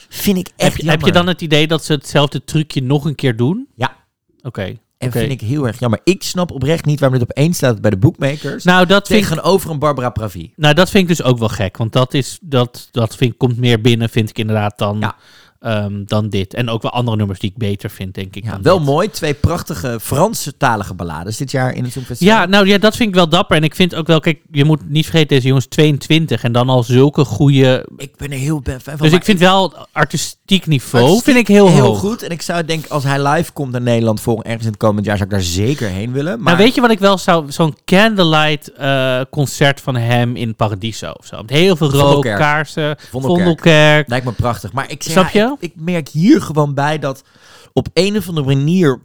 vind 0.08 0.38
ik 0.38 0.50
echt 0.56 0.72
heb, 0.72 0.82
je, 0.82 0.90
heb 0.90 1.00
je 1.00 1.12
dan 1.12 1.26
het 1.26 1.40
idee 1.40 1.66
dat 1.66 1.84
ze 1.84 1.92
hetzelfde 1.92 2.44
trucje 2.44 2.82
nog 2.82 3.04
een 3.04 3.14
keer 3.14 3.36
doen? 3.36 3.68
Ja. 3.74 3.96
Oké. 4.42 4.62
En 4.98 5.08
oké. 5.08 5.18
vind 5.18 5.30
ik 5.32 5.40
heel 5.40 5.66
erg 5.66 5.78
jammer. 5.78 6.00
Ik 6.04 6.22
snap 6.22 6.50
oprecht 6.50 6.84
niet 6.84 7.00
waarom 7.00 7.18
dit 7.18 7.28
op 7.28 7.36
één 7.36 7.54
staat 7.54 7.80
bij 7.80 7.90
de 7.90 7.96
bookmakers. 7.96 8.64
Nou, 8.64 8.86
dat 8.86 9.06
vind 9.06 9.30
ik, 9.30 9.42
een 9.64 9.78
Barbara 9.78 10.10
Pravi. 10.10 10.52
nou, 10.56 10.74
dat 10.74 10.90
vind 10.90 11.02
ik 11.02 11.16
dus 11.16 11.26
ook 11.26 11.38
wel 11.38 11.48
gek. 11.48 11.76
Want 11.76 11.92
dat, 11.92 12.14
is, 12.14 12.38
dat, 12.42 12.88
dat 12.90 13.16
vind, 13.16 13.36
komt 13.36 13.56
meer 13.56 13.80
binnen, 13.80 14.08
vind 14.08 14.30
ik 14.30 14.38
inderdaad, 14.38 14.78
dan, 14.78 14.98
Ja. 15.00 15.16
Ehm, 15.60 16.04
dan 16.04 16.28
dit. 16.28 16.54
En 16.54 16.68
ook 16.68 16.82
wel 16.82 16.90
andere 16.90 17.16
nummers 17.16 17.38
die 17.38 17.50
ik 17.50 17.56
beter 17.56 17.90
vind, 17.90 18.14
denk 18.14 18.36
ik. 18.36 18.44
Ja, 18.44 18.58
wel 18.62 18.76
dit. 18.78 18.86
mooi. 18.86 19.10
Twee 19.10 19.34
prachtige 19.34 19.98
Franse-talige 20.02 20.94
ballades 20.94 21.36
dit 21.36 21.50
jaar 21.50 21.74
in 21.74 21.84
het 21.84 21.92
Songfestival. 21.92 22.36
Ja, 22.36 22.46
nou 22.46 22.66
ja, 22.66 22.78
dat 22.78 22.96
vind 22.96 23.08
ik 23.08 23.14
wel 23.14 23.28
dapper. 23.28 23.56
En 23.56 23.62
ik 23.64 23.74
vind 23.74 23.94
ook 23.94 24.06
wel, 24.06 24.20
kijk, 24.20 24.38
je 24.50 24.64
moet 24.64 24.88
niet 24.88 25.04
vergeten, 25.04 25.28
deze 25.28 25.46
jongens 25.46 25.66
22 25.66 26.42
en 26.42 26.52
dan 26.52 26.68
al 26.68 26.82
zulke 26.82 27.24
goede... 27.24 27.86
Ik 27.96 28.16
ben 28.16 28.30
er 28.32 28.38
heel 28.38 28.60
ben 28.60 28.80
fan 28.80 28.96
van. 28.96 29.06
Dus 29.06 29.16
ik 29.16 29.24
vind 29.24 29.38
wel 29.38 29.74
artistiek 29.92 30.66
niveau, 30.66 31.04
Artistiek 31.04 31.24
vind 31.34 31.48
ik 31.48 31.54
heel, 31.54 31.68
heel 31.68 31.84
hoog. 31.84 31.98
goed. 31.98 32.22
En 32.22 32.30
ik 32.30 32.42
zou 32.42 32.64
denken, 32.64 32.90
als 32.90 33.04
hij 33.04 33.28
live 33.28 33.52
komt 33.52 33.72
naar 33.72 33.80
Nederland 33.80 34.20
volgend 34.20 34.46
ergens 34.46 34.64
in 34.64 34.70
het 34.70 34.80
komend 34.80 35.06
jaar, 35.06 35.16
zou 35.16 35.28
ik 35.28 35.34
daar 35.34 35.44
zeker 35.44 35.88
heen 35.88 36.12
willen. 36.12 36.32
Maar 36.32 36.38
Maar 36.42 36.52
Nou, 36.52 36.64
weet 36.64 36.74
je 36.74 36.80
wat 36.80 36.90
ik 36.90 36.98
wel 36.98 37.18
zou... 37.18 37.52
Zo'n 37.52 37.76
candlelight 37.84 38.72
eh, 38.72 39.20
concert 39.30 39.80
van 39.80 39.96
hem 39.96 40.36
in 40.36 40.54
Paradiso 40.54 41.10
of 41.10 41.26
zo. 41.26 41.36
Met 41.36 41.50
heel 41.50 41.76
veel 41.76 41.90
rook, 41.90 42.22
kaarsen, 42.22 42.96
Vondelkerk. 43.10 43.44
Vondelkerk. 43.44 44.08
lijkt 44.08 44.24
me 44.24 44.32
prachtig. 44.32 44.72
Maar 44.72 44.90
ik, 44.90 45.02
zeg, 45.02 45.12
Snap 45.12 45.28
je? 45.28 45.49
Ik, 45.60 45.70
ik 45.70 45.72
merk 45.76 46.08
hier 46.08 46.42
gewoon 46.42 46.74
bij 46.74 46.98
dat 46.98 47.24
op 47.72 47.88
een 47.94 48.16
of 48.16 48.28
andere 48.28 48.46
manier 48.46 49.00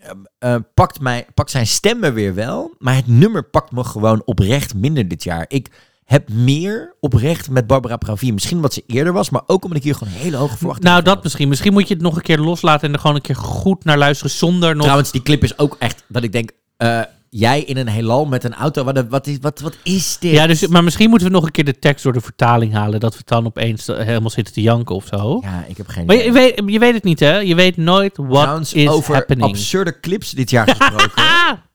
ehm, 0.00 0.16
eh, 0.38 0.56
pakt, 0.74 1.00
mij, 1.00 1.26
pakt 1.34 1.50
zijn 1.50 1.66
stem 1.66 1.98
me 1.98 2.12
weer 2.12 2.34
wel. 2.34 2.74
Maar 2.78 2.94
het 2.94 3.06
nummer 3.06 3.44
pakt 3.44 3.72
me 3.72 3.84
gewoon 3.84 4.22
oprecht 4.24 4.74
minder 4.74 5.08
dit 5.08 5.24
jaar. 5.24 5.44
Ik 5.48 5.68
heb 6.04 6.28
meer 6.28 6.94
oprecht 7.00 7.50
met 7.50 7.66
Barbara 7.66 7.96
Pravi. 7.96 8.32
Misschien 8.32 8.56
omdat 8.56 8.74
ze 8.74 8.82
eerder 8.86 9.12
was, 9.12 9.30
maar 9.30 9.42
ook 9.46 9.62
omdat 9.62 9.78
ik 9.78 9.84
hier 9.84 9.94
gewoon 9.94 10.12
hele 10.12 10.36
hoge 10.36 10.56
verwachtingen 10.56 10.92
Nou, 10.92 11.04
dat 11.04 11.14
had. 11.14 11.22
misschien. 11.22 11.48
Misschien 11.48 11.72
moet 11.72 11.88
je 11.88 11.94
het 11.94 12.02
nog 12.02 12.16
een 12.16 12.22
keer 12.22 12.38
loslaten 12.38 12.88
en 12.88 12.94
er 12.94 13.00
gewoon 13.00 13.16
een 13.16 13.22
keer 13.22 13.36
goed 13.36 13.84
naar 13.84 13.98
luisteren 13.98 14.32
zonder 14.32 14.72
nog... 14.74 14.82
Trouwens, 14.82 15.10
die 15.10 15.22
clip 15.22 15.42
is 15.42 15.58
ook 15.58 15.76
echt 15.78 16.04
dat 16.08 16.22
ik 16.22 16.32
denk... 16.32 16.50
eh, 16.76 17.00
jij 17.30 17.62
in 17.62 17.76
een 17.76 17.88
heelal 17.88 18.24
met 18.26 18.44
een 18.44 18.54
auto, 18.54 18.84
wat, 18.84 19.04
wat, 19.08 19.26
is, 19.26 19.36
wat, 19.40 19.60
wat 19.60 19.76
is 19.82 20.18
dit? 20.18 20.32
Ja, 20.32 20.46
dus, 20.46 20.66
maar 20.66 20.84
misschien 20.84 21.08
moeten 21.10 21.28
we 21.28 21.34
nog 21.34 21.44
een 21.44 21.50
keer 21.50 21.64
de 21.64 21.78
tekst 21.78 22.04
door 22.04 22.12
de 22.12 22.20
vertaling 22.20 22.72
halen. 22.72 23.00
Dat 23.00 23.16
we 23.16 23.22
dan 23.24 23.46
opeens 23.46 23.88
eh, 23.88 23.96
helemaal 24.06 24.30
zitten 24.30 24.54
te 24.54 24.60
janken 24.62 24.94
of 24.94 25.06
zo. 25.06 25.40
Ja, 25.42 25.64
ik 25.68 25.76
heb 25.76 25.88
geen 25.88 26.06
Maar 26.06 26.16
je, 26.16 26.24
idee. 26.26 26.42
je 26.42 26.54
weet, 26.56 26.72
je 26.72 26.78
weet 26.78 26.94
het 26.94 27.04
niet, 27.04 27.20
hè? 27.20 27.36
Je 27.38 27.54
weet 27.54 27.76
nooit 27.76 28.14
Trouwens, 28.14 28.72
is 28.72 28.88
over 28.88 29.14
happening. 29.14 29.48
absurde 29.48 30.00
clips 30.00 30.30
dit 30.30 30.50
jaar 30.50 30.68
gesproken. 30.68 31.10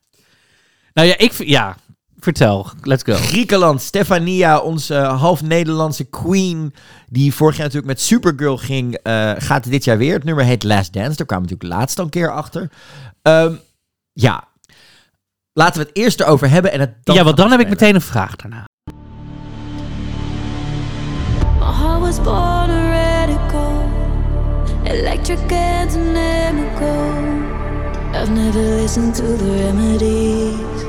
Nou 0.94 1.08
ja, 1.08 1.18
ik... 1.18 1.32
Ja, 1.32 1.76
vertel. 2.18 2.66
Let's 2.82 3.02
go. 3.02 3.12
Griekenland, 3.14 3.82
Stefania, 3.82 4.58
onze 4.58 4.94
eh, 4.94 5.20
half 5.20 5.42
Nederlandse 5.42 6.04
queen, 6.04 6.74
die 7.08 7.34
vorig 7.34 7.54
jaar 7.56 7.64
natuurlijk 7.66 7.92
met 7.92 8.00
Supergirl 8.00 8.56
ging, 8.56 8.94
eh, 8.94 9.32
gaat 9.38 9.70
dit 9.70 9.84
jaar 9.84 9.98
weer. 9.98 10.14
Het 10.14 10.24
nummer 10.24 10.44
heet 10.44 10.62
Last 10.62 10.92
Dance, 10.92 11.16
daar 11.16 11.26
kwamen 11.26 11.48
we 11.48 11.50
natuurlijk 11.52 11.80
laatst 11.80 11.98
een 11.98 12.08
keer 12.08 12.30
achter. 12.32 12.70
Ehm, 13.22 13.52
ja, 14.12 14.48
laten 15.54 15.80
we 15.80 15.86
het 15.86 15.96
eerst 15.96 16.20
erover 16.20 16.50
hebben 16.50 16.72
en 16.72 16.80
het 16.80 16.94
dan 17.02 17.14
ja, 17.14 17.24
want 17.24 17.36
dan 17.36 17.50
heb 17.50 17.60
ik 17.60 17.68
meteen 17.68 17.94
een 17.94 18.00
vraag 18.00 18.36
daarna. 18.36 18.64
Heart 21.60 22.00
was 22.00 22.20
born 22.20 22.70
a 22.70 22.88
radical, 22.90 23.82
electric 24.84 25.52
and 25.52 25.90
dynamical. 25.92 27.52
I've 28.14 28.30
never 28.30 28.60
listened 28.60 29.14
to 29.14 29.36
the 29.36 29.50
remedies, 29.64 30.84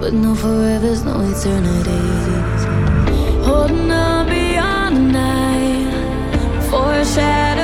but 0.00 0.12
no 0.12 0.34
forever's, 0.34 1.02
no 1.02 1.20
eternities. 1.20 2.64
Holding 3.46 3.92
on 3.92 4.26
beyond 4.26 4.96
the 4.96 5.02
night, 5.12 5.92
a 7.58 7.63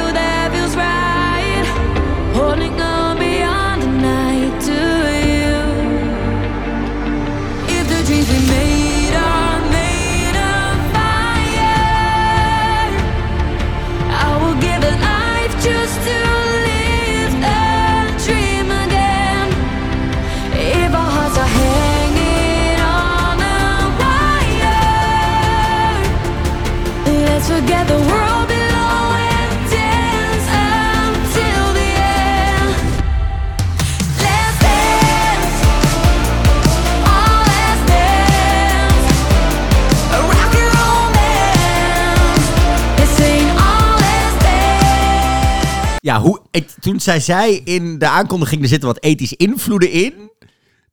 Ja, 46.00 46.20
hoe, 46.20 46.40
ik, 46.50 46.70
toen 46.80 47.00
zij 47.00 47.20
zei 47.20 47.60
in 47.64 47.98
de 47.98 48.08
aankondiging, 48.08 48.62
er 48.62 48.68
zitten 48.68 48.88
wat 48.88 49.02
ethische 49.02 49.36
invloeden 49.36 49.90
in. 49.90 50.30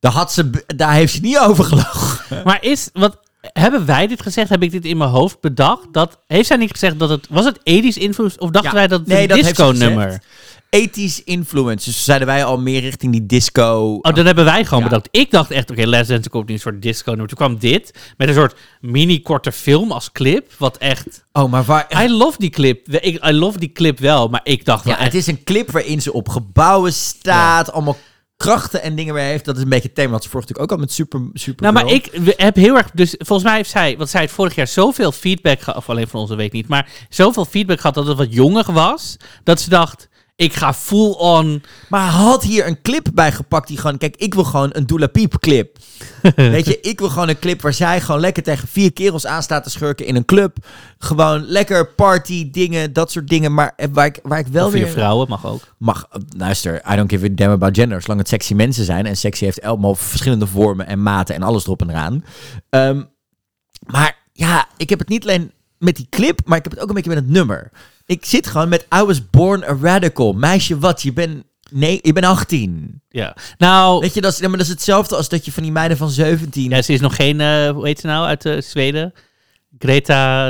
Daar, 0.00 0.12
had 0.12 0.32
ze, 0.32 0.50
daar 0.66 0.92
heeft 0.92 1.12
ze 1.12 1.20
niet 1.20 1.38
over 1.38 1.64
gelogen. 1.64 2.18
Maar 2.44 2.62
is, 2.62 2.88
wat, 2.92 3.18
hebben 3.40 3.86
wij 3.86 4.06
dit 4.06 4.22
gezegd? 4.22 4.48
Heb 4.48 4.62
ik 4.62 4.70
dit 4.70 4.84
in 4.84 4.96
mijn 4.96 5.10
hoofd 5.10 5.40
bedacht? 5.40 5.92
Dat, 5.92 6.18
heeft 6.26 6.46
zij 6.46 6.56
niet 6.56 6.70
gezegd 6.70 6.98
dat 6.98 7.08
het, 7.08 7.26
was 7.30 7.44
het 7.44 7.60
Edis 7.62 7.96
invloed? 7.96 8.40
Of 8.40 8.50
dachten 8.50 8.70
Ja, 8.70 8.76
wij 8.76 8.86
dat 8.86 8.98
het 8.98 9.08
nee, 9.08 9.30
een 9.30 9.42
disco-nummer? 9.42 10.22
Ethisch 10.70 11.24
influence. 11.24 11.84
Dus 11.84 12.04
zeiden 12.04 12.26
wij 12.26 12.44
al 12.44 12.58
meer 12.58 12.80
richting 12.80 13.12
die 13.12 13.26
disco. 13.26 13.98
Oh, 14.02 14.14
dat 14.14 14.24
hebben 14.26 14.44
wij 14.44 14.64
gewoon 14.64 14.82
Ja. 14.82 14.88
bedacht. 14.88 15.08
Ik 15.10 15.30
dacht 15.30 15.50
echt, 15.50 15.70
oké, 15.70 15.84
Les 15.86 16.06
Dance 16.06 16.28
komt 16.30 16.48
nu 16.48 16.54
een 16.54 16.60
soort 16.60 16.82
disco-nummer. 16.82 17.28
Toen 17.28 17.36
kwam 17.36 17.58
dit, 17.58 17.98
met 18.16 18.28
een 18.28 18.34
soort 18.34 18.56
mini-korte 18.80 19.52
film 19.52 19.92
als 19.92 20.12
clip. 20.12 20.52
Wat 20.58 20.76
echt... 20.76 21.24
Oh, 21.32 21.50
maar 21.50 21.64
waar... 21.64 22.04
I 22.04 22.10
love 22.10 22.38
die 22.38 22.50
clip. 22.50 22.88
Ik, 22.88 23.26
I 23.26 23.32
love 23.32 23.58
die 23.58 23.72
clip 23.72 23.98
wel, 23.98 24.28
maar 24.28 24.40
ik 24.44 24.64
dacht 24.64 24.84
Ja, 24.84 24.90
echt... 24.94 25.02
het 25.02 25.14
is 25.14 25.26
een 25.26 25.44
clip 25.44 25.70
waarin 25.70 26.02
ze 26.02 26.12
op 26.12 26.28
gebouwen 26.28 26.92
staat. 26.92 27.72
Allemaal 27.72 27.96
krachten 28.36 28.82
en 28.82 28.94
dingen 28.96 29.14
weer 29.14 29.22
heeft. 29.24 29.44
Dat 29.44 29.56
is 29.56 29.62
een 29.62 29.68
beetje 29.68 29.86
het 29.86 29.94
thema 29.94 30.10
wat 30.10 30.22
ze 30.22 30.28
vorige 30.28 30.48
natuurlijk 30.48 30.72
ook 30.72 30.78
al 30.78 30.84
met 30.84 30.94
Super, 30.94 31.30
super 31.32 31.62
Nou, 31.62 31.74
maar 31.74 31.92
ik 31.94 32.34
heb 32.36 32.56
heel 32.56 32.76
erg... 32.76 32.90
Dus 32.90 33.14
volgens 33.18 33.48
mij 33.48 33.56
heeft 33.56 33.70
zij... 33.70 33.96
Want 33.96 34.08
zij 34.08 34.20
heeft 34.20 34.32
vorig 34.32 34.54
jaar 34.54 34.66
zoveel 34.68 35.12
feedback 35.12 35.60
gehad... 35.60 35.78
Of 35.78 35.88
alleen 35.90 36.08
van 36.08 36.20
onze 36.20 36.34
week 36.34 36.52
niet. 36.52 36.68
Maar 36.68 36.88
zoveel 37.08 37.44
feedback 37.44 37.80
gehad 37.80 37.94
dat 37.94 38.06
het 38.06 38.16
wat 38.16 38.32
jonger 38.34 38.72
was. 38.72 39.16
Dat 39.44 39.60
ze 39.60 39.68
dacht... 39.68 40.07
Ik 40.38 40.52
ga 40.52 40.74
full 40.74 41.10
on... 41.10 41.62
Maar 41.88 42.08
had 42.10 42.42
hier 42.42 42.66
een 42.66 42.82
clip 42.82 43.06
bij 43.14 43.32
gepakt 43.32 43.68
die 43.68 43.78
gewoon... 43.78 43.98
Kijk, 43.98 44.16
ik 44.16 44.34
wil 44.34 44.44
gewoon 44.44 44.70
een 44.72 44.86
Dula 44.86 45.06
Piep 45.06 45.38
clip. 45.38 45.78
Weet 46.36 46.66
je, 46.66 46.80
ik 46.80 46.98
wil 46.98 47.08
gewoon 47.08 47.28
een 47.28 47.38
clip 47.38 47.60
waar 47.60 47.72
zij 47.72 48.00
gewoon 48.00 48.20
lekker 48.20 48.42
tegen 48.42 48.68
vier 48.68 48.92
kerels 48.92 49.26
aan 49.26 49.42
staat 49.42 49.62
te 49.62 49.70
schurken 49.70 50.06
in 50.06 50.16
een 50.16 50.24
club. 50.24 50.56
Gewoon 50.98 51.44
lekker 51.44 51.86
party 51.86 52.50
dingen, 52.50 52.92
dat 52.92 53.10
soort 53.10 53.28
dingen. 53.28 53.54
Maar 53.54 53.74
waar 53.92 54.06
ik, 54.06 54.20
waar 54.22 54.38
ik 54.38 54.46
wel 54.46 54.66
Of 54.66 54.72
vier 54.72 54.84
weer... 54.84 54.92
vrouwen, 54.92 55.28
mag 55.28 55.46
ook. 55.46 55.74
mag, 55.78 56.06
eh, 56.10 56.20
luister, 56.36 56.82
I 56.92 56.96
don't 56.96 57.10
give 57.10 57.24
a 57.24 57.28
damn 57.34 57.52
about 57.52 57.76
gender. 57.76 58.00
Zolang 58.00 58.20
het 58.20 58.28
sexy 58.28 58.54
mensen 58.54 58.84
zijn. 58.84 59.06
En 59.06 59.16
sexy 59.16 59.44
heeft 59.44 59.62
allemaal 59.62 59.94
verschillende 59.94 60.46
vormen 60.46 60.86
en 60.86 61.02
maten 61.02 61.34
en 61.34 61.42
alles 61.42 61.64
erop 61.64 61.80
en 61.80 61.90
eraan. 61.90 62.24
Ehm, 62.70 63.02
maar 63.86 64.16
ja, 64.32 64.68
ik 64.76 64.90
heb 64.90 64.98
het 64.98 65.08
niet 65.08 65.22
alleen 65.22 65.52
met 65.78 65.96
die 65.96 66.06
clip, 66.10 66.40
maar 66.44 66.58
ik 66.58 66.64
heb 66.64 66.72
het 66.72 66.82
ook 66.82 66.88
een 66.88 66.94
beetje 66.94 67.10
met 67.10 67.18
het 67.18 67.28
nummer. 67.28 67.70
Ik 68.08 68.24
zit 68.24 68.46
gewoon 68.46 68.68
met 68.68 68.86
I 68.94 69.02
was 69.02 69.30
born 69.30 69.62
a 69.64 69.76
radical. 69.80 70.32
Meisje, 70.32 70.78
wat? 70.78 71.02
Je 71.02 71.12
bent... 71.12 71.44
Nee, 71.70 71.98
je 72.02 72.12
bent 72.12 72.26
18. 72.26 73.02
Ja. 73.08 73.36
Nou... 73.58 74.00
Weet 74.00 74.14
je, 74.14 74.20
dat 74.20 74.32
is, 74.32 74.40
maar 74.40 74.50
dat 74.50 74.60
is 74.60 74.68
hetzelfde 74.68 75.16
als 75.16 75.28
dat 75.28 75.44
je 75.44 75.52
van 75.52 75.62
die 75.62 75.72
meiden 75.72 75.96
van 75.96 76.10
17... 76.10 76.70
Ja, 76.70 76.82
ze 76.82 76.92
is 76.92 77.00
nog 77.00 77.16
geen... 77.16 77.40
eh, 77.40 77.70
hoe 77.70 77.86
heet 77.86 78.00
ze 78.00 78.06
nou? 78.06 78.26
Uit 78.26 78.44
eh, 78.44 78.60
Zweden? 78.60 79.12
Greta... 79.78 80.46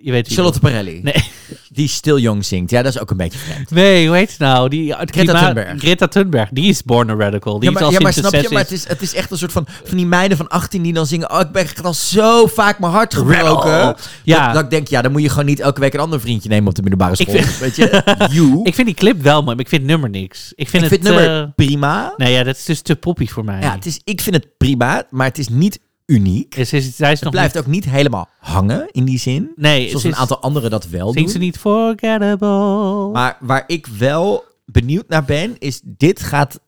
Je 0.00 0.10
weet 0.10 0.32
Charlotte 0.32 0.60
Parelli. 0.60 1.00
Nee. 1.02 1.24
Die 1.74 1.88
Still 1.88 2.16
Young 2.18 2.44
zingt. 2.44 2.70
Ja, 2.70 2.82
dat 2.82 2.94
is 2.94 3.00
ook 3.00 3.10
een 3.10 3.16
beetje 3.16 3.38
vreemd. 3.38 3.70
Nee, 3.70 4.06
hoe 4.06 4.16
heet 4.16 4.30
ze 4.30 4.36
nou? 4.38 4.68
Die, 4.68 4.92
Greta 4.92 5.04
klimaat- 5.12 5.44
Thunberg. 5.44 5.78
Greta 5.80 6.08
Thunberg. 6.08 6.48
Die 6.52 6.68
is 6.68 6.82
born 6.82 7.10
a 7.10 7.14
radical. 7.14 7.58
Die 7.58 7.68
ja, 7.68 7.70
maar, 7.74 7.82
is 7.82 7.86
al 7.88 7.94
ja, 7.94 8.00
maar 8.00 8.12
snap 8.12 8.32
je? 8.34 8.48
Maar 8.50 8.62
het 8.62 8.70
is, 8.70 8.88
het 8.88 9.02
is 9.02 9.14
echt 9.14 9.30
een 9.30 9.38
soort 9.38 9.52
van... 9.52 9.66
Van 9.84 9.96
die 9.96 10.06
meiden 10.06 10.36
van 10.36 10.48
18 10.48 10.82
die 10.82 10.92
dan 10.92 11.06
zingen... 11.06 11.30
Oh, 11.32 11.40
ik 11.40 11.50
ben 11.52 11.66
al 11.82 11.94
zo 11.94 12.46
vaak 12.46 12.78
mijn 12.78 12.92
hart 12.92 13.14
gebroken. 13.14 13.96
Ja. 14.22 14.44
Dat, 14.44 14.54
dat 14.54 14.62
ik 14.64 14.70
denk, 14.70 14.88
ja, 14.88 15.02
dan 15.02 15.12
moet 15.12 15.22
je 15.22 15.28
gewoon 15.28 15.44
niet 15.46 15.60
elke 15.60 15.80
week 15.80 15.94
een 15.94 16.00
ander 16.00 16.20
vriendje 16.20 16.48
nemen 16.48 16.68
op 16.68 16.74
de 16.74 16.82
middelbare 16.82 17.12
Ik 17.18 17.28
school. 17.28 17.42
vind- 17.42 17.58
Weet 17.58 17.76
je? 17.76 18.02
You. 18.38 18.60
Ik 18.62 18.74
vind 18.74 18.86
die 18.86 18.96
clip 18.96 19.22
wel 19.22 19.42
mooi, 19.42 19.54
maar 19.56 19.64
ik 19.64 19.68
vind 19.68 19.82
het 19.82 19.90
nummer 19.90 20.10
niks. 20.10 20.52
Ik 20.54 20.68
vind 20.68 20.84
Ik 20.84 20.90
het... 20.90 21.00
vind 21.00 21.14
het 21.14 21.24
nummer 21.26 21.42
eh, 21.42 21.48
prima. 21.54 22.14
nee, 22.16 22.32
ja, 22.32 22.42
dat 22.42 22.56
is 22.56 22.64
dus 22.64 22.80
te 22.80 22.96
poppy 22.96 23.26
voor 23.26 23.44
mij. 23.44 23.60
Ja, 23.60 23.72
het 23.74 23.86
is, 23.86 24.00
ik 24.04 24.20
vind 24.20 24.34
het 24.36 24.46
prima, 24.58 25.04
maar 25.10 25.26
het 25.26 25.38
is 25.38 25.48
niet 25.48 25.78
uniek. 26.12 26.54
Is, 26.54 26.72
is, 26.72 26.96
zij 26.96 27.12
is 27.12 27.14
Het 27.14 27.22
nog 27.22 27.32
blijft 27.32 27.54
niet, 27.54 27.62
ook 27.62 27.70
niet 27.70 27.84
helemaal 27.84 28.28
hangen 28.38 28.88
in 28.90 29.04
die 29.04 29.18
zin. 29.18 29.52
Nee, 29.56 29.88
Zoals 29.88 30.04
een 30.04 30.16
aantal 30.16 30.40
anderen 30.40 30.70
dat 30.70 30.88
wel 30.88 31.12
doen. 31.12 31.28
Ze 31.28 31.38
niet 31.38 31.58
forgettable? 31.58 33.10
Maar 33.12 33.36
waar 33.40 33.64
ik 33.66 33.86
wel 33.86 34.44
benieuwd 34.64 35.08
naar 35.08 35.24
ben, 35.24 35.58
is 35.58 35.80
dit 35.84 36.22
gaat 36.22 36.60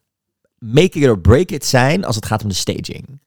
make 0.58 0.98
it 0.98 1.08
or 1.08 1.20
break 1.20 1.50
it 1.50 1.64
zijn 1.64 2.04
als 2.04 2.16
het 2.16 2.26
gaat 2.26 2.42
om 2.42 2.48
de 2.48 2.54
staging. 2.54 3.22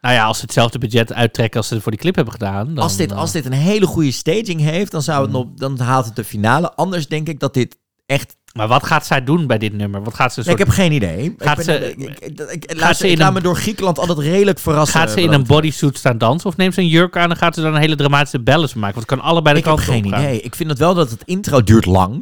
Nou 0.00 0.14
ja, 0.16 0.24
als 0.24 0.36
ze 0.36 0.44
hetzelfde 0.44 0.78
budget 0.78 1.12
uittrekken 1.12 1.58
als 1.60 1.68
ze 1.68 1.80
voor 1.80 1.90
die 1.90 2.00
clip 2.00 2.14
hebben 2.14 2.32
gedaan. 2.32 2.74
Dan, 2.74 2.84
als, 2.84 2.96
dit, 2.96 3.10
eh, 3.10 3.18
als 3.18 3.32
dit 3.32 3.44
een 3.44 3.52
hele 3.52 3.86
goede 3.86 4.10
staging 4.10 4.60
heeft, 4.60 4.90
dan, 4.90 5.02
zou 5.02 5.22
het 5.22 5.30
Hmm. 5.30 5.44
nog, 5.44 5.54
dan 5.54 5.78
haalt 5.86 6.04
het 6.04 6.16
de 6.16 6.24
finale. 6.24 6.72
Anders 6.72 7.08
denk 7.08 7.28
ik 7.28 7.40
dat 7.40 7.54
dit 7.54 7.76
echt... 8.06 8.36
Maar 8.58 8.68
wat 8.68 8.86
gaat 8.86 9.06
zij 9.06 9.24
doen 9.24 9.46
bij 9.46 9.58
dit 9.58 9.72
nummer? 9.72 10.02
Wat 10.02 10.14
gaat 10.14 10.32
ze 10.32 10.40
Nee, 10.44 10.52
ik 10.52 10.58
heb 10.58 10.68
geen 10.68 10.92
idee. 10.92 11.34
Gaat 11.38 11.58
ik 11.58 11.66
ben- 11.66 11.80
ze- 11.80 12.52
ik, 12.52 12.74
laat, 12.78 12.96
ze 12.96 13.08
in 13.08 13.18
laat 13.18 13.28
een- 13.28 13.34
me 13.34 13.40
door 13.40 13.56
Griekenland 13.56 13.98
altijd 13.98 14.18
redelijk 14.18 14.58
verrassen. 14.58 15.00
Gaat 15.00 15.10
ze 15.10 15.20
in 15.22 15.32
een 15.32 15.46
bodysuit 15.46 15.98
staan 15.98 16.18
dansen? 16.18 16.48
Of 16.50 16.56
neemt 16.56 16.74
ze 16.74 16.80
een 16.80 16.88
jurk 16.88 17.16
aan 17.16 17.30
en 17.30 17.36
gaat 17.36 17.54
ze 17.54 17.60
dan 17.60 17.74
een 17.74 17.80
hele 17.80 17.96
dramatische 17.96 18.38
ballets 18.38 18.74
maken? 18.74 18.94
Want 18.94 19.10
het 19.10 19.18
kan 19.18 19.28
allebei 19.28 19.54
de 19.54 19.60
Ik 19.60 19.66
heb 19.66 19.76
geen 19.78 20.04
opgaan. 20.04 20.20
idee. 20.22 20.40
Ik 20.40 20.54
vind 20.54 20.70
het 20.70 20.78
wel 20.78 20.94
dat 20.94 21.10
het 21.10 21.22
intro 21.24 21.62
duurt 21.62 21.86
lang. 21.86 22.12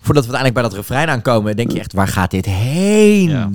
Voordat 0.00 0.26
we 0.26 0.32
uiteindelijk 0.32 0.54
bij 0.54 0.62
dat 0.62 0.74
refrein 0.74 1.08
aankomen, 1.08 1.56
denk 1.56 1.72
je 1.72 1.78
echt, 1.78 1.92
waar 1.92 2.08
gaat 2.08 2.30
dit 2.30 2.44
heen? 2.46 3.30
Ja. 3.30 3.50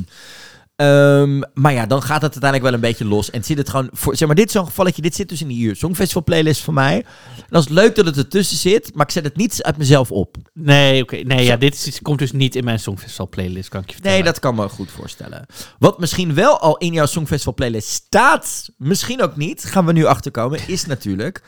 Ehm, 0.81 1.41
maar 1.53 1.73
ja, 1.73 1.85
dan 1.85 2.01
gaat 2.01 2.21
het 2.21 2.31
uiteindelijk 2.31 2.63
wel 2.63 2.73
een 2.73 2.79
beetje 2.79 3.05
los. 3.05 3.29
En 3.29 3.43
zit 3.43 3.57
het 3.57 3.69
gewoon 3.69 3.89
voor, 3.91 4.15
zeg 4.15 4.27
maar, 4.27 4.35
dit 4.35 4.45
is 4.45 4.51
zo'n 4.51 4.65
gevalletje. 4.65 5.01
Dit 5.01 5.15
zit 5.15 5.29
dus 5.29 5.41
in 5.41 5.47
die 5.47 5.75
Songfestival 5.75 6.23
playlist 6.23 6.61
voor 6.61 6.73
mij. 6.73 6.95
En 7.35 7.45
dat 7.49 7.63
is 7.63 7.69
leuk 7.69 7.95
dat 7.95 8.05
het 8.05 8.17
ertussen 8.17 8.57
zit, 8.57 8.91
maar 8.95 9.05
ik 9.05 9.11
zet 9.11 9.23
het 9.23 9.35
niet 9.35 9.63
uit 9.63 9.77
mezelf 9.77 10.11
op. 10.11 10.37
Nee, 10.53 11.01
oké. 11.01 11.15
Nee, 11.15 11.45
ja, 11.45 11.57
dit 11.57 11.87
is, 11.87 12.01
komt 12.01 12.19
dus 12.19 12.31
niet 12.31 12.55
in 12.55 12.63
mijn 12.63 12.79
Songfestival 12.79 13.29
playlist, 13.29 13.69
kan 13.69 13.81
ik 13.81 13.87
je 13.87 13.93
vertellen. 13.93 14.17
Nee, 14.17 14.27
dat 14.27 14.39
kan 14.39 14.55
me 14.55 14.69
goed 14.69 14.91
voorstellen. 14.91 15.45
Wat 15.79 15.99
misschien 15.99 16.33
wel 16.33 16.59
al 16.59 16.77
in 16.77 16.93
jouw 16.93 17.05
Songfestival 17.05 17.53
playlist 17.53 17.89
staat, 17.89 18.69
misschien 18.77 19.21
ook 19.21 19.35
niet, 19.35 19.63
gaan 19.63 19.85
we 19.85 19.91
nu 19.91 20.05
achterkomen, 20.05 20.67
is 20.67 20.85
natuurlijk 20.85 21.41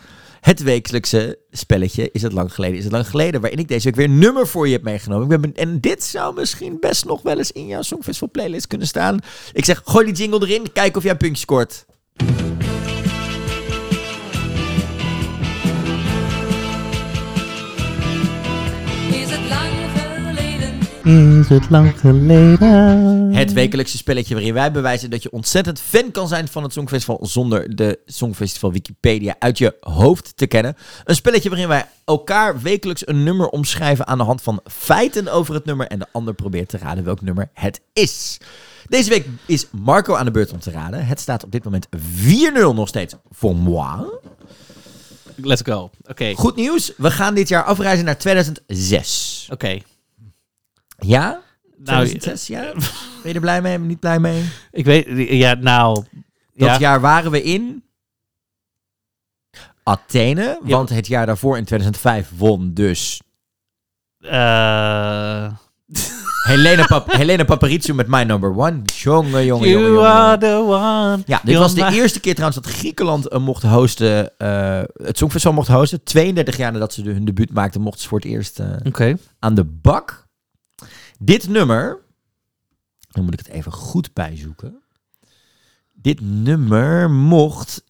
het 0.44 0.64
wekelijkse 0.64 1.40
spelletje. 1.52 2.10
Is 2.12 2.22
het 2.22 2.32
lang 2.34 2.54
geleden? 2.54 2.78
Is 2.78 2.84
het 2.84 2.94
lang 2.94 3.08
geleden? 3.08 3.42
Waarin 3.42 3.60
ik 3.60 3.68
deze 3.68 3.84
week 3.86 3.96
weer 3.96 4.10
nummer 4.10 4.48
voor 4.48 4.68
je 4.68 4.74
heb 4.74 4.84
meegenomen. 4.84 5.32
Ik 5.32 5.42
ben- 5.42 5.56
en 5.56 5.80
dit 5.80 6.04
zou 6.04 6.36
misschien 6.36 6.78
best 6.80 7.06
nog 7.06 7.22
wel 7.22 7.38
eens 7.38 7.52
in 7.52 7.68
jouw 7.68 7.82
Songfestival 7.82 8.30
playlist 8.32 8.68
kunnen 8.68 8.88
staan. 8.88 9.20
Ik 9.54 9.66
zeg, 9.66 9.82
gooi 9.86 10.06
die 10.06 10.14
jingle 10.16 10.48
erin, 10.48 10.72
kijk 10.74 10.98
of 10.98 11.04
jij 11.04 11.12
een 11.12 11.18
puntje 11.18 11.42
scoort. 11.42 11.86
Is 21.04 21.50
het 21.50 21.70
lang 21.70 22.00
geleden? 22.00 23.34
Het 23.34 23.54
wekelijkse 23.54 23.98
spelletje 23.98 24.34
waarin 24.34 24.54
wij 24.54 24.72
bewijzen 24.72 25.10
dat 25.10 25.24
je 25.24 25.32
ontzettend 25.32 25.80
fan 25.80 26.12
kan 26.12 26.28
zijn 26.28 26.48
van 26.48 26.64
het 26.64 26.74
Songfestival 26.74 27.20
zonder 27.22 27.76
de 27.76 28.00
Songfestival 28.06 28.72
Wikipedia 28.72 29.36
uit 29.40 29.58
je 29.58 29.76
hoofd 29.80 30.38
te 30.38 30.48
kennen. 30.48 30.76
Een 31.04 31.16
spelletje 31.16 31.50
waarin 31.50 31.68
wij 31.68 31.86
elkaar 32.06 32.62
wekelijks 32.62 33.08
een 33.08 33.24
nummer 33.24 33.48
omschrijven 33.48 34.08
aan 34.08 34.18
de 34.18 34.24
hand 34.24 34.42
van 34.42 34.62
feiten 34.72 35.28
over 35.28 35.54
het 35.54 35.66
nummer 35.66 35.88
en 35.88 36.00
de 36.00 36.08
ander 36.12 36.34
probeert 36.34 36.70
te 36.70 36.78
raden 36.78 37.04
welk 37.04 37.22
nummer 37.22 37.50
het 37.54 37.82
is. 37.94 38.38
Deze 38.88 39.10
week 39.10 39.26
is 39.46 39.68
Marco 39.72 40.16
aan 40.16 40.26
de 40.26 40.32
beurt 40.32 40.52
om 40.52 40.60
te 40.60 40.72
raden. 40.72 41.06
Het 41.06 41.20
staat 41.20 41.44
op 41.44 41.52
dit 41.52 41.64
moment 41.64 41.88
4-0 41.88 41.96
nog 42.54 42.88
steeds 42.88 43.16
voor 43.32 43.56
moi. 43.56 44.06
Let's 45.36 45.62
go. 45.62 45.90
Oké. 46.06 46.34
Goed 46.36 46.56
nieuws, 46.56 46.94
we 46.98 47.12
gaan 47.12 47.34
dit 47.34 47.48
jaar 47.48 47.64
afreizen 47.64 48.06
naar 48.06 48.18
2006. 48.18 49.48
Oké. 49.52 49.80
Ja? 51.06 51.42
Nou, 51.78 52.06
2006, 52.08 52.48
ja? 52.48 52.62
Ben 52.74 52.82
je 53.24 53.34
er 53.34 53.40
blij 53.40 53.62
mee? 53.62 53.72
Ben 53.74 53.82
je 53.82 53.88
niet 53.88 54.00
blij 54.00 54.20
mee? 54.20 54.44
ik 54.72 54.86
weet... 54.86 55.06
Ja, 55.30 55.54
nou... 55.54 56.04
Dat 56.56 56.68
ja. 56.68 56.80
jaar 56.80 57.02
waren 57.02 57.32
we 57.32 57.44
in 57.44 57.84
Athene, 59.84 60.60
Ja. 60.66 60.76
want 60.76 60.90
het 60.90 61.08
jaar 61.08 61.26
daarvoor 61.26 61.58
in 61.58 61.66
2005 61.66 62.30
won 62.38 62.74
dus 62.74 63.22
Eh, 64.20 65.52
Helena, 66.48 66.86
Pap 66.86 67.12
Helena 67.12 67.44
Paparizou 67.44 67.94
met 67.98 68.08
My 68.08 68.24
Number 68.24 68.50
One. 68.58 68.82
Jongen, 68.86 69.46
jongen, 69.46 69.70
jongen, 69.70 69.92
You 69.92 70.06
are 70.06 70.38
the 70.38 70.56
one. 70.68 71.22
Ja, 71.26 71.38
dit 71.44 71.50
You're 71.54 71.60
was 71.60 71.74
de 71.76 71.82
my- 71.84 71.92
eerste 71.98 72.20
keer 72.20 72.36
trouwens 72.36 72.62
dat 72.64 72.74
Griekenland 72.74 73.28
eh, 73.28 73.40
mocht 73.40 73.64
hosten, 73.64 74.38
eh, 74.38 74.82
het 74.94 75.18
Songfestival 75.18 75.56
mocht 75.56 75.68
hosten. 75.68 76.04
32 76.04 76.58
jaar 76.58 76.72
nadat 76.72 76.94
ze 76.94 77.02
de, 77.02 77.12
hun 77.12 77.26
debuut 77.26 77.54
maakten, 77.54 77.82
mochten 77.82 78.02
ze 78.02 78.08
voor 78.08 78.20
het 78.20 78.28
eerst 78.28 78.60
eh, 78.60 78.68
Oké. 78.84 79.16
aan 79.40 79.56
de 79.56 79.64
bak. 79.64 80.23
Dit 81.26 81.48
nummer, 81.48 82.00
dan 83.08 83.24
moet 83.24 83.34
ik 83.34 83.40
het 83.40 83.48
even 83.48 83.72
goed 83.72 84.14
bijzoeken. 84.14 84.84
Dit 85.94 86.22
nummer 86.22 87.12
mocht 87.12 87.84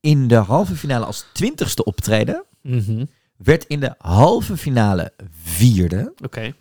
in 0.00 0.28
de 0.28 0.34
halve 0.34 0.76
finale 0.76 1.04
als 1.04 1.26
twintigste 1.32 1.84
optreden. 1.84 2.44
Mhm. 2.62 3.04
Werd 3.36 3.64
in 3.64 3.80
de 3.80 3.94
halve 3.98 4.56
finale 4.56 5.12
vierde. 5.30 6.12
Oké. 6.24 6.54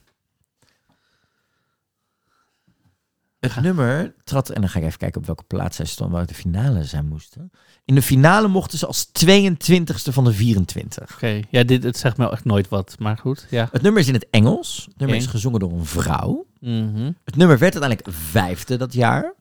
Het 3.54 3.64
nummer 3.64 4.14
trad, 4.24 4.50
en 4.50 4.62
dan 4.62 4.70
ga 4.70 4.80
ik 4.80 4.86
even 4.86 4.98
kijken 4.98 5.22
op 5.22 5.26
welke 5.26 5.43
plaats 5.43 5.76
zij 5.76 5.86
stonden, 5.86 6.18
waar 6.18 6.26
de 6.26 6.34
finale 6.34 6.84
zijn 6.84 7.08
moesten. 7.08 7.52
In 7.86 7.96
de 7.96 8.02
finale 8.02 8.48
mochten 8.48 8.78
ze 8.78 8.86
als 8.86 9.08
22ste 9.26 10.14
van 10.14 10.24
de 10.24 10.34
24. 10.34 11.14
Oké. 11.14 11.41
Ja, 11.50 11.64
dit 11.64 11.84
het 11.84 11.98
zegt 11.98 12.18
me 12.18 12.30
echt 12.30 12.46
nooit 12.46 12.70
wat, 12.70 12.96
maar 13.00 13.18
goed. 13.18 13.48
Ja. 13.50 13.70
Het 13.72 13.82
nummer 13.82 14.02
is 14.02 14.08
in 14.08 14.14
het 14.14 14.28
Engels. 14.30 14.86
Het 14.88 14.98
nummer 14.98 15.18
is 15.18 15.26
gezongen 15.26 15.60
door 15.60 15.72
een 15.72 15.86
vrouw. 15.86 16.46
Mhm. 16.60 17.12
Het 17.24 17.36
nummer 17.36 17.58
werd 17.58 17.76
uiteindelijk 17.76 18.18
vijfde 18.18 18.78
dat 18.78 18.93
jaar. 18.93 19.34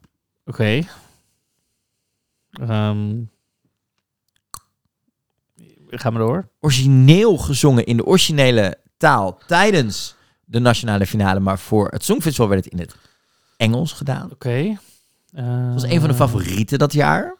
Oké. 0.44 0.82
Ehm. 2.50 3.22
Ga 5.88 6.10
maar 6.10 6.20
door. 6.20 6.48
Origineel 6.60 7.36
gezongen 7.38 7.86
in 7.86 7.96
de 7.96 8.04
originele 8.04 8.78
taal 8.96 9.38
tijdens 9.46 10.14
de 10.44 10.58
nationale 10.58 11.06
finale, 11.06 11.40
maar 11.40 11.58
voor 11.58 11.88
het 11.88 12.04
Songfestival 12.04 12.48
werd 12.48 12.64
het 12.64 12.72
in 12.72 12.78
het 12.78 12.96
Engels 13.56 13.92
gedaan. 13.92 14.30
Oké. 14.32 14.76
Dat 15.32 15.72
was 15.72 15.82
een 15.82 16.00
van 16.00 16.08
de 16.08 16.14
favorieten 16.14 16.78
dat 16.78 16.92
jaar. 16.92 17.36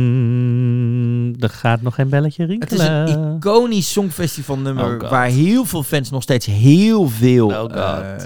Mm, 0.00 1.34
er 1.38 1.50
gaat 1.50 1.82
nog 1.82 1.94
geen 1.94 2.08
belletje 2.08 2.42
Het 2.46 2.72
is 2.72 2.78
rinkelen. 2.78 3.20
een 3.20 3.36
iconisch 3.36 3.92
Songfestival 3.92 4.58
nummer 4.58 5.02
Oh 5.04 5.10
waar 5.10 5.26
heel 5.26 5.64
veel 5.64 5.82
fans 5.82 6.10
nog 6.10 6.22
steeds 6.22 6.46
heel 6.46 7.08
veel 7.08 7.46
Oh 7.46 7.74
eh, 7.76 8.14
eh, 8.14 8.24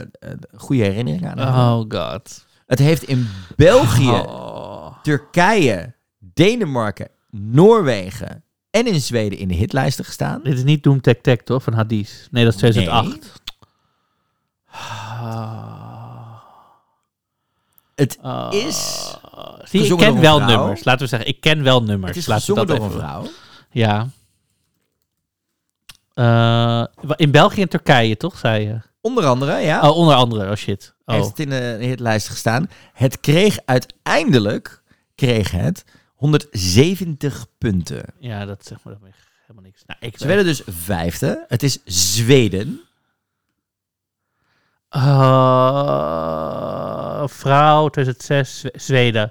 goede 0.57 0.82
herinneringen 0.82 1.30
aan 1.30 1.38
hebben. 1.38 1.55
Oh 1.55 1.84
god. 2.12 2.45
Het 2.66 2.78
heeft 2.78 3.03
in 3.03 3.26
België, 3.57 4.09
Oh. 4.11 5.03
Turkije, 5.03 5.95
Denemarken, 6.18 7.09
Noorwegen 7.30 8.45
en 8.70 8.86
in 8.86 9.01
Zweden 9.01 9.38
in 9.38 9.49
de 9.49 9.55
hitlijsten 9.55 10.05
gestaan. 10.05 10.40
Dit 10.42 10.55
is 10.55 10.64
niet 10.64 10.82
Doom 10.82 11.01
Tech 11.01 11.16
Tech, 11.22 11.36
toch? 11.36 11.62
Van 11.62 11.72
Hadis. 11.72 12.28
Nee, 12.30 12.45
dat 12.45 12.53
is 12.53 12.59
2008. 12.59 13.09
Nee. 13.09 13.18
Ah. 15.25 16.33
Het 17.95 18.18
Ah. 18.22 18.53
is 18.53 19.11
Zie, 19.64 19.85
ik 19.93 19.97
ken 19.99 20.20
wel 20.20 20.41
een 20.41 20.47
nummers. 20.47 20.85
Laten 20.85 21.03
we 21.03 21.07
zeggen, 21.07 21.29
ik 21.29 21.41
ken 21.41 21.62
wel 21.62 21.83
nummers. 21.83 22.09
Het 22.09 22.16
is 22.20 22.27
Laten 22.27 22.49
we 22.49 22.55
dat 22.55 22.66
door 22.66 22.77
een 22.77 22.83
even- 22.91 23.01
vrouw. 23.01 23.27
Ja. 23.70 24.09
Eh, 26.14 26.85
in 27.16 27.31
België 27.31 27.62
en 27.62 27.68
Turkije, 27.68 28.16
toch, 28.16 28.39
zei 28.39 28.66
je? 28.66 28.79
Onder 29.01 29.27
andere, 29.27 29.57
ja. 29.59 29.89
Oh, 29.91 29.97
onder 29.97 30.14
andere. 30.14 30.51
Oh 30.51 30.57
shit. 30.57 30.95
Oh. 31.05 31.14
Heeft 31.14 31.29
het 31.29 31.39
in 31.39 31.51
de 31.51 31.77
hitlijst 31.81 32.29
gestaan. 32.29 32.70
Het 32.93 33.20
kreeg 33.20 33.59
uiteindelijk 33.64 34.83
kreeg 35.14 35.51
het 35.51 35.85
170 36.14 37.47
punten. 37.59 38.05
Ja, 38.18 38.45
dat 38.45 38.66
zegt 38.66 38.85
me 38.85 38.91
helemaal 39.47 39.62
niks. 39.62 39.83
Nou, 39.87 39.99
ik 40.01 40.18
Ze 40.18 40.27
werden 40.27 40.45
dus 40.45 40.62
vijfde. 40.66 41.45
Het 41.49 41.62
is 41.62 41.81
Zweden. 41.85 42.81
Eh, 44.95 45.03
vrouw 47.26 47.88
2006, 47.88 48.61
Zwe- 48.61 48.70
Zweden. 48.74 49.30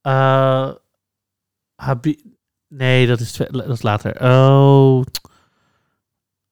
Eh, 0.00 0.68
Habi- 1.76 2.22
nee, 2.68 3.06
dat 3.06 3.20
is, 3.20 3.32
dat 3.50 3.68
is 3.68 3.82
later. 3.82 4.20
Oh. 4.20 5.02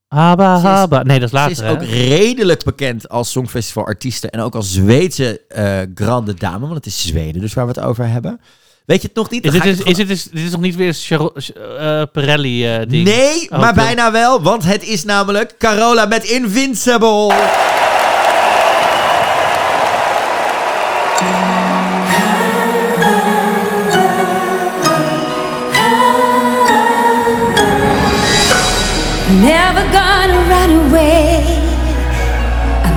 Haba, 0.08 0.56
is- 0.56 0.62
haba. 0.62 1.02
Nee, 1.02 1.18
dat 1.18 1.28
is 1.28 1.34
later. 1.34 1.56
Ze 1.56 1.62
is 1.62 1.68
hè? 1.68 1.74
ook 1.74 1.82
redelijk 1.82 2.64
bekend 2.64 3.08
als 3.08 3.30
Songfestival-artieste 3.30 4.30
en 4.30 4.40
ook 4.40 4.54
als 4.54 4.72
Zweedse 4.72 5.40
eh, 5.48 5.78
grande 5.94 6.34
dame, 6.34 6.60
want 6.60 6.74
het 6.74 6.86
is 6.86 7.06
Zweden, 7.06 7.40
dus 7.40 7.54
waar 7.54 7.66
we 7.66 7.72
het 7.72 7.80
over 7.84 8.08
hebben. 8.08 8.40
Weet 8.84 9.00
je 9.02 9.06
het 9.08 9.16
nog 9.16 9.30
niet? 9.30 9.44
Is 9.44 9.52
dit, 9.52 9.64
ik 9.64 9.70
is, 9.70 9.82
is 9.82 9.98
het 9.98 10.08
dus, 10.08 10.24
dit 10.24 10.44
is 10.44 10.50
nog 10.50 10.60
niet 10.60 10.76
weer 10.76 10.92
Charo- 10.94 11.32
eh, 11.32 12.02
Pirelli-ding? 12.12 13.04
Nee, 13.04 13.50
Oh, 13.50 13.58
maar 13.58 13.74
bijna 13.74 14.12
wel, 14.12 14.42
want 14.42 14.64
het 14.64 14.82
is 14.82 15.04
namelijk 15.04 15.54
Carola 15.58 16.06
met 16.06 16.24
Invincible. 16.24 17.32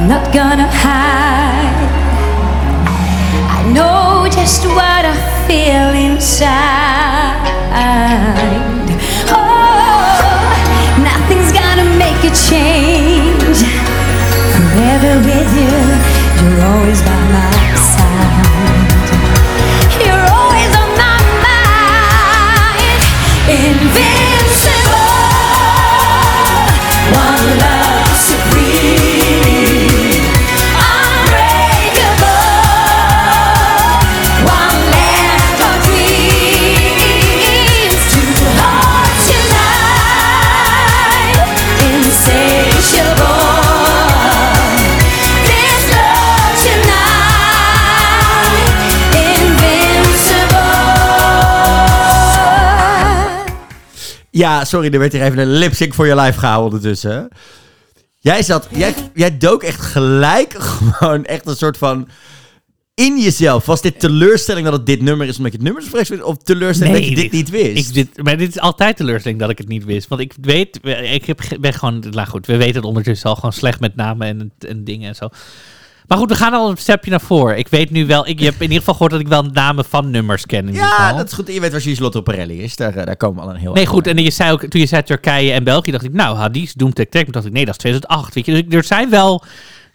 I'm 0.04 0.10
not 0.10 0.34
gonna 0.34 0.68
hide. 0.68 1.80
I 3.56 3.64
know 3.72 4.28
just 4.30 4.66
what 4.66 5.06
I 5.08 5.16
feel 5.48 5.96
inside. 5.96 7.40
Oh, 9.32 10.52
nothing's 11.00 11.54
gonna 11.54 11.88
make 11.96 12.20
a 12.20 12.36
change. 12.36 13.64
Forever 14.52 15.24
with 15.24 15.50
you, 15.56 15.72
you're 16.44 16.62
always 16.68 17.00
by 17.08 17.22
my 17.32 17.56
side. 17.96 19.08
You're 20.04 20.28
always 20.36 20.72
on 20.84 20.90
my 21.00 21.20
mind. 21.48 23.02
Invincible. 23.48 24.04
One 27.16 27.48
love 27.58 27.73
Ja, 54.36 54.66
sorry, 54.66 54.94
er 54.94 55.00
werd 55.00 55.12
hier 55.12 55.22
even 55.22 55.38
een 55.38 55.52
lipsync 55.54 55.94
voor 55.94 56.08
je 56.08 56.16
live 56.16 56.40
gehouden 56.40 56.72
ondertussen. 56.72 57.28
Jij 58.20 58.44
zat, 58.44 58.68
jij, 58.72 58.94
jij 59.14 59.38
dook 59.38 59.64
echt 59.64 59.82
gelijk 59.82 60.54
gewoon 60.60 61.26
echt 61.26 61.48
een 61.48 61.56
soort 61.56 61.78
van 61.78 62.08
in 62.94 63.20
jezelf. 63.20 63.66
Was 63.66 63.82
dit 63.82 64.00
teleurstelling 64.00 64.66
dat 64.66 64.74
het 64.74 64.86
dit 64.86 65.02
nummer 65.02 65.28
is 65.28 65.38
omdat 65.38 65.52
je 65.52 65.58
het 65.58 65.68
nummer 65.68 65.84
zo 65.84 66.04
vindt? 66.04 66.24
Of 66.24 66.38
teleurstelling 66.38 66.96
dat 66.96 67.08
je 67.08 67.16
dit 67.16 67.32
niet 67.32 67.50
wist? 67.50 67.90
Ik, 67.90 67.94
dit, 67.94 68.24
maar 68.24 68.38
dit 68.38 68.50
is 68.50 68.60
altijd 68.60 68.98
teleurstelling 68.98 69.40
dat 69.40 69.50
ik 69.50 69.58
het 69.58 69.68
niet 69.68 69.84
wist. 69.84 70.08
Want 70.08 70.22
ik 70.22 70.34
weet, 70.42 70.80
ik 71.12 71.26
heb, 71.26 71.42
ben 71.60 71.74
gewoon, 71.74 72.04
nou 72.12 72.28
goed, 72.28 72.46
we 72.46 72.58
weten 72.58 72.76
het 72.76 72.86
ondertussen 72.86 73.30
al 73.30 73.36
gewoon 73.36 73.54
slecht 73.54 73.80
met 73.80 73.96
namen 73.96 74.28
en, 74.28 74.52
en 74.60 74.84
dingen 74.84 75.08
en 75.08 75.16
zo. 75.16 75.30
Maar 76.08 76.18
goed, 76.18 76.30
we 76.30 76.36
gaan 76.36 76.54
al 76.54 76.70
een 76.70 76.78
stapje 76.78 77.10
naar 77.12 77.22
voren. 77.22 77.58
Ik 77.58 77.68
weet 77.68 77.90
nu 77.90 78.06
wel, 78.06 78.28
ik 78.28 78.40
je 78.40 78.46
hebt 78.46 78.56
in 78.58 78.62
ieder 78.62 78.78
geval 78.78 78.94
gehoord 78.94 79.12
dat 79.12 79.20
ik 79.22 79.28
wel 79.28 79.44
namen 79.44 79.86
van 79.86 80.12
nummers 80.12 80.46
ken. 80.46 80.68
In 80.68 80.74
ja, 80.74 80.88
geval. 80.88 81.18
dat 81.18 81.28
is 81.28 81.34
goed. 81.34 81.48
Je 81.54 81.60
weet 81.60 81.72
waar 81.72 81.82
Gislotto 81.82 82.22
Pirelli 82.22 82.62
is. 82.62 82.76
Daar, 82.76 82.96
eh, 82.96 83.06
daar 83.06 83.18
komen 83.18 83.42
we 83.44 83.48
al 83.50 83.54
een 83.56 83.60
heel 83.62 83.74
Nee, 83.74 83.86
goed. 83.86 84.06
mee. 84.06 84.14
En 84.16 84.24
je 84.24 84.32
zei 84.32 84.52
ook, 84.52 84.66
toen 84.66 84.82
je 84.82 84.88
zei 84.88 85.04
Turkije 85.04 85.52
en 85.52 85.64
België, 85.64 85.92
dacht 85.92 86.04
ik, 86.04 86.14
nou, 86.14 86.38
Hadis, 86.38 86.74
Doom 86.74 86.94
Tech 86.94 87.06
Tech. 87.10 87.24
Dacht 87.26 87.46
ik, 87.46 87.52
nee, 87.52 87.66
dat 87.66 87.74
is 87.74 87.80
2008. 87.80 88.34
Weet 88.34 88.46
je, 88.46 88.64
dus 88.68 88.78
er 88.78 88.84
zijn 88.84 89.10
wel. 89.10 89.44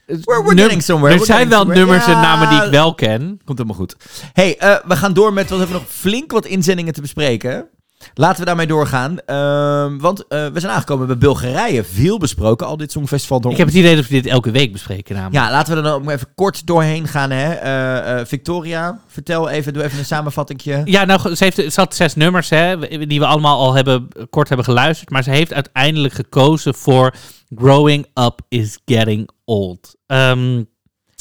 We're, 0.07 0.43
we're 0.43 0.57
getting 0.57 0.83
somewhere. 0.83 1.13
Er 1.15 1.21
we're 1.21 1.33
zijn 1.35 1.49
wel 1.49 1.59
somewhere. 1.59 1.87
nummers 1.87 2.07
en 2.07 2.13
namen 2.21 2.49
die 2.49 2.63
ik 2.65 2.71
wel 2.71 2.95
ken. 2.95 3.41
Komt 3.45 3.59
helemaal 3.59 3.79
goed. 3.79 3.97
hey, 4.33 4.57
eh, 4.59 4.77
we 4.87 4.97
gaan 4.97 5.13
door 5.13 5.33
met, 5.33 5.49
want 5.49 5.61
we 5.61 5.67
hebben 5.67 5.87
nog 5.87 5.95
flink 5.97 6.33
wat 6.33 6.47
inzendingen 6.47 6.93
te 6.93 7.01
bespreken. 7.01 7.67
Laten 8.15 8.41
we 8.41 8.45
daarmee 8.45 8.67
doorgaan. 8.67 9.19
Ehm, 9.21 9.99
want 9.99 10.27
eh, 10.27 10.47
we 10.47 10.61
zijn 10.61 10.73
aangekomen 10.73 11.07
bij 11.07 11.19
Bulgarije. 11.19 11.85
Veel 11.85 12.19
besproken, 12.19 12.67
al 12.67 12.77
dit 12.77 12.93
Songfestival. 12.93 13.41
Door 13.41 13.51
Ik 13.53 13.57
heb 13.57 13.67
het 13.67 13.77
idee 13.77 13.97
dat 13.97 14.07
we 14.07 14.11
dit 14.11 14.27
elke 14.27 14.51
week 14.51 14.73
bespreken 14.73 15.15
namelijk. 15.15 15.45
Ja, 15.45 15.51
laten 15.51 15.73
we 15.73 15.79
er 15.79 15.85
dan 15.85 15.93
ook 15.93 16.11
even 16.11 16.29
kort 16.35 16.67
doorheen 16.67 17.09
gaan. 17.09 17.31
Hè. 17.31 17.53
Eh, 17.53 18.21
eh, 18.21 18.27
Victoria, 18.27 19.01
vertel 19.07 19.49
even, 19.49 19.73
doe 19.73 19.83
even 19.83 19.99
een 19.99 20.05
samenvattingje. 20.05 20.83
Ja, 20.85 21.05
nou, 21.05 21.35
ze, 21.35 21.45
heeft, 21.45 21.57
ze 21.57 21.81
had 21.81 21.95
zes 21.95 22.15
nummers, 22.15 22.51
hè, 22.51 22.79
die 23.07 23.19
we 23.19 23.27
allemaal 23.27 23.59
al 23.59 23.75
hebben, 23.75 24.09
kort 24.31 24.49
hebben 24.49 24.67
geluisterd. 24.67 25.11
Maar 25.11 25.23
ze 25.23 25.31
heeft 25.31 25.53
uiteindelijk 25.53 26.15
gekozen 26.15 26.75
voor 26.75 27.15
Growing 27.57 28.07
Up 28.15 28.41
is 28.49 28.79
Getting 28.85 29.31
Old. 29.45 29.97
Ehm, 30.07 30.57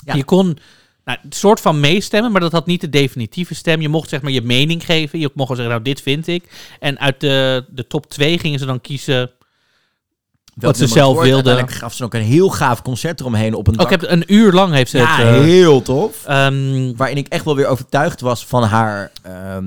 Ja. 0.06 0.14
Je 0.14 0.24
kon 0.24 0.58
nou, 1.08 1.20
een 1.24 1.32
soort 1.32 1.60
van 1.62 1.80
meestemmen, 1.80 2.32
maar 2.32 2.42
dat 2.42 2.52
had 2.52 2.66
niet 2.66 2.82
de 2.82 2.90
definitieve 2.90 3.56
stem. 3.56 3.82
Je 3.82 3.90
mocht 3.90 4.10
zeg 4.10 4.22
maar 4.22 4.32
je 4.32 4.42
mening 4.42 4.86
geven. 4.86 5.20
Je 5.20 5.30
mocht 5.34 5.50
zeggen, 5.50 5.70
nou, 5.70 5.82
dit 5.82 6.02
vind 6.02 6.28
ik. 6.28 6.44
En 6.80 7.00
uit 7.00 7.20
de, 7.20 7.66
de 7.70 7.88
top 7.88 8.10
twee 8.10 8.40
gingen 8.40 8.60
ze 8.60 8.66
dan 8.66 8.82
kiezen 8.82 9.32
Wat 10.56 10.78
ze 10.78 10.88
zelf 10.88 11.06
het 11.08 11.14
wordt. 11.16 11.30
wilde. 11.30 11.44
Uiteindelijk 11.50 11.78
gaf 11.84 11.94
ze 11.94 12.04
ook 12.04 12.14
een 12.14 12.22
heel 12.22 12.50
gaaf 12.50 12.82
concert 12.82 13.20
eromheen 13.20 13.54
op 13.54 13.68
een 13.68 13.80
Ook 13.80 13.90
dak. 13.90 14.02
heb 14.02 14.12
een 14.12 14.24
uur 14.34 14.52
lang 14.52 14.74
heeft 14.74 14.92
ze 14.92 14.98
ja, 14.98 15.16
het... 15.18 15.28
eh, 15.36 15.42
heel 15.42 15.82
tof. 15.82 16.26
ehm, 16.26 16.94
Waarin 16.96 17.18
ik 17.18 17.28
echt 17.28 17.46
wel 17.46 17.56
weer 17.56 17.68
overtuigd 17.68 18.22
was 18.22 18.46
van 18.46 18.64
haar 18.64 19.12
ehm 19.22 19.66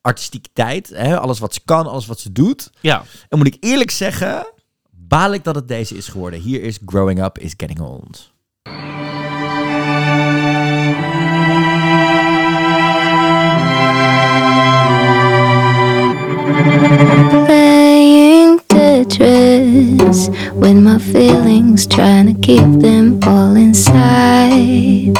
artistiekiteit. 0.00 0.88
Hè? 0.94 1.18
Alles 1.18 1.38
wat 1.38 1.54
ze 1.54 1.60
kan, 1.64 1.86
alles 1.86 2.06
wat 2.06 2.20
ze 2.20 2.32
doet. 2.32 2.70
ja. 2.80 3.02
En 3.28 3.38
moet 3.38 3.46
ik 3.46 3.56
eerlijk 3.60 3.90
zeggen, 3.90 4.46
baal 4.90 5.32
ik 5.32 5.44
dat 5.44 5.54
het 5.54 5.68
deze 5.68 5.96
is 5.96 6.08
geworden. 6.08 6.40
Hier 6.40 6.62
is 6.62 6.78
Growing 6.86 7.24
Up 7.24 7.38
is 7.38 7.54
Getting 7.56 7.80
Old. 7.80 8.30
Playing 17.46 18.58
Tetris 18.68 20.28
with 20.54 20.76
my 20.76 20.98
feelings, 20.98 21.86
trying 21.86 22.26
to 22.32 22.40
keep 22.40 22.66
them 22.80 23.18
all 23.26 23.56
inside. 23.56 25.16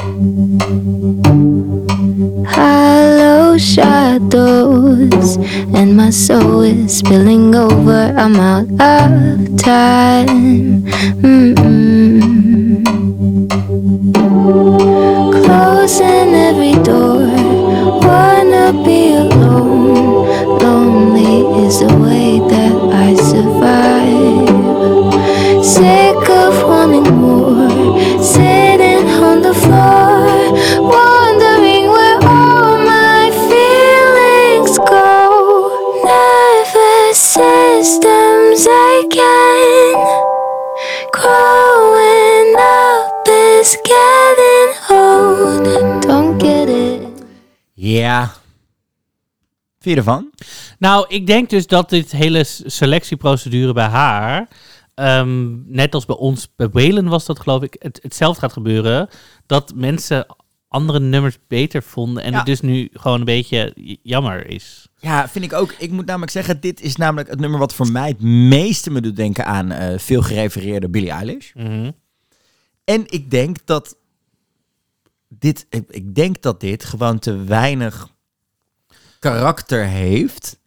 Hollow 2.47 3.59
shadows, 3.59 5.37
and 5.75 5.97
my 5.97 6.11
soul 6.11 6.61
is 6.63 6.99
spilling 6.99 7.55
over. 7.55 8.15
I'm 8.17 8.37
out 8.37 8.69
of 8.81 9.57
time. 9.57 10.83
Mm-mm. 11.23 11.63
Closing 11.63 12.52
Ja. 48.03 48.33
Vind 49.79 49.95
je 49.95 50.01
ervan? 50.01 50.31
Nou, 50.79 51.05
ik 51.09 51.27
denk 51.27 51.51
dus 51.51 51.67
dat 51.67 51.91
dit 51.91 52.13
hele 52.13 52.45
selectieprocedure 52.67 53.73
bij 53.73 53.87
haar, 53.89 54.49
ehm, 54.95 55.73
net 55.73 55.95
als 55.95 56.05
bij 56.07 56.17
ons, 56.17 56.49
bij 56.57 56.69
Whalen 56.69 57.09
was 57.09 57.27
dat 57.27 57.41
geloof 57.41 57.63
ik, 57.63 57.77
het, 57.79 57.99
hetzelfde 58.03 58.41
gaat 58.41 58.53
gebeuren. 58.53 59.09
Dat 59.47 59.73
mensen 59.75 60.27
andere 60.69 61.01
nummers 61.01 61.39
beter 61.49 61.83
vonden 61.83 62.23
en 62.23 62.31
Ja. 62.31 62.37
het 62.37 62.47
dus 62.47 62.61
nu 62.61 62.89
gewoon 62.93 63.19
een 63.19 63.25
beetje 63.25 63.73
jammer 64.03 64.47
is. 64.47 64.89
Ja, 64.99 65.29
vind 65.29 65.45
ik 65.45 65.53
ook. 65.53 65.75
Ik 65.79 65.91
moet 65.91 66.07
namelijk 66.07 66.33
zeggen, 66.33 66.61
dit 66.61 66.81
is 66.81 66.97
namelijk 66.97 67.29
het 67.31 67.41
nummer 67.41 67.59
wat 67.59 67.75
voor 67.75 67.91
mij 67.93 68.09
het 68.09 68.23
meeste 68.23 68.91
me 68.91 69.01
doet 69.01 69.17
denken 69.17 69.47
aan 69.47 69.71
eh, 69.71 69.99
veel 69.99 70.23
gerefereerde 70.23 70.89
Billie 70.89 71.11
Eilish. 71.11 71.53
Mhm. 71.55 71.91
En 72.85 73.05
ik 73.07 73.31
denk 73.31 73.57
dat 73.65 73.97
dit, 75.39 75.67
ik, 75.71 75.85
ik 75.89 76.15
denk 76.15 76.43
dat 76.43 76.61
dit 76.61 76.85
gewoon 76.85 77.19
te 77.19 77.37
weinig 77.37 78.09
karakter 79.19 79.87
heeft 79.87 80.59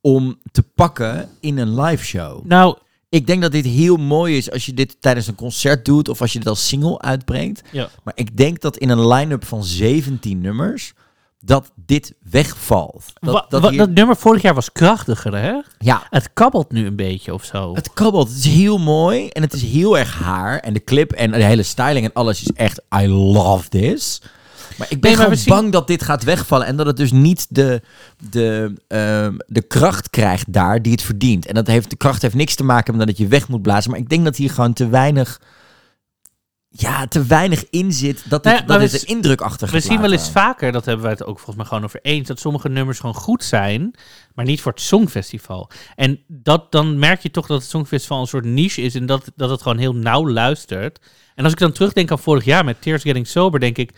om 0.00 0.40
te 0.52 0.62
pakken 0.62 1.28
in 1.40 1.58
een 1.58 1.80
live 1.80 2.04
show. 2.04 2.44
Nou, 2.44 2.78
Ik 3.08 3.26
denk 3.26 3.42
dat 3.42 3.52
dit 3.52 3.64
heel 3.64 3.96
mooi 3.96 4.36
is 4.36 4.50
als 4.50 4.66
je 4.66 4.74
dit 4.74 4.96
tijdens 5.00 5.26
een 5.26 5.34
concert 5.34 5.84
doet 5.84 6.08
of 6.08 6.20
als 6.20 6.32
je 6.32 6.38
dit 6.38 6.48
als 6.48 6.68
single 6.68 7.00
uitbrengt. 7.00 7.62
ja. 7.72 7.90
Maar 8.04 8.14
ik 8.16 8.36
denk 8.36 8.60
dat 8.60 8.76
in 8.76 8.88
een 8.88 9.08
line-up 9.08 9.44
van 9.44 9.64
17 9.64 10.40
nummers 10.40 10.92
dat 11.40 11.72
dit 11.86 12.14
wegvalt. 12.30 13.04
Dat, 13.14 13.34
Wa- 13.34 13.46
dat 13.48 13.62
wa- 13.62 13.68
hier- 13.68 13.78
dat 13.78 13.90
nummer 13.90 14.16
vorig 14.16 14.42
jaar 14.42 14.54
was 14.54 14.72
krachtiger, 14.72 15.36
hè? 15.36 15.54
ja, 15.78 16.02
Het 16.10 16.30
kabbelt 16.34 16.72
nu 16.72 16.86
een 16.86 16.96
beetje 16.96 17.34
of 17.34 17.44
zo. 17.44 17.74
Het 17.74 17.92
kabbelt. 17.92 18.28
Het 18.28 18.36
is 18.38 18.44
heel 18.44 18.78
mooi. 18.78 19.28
En 19.28 19.42
het 19.42 19.52
is 19.52 19.62
heel 19.62 19.98
erg 19.98 20.14
haar. 20.18 20.58
En 20.58 20.72
de 20.72 20.84
clip 20.84 21.12
en 21.12 21.30
de 21.30 21.44
hele 21.44 21.62
styling 21.62 22.04
en 22.06 22.12
alles 22.12 22.42
is 22.42 22.50
echt... 22.52 22.82
I 23.02 23.08
love 23.08 23.68
this. 23.68 24.22
Maar 24.78 24.86
ik 24.90 25.00
ben 25.00 25.10
Nee, 25.10 25.26
maar 25.28 25.36
gewoon 25.36 25.60
bang 25.60 25.72
dat 25.72 25.86
dit 25.86 26.02
gaat 26.02 26.24
wegvallen. 26.24 26.66
En 26.66 26.76
dat 26.76 26.86
het 26.86 26.96
dus 26.96 27.12
niet 27.12 27.46
de, 27.48 27.82
de, 28.30 28.74
ehm, 28.88 29.34
de 29.46 29.62
kracht 29.62 30.10
krijgt 30.10 30.52
daar 30.52 30.82
die 30.82 30.92
het 30.92 31.02
verdient. 31.02 31.46
En 31.46 31.54
dat 31.54 31.66
heeft, 31.66 31.90
de 31.90 31.96
kracht 31.96 32.22
heeft 32.22 32.34
niks 32.34 32.54
te 32.54 32.64
maken 32.64 32.96
met 32.96 33.06
dat 33.06 33.18
je 33.18 33.26
weg 33.26 33.48
moet 33.48 33.62
blazen. 33.62 33.90
Maar 33.90 34.00
ik 34.00 34.08
denk 34.08 34.24
dat 34.24 34.36
hier 34.36 34.50
gewoon 34.50 34.72
te 34.72 34.88
weinig... 34.88 35.40
Ja, 36.72 37.06
te 37.06 37.24
weinig 37.24 37.64
in 37.70 37.92
zit 37.92 38.30
dat 38.30 38.42
dit, 38.42 38.52
Nou 38.52 38.66
ja, 38.66 38.78
dat 38.78 38.90
we 38.90 39.00
een 39.00 39.14
indruk 39.14 39.40
achter 39.40 39.70
We 39.70 39.80
zien 39.80 40.00
wel 40.00 40.12
eens 40.12 40.30
vaker, 40.30 40.72
dat 40.72 40.84
hebben 40.84 41.02
wij 41.02 41.12
het 41.12 41.24
ook 41.24 41.36
volgens 41.36 41.56
mij 41.56 41.66
gewoon 41.66 41.84
over 41.84 42.00
eens, 42.02 42.28
dat 42.28 42.40
sommige 42.40 42.68
nummers 42.68 42.98
gewoon 42.98 43.14
goed 43.14 43.44
zijn, 43.44 43.94
maar 44.34 44.44
niet 44.44 44.60
voor 44.60 44.72
het 44.72 44.80
Songfestival. 44.80 45.70
En 45.96 46.20
dat, 46.26 46.72
dan 46.72 46.98
merk 46.98 47.20
je 47.20 47.30
toch 47.30 47.46
dat 47.46 47.60
het 47.60 47.70
Songfestival 47.70 48.20
een 48.20 48.26
soort 48.26 48.44
niche 48.44 48.82
is 48.82 48.94
en 48.94 49.06
dat, 49.06 49.32
dat 49.36 49.50
het 49.50 49.62
gewoon 49.62 49.78
heel 49.78 49.94
nauw 49.94 50.28
luistert. 50.28 51.00
En 51.34 51.44
als 51.44 51.52
ik 51.52 51.58
dan 51.58 51.72
terugdenk 51.72 52.10
aan 52.10 52.18
vorig 52.18 52.44
jaar 52.44 52.64
met 52.64 52.82
Tears 52.82 53.02
Getting 53.02 53.26
Sober, 53.26 53.60
denk 53.60 53.78
ik... 53.78 53.92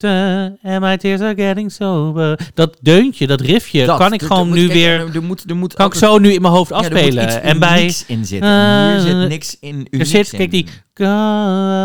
"Ta- 0.00 0.52
And 0.62 0.80
my 0.80 0.96
tears 0.96 1.20
are 1.20 1.34
getting 1.36 1.72
sober. 1.72 2.38
Dat 2.54 2.76
deuntje, 2.80 3.26
dat 3.26 3.40
riffje, 3.40 3.86
Dat, 3.86 3.98
kan 3.98 4.12
ik 4.12 4.22
gewoon 4.22 4.46
moet- 4.48 4.56
nu 4.56 4.62
kijk, 4.66 4.78
weer... 4.78 5.00
Er, 5.00 5.14
er 5.14 5.22
moet, 5.22 5.44
er 5.50 5.56
moet 5.56 5.74
Kan 5.74 5.86
ik 5.86 5.94
zo 5.94 6.18
nu 6.18 6.32
in 6.32 6.42
mijn 6.42 6.54
hoofd 6.54 6.70
ja, 6.70 6.76
er 6.76 6.80
afspelen. 6.82 7.24
iets 7.24 7.34
en 7.40 7.58
bij... 7.58 7.80
unieks 7.80 8.04
in 8.06 8.24
zitten. 8.26 8.48
En 8.50 8.88
hier 8.88 8.96
Eh, 8.96 9.18
zit 9.20 9.28
niks 9.28 9.56
in 9.60 9.86
Er 9.90 10.06
zit, 10.06 10.32
in. 10.32 10.38
kijk, 10.38 10.50
die... 10.50 10.66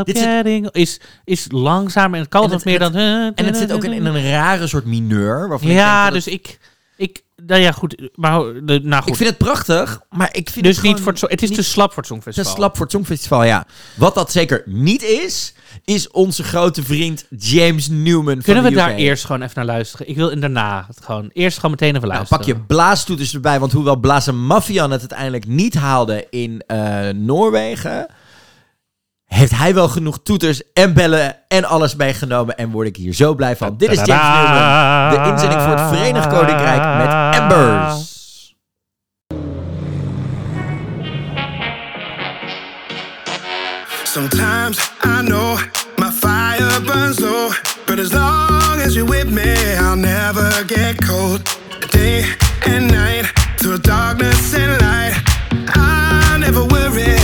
Dit 0.04 0.18
getting... 0.20 0.70
Is, 0.72 1.00
is 1.24 1.46
langzaam 1.50 2.14
en 2.14 2.20
het 2.20 2.30
kan 2.30 2.52
het- 2.52 2.66
meer 2.66 2.80
dan... 2.80 2.96
En 2.96 3.34
het 3.46 3.58
zit 3.58 3.72
ook 3.72 3.84
in, 3.84 3.94
in 3.94 4.06
een 4.06 4.30
rare 4.30 4.68
soort 4.68 4.86
mineur. 4.86 5.48
Waarvan 5.48 5.70
ik 5.70 5.76
Ja, 5.76 6.04
dat 6.06 6.14
dus 6.14 6.28
ik, 6.28 6.60
ik, 6.98 7.22
nou 7.46 7.62
ja, 7.62 7.72
goed, 7.72 8.10
maar 8.16 8.40
nou 8.64 9.02
goed. 9.02 9.08
Ik 9.12 9.16
vind 9.16 9.30
het 9.30 9.38
prachtig, 9.38 10.02
maar 10.10 10.30
ik 10.32 10.50
vind 10.50 10.66
dus 10.66 10.76
het 10.76 10.86
niet 10.86 11.00
voor 11.00 11.12
het, 11.12 11.20
zo- 11.20 11.28
het 11.30 11.44
is 11.44 11.52
te 11.52 11.64
slap 11.64 11.88
voor 11.94 11.96
het 11.98 12.06
te 12.08 12.14
Songfestival. 12.14 12.56
slap 12.56 12.76
voor 12.76 12.86
het 12.86 12.94
Songfestival, 12.96 13.44
ja. 13.44 13.66
Wat 13.96 14.16
dat 14.16 14.32
zeker 14.32 14.64
niet 14.66 15.04
is, 15.04 15.54
is 15.84 16.12
onze 16.12 16.44
grote 16.44 16.84
vriend 16.84 17.26
James 17.38 17.88
Newman 17.88 18.42
Kunnen 18.42 18.64
we 18.64 18.72
daar 18.72 18.96
eerst 18.96 19.26
gewoon 19.26 19.42
even 19.42 19.54
naar 19.56 19.66
luisteren? 19.66 20.10
Ik 20.10 20.16
wil 20.16 20.32
en 20.32 20.40
daarna 20.40 20.86
het 20.88 21.00
gewoon, 21.04 21.30
eerst 21.34 21.56
gewoon 21.56 21.72
meteen 21.72 21.96
even 21.96 22.02
Nou, 22.08 22.14
luisteren. 22.14 22.46
pak 22.46 22.56
je 22.56 22.64
blaastoeters 22.66 23.34
erbij, 23.34 23.60
want 23.60 23.72
hoewel 23.72 23.96
Blazen 23.96 24.46
Mafian 24.46 24.92
het 24.92 25.00
uiteindelijk 25.00 25.48
niet 25.48 25.74
haalde 25.74 26.28
in 26.30 26.64
eh, 26.68 27.10
Noorwegen, 27.10 28.08
heeft 29.26 29.58
hij 29.58 29.74
wel 29.74 29.88
genoeg 29.88 30.20
toeters 30.24 30.62
en 30.74 30.94
bellen 30.94 31.36
en 31.48 31.64
alles 31.66 31.96
meegenomen 31.96 32.58
en 32.58 32.72
word 32.72 32.88
ik 32.88 32.96
hier 32.96 33.14
zo 33.14 33.36
blij 33.36 33.56
van. 33.56 33.78
Dit 33.78 33.92
is 33.92 34.02
James 34.06 34.50
Newman, 34.50 35.10
de 35.10 35.30
inzending 35.32 35.62
voor 35.62 35.76
het 35.78 35.98
Verenigd 35.98 36.28
Koninkrijk 36.28 36.98
met 36.98 37.36
Embers. 37.42 38.15
Sometimes 44.16 44.80
I 45.02 45.22
know 45.24 45.60
my 45.98 46.10
fire 46.10 46.80
burns 46.88 47.20
low, 47.20 47.52
but 47.86 48.00
as 48.00 48.14
long 48.14 48.80
as 48.80 48.96
you're 48.96 49.04
with 49.04 49.30
me, 49.30 49.76
I'll 49.76 49.98
never 49.98 50.64
get 50.64 51.02
cold. 51.04 51.44
Day 51.92 52.24
and 52.66 52.88
night, 52.88 53.26
through 53.60 53.80
darkness 53.80 54.54
and 54.56 54.72
light, 54.82 55.16
I 55.76 56.38
never 56.40 56.64
worry 56.64 57.15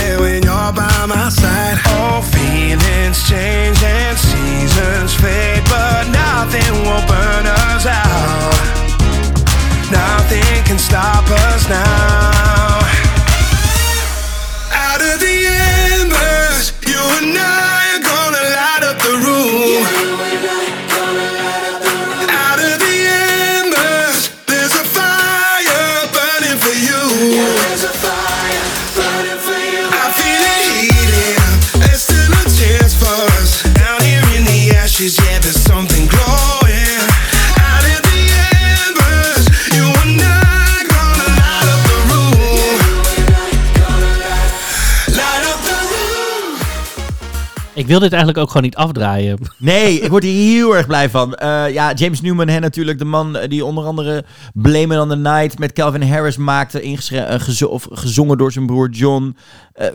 wil 47.92 48.00
dit 48.00 48.12
eigenlijk 48.12 48.42
ook 48.42 48.46
gewoon 48.48 48.62
niet 48.62 48.76
afdraaien. 48.76 49.38
Nee, 49.58 50.00
ik 50.00 50.10
word 50.10 50.22
hier 50.22 50.58
heel 50.62 50.76
erg 50.76 50.86
blij 50.86 51.10
van. 51.10 51.34
Eh, 51.34 51.72
ja, 51.72 51.92
James 51.92 52.20
Newman, 52.20 52.48
hè, 52.48 52.58
natuurlijk 52.58 52.98
de 52.98 53.04
man 53.04 53.36
eh, 53.36 53.48
die 53.48 53.64
onder 53.64 53.84
andere 53.84 54.24
Blame 54.54 54.94
It 54.94 55.00
on 55.00 55.08
the 55.08 55.16
Night 55.16 55.58
met 55.58 55.72
Calvin 55.72 56.02
Harris 56.02 56.36
maakte, 56.36 56.96
gezo- 57.40 57.66
of 57.66 57.86
gezongen 57.90 58.38
door 58.38 58.52
zijn 58.52 58.66
broer 58.66 58.90
John. 58.90 59.36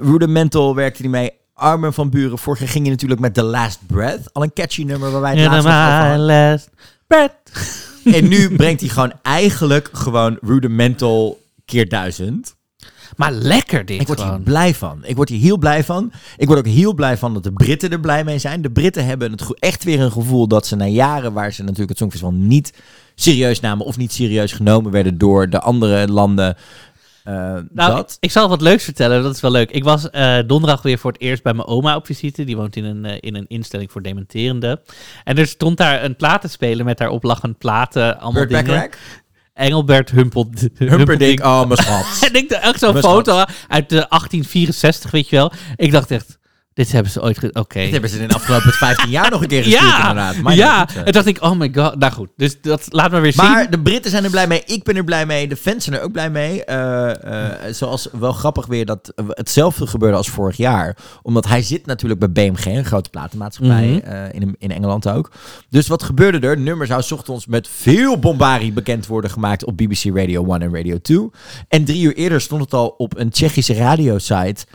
Rudimental 0.02 0.76
werkte 0.76 1.02
hij 1.02 1.12
mee. 1.12 1.32
Armen 1.54 1.94
van 1.94 2.10
Buren. 2.10 2.38
Vorige 2.38 2.68
ging 2.68 2.86
je 2.86 2.92
natuurlijk 2.92 3.22
met 3.22 3.34
The 3.34 3.44
Last 3.44 3.80
Breath. 3.88 4.34
Al 4.34 4.44
een 4.44 4.54
catchy 4.54 4.84
nummer 4.84 5.12
waar 5.12 5.22
wij 5.22 5.36
het 5.36 5.64
laatst 5.64 5.68
over 6.08 6.18
last 6.20 6.70
breath. 7.08 7.34
En 8.04 8.28
nu 8.28 8.56
brengt 8.56 8.80
hij 8.82 8.90
gewoon 8.90 9.14
eigenlijk 9.22 9.90
gewoon 9.92 10.38
Rudimental 10.42 11.40
keer 11.66 11.90
duizend. 11.90 12.56
Maar 13.16 13.32
lekker 13.32 13.86
dit 13.86 14.02
Ik 14.02 14.08
word 14.08 14.24
hier 14.24 14.40
blij 14.42 14.76
van. 14.76 15.00
Ik 15.04 15.16
word 15.16 15.30
hier 15.30 15.40
heel 15.40 15.58
blij 15.58 15.84
van. 15.84 16.12
Ik 16.38 16.48
word 16.48 16.60
ook 16.60 16.68
heel 16.68 16.94
blij 16.94 17.18
van 17.18 17.34
dat 17.34 17.44
de 17.44 17.54
Britten 17.54 17.92
er 17.92 18.00
blij 18.00 18.24
mee 18.24 18.40
zijn. 18.40 18.62
De 18.62 18.72
Britten 18.72 19.06
hebben 19.06 19.32
het 19.32 19.60
echt 19.60 19.84
weer 19.84 20.00
een 20.00 20.12
gevoel 20.12 20.48
dat 20.48 20.68
ze 20.68 20.76
na 20.76 20.86
jaren 20.86 21.34
waar 21.34 21.52
ze 21.54 21.62
natuurlijk 21.62 21.90
het 21.90 21.98
Songfestival 21.98 22.34
niet 22.34 22.74
serieus 23.16 23.60
namen 23.60 23.86
of 23.86 23.98
niet 23.98 24.14
serieus 24.14 24.52
genomen 24.52 24.92
werden 24.92 25.18
door 25.18 25.50
de 25.50 25.60
andere 25.60 26.08
landen. 26.08 26.56
eh, 27.24 27.34
Nou, 27.34 27.96
dat. 27.96 28.18
ik 28.20 28.32
zal 28.32 28.50
wat 28.50 28.62
leuks 28.62 28.84
vertellen, 28.84 29.24
dat 29.24 29.36
is 29.36 29.42
wel 29.42 29.52
leuk. 29.52 29.72
Ik 29.72 29.84
was 29.84 30.10
eh, 30.10 30.38
donderdag 30.48 30.82
weer 30.82 30.98
voor 30.98 31.12
het 31.12 31.22
eerst 31.22 31.44
bij 31.44 31.54
mijn 31.54 31.68
oma 31.68 31.96
op 31.96 32.06
visite. 32.06 32.44
Die 32.44 32.56
woont 32.56 32.76
in 32.76 32.84
een, 32.84 33.06
eh, 33.06 33.18
in 33.20 33.36
een 33.36 33.46
instelling 33.48 33.92
voor 33.92 34.02
dementerenden. 34.02 34.80
En 35.24 35.38
er 35.38 35.48
stond 35.48 35.78
daar 35.78 36.04
een 36.04 36.16
platenspeler 36.16 36.86
met 36.86 36.98
daarop 36.98 37.24
lag 37.24 37.44
een 37.44 37.56
platen, 37.58 38.20
allemaal 38.20 38.48
dingen. 38.48 38.90
Engelbert 39.58 40.10
Humpel, 40.10 40.50
Humperdinck, 40.78 41.40
oh 41.40 41.66
mijn 41.66 41.82
schat. 41.84 42.30
En 42.30 42.34
ik 42.34 42.50
dacht 42.50 42.64
echt 42.64 42.80
zo'n 42.80 42.98
foto 42.98 43.44
uit 43.68 43.90
de 43.90 44.06
1864, 44.10 45.12
weet 45.12 45.30
je 45.30 45.36
wel. 45.36 45.52
Ik 45.76 45.92
dacht 45.92 46.12
echt, 46.12 46.37
dit 46.78 46.92
hebben 46.92 47.12
ze 47.12 47.22
ooit... 47.22 47.54
Oké. 47.54 47.80
Dit 47.80 47.92
hebben 47.92 48.10
ze 48.10 48.20
in 48.20 48.28
de 48.28 48.34
afgelopen 48.34 48.72
15 48.72 49.10
jaar 49.10 49.30
nog 49.30 49.42
een 49.42 49.48
keer 49.48 49.64
gestuurd 49.64 49.84
Ja, 49.84 49.98
inderdaad. 49.98 50.36
Maar 50.36 50.56
ja. 50.56 50.88
eh. 50.90 51.06
En 51.06 51.12
dacht 51.12 51.26
ik, 51.26 51.42
oh 51.42 51.58
my 51.58 51.72
god. 51.74 52.00
Nou 52.00 52.14
goed, 52.14 52.30
dus 52.36 52.62
dat 52.62 52.86
laat 52.90 53.12
me 53.12 53.20
weer 53.20 53.34
zien. 53.34 53.46
Maar 53.46 53.70
de 53.70 53.80
Britten 53.80 54.12
zijn 54.12 54.24
er 54.24 54.30
blij 54.30 54.48
mee. 54.48 54.64
Ik 54.66 54.84
ben 54.84 54.96
er 54.96 55.04
blij 55.04 55.26
mee. 55.26 55.48
De 55.48 55.56
fans 55.56 55.84
zijn 55.84 55.96
er 55.96 56.02
ook 56.02 56.12
blij 56.12 56.30
mee. 56.30 56.64
Eh, 56.64 57.66
eh, 57.66 57.74
zoals 57.74 58.08
wel 58.20 58.32
grappig 58.32 58.66
weer 58.66 58.86
dat 58.86 59.14
hetzelfde 59.28 59.88
gebeurde 59.88 60.18
als 60.18 60.30
vorig 60.30 60.58
jaar. 60.58 60.98
Omdat 61.22 61.48
hij 61.48 61.62
zit 61.62 61.86
natuurlijk 61.86 62.20
bij 62.20 62.32
BMG, 62.32 62.66
een 62.66 62.86
grote 62.86 63.10
platenmaatschappij 63.10 64.02
eh, 64.04 64.34
in, 64.42 64.56
in 64.60 64.72
Engeland 64.72 65.10
ook. 65.10 65.32
Dus 65.70 65.88
wat 65.88 66.04
gebeurde 66.04 66.40
er? 66.40 66.50
Het 66.50 66.60
nummer 66.60 66.88
zou 66.88 67.04
ochtends 67.10 67.46
met 67.46 67.68
veel 67.68 68.20
bombarie 68.20 68.72
bekend 68.72 69.08
worden 69.08 69.32
gemaakt 69.32 69.66
op 69.66 69.78
BBC 69.78 70.04
Radio 70.04 70.54
1 70.54 70.62
en 70.62 70.76
Radio 70.76 70.98
2. 71.02 71.30
En 71.68 71.86
drie 71.86 72.02
uur 72.02 72.16
eerder 72.16 72.42
stond 72.42 72.62
het 72.62 72.74
al 72.74 72.88
op 72.88 73.18
een 73.18 73.30
Tsjechische 73.30 73.74
radiosite. 73.74 74.66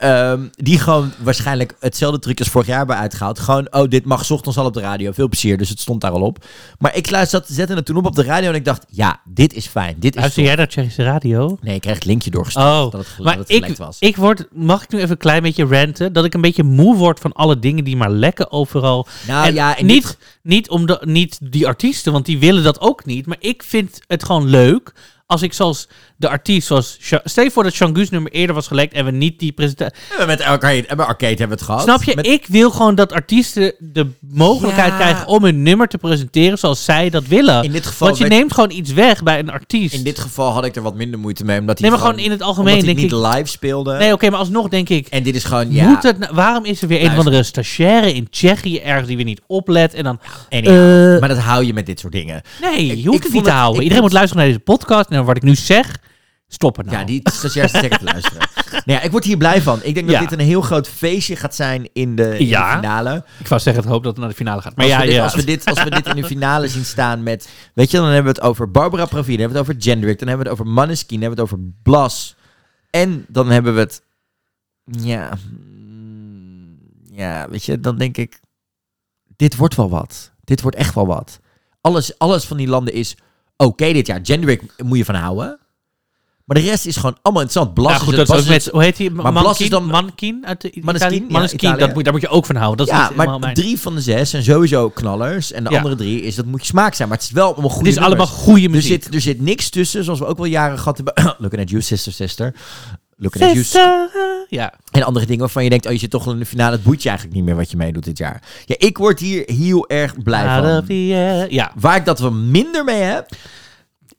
Ehm, 0.00 0.46
die 0.50 0.78
gewoon 0.78 1.12
waarschijnlijk 1.22 1.74
hetzelfde 1.80 2.18
truc 2.18 2.38
als 2.38 2.48
vorig 2.48 2.66
jaar 2.66 2.78
hebben 2.78 2.96
uitgehaald. 2.96 3.38
Gewoon, 3.38 3.72
oh, 3.72 3.88
dit 3.88 4.04
mag 4.04 4.30
ochtends 4.30 4.58
al 4.58 4.64
op 4.64 4.74
de 4.74 4.80
radio. 4.80 5.12
Veel 5.12 5.28
plezier, 5.28 5.58
dus 5.58 5.68
het 5.68 5.80
stond 5.80 6.00
daar 6.00 6.10
al 6.10 6.20
op. 6.20 6.44
Maar 6.78 6.96
ik 6.96 7.10
luisterde, 7.10 7.46
zette 7.48 7.74
het 7.74 7.84
toen 7.86 7.96
op 7.96 8.06
op 8.06 8.14
de 8.14 8.22
radio 8.22 8.48
en 8.48 8.54
ik 8.54 8.64
dacht, 8.64 8.84
ja, 8.88 9.20
dit 9.24 9.52
is 9.54 9.66
fijn. 9.66 9.96
Dit 9.98 10.14
is 10.14 10.20
Luister 10.20 10.42
jij 10.42 10.54
naar 10.54 10.68
Tsjechische 10.68 11.02
radio? 11.02 11.58
Nee, 11.60 11.74
ik 11.74 11.80
kreeg 11.80 11.94
het 11.94 12.04
linkje 12.04 12.30
doorgestuurd 12.30 12.66
Oh, 12.66 12.90
dat 12.90 12.92
het, 12.92 13.24
maar 13.24 13.36
dat 13.36 13.48
het 13.48 13.68
ik, 13.68 13.76
was. 13.76 13.96
ik 14.00 14.16
word, 14.16 14.46
mag 14.52 14.82
ik 14.82 14.90
nu 14.90 14.98
even 14.98 15.10
een 15.10 15.16
klein 15.16 15.42
beetje 15.42 15.64
ranten? 15.66 16.12
Dat 16.12 16.24
ik 16.24 16.34
een 16.34 16.40
beetje 16.40 16.62
moe 16.62 16.96
word 16.96 17.20
van 17.20 17.32
alle 17.32 17.58
dingen 17.58 17.84
die 17.84 17.96
maar 17.96 18.10
lekken 18.10 18.52
overal. 18.52 19.06
nou 19.26 19.46
en 19.46 19.54
ja, 19.54 19.76
niet, 19.80 19.88
dit- 20.02 20.18
niet, 20.42 20.68
om 20.70 20.86
de, 20.86 20.98
niet 21.04 21.38
die 21.42 21.66
artiesten, 21.66 22.12
want 22.12 22.26
die 22.26 22.38
willen 22.38 22.62
dat 22.62 22.80
ook 22.80 23.04
niet. 23.04 23.26
Maar 23.26 23.36
ik 23.40 23.62
vind 23.62 24.00
het 24.06 24.24
gewoon 24.24 24.48
leuk 24.48 24.92
als 25.26 25.42
ik 25.42 25.52
zoals 25.52 25.88
de 26.20 26.28
artiest, 26.28 26.66
zoals... 26.66 26.96
Sha- 27.00 27.20
Stel 27.24 27.44
je 27.44 27.50
voor 27.50 27.62
dat 27.62 27.72
Shangus 27.72 28.10
nummer 28.10 28.32
eerder 28.32 28.54
was 28.54 28.66
gelekt 28.66 28.92
en 28.94 29.04
we 29.04 29.10
niet 29.10 29.38
die 29.38 29.52
presentatie... 29.52 29.94
we 30.18 30.24
met 30.26 30.42
arcade, 30.42 30.84
bij 30.96 31.04
arcade 31.06 31.26
hebben 31.26 31.46
we 31.48 31.52
het 31.54 31.62
gehad. 31.62 31.82
Snap 31.82 32.02
je? 32.02 32.12
Met- 32.16 32.26
Ik 32.26 32.44
wil 32.48 32.70
gewoon 32.70 32.94
dat 32.94 33.12
artiesten 33.12 33.74
de 33.78 34.06
mogelijkheid 34.20 34.90
Ja. 34.90 34.96
krijgen 34.96 35.26
om 35.26 35.44
hun 35.44 35.62
nummer 35.62 35.88
te 35.88 35.98
presenteren 35.98 36.58
zoals 36.58 36.84
zij 36.84 37.10
dat 37.10 37.26
willen. 37.26 37.64
in 37.64 37.72
dit 37.72 37.86
geval, 37.86 38.08
Want 38.08 38.20
je 38.20 38.26
neemt 38.26 38.52
gewoon 38.52 38.70
iets 38.70 38.92
weg 38.92 39.22
bij 39.22 39.38
een 39.38 39.50
artiest. 39.50 39.94
in 39.94 40.02
dit 40.02 40.18
geval 40.18 40.52
had 40.52 40.64
ik 40.64 40.76
er 40.76 40.82
wat 40.82 40.94
minder 40.94 41.18
moeite 41.18 41.44
mee, 41.44 41.60
omdat 41.60 41.78
hij 41.78 41.88
nee, 41.88 41.98
maar 41.98 42.06
gewoon 42.08 42.24
in 42.24 42.30
het 42.30 42.42
algemeen 42.42 42.84
denk 42.84 42.96
niet 42.96 43.12
ik... 43.12 43.18
live 43.18 43.46
speelde. 43.46 43.96
Nee, 43.96 44.12
oké, 44.12 44.30
maar 44.30 44.38
alsnog 44.38 44.68
denk 44.68 44.88
ik... 44.88 45.06
En 45.06 45.22
dit 45.22 45.34
is 45.34 45.44
gewoon, 45.44 45.72
ja... 45.72 45.88
Moet 45.88 46.02
het, 46.02 46.18
nou- 46.18 46.34
waarom 46.34 46.64
is 46.64 46.82
er 46.82 46.88
weer 46.88 46.96
een 46.98 47.02
of 47.02 47.10
Luister. 47.10 47.26
andere 47.26 47.42
stagiaire 47.48 48.12
in 48.14 48.30
Tsjechië 48.30 48.78
ergens 48.78 49.06
die 49.08 49.16
weer 49.16 49.24
niet 49.24 49.40
oplet 49.46 49.94
en 49.94 50.04
dan... 50.04 50.20
anyhow. 50.50 51.14
Eh, 51.14 51.20
maar 51.20 51.28
dat 51.28 51.38
hou 51.38 51.64
je 51.64 51.72
met 51.72 51.86
dit 51.86 52.00
soort 52.00 52.12
dingen. 52.12 52.42
Nee, 52.60 52.86
je 53.02 53.06
hoeft 53.08 53.18
ik 53.18 53.22
het 53.24 53.32
niet 53.32 53.44
te 53.44 53.50
houden. 53.50 53.82
Iedereen 53.82 54.02
moet 54.02 54.12
luisteren 54.12 54.38
naar 54.42 54.52
deze 54.52 54.64
podcast 54.64 55.08
en 55.10 55.24
wat 55.24 55.36
ik 55.36 55.42
nu 55.42 55.54
zeg, 55.54 55.96
stop 56.52 56.76
het 56.76 56.86
nou. 56.86 56.98
Ja, 56.98 57.04
die 57.04 57.20
stagiairs 57.32 57.72
te 57.72 57.98
luisteren. 58.02 58.48
Nou 58.70 58.98
ja, 58.98 59.00
ik 59.00 59.10
word 59.10 59.24
hier 59.24 59.36
blij 59.36 59.62
van. 59.62 59.78
Ik 59.82 59.94
denk 59.94 60.06
dat 60.06 60.14
Ja. 60.16 60.20
dit 60.28 60.32
een 60.32 60.44
heel 60.46 60.60
groot 60.60 60.88
feestje 60.88 61.36
gaat 61.36 61.54
zijn 61.54 61.88
in 61.92 62.16
de, 62.16 62.38
in 62.38 62.46
Ja. 62.46 62.70
de 62.70 62.76
finale. 62.80 63.24
Ik 63.38 63.48
wou 63.48 63.60
zeggen, 63.60 63.82
ik 63.82 63.88
hoop 63.88 64.02
dat 64.02 64.12
het 64.12 64.20
naar 64.20 64.28
de 64.28 64.34
finale 64.36 64.62
gaat. 64.62 64.76
Maar 64.76 64.84
als, 64.84 64.94
ja, 64.94 65.00
we 65.00 65.06
dit, 65.06 65.20
als, 65.20 65.34
we 65.34 65.44
dit, 65.44 65.64
als 65.64 65.82
we 65.82 65.90
dit 65.90 66.06
in 66.06 66.14
de 66.16 66.24
finale 66.24 66.68
zien 66.68 66.84
staan 66.84 67.22
met... 67.22 67.48
Weet 67.74 67.90
je, 67.90 67.96
dan 67.96 68.06
hebben 68.06 68.32
we 68.34 68.38
het 68.40 68.48
over 68.48 68.70
Barbara 68.70 69.04
Pravi, 69.04 69.30
dan 69.30 69.40
hebben 69.40 69.56
we 69.56 69.58
het 69.58 69.68
over 69.68 69.82
Gendrick, 69.90 70.18
dan 70.18 70.28
hebben 70.28 70.46
we 70.46 70.52
het 70.52 70.60
over 70.60 70.72
Maneskin, 70.74 71.20
dan 71.20 71.28
hebben 71.28 71.46
we 71.46 71.52
het 71.52 71.60
over 71.62 71.74
Blas. 71.82 72.36
En 72.90 73.24
dan 73.28 73.50
hebben 73.50 73.74
we 73.74 73.80
het... 73.80 74.02
Ja... 74.84 75.30
Ja, 77.12 77.48
weet 77.48 77.64
je, 77.64 77.80
dan 77.80 77.98
denk 77.98 78.16
ik... 78.16 78.40
Dit 79.36 79.56
wordt 79.56 79.74
wel 79.76 79.90
wat. 79.90 80.32
Dit 80.44 80.60
wordt 80.60 80.76
echt 80.76 80.94
wel 80.94 81.06
wat. 81.06 81.40
Alles, 81.80 82.18
alles 82.18 82.44
van 82.44 82.56
die 82.56 82.68
landen 82.68 82.94
is 82.94 83.16
oké 83.56 83.92
dit 83.92 84.06
jaar. 84.06 84.20
Gendrick 84.22 84.62
moet 84.84 84.98
je 84.98 85.04
van 85.04 85.14
houden. 85.14 85.58
Maar 86.50 86.62
de 86.62 86.68
rest 86.68 86.86
is 86.86 86.96
gewoon 86.96 87.16
allemaal 87.22 87.42
interessant. 87.42 87.74
Blas 87.74 87.92
goed, 87.98 88.12
is 88.12 88.28
het, 88.28 88.38
is 88.38 88.46
met, 88.46 88.66
hoe 88.66 88.82
heet? 88.82 89.12
Maar 89.12 89.32
Blas 89.32 89.60
is 89.60 89.68
dan- 89.70 89.84
Mankien 89.84 90.46
uit 90.46 90.60
de 90.60 90.70
ja, 90.72 90.80
Maneskin, 90.84 91.58
Italië. 91.58 91.78
dat 91.78 91.94
moet, 91.94 92.04
daar 92.04 92.12
moet 92.12 92.22
je 92.22 92.28
ook 92.28 92.46
van 92.46 92.56
houden. 92.56 92.86
Dat 92.86 92.96
ja, 92.96 93.10
maar 93.16 93.38
mijn... 93.38 93.54
drie 93.54 93.80
van 93.80 93.94
de 93.94 94.00
zes 94.00 94.30
zijn 94.30 94.42
sowieso 94.42 94.88
knallers. 94.88 95.52
En 95.52 95.64
de 95.64 95.70
Ja. 95.70 95.76
andere 95.76 95.94
drie 95.96 96.22
is 96.22 96.34
dat 96.34 96.44
moet 96.44 96.60
je 96.60 96.66
smaak 96.66 96.94
zijn. 96.94 97.08
Maar 97.08 97.16
het 97.16 97.26
is 97.26 97.32
wel 97.32 97.44
allemaal 97.44 97.64
Het 97.64 97.72
goede 97.72 97.88
is 97.90 97.96
allemaal 97.98 98.26
goede 98.26 98.62
Er 98.64 98.70
muziek. 98.70 99.02
zit, 99.02 99.14
er 99.14 99.20
zit 99.20 99.40
niks 99.40 99.68
tussen, 99.68 100.04
zoals 100.04 100.18
we 100.18 100.26
ook 100.26 100.36
wel 100.36 100.46
jaren 100.46 100.78
gehad 100.78 100.96
hebben. 100.96 101.14
Looking 101.38 101.62
at 101.62 101.70
you, 101.70 101.82
sister, 101.82 102.12
sister. 102.12 102.54
Looking 103.16 103.44
at 103.44 103.70
you. 103.70 104.08
Ja. 104.48 104.72
En 104.90 105.02
andere 105.02 105.26
dingen 105.26 105.40
waarvan 105.40 105.64
je 105.64 105.70
denkt, 105.70 105.86
oh, 105.86 105.92
je 105.92 105.98
zit 105.98 106.10
toch 106.10 106.26
al 106.26 106.32
in 106.32 106.38
de 106.38 106.46
finale. 106.46 106.72
Het 106.72 106.82
boeit 106.82 107.02
je 107.02 107.08
eigenlijk 107.08 107.38
niet 107.38 107.46
meer 107.46 107.56
wat 107.56 107.70
je 107.70 107.76
meedoet 107.76 108.04
dit 108.04 108.18
jaar. 108.18 108.42
Ja, 108.66 108.74
ik 108.78 108.98
word 108.98 109.20
hier 109.20 109.42
heel 109.46 109.88
erg 109.88 110.22
blij 110.22 110.44
van. 110.62 110.84
Ja. 111.48 111.72
Waar 111.76 111.96
ik 111.96 112.04
dat 112.04 112.18
we 112.18 112.30
minder 112.30 112.84
mee 112.84 113.00
heb, 113.02 113.28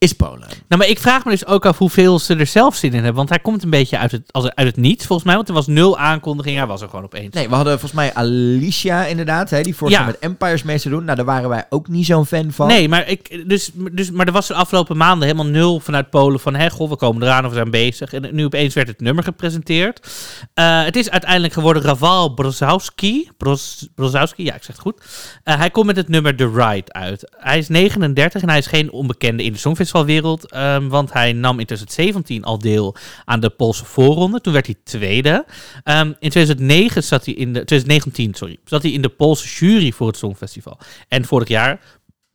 is 0.01 0.13
Polen. 0.13 0.39
Nou, 0.39 0.81
maar 0.81 0.87
ik 0.87 0.99
vraag 0.99 1.25
me 1.25 1.31
dus 1.31 1.45
ook 1.45 1.65
af 1.65 1.77
hoeveel 1.77 2.19
ze 2.19 2.35
er 2.35 2.45
zelf 2.45 2.75
zin 2.75 2.89
in 2.89 2.95
hebben. 2.95 3.15
Want 3.15 3.29
hij 3.29 3.39
komt 3.39 3.63
een 3.63 3.69
beetje 3.69 3.97
uit 3.97 4.11
het, 4.11 4.21
als, 4.31 4.55
uit 4.55 4.67
het 4.67 4.77
niets, 4.77 5.05
volgens 5.05 5.27
mij. 5.27 5.35
Want 5.35 5.47
er 5.47 5.53
was 5.53 5.67
nul 5.67 5.97
aankondiging. 5.97 6.57
Hij 6.57 6.65
was 6.65 6.81
er 6.81 6.89
gewoon 6.89 7.05
opeens. 7.05 7.33
Nee, 7.33 7.49
we 7.49 7.55
hadden 7.55 7.73
volgens 7.79 8.01
mij 8.01 8.13
Alicia 8.13 9.05
inderdaad, 9.05 9.49
hè, 9.49 9.61
die 9.61 9.75
vorig 9.75 9.93
Ja. 9.93 10.05
met 10.05 10.19
Empires 10.19 10.63
mee 10.63 10.77
zou 10.77 10.95
doen. 10.95 11.03
Nou, 11.03 11.15
daar 11.15 11.25
waren 11.25 11.49
wij 11.49 11.65
ook 11.69 11.87
niet 11.87 12.05
zo'n 12.05 12.25
fan 12.25 12.51
van. 12.51 12.67
Nee, 12.67 12.89
maar, 12.89 13.07
ik, 13.07 13.49
dus, 13.49 13.71
dus, 13.91 14.11
maar 14.11 14.25
er 14.25 14.31
was 14.31 14.47
de 14.47 14.53
afgelopen 14.53 14.97
maanden 14.97 15.27
helemaal 15.27 15.51
nul 15.51 15.79
vanuit 15.79 16.09
Polen 16.09 16.39
van... 16.39 16.55
Hé, 16.55 16.69
goh, 16.69 16.89
we 16.89 16.95
komen 16.95 17.23
eraan 17.23 17.43
of 17.43 17.49
we 17.49 17.55
zijn 17.55 17.71
bezig. 17.71 18.13
En 18.13 18.35
nu 18.35 18.45
opeens 18.45 18.73
werd 18.73 18.87
het 18.87 18.99
nummer 19.01 19.23
gepresenteerd. 19.23 20.09
Eh, 20.53 20.83
het 20.83 20.95
is 20.95 21.09
uiteindelijk 21.09 21.53
geworden 21.53 21.83
Raval 21.83 22.33
Brozowski. 22.33 23.29
Broz, 23.37 23.83
Brozowski, 23.95 24.43
ja, 24.43 24.55
ik 24.55 24.63
zeg 24.63 24.75
het 24.75 24.85
goed. 24.85 25.01
Eh, 25.43 25.57
hij 25.57 25.69
komt 25.69 25.85
met 25.85 25.95
het 25.95 26.07
nummer 26.07 26.35
The 26.35 26.51
Ride 26.55 26.93
uit. 26.93 27.35
Hij 27.37 27.57
is 27.57 27.67
39 27.67 28.41
en 28.41 28.49
hij 28.49 28.57
is 28.57 28.65
geen 28.67 28.91
onbekende 28.91 29.43
in 29.43 29.53
de 29.53 29.59
Songfestivalwereld. 29.91 30.51
ehm, 30.51 30.87
want 30.87 31.13
hij 31.13 31.33
nam 31.33 31.59
in 31.59 31.65
2017 31.65 32.43
al 32.43 32.57
deel 32.59 32.95
aan 33.25 33.39
de 33.39 33.49
Poolse 33.49 33.85
voorronde. 33.85 34.41
Toen 34.41 34.53
werd 34.53 34.65
hij 34.65 34.75
tweede. 34.83 35.45
Ehm, 35.83 36.07
in 36.19 36.29
2009 36.29 37.03
zat 37.03 37.25
hij 37.25 37.33
in 37.33 37.53
de... 37.53 37.63
2019, 37.65 38.33
sorry. 38.33 38.57
Zat 38.65 38.81
hij 38.81 38.91
in 38.91 39.01
de 39.01 39.09
Poolse 39.09 39.47
jury 39.47 39.91
voor 39.91 40.07
het 40.07 40.17
Songfestival. 40.17 40.77
En 41.07 41.25
vorig 41.25 41.47
jaar 41.47 41.79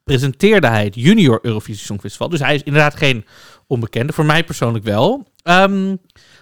presenteerde 0.04 0.66
hij 0.66 0.84
het 0.84 0.94
Junior 0.94 1.38
Eurovisie 1.42 1.84
Songfestival. 1.84 2.28
Dus 2.28 2.40
hij 2.40 2.54
is 2.54 2.62
inderdaad 2.62 2.96
geen 2.96 3.24
onbekende. 3.66 4.12
Voor 4.12 4.24
mij 4.24 4.44
persoonlijk 4.44 4.84
wel. 4.84 5.26
Ehm, 5.42 5.96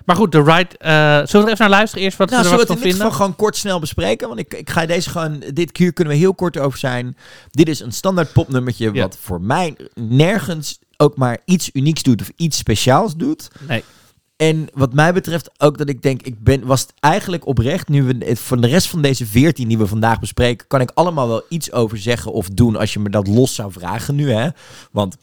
maar 0.05 0.17
goed, 0.17 0.31
The 0.33 0.43
Ride... 0.43 0.79
eh 0.79 0.91
zullen 0.91 1.27
we 1.27 1.37
er 1.39 1.47
even 1.47 1.57
naar 1.59 1.69
luisteren 1.69 2.05
eerst 2.05 2.19
wat 2.19 2.31
Nou, 2.31 2.43
we 2.43 2.49
zullen 2.49 2.61
er 2.61 2.67
we 2.67 2.73
het 2.73 2.81
van 2.83 2.91
in 2.91 2.93
ieder 2.93 2.99
vinden? 2.99 3.12
geval 3.12 3.27
gewoon 3.27 3.37
kort 3.37 3.57
snel 3.57 3.79
bespreken? 3.81 4.29
Want 4.29 4.41
ik, 4.41 4.55
ik 4.55 4.71
ga 4.71 4.87
deze 4.87 5.11
gewoon... 5.11 5.43
Dit 5.53 5.73
keer 5.73 5.93
kunnen 5.93 6.12
we 6.15 6.19
heel 6.19 6.35
kort 6.35 6.59
over 6.59 6.79
zijn. 6.79 7.17
Dit 7.51 7.69
is 7.69 7.81
een 7.81 7.93
standaard 7.93 8.33
popnummertje... 8.33 8.91
Ja. 8.93 9.03
wat 9.03 9.19
voor 9.21 9.41
mij 9.41 9.77
nergens 9.95 10.79
ook 10.97 11.17
maar 11.17 11.39
iets 11.45 11.71
unieks 11.73 12.03
doet... 12.03 12.21
of 12.21 12.31
iets 12.37 12.59
speciaals 12.59 13.17
doet. 13.17 13.51
Nee. 13.69 13.85
En 14.37 14.69
wat 14.73 14.93
mij 14.93 15.13
betreft 15.13 15.51
ook 15.59 15.79
dat 15.79 15.89
ik 15.89 16.03
denk... 16.03 16.23
ik 16.23 16.43
ben, 16.43 16.67
was 16.67 16.81
het 16.81 16.93
eigenlijk 17.01 17.47
oprecht... 17.47 17.89
nu 17.89 18.03
we 18.03 18.37
van 18.37 18.61
de 18.61 18.67
rest 18.67 18.89
van 18.89 19.03
deze 19.03 19.27
veertien 19.27 19.69
die 19.69 19.79
we 19.79 19.87
vandaag 19.87 20.21
bespreken... 20.21 20.67
kan 20.67 20.81
ik 20.81 20.91
allemaal 20.95 21.29
wel 21.29 21.43
iets 21.49 21.73
over 21.73 21.99
zeggen 21.99 22.33
of 22.33 22.49
doen... 22.49 22.77
als 22.77 22.93
je 22.93 22.99
me 22.99 23.11
dat 23.11 23.27
los 23.27 23.55
zou 23.55 23.73
vragen 23.73 24.15
nu, 24.15 24.33
hè. 24.33 24.49
Want... 24.93 25.17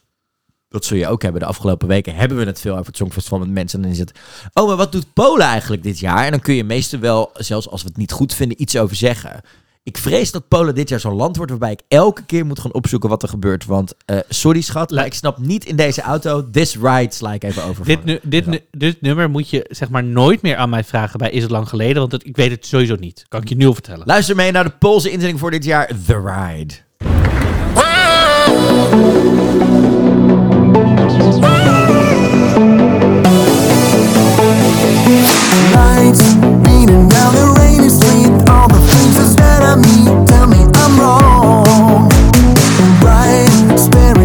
Dat 0.68 0.86
zul 0.86 0.98
je 0.98 1.08
ook 1.08 1.22
hebben. 1.22 1.42
De 1.42 1.48
afgelopen 1.48 1.88
weken 1.88 2.16
hebben 2.16 2.38
we 2.38 2.46
het 2.46 2.60
veel 2.60 2.74
over 2.74 2.86
het 2.86 2.98
Songfestival 2.98 3.40
met 3.40 3.50
mensen. 3.50 3.78
En 3.78 3.84
dan 3.84 3.94
is 3.94 4.00
het, 4.00 4.20
oh, 4.54 4.68
maar 4.68 4.76
wat 4.76 4.92
doet 4.92 5.14
Polen 5.14 5.46
eigenlijk 5.46 5.84
dit 5.84 6.00
jaar? 6.00 6.26
En 6.26 6.32
dan 6.32 6.40
kun 6.40 6.54
je 6.54 6.64
meestal 6.64 7.00
wel, 7.00 7.30
zelfs 7.34 7.70
als 7.70 7.82
we 7.82 7.88
het 7.88 7.98
niet 7.98 8.12
goed 8.12 8.34
vinden, 8.34 8.62
iets 8.62 8.78
over 8.78 8.96
zeggen. 8.96 9.42
Ik 9.84 9.98
vrees 9.98 10.32
dat 10.32 10.48
Polen 10.48 10.76
dit 10.76 10.90
jaar 10.90 11.00
zo'n 11.00 11.14
land 11.16 11.36
wordt 11.36 11.52
waarbij 11.52 11.72
ik 11.72 11.82
elke 11.88 12.24
keer 12.26 12.46
moet 12.46 12.60
gaan 12.60 12.74
opzoeken 12.74 13.10
wat 13.10 13.24
er 13.24 13.30
gebeurt. 13.30 13.66
Want, 13.66 13.94
eh, 14.06 14.18
sorry 14.30 14.62
schat, 14.62 14.92
maar 14.92 15.06
ik 15.06 15.14
snap 15.14 15.38
niet 15.38 15.66
in 15.66 15.76
deze 15.76 16.02
auto, 16.02 16.50
this 16.52 16.76
ride 16.78 17.14
sla 17.14 17.34
ik 17.34 17.44
even 17.44 17.64
over. 17.64 17.86
Dit, 17.86 18.04
nu, 18.04 18.20
dit, 18.24 18.46
nu- 18.46 18.60
dit 18.72 19.02
nummer 19.02 19.30
moet 19.30 19.50
je 19.50 19.66
zeg 19.70 19.90
maar 19.90 20.04
nooit 20.04 20.42
meer 20.42 20.56
aan 20.56 20.70
mij 20.70 20.84
vragen 20.84 21.20
bij 21.20 21.30
Is 21.32 21.42
het 21.42 21.52
lang 21.52 21.70
geleden? 21.70 22.00
Want 22.00 22.12
het- 22.12 22.26
ik 22.28 22.36
weet 22.36 22.52
het 22.52 22.66
sowieso 22.66 22.96
niet. 22.96 23.26
Kan 23.28 23.42
ik 23.42 23.50
je 23.50 23.56
nu 23.56 23.66
al 23.66 23.74
vertellen. 23.74 24.06
Luister 24.08 24.36
mee 24.36 24.52
naar 24.52 24.64
de 24.64 24.70
Poolse 24.80 25.10
inzending 25.12 25.40
voor 25.40 25.52
dit 25.52 25.64
jaar, 25.64 25.88
The 26.06 26.22
Ride. 26.26 26.74
Lights 35.74 36.36
beating 36.64 37.08
down 37.10 37.34
the 37.36 37.54
rainy 37.58 37.90
street. 37.90 38.50
All 38.50 38.61
the 39.62 39.68
faces 39.68 39.68
that 39.68 39.68
I 39.68 39.76
meet 39.76 40.28
tell 40.28 40.47
me 40.47 40.62
I'm 40.74 40.99
wrong. 40.99 42.09
Right, 43.03 43.78
staring 43.78 44.21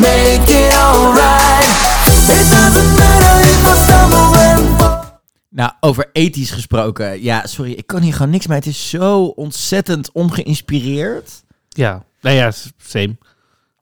make 0.00 0.46
it 0.48 0.74
alright. 0.76 1.68
It 2.36 2.46
doesn't 2.50 2.98
matter 2.98 3.34
if 3.52 3.66
I 3.66 3.74
stumble 3.84 4.38
and 4.38 4.80
fall. 4.80 4.98
Nou, 5.50 5.70
over 5.80 6.08
ethisch 6.12 6.50
gesproken. 6.50 7.22
Ja, 7.22 7.46
sorry, 7.46 7.72
ik 7.72 7.86
kan 7.86 8.00
hier 8.02 8.12
gewoon 8.14 8.30
niks 8.30 8.46
mee. 8.46 8.58
Het 8.58 8.66
is 8.66 8.88
zo 8.90 9.24
ontzettend 9.24 10.12
ongeïnspireerd. 10.12 11.42
Ja, 11.68 12.04
nou 12.20 12.36
ja, 12.36 12.50
same. 12.86 13.16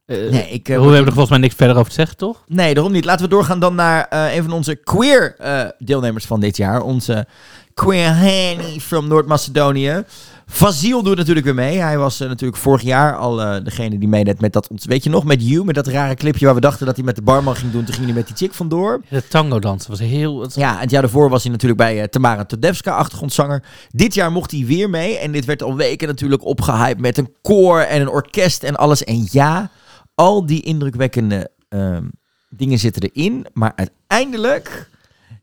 Eh, 0.07 0.17
Nee, 0.31 0.49
ik, 0.51 0.69
eh, 0.69 0.77
we 0.77 0.83
hebben 0.83 0.99
er 0.99 1.05
volgens 1.07 1.31
mij 1.31 1.39
niks 1.39 1.55
verder 1.55 1.77
over 1.77 1.89
te 1.89 1.95
zeggen, 1.95 2.17
toch? 2.17 2.45
Nee, 2.47 2.75
daarom 2.75 2.93
niet. 2.93 3.05
Laten 3.05 3.25
we 3.25 3.31
doorgaan 3.31 3.61
dan 3.61 3.75
naar 3.75 4.07
eh, 4.09 4.35
een 4.37 4.43
van 4.43 4.53
onze 4.53 4.75
queer 4.75 5.35
eh, 5.39 5.65
deelnemers 5.79 6.25
van 6.25 6.41
dit 6.41 6.57
jaar. 6.57 6.81
Onze 6.83 7.27
queer 7.75 8.17
Henny 8.17 8.81
from 8.81 9.09
Noord-Macedonië. 9.09 10.03
Vaziel 10.51 11.03
doet 11.03 11.17
natuurlijk 11.17 11.47
weer 11.47 11.55
mee. 11.55 11.79
Hij 11.79 11.99
was 11.99 12.21
eh, 12.21 12.29
natuurlijk 12.29 12.59
vorig 12.61 12.83
jaar 12.83 13.17
al 13.17 13.43
eh, 13.43 13.65
degene 13.65 13.99
die 13.99 14.09
meedeed 14.09 14.41
met 14.41 14.53
dat, 14.53 14.69
weet 14.83 15.05
je 15.05 15.11
nog, 15.11 15.25
met 15.25 15.49
You, 15.49 15.65
met 15.65 15.75
dat 15.75 15.87
rare 15.87 16.15
clipje 16.15 16.45
waar 16.45 16.55
we 16.55 16.61
dachten 16.61 16.87
dat 16.87 16.97
hij 16.97 17.05
met 17.05 17.17
de 17.17 17.23
barman 17.23 17.57
ging 17.57 17.73
doen. 17.73 17.85
Toen 17.85 17.95
ging 17.95 18.07
hij 18.07 18.15
met 18.15 18.27
die 18.27 18.37
chick 18.37 18.53
vandoor. 18.55 19.01
De 19.09 19.29
tango 19.29 19.59
dansen 19.59 19.91
was 19.91 19.99
heel... 20.01 20.41
het- 20.41 20.55
Ja, 20.55 20.75
en 20.75 20.81
het 20.81 20.91
jaar 20.91 21.03
daarvoor 21.03 21.31
was 21.31 21.43
hij 21.43 21.53
natuurlijk 21.53 21.81
bij 21.81 22.01
eh, 22.01 22.05
Tamara 22.09 22.45
Todevska, 22.45 22.93
achtergrondzanger. 22.97 23.63
Dit 23.91 24.15
jaar 24.15 24.33
mocht 24.33 24.51
hij 24.51 24.65
weer 24.67 24.91
mee. 24.91 25.19
En 25.19 25.33
dit 25.33 25.45
werd 25.45 25.63
al 25.63 25.77
weken 25.77 26.09
natuurlijk 26.09 26.45
opgehyped 26.45 27.01
met 27.01 27.19
een 27.19 27.33
koor 27.43 27.81
en 27.81 28.01
een 28.01 28.09
orkest 28.09 28.63
en 28.63 28.77
alles. 28.77 29.05
En 29.05 29.29
ja, 29.31 29.71
al 30.15 30.47
die 30.47 30.63
indrukwekkende 30.63 31.51
ehm, 31.69 32.05
dingen 32.49 32.79
zitten 32.79 33.11
erin. 33.13 33.47
Maar 33.53 33.73
uiteindelijk 33.77 34.89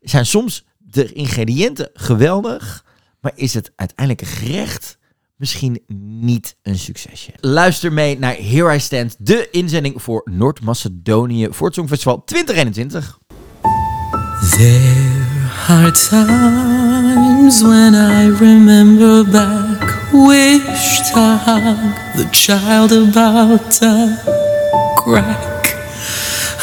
zijn 0.02 0.26
soms 0.26 0.66
de 0.78 1.12
ingrediënten 1.14 1.90
geweldig. 1.94 2.84
Maar 3.26 3.34
is 3.36 3.54
het 3.54 3.72
uiteindelijke 3.76 4.36
gerecht 4.36 4.98
misschien 5.36 5.82
niet 6.18 6.56
een 6.62 6.78
succesje? 6.78 7.32
Luister 7.40 7.94
mee 7.94 8.20
naar 8.20 8.36
Here 8.36 8.76
I 8.76 8.80
Stand, 8.80 9.16
de 9.20 9.48
inzending 9.52 10.02
voor 10.02 10.22
Noord-Macedonië 10.32 11.48
voor 11.52 11.66
het 11.66 11.76
Songfestival 11.76 12.24
2021. 12.24 13.20
There 14.50 15.48
are 15.68 15.92
times 15.92 17.62
when 17.62 17.94
I 17.94 18.38
remember 18.38 19.30
back, 19.30 20.12
wish 20.12 20.98
to 21.12 21.40
the 22.16 22.28
child 22.32 22.92
about. 22.92 23.80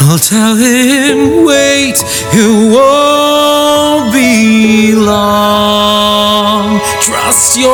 I'll 0.00 0.18
tell 0.18 0.56
him, 0.56 1.44
wait, 1.44 2.02
it 2.32 2.72
won't 2.74 4.12
be 4.12 4.92
long. 4.94 6.80
Trust 7.00 7.56
your 7.58 7.68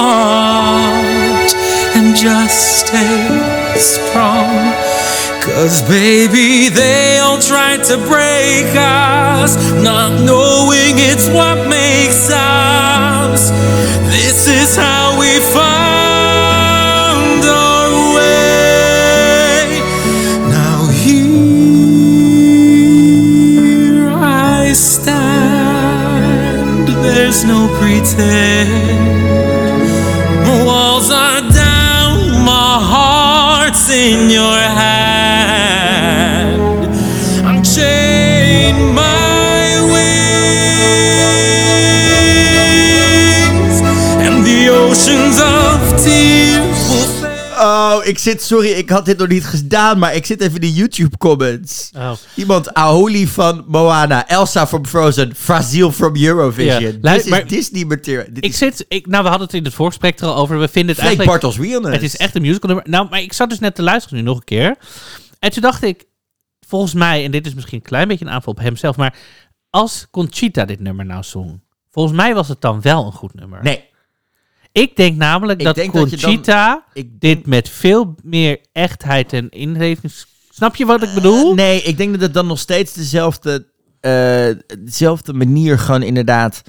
heart 0.00 1.54
and 1.96 2.14
just 2.16 2.86
stay 2.86 3.76
strong. 3.76 4.72
Cause 5.40 5.82
baby, 5.82 6.68
they 6.68 7.18
all 7.18 7.38
tried 7.38 7.82
to 7.84 7.96
break 7.96 8.74
us, 8.76 9.56
not 9.82 10.12
knowing 10.22 10.98
it's 10.98 11.28
what 11.28 11.66
makes 11.68 12.30
us. 12.30 13.50
This 14.10 14.46
is 14.46 14.76
how 14.76 15.18
we 15.18 15.40
found 15.52 15.87
pretend. 28.18 28.70
Walls 30.66 31.10
are 31.10 31.40
down, 31.52 32.44
my 32.44 32.78
heart's 32.82 33.90
in 33.90 34.30
your 34.30 34.58
hand. 34.58 34.87
Ik 48.08 48.18
zit, 48.18 48.42
sorry, 48.42 48.68
ik 48.68 48.90
had 48.90 49.04
dit 49.04 49.18
nog 49.18 49.28
niet 49.28 49.44
gedaan, 49.44 49.98
maar 49.98 50.14
ik 50.14 50.26
zit 50.26 50.40
even 50.40 50.54
in 50.54 50.60
de 50.60 50.72
YouTube 50.72 51.18
comments. 51.18 51.90
Oh. 51.96 52.12
Iemand, 52.34 52.74
Aoli 52.74 53.26
van 53.26 53.64
Moana, 53.66 54.28
Elsa 54.28 54.66
from 54.66 54.86
Frozen, 54.86 55.34
Frazil 55.34 55.92
from 55.92 56.16
Eurovision. 56.16 56.98
Ja, 57.02 57.12
Dit 57.12 57.26
is 57.26 57.42
Disney 57.46 57.84
material. 57.84 58.24
Dit 58.30 58.44
Ik 58.44 58.50
is 58.50 58.58
zit... 58.58 58.84
Ik, 58.88 59.06
nou, 59.06 59.22
we 59.22 59.28
hadden 59.28 59.46
het 59.46 59.56
in 59.56 59.64
het 59.64 59.74
voorgesprek 59.74 60.20
er 60.20 60.26
al 60.26 60.36
over. 60.36 60.58
We 60.58 60.68
vinden 60.68 60.94
het 60.94 61.04
eigenlijk... 61.04 61.30
Bartels 61.30 61.58
Realness. 61.58 61.94
Het 61.94 62.02
is 62.02 62.16
echt 62.16 62.34
een 62.34 62.42
musical 62.42 62.68
nummer. 62.68 62.88
Nou, 62.88 63.08
maar 63.10 63.20
ik 63.20 63.32
zat 63.32 63.48
dus 63.48 63.58
net 63.58 63.74
te 63.74 63.82
luisteren 63.82 64.18
nu 64.18 64.24
nog 64.24 64.36
een 64.36 64.44
keer. 64.44 64.76
En 65.38 65.50
toen 65.50 65.62
dacht 65.62 65.82
ik, 65.82 66.04
volgens 66.66 66.94
mij, 66.94 67.24
en 67.24 67.30
dit 67.30 67.46
is 67.46 67.54
misschien 67.54 67.78
een 67.78 67.84
klein 67.84 68.08
beetje 68.08 68.24
een 68.24 68.30
aanval 68.30 68.52
op 68.52 68.58
hemzelf, 68.58 68.96
maar 68.96 69.16
als 69.70 70.06
Conchita 70.10 70.64
dit 70.64 70.80
nummer 70.80 71.04
nou 71.04 71.22
zong, 71.22 71.60
volgens 71.90 72.16
mij 72.16 72.34
was 72.34 72.48
het 72.48 72.60
dan 72.60 72.80
wel 72.80 73.06
een 73.06 73.12
goed 73.12 73.34
nummer. 73.34 73.62
Nee, 73.62 73.87
Ik 74.72 74.96
denk 74.96 75.16
namelijk 75.16 75.58
Ik 75.58 75.66
dat 75.66 75.74
denk 75.74 75.92
dat 75.92 76.10
je 76.10 76.16
dan- 76.16 76.24
Conchita 76.30 76.84
ik 76.92 77.20
dit 77.20 77.46
met 77.46 77.68
veel 77.68 78.14
meer 78.22 78.58
echtheid 78.72 79.32
en 79.32 79.48
inleving... 79.48 80.12
Snap 80.50 80.76
je 80.76 80.86
wat 80.86 81.02
ik 81.02 81.14
bedoel? 81.14 81.54
Nee, 81.54 81.82
ik 81.82 81.96
denk 81.96 82.12
dat 82.12 82.20
het 82.20 82.34
dan 82.34 82.46
nog 82.46 82.58
steeds 82.58 82.92
dezelfde, 82.92 83.66
eh, 84.00 84.48
dezelfde 84.78 85.32
manier 85.32 85.78
gewoon 85.78 86.02
inderdaad 86.02 86.62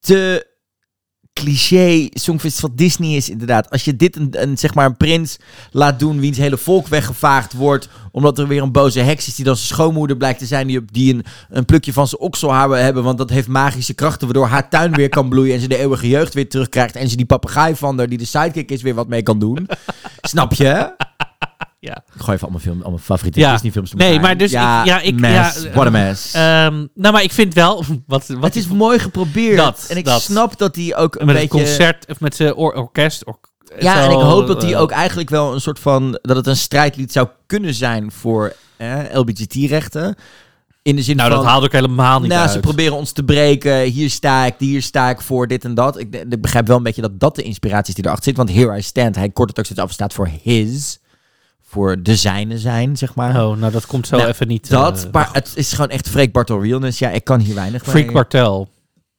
te 0.00 0.46
cliché 1.38 2.08
Songfestival 2.12 2.70
Disney 2.74 3.16
is 3.16 3.30
inderdaad. 3.30 3.70
Als 3.70 3.84
je 3.84 3.96
dit 3.96 4.16
een, 4.16 4.28
een, 4.30 4.58
zeg 4.58 4.74
maar 4.74 4.86
een 4.86 4.96
prins 4.96 5.38
laat 5.70 5.98
doen 5.98 6.20
wiens 6.20 6.38
hele 6.38 6.56
volk 6.56 6.88
weggevaagd 6.88 7.52
wordt 7.52 7.88
omdat 8.12 8.38
er 8.38 8.48
weer 8.48 8.62
een 8.62 8.72
boze 8.72 9.00
heks 9.00 9.26
is 9.26 9.34
die 9.34 9.44
dan 9.44 9.56
zijn 9.56 9.68
schoonmoeder 9.68 10.16
blijkt 10.16 10.38
te 10.38 10.46
zijn 10.46 10.66
die, 10.66 10.84
die 10.92 11.14
een, 11.14 11.24
een 11.50 11.64
plukje 11.64 11.92
van 11.92 12.08
zijn 12.08 12.68
wil 12.68 12.72
hebben 12.72 13.02
want 13.02 13.18
dat 13.18 13.30
heeft 13.30 13.48
magische 13.48 13.94
krachten 13.94 14.26
waardoor 14.26 14.46
haar 14.46 14.68
tuin 14.68 14.94
weer 14.94 15.08
kan 15.08 15.28
bloeien 15.28 15.54
en 15.54 15.60
ze 15.60 15.68
de 15.68 15.78
eeuwige 15.78 16.08
jeugd 16.08 16.34
weer 16.34 16.48
terugkrijgt 16.48 16.96
en 16.96 17.08
ze 17.08 17.16
die 17.16 17.26
papegaai 17.26 17.76
van 17.76 17.98
haar 17.98 18.08
die 18.08 18.18
de 18.18 18.24
sidekick 18.24 18.70
is 18.70 18.82
weer 18.82 18.94
wat 18.94 19.08
mee 19.08 19.22
kan 19.22 19.38
doen. 19.38 19.68
Snap 20.20 20.52
je? 20.52 20.96
Ja. 21.80 21.96
Ik 22.14 22.20
gooi 22.20 22.30
even 22.36 22.40
allemaal, 22.40 22.60
film, 22.60 22.80
allemaal 22.80 22.98
favoriete 22.98 23.40
Ja. 23.40 23.52
Disney 23.52 23.72
films 23.72 23.92
Nee, 23.94 24.20
maar 24.20 24.36
dus 24.36 24.46
ik- 24.46 24.52
ja, 24.58 25.00
ik- 25.00 25.20
mess. 25.20 25.62
ja, 25.62 25.70
What 25.70 25.86
a 25.86 25.90
mess. 25.90 26.32
Ehm, 26.34 26.86
nou, 26.94 27.12
maar 27.14 27.22
ik 27.22 27.32
vind 27.32 27.54
wel... 27.54 27.84
Wat, 28.06 28.26
wat 28.26 28.42
het 28.44 28.56
is 28.56 28.66
mooi 28.68 28.98
geprobeerd. 28.98 29.56
Dat, 29.56 29.86
en 29.88 29.96
ik 29.96 30.04
dat. 30.04 30.22
snap 30.22 30.58
dat 30.58 30.76
hij 30.76 30.96
ook 30.96 31.14
een 31.14 31.26
met 31.26 31.36
beetje... 31.36 31.58
het 31.58 31.66
concert, 31.66 32.06
of 32.08 32.20
met 32.20 32.36
zijn 32.36 32.54
or- 32.54 32.74
orkest... 32.74 33.24
or- 33.26 33.38
Ja, 33.80 34.02
en 34.04 34.10
ik 34.10 34.16
hoop 34.18 34.46
dat 34.46 34.62
hij 34.62 34.72
eh, 34.72 34.80
ook 34.80 34.90
eigenlijk 34.90 35.30
wel 35.30 35.54
een 35.54 35.60
soort 35.60 35.78
van... 35.78 36.18
Dat 36.22 36.36
het 36.36 36.46
een 36.46 36.56
strijdlied 36.56 37.12
zou 37.12 37.28
kunnen 37.46 37.74
zijn 37.74 38.12
voor 38.12 38.52
eh, 38.76 38.98
LBGT-rechten. 39.12 40.14
In 40.82 40.96
de 40.96 41.02
zin 41.02 41.16
Nou, 41.16 41.30
van... 41.30 41.38
dat 41.38 41.48
haalt 41.48 41.64
ook 41.64 41.72
helemaal 41.72 42.20
niet 42.20 42.28
nou, 42.28 42.40
uit. 42.42 42.50
ze 42.50 42.60
proberen 42.60 42.94
ons 42.96 43.12
te 43.12 43.22
breken. 43.22 43.80
Hier 43.82 44.10
sta 44.10 44.44
ik, 44.44 44.54
hier 44.58 44.82
sta 44.82 45.10
ik 45.10 45.20
voor, 45.20 45.46
dit 45.46 45.64
en 45.64 45.74
dat. 45.74 45.98
Ik, 45.98 46.14
ik 46.30 46.40
begrijp 46.40 46.66
wel 46.66 46.76
een 46.76 46.82
beetje 46.82 47.02
dat 47.02 47.20
dat 47.20 47.36
de 47.36 47.42
inspiratie 47.42 47.88
is 47.88 47.94
die 47.94 48.04
erachter 48.04 48.24
zit. 48.24 48.36
Want 48.36 48.52
Here 48.52 48.76
I 48.78 48.82
Stand, 48.82 49.16
hij 49.16 49.30
kort 49.30 49.48
het 49.48 49.58
ook 49.58 49.64
steeds 49.64 49.80
af, 49.80 49.92
staat 49.92 50.12
voor 50.12 50.30
his. 50.42 50.98
Voor 51.70 52.02
de 52.02 52.16
zijne 52.16 52.58
zijn, 52.58 52.96
zeg 52.96 53.14
maar. 53.14 53.30
Oh, 53.46 53.56
nou 53.56 53.72
dat 53.72 53.86
komt 53.86 54.06
zo 54.06 54.16
Nou, 54.16 54.28
even 54.28 54.48
niet. 54.48 54.70
dat, 54.70 55.04
eh, 55.04 55.12
maar 55.12 55.28
het 55.32 55.52
is 55.54 55.72
gewoon 55.72 55.88
echt 55.90 56.08
Freek 56.08 56.32
Bartel 56.32 56.62
realness. 56.62 56.98
Ja, 56.98 57.10
ik 57.10 57.24
kan 57.24 57.40
hier 57.40 57.54
weinig 57.54 57.82
mee. 57.86 57.90
Freak 57.94 58.12
Bartel. 58.12 58.68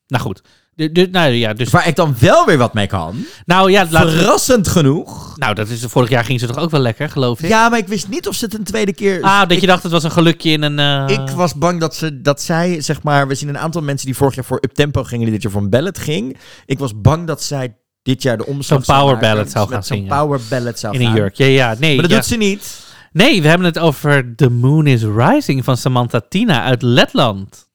Nou 0.07 0.23
goed, 0.23 0.41
De, 0.75 0.91
de- 0.91 1.07
nou 1.11 1.31
ja, 1.31 1.53
dus... 1.53 1.69
Waar 1.69 1.87
ik 1.87 1.95
dan 1.95 2.15
wel 2.19 2.45
weer 2.45 2.57
wat 2.57 2.73
mee 2.73 2.87
kan. 2.87 3.25
Nou 3.45 3.71
ja, 3.71 3.87
we- 3.87 3.97
Verrassend 3.97 4.67
genoeg. 4.67 5.37
Nou, 5.37 5.53
dat 5.55 5.69
is, 5.69 5.83
vorig 5.87 6.09
jaar 6.09 6.25
ging 6.25 6.39
ze 6.39 6.47
toch 6.47 6.57
ook 6.57 6.69
wel 6.71 6.79
lekker, 6.79 7.09
geloof 7.09 7.41
ik? 7.41 7.49
Ja, 7.49 7.69
maar 7.69 7.79
ik 7.79 7.87
wist 7.87 8.07
niet 8.09 8.27
of 8.27 8.35
ze 8.35 8.45
het 8.45 8.53
een 8.53 8.63
tweede 8.63 8.93
keer... 8.93 9.21
Ah, 9.21 9.39
dat 9.41 9.51
ik, 9.51 9.59
je 9.59 9.67
dacht 9.67 9.83
het 9.83 9.91
was 9.91 10.03
een 10.03 10.11
gelukje 10.11 10.49
in 10.51 10.61
een... 10.61 10.79
eh, 11.09 11.17
Ik 11.17 11.29
was 11.29 11.53
bang 11.55 11.79
dat, 11.79 11.95
ze, 11.95 12.21
dat 12.21 12.41
zij, 12.41 12.81
zeg 12.81 13.03
maar... 13.03 13.27
We 13.27 13.35
zien 13.35 13.49
een 13.49 13.57
aantal 13.57 13.81
mensen 13.81 14.05
die 14.05 14.15
vorig 14.15 14.35
jaar 14.35 14.45
voor 14.45 14.57
Uptempo 14.61 15.03
gingen... 15.03 15.23
die 15.23 15.33
dit 15.33 15.41
jaar 15.43 15.51
voor 15.51 15.61
een 15.61 15.69
ballad 15.69 15.99
ging. 15.99 16.37
Ik 16.65 16.79
was 16.79 17.01
bang 17.01 17.27
dat 17.27 17.43
zij 17.43 17.75
dit 18.09 18.21
jaar 18.23 18.37
de 18.37 18.45
omslag 18.45 18.85
Zo'n 18.85 18.95
power 18.95 19.17
ballad 19.17 19.49
zou 19.51 19.69
gaan 19.69 19.83
zingen. 19.83 20.07
power 20.17 20.39
ballad 20.49 20.79
zou 20.79 20.93
in 20.93 20.99
een 21.01 21.05
gaan. 21.07 21.15
jurk. 21.15 21.35
Ja, 21.35 21.45
ja, 21.45 21.75
nee. 21.79 21.93
Maar 21.93 22.01
dat 22.01 22.11
ja. 22.11 22.17
doet 22.17 22.25
ze 22.25 22.35
niet. 22.35 22.79
Nee, 23.11 23.41
we 23.41 23.47
hebben 23.47 23.67
het 23.67 23.79
over 23.79 24.33
The 24.35 24.49
Moon 24.49 24.87
is 24.87 25.03
Rising 25.03 25.63
van 25.63 25.77
Samantha 25.77 26.21
Tina 26.29 26.63
uit 26.63 26.81
Letland. 26.81 27.67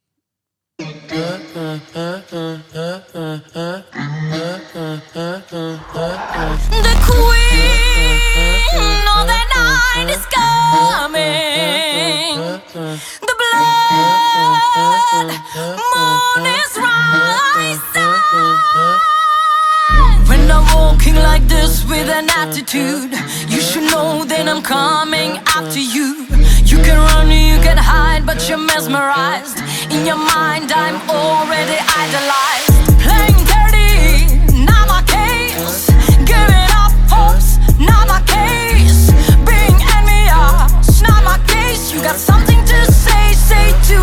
The 0.77 0.85
queen 7.07 9.05
of 9.17 9.25
the 9.27 9.41
night 9.55 10.09
is 10.11 10.25
coming. 10.35 11.23
The 13.21 13.35
blood 13.41 13.75
walking 20.85 21.15
like 21.15 21.45
this 21.49 21.85
with 21.89 22.09
an 22.09 22.29
attitude, 22.43 23.13
you 23.53 23.61
should 23.69 23.87
know 23.93 24.25
that 24.31 24.45
I'm 24.53 24.63
coming 24.63 25.31
after 25.57 25.81
you. 25.81 26.09
You 26.71 26.79
can 26.87 26.99
run, 27.09 27.29
you 27.31 27.59
can 27.67 27.79
hide, 27.79 28.23
but 28.27 28.39
you're 28.49 28.65
mesmerized. 28.73 29.59
In 29.95 30.01
your 30.11 30.21
mind, 30.35 30.69
I'm 30.85 30.99
already 31.09 31.79
idolized. 32.05 32.77
Playing 33.05 33.41
dirty, 33.53 34.65
not 34.71 34.85
my 34.95 35.03
case. 35.17 35.89
Giving 36.33 36.69
up 36.83 36.93
hopes, 37.15 37.49
not 37.91 38.05
my 38.13 38.21
case. 38.37 39.01
Being 39.49 39.79
envious, 39.97 41.01
not 41.09 41.21
my 41.31 41.39
case. 41.55 41.83
You 41.93 41.99
got 42.09 42.19
something 42.31 42.61
to 42.73 42.79
say, 43.05 43.25
say 43.49 43.67
to 43.91 43.94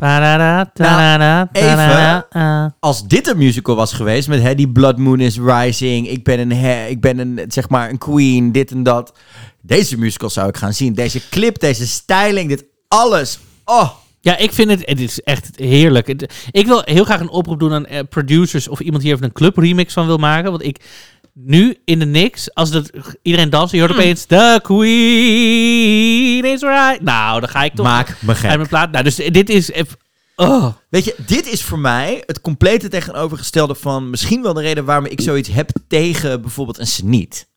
ta-da-da, 0.00 1.48
even. 1.52 2.26
ah. 2.30 2.66
Als 2.80 3.06
dit 3.06 3.28
een 3.28 3.38
musical 3.38 3.76
was 3.76 3.92
geweest 3.92 4.28
met 4.28 4.42
hè, 4.42 4.54
die 4.54 4.68
Blood 4.68 4.98
Moon 4.98 5.20
is 5.20 5.38
Rising, 5.38 6.08
ik 6.08 6.24
ben 6.24 6.38
een, 6.38 6.52
hè, 6.52 6.86
ik 6.86 7.00
ben 7.00 7.18
een, 7.18 7.40
zeg 7.48 7.68
maar, 7.68 7.90
een 7.90 7.98
queen, 7.98 8.52
dit 8.52 8.70
en 8.70 8.82
dat. 8.82 9.12
Deze 9.62 9.98
musical 9.98 10.30
zou 10.30 10.48
ik 10.48 10.56
gaan 10.56 10.72
zien. 10.72 10.94
Deze 10.94 11.28
clip, 11.28 11.58
deze 11.60 11.86
styling, 11.86 12.48
dit 12.48 12.64
alles. 12.88 13.38
Oh, 13.64 13.90
Ja, 14.20 14.36
ik 14.36 14.52
vind 14.52 14.70
het, 14.70 14.82
het 14.84 15.00
is 15.00 15.20
echt 15.20 15.50
heerlijk. 15.56 16.08
Ik 16.50 16.66
wil 16.66 16.82
heel 16.84 17.04
graag 17.04 17.20
een 17.20 17.30
oproep 17.30 17.58
doen 17.60 17.72
aan 17.72 17.86
eh, 17.86 18.00
producers 18.08 18.68
of 18.68 18.80
iemand 18.80 19.02
die 19.02 19.12
even 19.12 19.24
een 19.24 19.32
club 19.32 19.56
remix 19.56 19.92
van 19.92 20.06
wil 20.06 20.16
maken. 20.18 20.50
Want 20.50 20.64
ik, 20.64 20.84
nu 21.44 21.76
in 21.84 21.98
de 21.98 22.04
niks, 22.04 22.54
als 22.54 22.70
dat, 22.70 22.90
iedereen 23.22 23.50
danst, 23.50 23.72
je 23.72 23.80
hoort 23.80 23.92
opeens 23.92 24.24
The 24.24 24.60
Queen 24.62 26.44
is 26.44 26.60
right. 26.60 27.00
Nou, 27.00 27.40
dan 27.40 27.48
ga 27.48 27.64
ik 27.64 27.74
toch 27.74 27.86
maak 27.86 28.16
me 28.20 28.34
gek. 28.34 28.56
mijn 28.56 28.68
plaat. 28.68 28.90
Nou, 28.90 29.04
dus 29.04 29.16
dit 29.16 29.48
is... 29.48 29.70
Oh. 30.36 30.66
Weet 30.88 31.04
je, 31.04 31.14
dit 31.26 31.52
is 31.52 31.62
voor 31.62 31.78
mij 31.78 32.22
het 32.26 32.40
complete 32.40 32.88
tegenovergestelde 32.88 33.74
van 33.74 34.10
misschien 34.10 34.42
wel 34.42 34.52
de 34.52 34.60
reden 34.60 34.84
waarom 34.84 35.06
ik 35.06 35.20
zoiets 35.20 35.48
heb 35.48 35.70
tegen 35.88 36.40
bijvoorbeeld 36.40 36.78
een 36.78 36.86
Seniet 36.86 37.48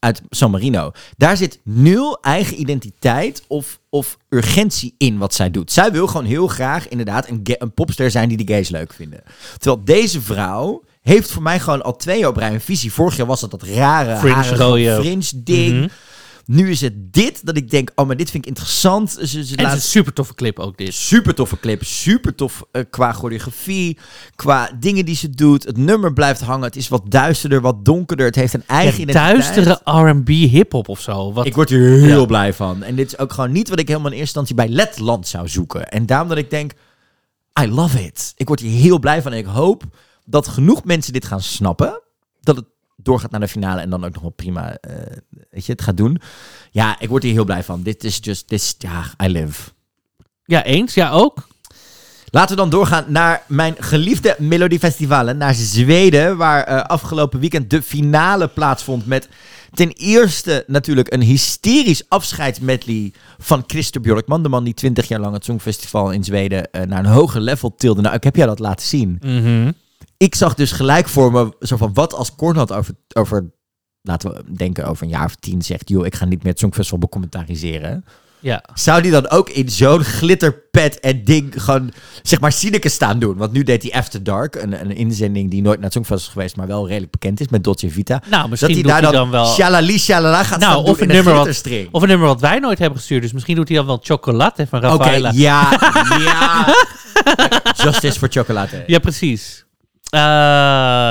uit 0.00 0.22
San 0.30 0.50
Marino. 0.50 0.92
Daar 1.16 1.36
zit 1.36 1.60
nul 1.64 2.18
eigen 2.20 2.60
identiteit 2.60 3.42
of, 3.46 3.80
of 3.88 4.18
urgentie 4.28 4.94
in 4.98 5.18
wat 5.18 5.34
zij 5.34 5.50
doet. 5.50 5.72
Zij 5.72 5.92
wil 5.92 6.06
gewoon 6.06 6.24
heel 6.24 6.46
graag 6.46 6.88
inderdaad 6.88 7.28
een, 7.28 7.42
een 7.44 7.74
popster 7.74 8.10
zijn 8.10 8.28
die 8.28 8.44
de 8.44 8.52
gays 8.52 8.68
leuk 8.68 8.92
vinden. 8.92 9.22
Terwijl 9.58 9.84
deze 9.84 10.20
vrouw 10.20 10.82
heeft 11.00 11.30
voor 11.30 11.42
mij 11.42 11.60
gewoon 11.60 11.82
al 11.82 11.96
twee 11.96 12.18
jaar 12.18 12.28
op 12.28 12.36
rij 12.36 12.52
een 12.54 12.60
visie. 12.60 12.92
Vorig 12.92 13.16
jaar 13.16 13.26
was 13.26 13.40
dat 13.40 13.50
dat 13.50 13.62
rare 13.62 14.16
Fringe 14.16 14.56
rode. 14.56 14.98
fringe 15.00 15.42
ding. 15.44 15.78
Mhm. 15.80 15.88
Nu 16.44 16.70
is 16.70 16.80
het 16.80 17.12
dit 17.12 17.46
dat 17.46 17.56
ik 17.56 17.70
denk, 17.70 17.90
oh 17.94 18.06
maar 18.06 18.16
dit 18.16 18.30
vind 18.30 18.42
ik 18.42 18.48
interessant. 18.48 19.10
Ze, 19.10 19.26
ze 19.26 19.38
En 19.38 19.44
het 19.48 19.60
laat- 19.60 19.68
is 19.76 19.82
een 19.82 19.88
super 19.88 20.12
toffe 20.12 20.34
clip 20.34 20.58
ook 20.58 20.76
dit. 20.78 20.94
Super 20.94 21.34
toffe 21.34 21.58
clip, 21.60 21.84
super 21.84 22.34
tof 22.34 22.62
eh, 22.72 22.82
qua 22.90 23.12
choreografie, 23.12 23.98
qua 24.34 24.70
dingen 24.80 25.04
die 25.04 25.16
ze 25.16 25.30
doet. 25.30 25.64
Het 25.64 25.76
nummer 25.76 26.12
blijft 26.12 26.40
hangen, 26.40 26.64
het 26.64 26.76
is 26.76 26.88
wat 26.88 27.02
duisterder, 27.10 27.60
wat 27.60 27.84
donkerder. 27.84 28.26
Het 28.26 28.34
heeft 28.34 28.54
een 28.54 28.66
eigen 28.66 29.06
Ja, 29.06 29.12
duistere 29.12 29.80
R&B 29.84 30.28
hip-hop 30.28 30.88
of 30.88 31.00
zo. 31.00 31.32
Wat, 31.32 31.46
Ik 31.46 31.54
word 31.54 31.68
hier 31.68 31.98
heel 32.00 32.20
Ja. 32.20 32.26
blij 32.26 32.52
van. 32.54 32.82
En 32.82 32.94
dit 32.96 33.06
is 33.06 33.18
ook 33.18 33.32
gewoon 33.32 33.52
niet 33.52 33.68
wat 33.68 33.78
ik 33.78 33.88
helemaal 33.88 34.10
in 34.12 34.18
eerste 34.18 34.38
instantie 34.40 34.54
bij 34.66 34.76
Letland 34.76 35.28
zou 35.28 35.48
zoeken. 35.48 35.88
En 35.88 36.06
daarom 36.06 36.28
dat 36.28 36.38
ik 36.38 36.50
denk, 36.50 36.72
I 37.62 37.68
love 37.68 38.04
it. 38.04 38.32
Ik 38.36 38.46
word 38.48 38.60
hier 38.60 38.80
heel 38.80 38.98
blij 38.98 39.22
van 39.22 39.32
en 39.32 39.38
ik 39.38 39.46
hoop 39.46 39.82
dat 40.30 40.48
genoeg 40.48 40.84
mensen 40.84 41.12
dit 41.12 41.24
gaan 41.24 41.40
snappen. 41.40 42.02
Dat 42.40 42.56
het 42.56 42.64
doorgaat 42.96 43.30
naar 43.30 43.40
de 43.40 43.48
finale 43.48 43.80
en 43.80 43.90
dan 43.90 44.04
ook 44.04 44.12
nog 44.12 44.22
wel 44.22 44.30
prima, 44.30 44.74
eh, 44.74 45.16
weet 45.50 45.66
je, 45.66 45.72
het 45.72 45.82
gaat 45.82 45.96
doen. 45.96 46.20
Ja, 46.70 47.00
ik 47.00 47.08
word 47.08 47.22
hier 47.22 47.32
heel 47.32 47.44
blij 47.44 47.64
van. 47.64 47.82
Dit 47.82 48.04
is 48.04 48.18
just, 48.22 48.48
dit 48.48 48.60
is, 48.60 48.74
ja, 48.78 49.04
I 49.24 49.28
live. 49.28 49.70
Ja, 50.44 50.64
eens. 50.64 50.94
Ja, 50.94 51.10
ook. 51.10 51.48
Laten 52.30 52.50
we 52.50 52.60
dan 52.60 52.70
doorgaan 52.70 53.04
naar 53.08 53.42
mijn 53.46 53.74
geliefde 53.78 54.36
Melodifestivalen, 54.38 55.36
naar 55.36 55.54
Zweden, 55.54 56.36
waar 56.36 56.64
eh, 56.64 56.82
afgelopen 56.82 57.40
weekend 57.40 57.70
de 57.70 57.82
finale 57.82 58.48
plaatsvond 58.48 59.06
met 59.06 59.28
ten 59.72 59.90
eerste 59.90 60.64
natuurlijk 60.66 61.12
een 61.12 61.22
hysterisch 61.22 62.08
afscheidsmedley 62.08 63.12
van 63.38 63.64
Christer 63.66 64.00
Björkman, 64.00 64.42
de 64.42 64.48
man 64.48 64.64
die 64.64 64.74
20 64.74 65.08
jaar 65.08 65.20
lang 65.20 65.34
het 65.34 65.44
Songfestival 65.44 66.10
in 66.10 66.24
Zweden 66.24 66.70
eh, 66.70 66.82
naar 66.82 66.98
een 66.98 67.10
hoger 67.10 67.40
level 67.40 67.74
tilde. 67.76 68.00
Nou, 68.00 68.14
ik 68.14 68.24
heb 68.24 68.36
jou 68.36 68.48
dat 68.48 68.58
laten 68.58 68.86
zien. 68.86 69.18
Mhm. 69.20 69.70
Ik 70.22 70.34
zag 70.34 70.54
dus 70.54 70.72
gelijk 70.72 71.08
voor 71.08 71.32
me, 71.32 71.52
zo 71.60 71.76
van 71.76 71.94
wat 71.94 72.14
als 72.14 72.34
Cornel 72.34 72.68
over, 72.68 72.94
over, 73.12 73.50
laten 74.02 74.30
we 74.30 74.54
denken, 74.54 74.86
over 74.86 75.02
een 75.02 75.08
jaar 75.08 75.24
of 75.24 75.34
tien 75.34 75.62
zegt, 75.62 75.88
joh, 75.88 76.06
ik 76.06 76.14
ga 76.14 76.24
niet 76.24 76.42
meer 76.42 76.52
het 76.52 76.60
Songfestival 76.60 76.98
becommentaliseren. 76.98 78.04
Ja. 78.40 78.64
Zou 78.74 79.02
die 79.02 79.10
dan 79.10 79.28
ook 79.28 79.50
in 79.50 79.68
zo'n 79.68 80.04
glitterpad 80.04 80.94
en 80.94 81.24
ding 81.24 81.62
gewoon, 81.62 81.92
zeg 82.22 82.40
maar, 82.40 82.52
Sineke 82.52 82.88
staan 82.88 83.18
doen? 83.18 83.36
Want 83.36 83.52
nu 83.52 83.62
deed 83.62 83.82
hij 83.82 83.92
After 83.92 84.22
Dark, 84.22 84.54
een, 84.54 84.80
een 84.80 84.96
inzending 84.96 85.50
die 85.50 85.62
nooit 85.62 85.80
naar 85.80 85.90
het 85.90 86.10
is 86.10 86.26
geweest, 86.26 86.56
maar 86.56 86.66
wel 86.66 86.86
redelijk 86.88 87.12
bekend 87.12 87.40
is, 87.40 87.48
met 87.48 87.64
Dolce 87.64 87.90
Vita. 87.90 88.22
Nou, 88.30 88.48
misschien 88.48 88.74
dat 88.74 88.82
doet 88.82 88.92
hij 88.92 89.00
daar 89.00 89.12
dan, 89.12 89.20
dan, 89.20 89.30
wel... 89.30 89.46
shalali 89.46 89.98
shalala 89.98 90.44
gaat 90.44 90.60
Nou, 90.60 90.72
staan 90.72 90.92
of 90.92 91.00
een 91.00 91.08
nummer 91.08 91.34
wat-. 91.34 91.64
Of 91.90 92.02
een 92.02 92.08
nummer 92.08 92.26
wat 92.26 92.40
wij 92.40 92.58
nooit 92.58 92.78
hebben 92.78 92.98
gestuurd. 92.98 93.22
Dus 93.22 93.32
misschien 93.32 93.56
doet 93.56 93.68
hij 93.68 93.76
dan 93.76 93.86
wel 93.86 94.00
Chocolate 94.02 94.66
van 94.66 94.78
Oké, 94.78 94.86
Rafaela. 94.86 95.30
ja, 95.34 95.70
ja. 96.18 96.74
Justice 97.76 98.18
for 98.18 98.28
Chocolate. 98.28 98.84
Ja, 98.86 98.98
precies. 98.98 99.64
Eh, 100.10 100.20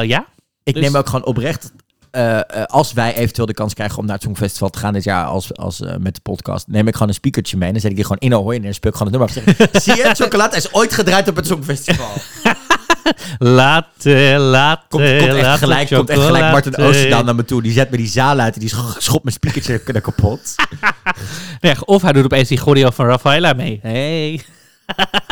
ja? 0.10 0.26
Ik 0.64 0.74
Dus- 0.74 0.84
neem 0.84 0.96
ook 0.96 1.06
gewoon 1.06 1.26
oprecht, 1.26 1.72
eh, 2.12 2.38
eh, 2.38 2.44
als 2.66 2.94
wij 2.94 3.16
eventueel 3.16 3.48
de 3.48 3.54
kans 3.54 3.74
krijgen 3.74 3.98
om 3.98 4.06
naar 4.06 4.16
het 4.16 4.24
Songfestival 4.24 4.70
te 4.70 4.80
gaan 4.80 4.94
dit 4.94 5.04
jaar 5.04 5.26
als, 5.26 5.56
als, 5.56 5.82
met 6.00 6.16
de 6.16 6.22
podcast, 6.22 6.68
neem 6.68 6.88
ik 6.88 6.94
gewoon 6.94 7.08
een 7.08 7.14
speakertje 7.14 7.58
mee 7.58 7.68
en 7.68 7.74
dan 7.74 7.82
zet 7.82 7.90
ik 7.92 7.96
die 7.98 8.06
gewoon 8.06 8.22
in 8.22 8.34
Ahoy 8.34 8.56
en 8.56 8.62
dan 8.62 8.74
speel 8.74 8.92
ik 8.92 8.98
gewoon 8.98 9.14
het 9.14 9.22
nummer 9.22 9.68
af. 9.72 9.82
Zie 9.82 9.96
je, 9.96 10.16
Chocolate 10.16 10.56
is 10.58 10.74
ooit 10.74 10.94
gedraaid 10.94 11.28
op 11.28 11.36
het 11.36 11.48
Songfestival. 11.48 12.12
Latte, 13.40 14.36
latte, 14.40 14.86
Komt, 14.90 15.04
komt, 15.20 15.34
echt 15.34 15.58
gelijk, 15.58 15.90
komt 15.90 16.10
echt 16.10 16.22
gelijk. 16.22 16.52
Martin 16.52 16.78
Oosterdaal 16.78 17.24
naar 17.24 17.36
me 17.36 17.46
toe. 17.46 17.62
Die 17.62 17.72
zet 17.72 17.90
me 17.90 17.98
die 17.98 18.08
zaal 18.08 18.40
uit 18.40 18.54
en 18.54 18.60
die 18.60 18.70
sch- 18.70 18.96
schopt 18.98 19.24
mijn 19.24 19.36
speakertje 19.36 19.82
er 19.94 20.02
kapot. 20.02 20.56
Nee, 21.62 21.86
of 21.86 22.02
hij 22.02 22.14
doet 22.14 22.24
opeens 22.24 22.48
die 22.48 22.58
choreo 22.58 22.90
van 22.90 23.06
Rafaela 23.06 23.54
mee. 23.54 23.80
Hey. 23.82 24.42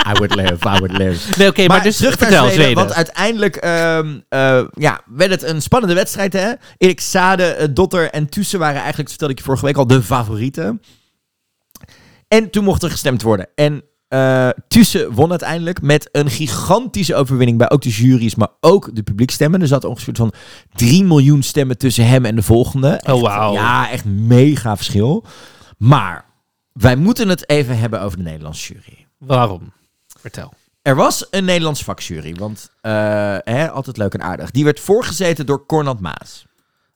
I 0.08 0.12
would 0.14 0.36
live, 0.36 0.68
I 0.68 0.78
would 0.80 0.98
live. 0.98 1.38
Nee, 1.38 1.48
oké, 1.48 1.66
maar, 1.68 1.84
dus 1.84 1.98
terug 1.98 2.20
naar 2.20 2.30
vertel, 2.30 2.44
Zweden, 2.46 2.64
Zweden. 2.64 2.84
Want 2.84 2.94
uiteindelijk 2.94 3.56
ehm, 3.56 4.20
eh, 4.30 4.64
ja, 4.74 5.02
werd 5.06 5.32
het 5.32 5.44
een 5.44 5.62
spannende 5.62 5.96
wedstrijd. 5.96 6.34
Hè? 6.34 6.52
Erik 6.78 7.00
Sade, 7.02 7.44
eh, 7.44 7.68
Dotter 7.72 8.10
en 8.10 8.30
Tussen 8.30 8.60
waren 8.60 8.80
eigenlijk, 8.80 9.10
vertelde 9.10 9.34
ik 9.34 9.40
je 9.40 9.46
vorige 9.46 9.66
week 9.66 9.78
al, 9.78 9.88
de 9.88 10.02
favorieten. 10.04 10.82
En 12.28 12.50
toen 12.50 12.64
mocht 12.64 12.84
er 12.84 12.92
gestemd 12.92 13.22
worden. 13.22 13.48
En 13.56 13.84
eh 14.08 14.50
Tussen 14.68 15.12
won 15.12 15.30
uiteindelijk 15.30 15.82
met 15.82 16.10
een 16.12 16.30
gigantische 16.30 17.16
overwinning 17.16 17.58
bij 17.58 17.70
ook 17.70 17.82
de 17.82 17.90
jury's, 17.90 18.36
maar 18.36 18.50
ook 18.60 18.96
de 18.96 19.04
publiekstemmen. 19.04 19.62
Er 19.62 19.68
zat 19.68 19.84
ongeveer 19.84 20.16
van 20.16 20.34
3 20.76 21.04
miljoen 21.04 21.44
stemmen 21.44 21.78
tussen 21.78 22.08
hem 22.08 22.26
en 22.26 22.36
de 22.36 22.42
volgende. 22.42 22.90
Echt, 22.90 23.16
Oh, 23.16 23.22
wauw. 23.22 23.54
Ja, 23.54 23.90
echt 23.90 24.06
mega 24.06 24.76
verschil. 24.76 25.26
Maar 25.78 26.26
wij 26.74 26.96
moeten 26.96 27.30
het 27.30 27.50
even 27.50 27.78
hebben 27.78 28.02
over 28.02 28.18
de 28.18 28.24
Nederlandse 28.24 28.74
jury. 28.74 29.07
Waarom? 29.18 29.74
Vertel. 30.20 30.54
Er 30.82 30.96
was 30.96 31.28
een 31.30 31.46
Nederlands 31.46 31.84
vakjury, 31.84 32.36
want 32.36 32.70
eh, 32.82 32.92
hè, 33.40 33.70
altijd 33.70 33.98
leuk 33.98 34.14
en 34.14 34.22
aardig. 34.22 34.52
Die 34.52 34.64
werd 34.64 34.80
voorgezeten 34.80 35.46
door 35.46 35.66
Cornald 35.66 36.00
Maas. 36.00 36.46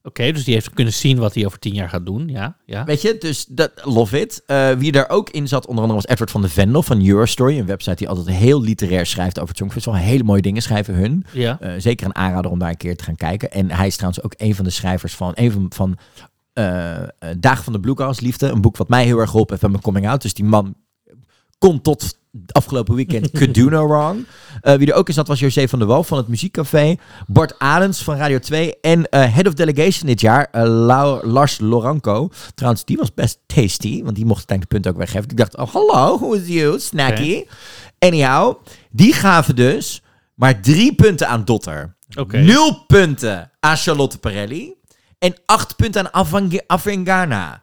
Oké, 0.03 0.31
dus 0.31 0.43
die 0.43 0.53
heeft 0.53 0.73
kunnen 0.73 0.93
zien 0.93 1.17
wat 1.17 1.33
hij 1.33 1.45
over 1.45 1.59
tien 1.59 1.73
jaar 1.73 1.89
gaat 1.89 2.05
doen. 2.05 2.27
Ja, 2.27 2.55
ja. 2.65 2.83
Weet 2.83 3.01
je, 3.01 3.17
dus 3.17 3.45
dat, 3.45 3.71
love 3.83 4.19
it. 4.19 4.43
Eh, 4.45 4.71
wie 4.71 4.91
daar 4.91 5.09
ook 5.09 5.29
in 5.29 5.47
zat, 5.47 5.65
onder 5.65 5.83
andere 5.83 6.01
was 6.01 6.11
Edward 6.11 6.31
van 6.31 6.41
de 6.41 6.49
Vendel 6.49 6.83
van 6.83 7.07
Eurostory. 7.07 7.59
Een 7.59 7.65
website 7.65 7.95
die 7.95 8.09
altijd 8.09 8.35
heel 8.35 8.61
literair 8.61 9.05
schrijft 9.05 9.37
over 9.37 9.49
het 9.49 9.57
Songfestival. 9.57 9.99
Hele 9.99 10.23
mooie 10.23 10.41
dingen 10.41 10.61
schrijven 10.61 10.93
hun. 10.93 11.25
ja. 11.31 11.59
Eh, 11.59 11.73
zeker 11.77 12.05
een 12.05 12.15
aanrader 12.15 12.51
om 12.51 12.59
daar 12.59 12.69
een 12.69 12.77
keer 12.77 12.97
te 12.97 13.03
gaan 13.03 13.15
kijken. 13.15 13.51
En 13.51 13.71
hij 13.71 13.87
is 13.87 13.95
trouwens 13.95 14.23
ook 14.23 14.33
een 14.37 14.55
van 14.55 14.65
de 14.65 14.71
schrijvers 14.71 15.15
van, 15.15 15.31
een 15.35 15.51
van, 15.51 15.65
van 15.75 15.97
eh, 16.53 17.03
Dagen 17.37 17.63
van 17.63 17.73
de 17.73 17.79
Bluegrass 17.79 18.19
Liefde. 18.19 18.47
Een 18.47 18.61
boek 18.61 18.77
wat 18.77 18.89
mij 18.89 19.05
heel 19.05 19.19
erg 19.19 19.29
geholpen 19.29 19.49
heeft 19.49 19.61
bij 19.61 19.71
mijn 19.71 19.83
coming 19.83 20.07
out. 20.07 20.21
Dus 20.21 20.33
die 20.33 20.45
man 20.45 20.75
kon 21.61 21.81
tot 21.81 22.19
afgelopen 22.51 22.95
weekend 22.95 23.31
could 23.37 23.53
do 23.53 23.69
no 23.69 23.87
wrong. 23.87 24.25
Eh, 24.61 24.73
wie 24.75 24.87
er 24.91 24.93
ook 24.97 25.07
in 25.07 25.13
zat 25.13 25.27
was 25.27 25.39
José 25.39 25.67
van 25.67 25.79
der 25.79 25.87
Wal 25.87 26.03
van 26.03 26.17
het 26.17 26.27
Muziekcafé. 26.27 26.95
Bart 27.27 27.59
Adens 27.59 28.03
van 28.03 28.15
Radio 28.15 28.39
2. 28.39 28.79
En 28.81 29.09
eh, 29.09 29.33
Head 29.33 29.47
of 29.47 29.53
Delegation 29.53 30.07
dit 30.07 30.21
jaar, 30.21 30.47
eh, 30.51 30.63
Lau- 30.63 31.25
Lars 31.27 31.59
Loranco. 31.59 32.29
Trouwens, 32.55 32.85
die 32.85 32.97
was 32.97 33.13
best 33.13 33.39
tasty, 33.45 34.03
want 34.03 34.15
die 34.15 34.25
mocht 34.25 34.47
de 34.47 34.59
punt 34.67 34.87
ook 34.87 34.97
weggeven. 34.97 35.29
Ik 35.29 35.37
dacht, 35.37 35.57
oh 35.57 35.73
hallo, 35.73 36.17
who 36.17 36.33
is 36.33 36.47
you? 36.47 36.79
Snacky. 36.79 37.43
Anyhow, 37.99 38.55
die 38.91 39.13
gaven 39.13 39.55
dus 39.55 40.01
maar 40.35 40.61
drie 40.61 40.95
punten 40.95 41.27
aan 41.27 41.45
Dotter. 41.45 41.95
Nul 42.31 42.83
punten 42.87 43.51
aan 43.59 43.77
Charlotte 43.77 44.17
Perelli. 44.17 44.73
En 45.19 45.35
acht 45.45 45.75
punten 45.75 46.13
aan 46.13 46.27
Avengana. 46.67 47.61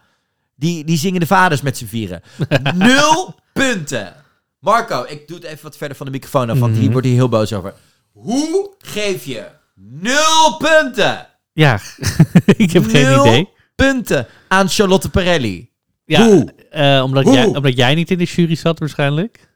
Die, 0.56 0.84
die 0.84 0.98
zingen 0.98 1.20
de 1.20 1.26
vaders 1.26 1.60
met 1.62 1.76
z'n 1.76 1.86
vieren. 1.86 2.22
Nul 2.74 3.34
punten. 3.58 4.14
Marco, 4.60 5.04
ik 5.08 5.28
doe 5.28 5.36
het 5.36 5.46
even 5.46 5.62
wat 5.62 5.76
verder 5.76 5.96
van 5.96 6.06
de 6.06 6.12
microfoon 6.12 6.50
af, 6.50 6.58
want 6.58 6.76
hier 6.76 6.90
wordt 6.90 7.06
hij 7.06 7.14
heel 7.14 7.28
boos 7.28 7.52
over. 7.52 7.74
Hoe 8.12 8.74
geef 8.78 9.24
je 9.24 9.46
nul 9.74 10.56
punten? 10.58 11.26
Ja, 11.52 11.80
ik 12.56 12.70
heb 12.72 12.84
geen 12.84 13.04
Nul 13.04 13.26
idee. 13.26 13.48
punten 13.74 14.26
aan 14.48 14.68
Charlotte 14.68 15.10
Perelli. 15.10 15.70
Ja, 16.04 16.26
Hoe? 16.26 16.52
eh, 16.70 17.00
omdat, 17.04 17.24
Hoe? 17.24 17.32
Jij, 17.34 17.44
omdat 17.46 17.76
jij 17.76 17.94
niet 17.94 18.10
in 18.10 18.18
de 18.18 18.24
jury 18.24 18.54
zat 18.54 18.78
waarschijnlijk. 18.78 19.48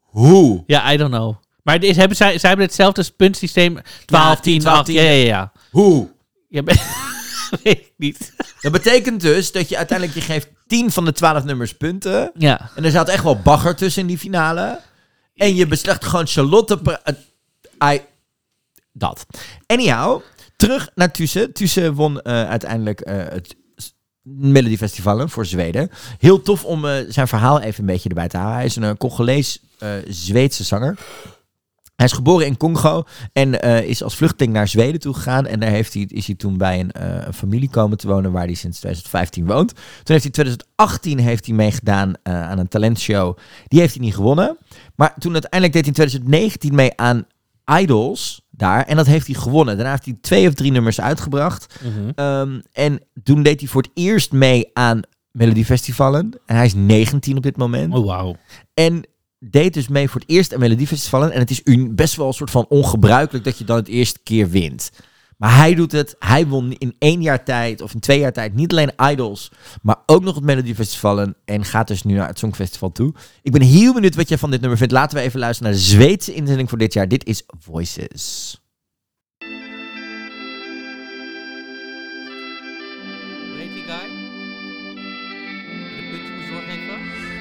Hoe? 0.00 0.62
Ja, 0.66 0.92
I 0.92 0.96
don't 0.96 1.10
know. 1.12 1.34
Maar 1.62 1.74
het 1.74 1.84
is, 1.84 1.96
hebben, 1.96 2.16
zij, 2.16 2.38
zij 2.38 2.48
hebben 2.48 2.66
hetzelfde 2.66 3.04
puntsysteem. 3.16 3.78
12, 4.04 4.34
Ja, 4.34 4.40
10, 4.40 4.60
12, 4.60 4.76
8. 4.78 4.86
10. 4.86 4.94
Ja, 4.94 5.02
ja, 5.02 5.24
ja. 5.24 5.52
Hoe? 5.70 6.08
ja 6.48 6.62
weet 7.62 7.78
ik 7.78 7.92
niet. 7.96 8.32
Dat 8.60 8.72
betekent 8.72 9.20
dus 9.20 9.52
dat 9.52 9.68
je 9.68 9.76
uiteindelijk, 9.76 10.18
je 10.18 10.24
geeft 10.24 10.48
10 10.66 10.90
van 10.90 11.04
de 11.04 11.12
12 11.12 11.44
nummers 11.44 11.74
punten. 11.74 12.30
Ja. 12.34 12.70
En 12.74 12.84
er 12.84 12.90
zat 12.90 13.08
echt 13.08 13.22
wel 13.22 13.40
bagger 13.40 13.76
tussen 13.76 14.02
in 14.02 14.08
die 14.08 14.18
finale. 14.18 14.80
En 15.34 15.54
je 15.54 15.66
beslecht 15.66 16.04
gewoon 16.04 16.26
Charlotte. 16.26 17.00
Eh, 17.04 17.94
I, 17.94 18.00
dat. 18.92 19.26
Anyhow, 19.66 20.22
terug 20.56 20.90
naar 20.94 21.12
Tussen. 21.12 21.52
Tussen 21.52 21.94
won 21.94 22.20
eh, 22.20 22.48
uiteindelijk 22.48 23.00
eh, 23.00 23.16
het 23.16 23.56
Melody 24.22 24.76
Festival 24.76 25.28
voor 25.28 25.46
Zweden. 25.46 25.90
Heel 26.18 26.42
tof 26.42 26.64
om 26.64 26.86
zijn 27.08 27.28
verhaal 27.28 27.60
even 27.60 27.80
een 27.80 27.86
beetje 27.86 28.08
erbij 28.08 28.28
te 28.28 28.36
halen. 28.36 28.54
Hij 28.54 28.64
is 28.64 28.76
een 28.76 28.96
Congolees 28.96 29.60
Zweedse 30.08 30.64
zanger. 30.64 30.98
Hij 31.96 32.06
is 32.06 32.12
geboren 32.12 32.46
in 32.46 32.56
Congo 32.56 33.02
en 33.32 33.62
eh, 33.62 33.88
is 33.88 34.02
als 34.02 34.16
vluchteling 34.16 34.52
naar 34.54 34.68
Zweden 34.68 35.00
toe 35.00 35.14
gegaan. 35.14 35.46
En 35.46 35.60
daar 35.60 35.70
heeft 35.70 35.94
hij, 35.94 36.02
is 36.08 36.26
hij 36.26 36.34
toen 36.34 36.56
bij 36.56 36.80
een, 36.80 36.92
eh, 36.92 37.26
een 37.26 37.32
familie 37.32 37.70
komen 37.70 37.98
te 37.98 38.06
wonen 38.06 38.32
waar 38.32 38.44
hij 38.44 38.54
sinds 38.54 38.78
2015 38.78 39.46
woont. 39.46 39.68
Toen 39.74 39.84
heeft 40.04 40.06
hij 40.06 40.24
in 40.24 40.30
2018 40.30 41.18
heeft 41.18 41.46
hij 41.46 41.54
meegedaan 41.54 42.14
eh, 42.22 42.48
aan 42.48 42.58
een 42.58 42.68
talentshow. 42.68 43.36
Die 43.68 43.80
heeft 43.80 43.94
hij 43.94 44.04
niet 44.04 44.14
gewonnen. 44.14 44.58
Maar 44.94 45.14
toen 45.18 45.32
uiteindelijk 45.32 45.72
deed 45.72 45.84
hij 45.84 45.90
in 45.90 46.10
2019 46.10 46.74
mee 46.74 46.92
aan 46.96 47.26
Idols 47.80 48.40
daar. 48.50 48.84
En 48.84 48.96
dat 48.96 49.06
heeft 49.06 49.26
hij 49.26 49.36
gewonnen. 49.36 49.74
Daarna 49.74 49.90
heeft 49.90 50.04
hij 50.04 50.18
twee 50.20 50.48
of 50.48 50.54
drie 50.54 50.72
nummers 50.72 51.00
uitgebracht. 51.00 51.80
Mhm. 51.82 52.10
Ehm, 52.14 52.60
en 52.72 53.00
toen 53.22 53.42
deed 53.42 53.60
hij 53.60 53.68
voor 53.68 53.82
het 53.82 53.90
eerst 53.94 54.32
mee 54.32 54.70
aan 54.72 55.00
Melody 55.30 55.64
Festivalen. 55.64 56.40
En 56.46 56.56
hij 56.56 56.64
is 56.64 56.74
19 56.74 57.36
op 57.36 57.42
dit 57.42 57.56
moment. 57.56 57.94
Oh, 57.94 58.06
wauw. 58.06 58.36
En 58.74 59.04
deed 59.50 59.74
dus 59.74 59.88
mee 59.88 60.08
voor 60.08 60.20
het 60.20 60.30
eerst 60.30 60.54
aan 60.54 60.60
Melodiefestivalen. 60.60 61.32
En 61.32 61.38
het 61.40 61.50
is 61.50 61.60
un- 61.64 61.94
best 61.94 62.16
wel 62.16 62.26
een 62.26 62.32
soort 62.32 62.50
van 62.50 62.66
ongebruikelijk 62.68 63.44
dat 63.44 63.58
je 63.58 63.64
dan 63.64 63.76
het 63.76 63.88
eerste 63.88 64.18
keer 64.22 64.48
wint. 64.50 64.90
Maar 65.36 65.56
hij 65.56 65.74
doet 65.74 65.92
het. 65.92 66.16
Hij 66.18 66.46
won 66.46 66.72
in 66.72 66.94
één 66.98 67.22
jaar 67.22 67.44
tijd 67.44 67.80
of 67.82 67.94
in 67.94 68.00
twee 68.00 68.18
jaar 68.18 68.32
tijd 68.32 68.54
niet 68.54 68.70
alleen 68.70 68.92
Idols, 69.10 69.50
maar 69.82 69.96
ook 70.06 70.22
nog 70.22 70.34
het 70.34 70.44
Melodiefestivalen. 70.44 71.36
En 71.44 71.64
gaat 71.64 71.88
dus 71.88 72.02
nu 72.02 72.14
naar 72.14 72.28
het 72.28 72.38
Songfestival 72.38 72.92
toe. 72.92 73.14
Ik 73.42 73.52
ben 73.52 73.62
heel 73.62 73.94
benieuwd 73.94 74.14
wat 74.14 74.28
jij 74.28 74.38
van 74.38 74.50
dit 74.50 74.60
nummer 74.60 74.78
vindt. 74.78 74.92
Laten 74.92 75.18
we 75.18 75.24
even 75.24 75.40
luisteren 75.40 75.72
naar 75.72 75.80
de 75.80 75.86
Zweedse 75.86 76.34
inzending 76.34 76.68
voor 76.68 76.78
dit 76.78 76.92
jaar. 76.92 77.08
Dit 77.08 77.24
is 77.24 77.42
Voices. 77.58 78.60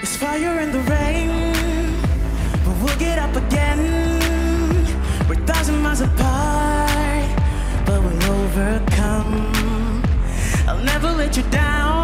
It's 0.02 0.16
fire 0.18 0.60
in 0.60 0.72
the 0.72 0.82
rain, 0.82 1.35
get 2.98 3.20
up 3.20 3.36
again. 3.36 3.80
We're 5.28 5.44
thousand 5.46 5.82
miles 5.82 6.02
apart, 6.02 7.30
but 7.86 8.02
we'll 8.02 8.32
overcome. 8.32 9.52
I'll 10.68 10.84
never 10.84 11.12
let 11.12 11.36
you 11.38 11.44
down. 11.44 11.95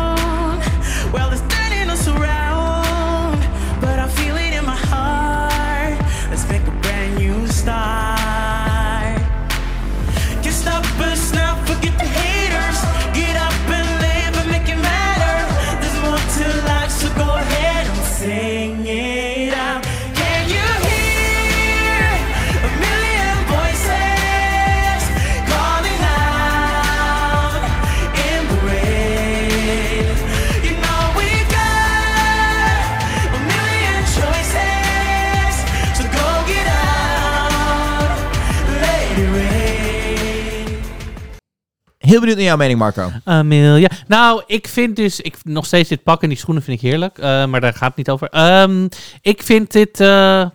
Heel 42.12 42.20
benieuwd 42.20 42.38
naar 42.38 42.45
jouw 42.45 42.57
mening, 42.57 42.80
Marco. 42.80 43.12
Amelia. 43.24 43.89
Nou, 44.07 44.43
ik 44.47 44.68
vind 44.68 44.95
dus... 44.95 45.20
Ik, 45.20 45.38
nog 45.43 45.66
steeds 45.66 45.89
dit 45.89 46.03
pak 46.03 46.22
en 46.22 46.30
die 46.30 46.38
schoenen 46.38 46.64
vind 46.64 46.82
ik 46.82 46.89
heerlijk. 46.89 47.18
eh, 47.18 47.45
maar 47.45 47.62
daar 47.62 47.74
gaat 47.74 47.88
het 47.88 47.97
niet 47.97 48.09
over. 48.09 48.30
Ehm, 48.30 48.88
ik 49.22 49.43
vind 49.43 49.72
dit... 49.72 49.99
eh, 49.99 50.45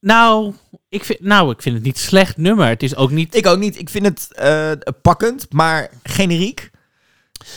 nou, 0.00 0.52
ik 0.88 1.04
vind, 1.04 1.20
nou, 1.20 1.50
ik 1.50 1.62
vind 1.62 1.74
het 1.74 1.84
niet 1.84 1.98
slecht 1.98 2.36
nummer. 2.36 2.66
Het 2.68 2.82
is 2.82 2.96
ook 2.96 3.10
niet... 3.10 3.34
Ik 3.34 3.46
ook 3.46 3.58
niet. 3.58 3.78
Ik 3.78 3.90
vind 3.90 4.04
het 4.04 4.28
eh, 4.34 4.70
pakkend, 5.02 5.46
maar 5.52 5.90
generiek. 6.02 6.70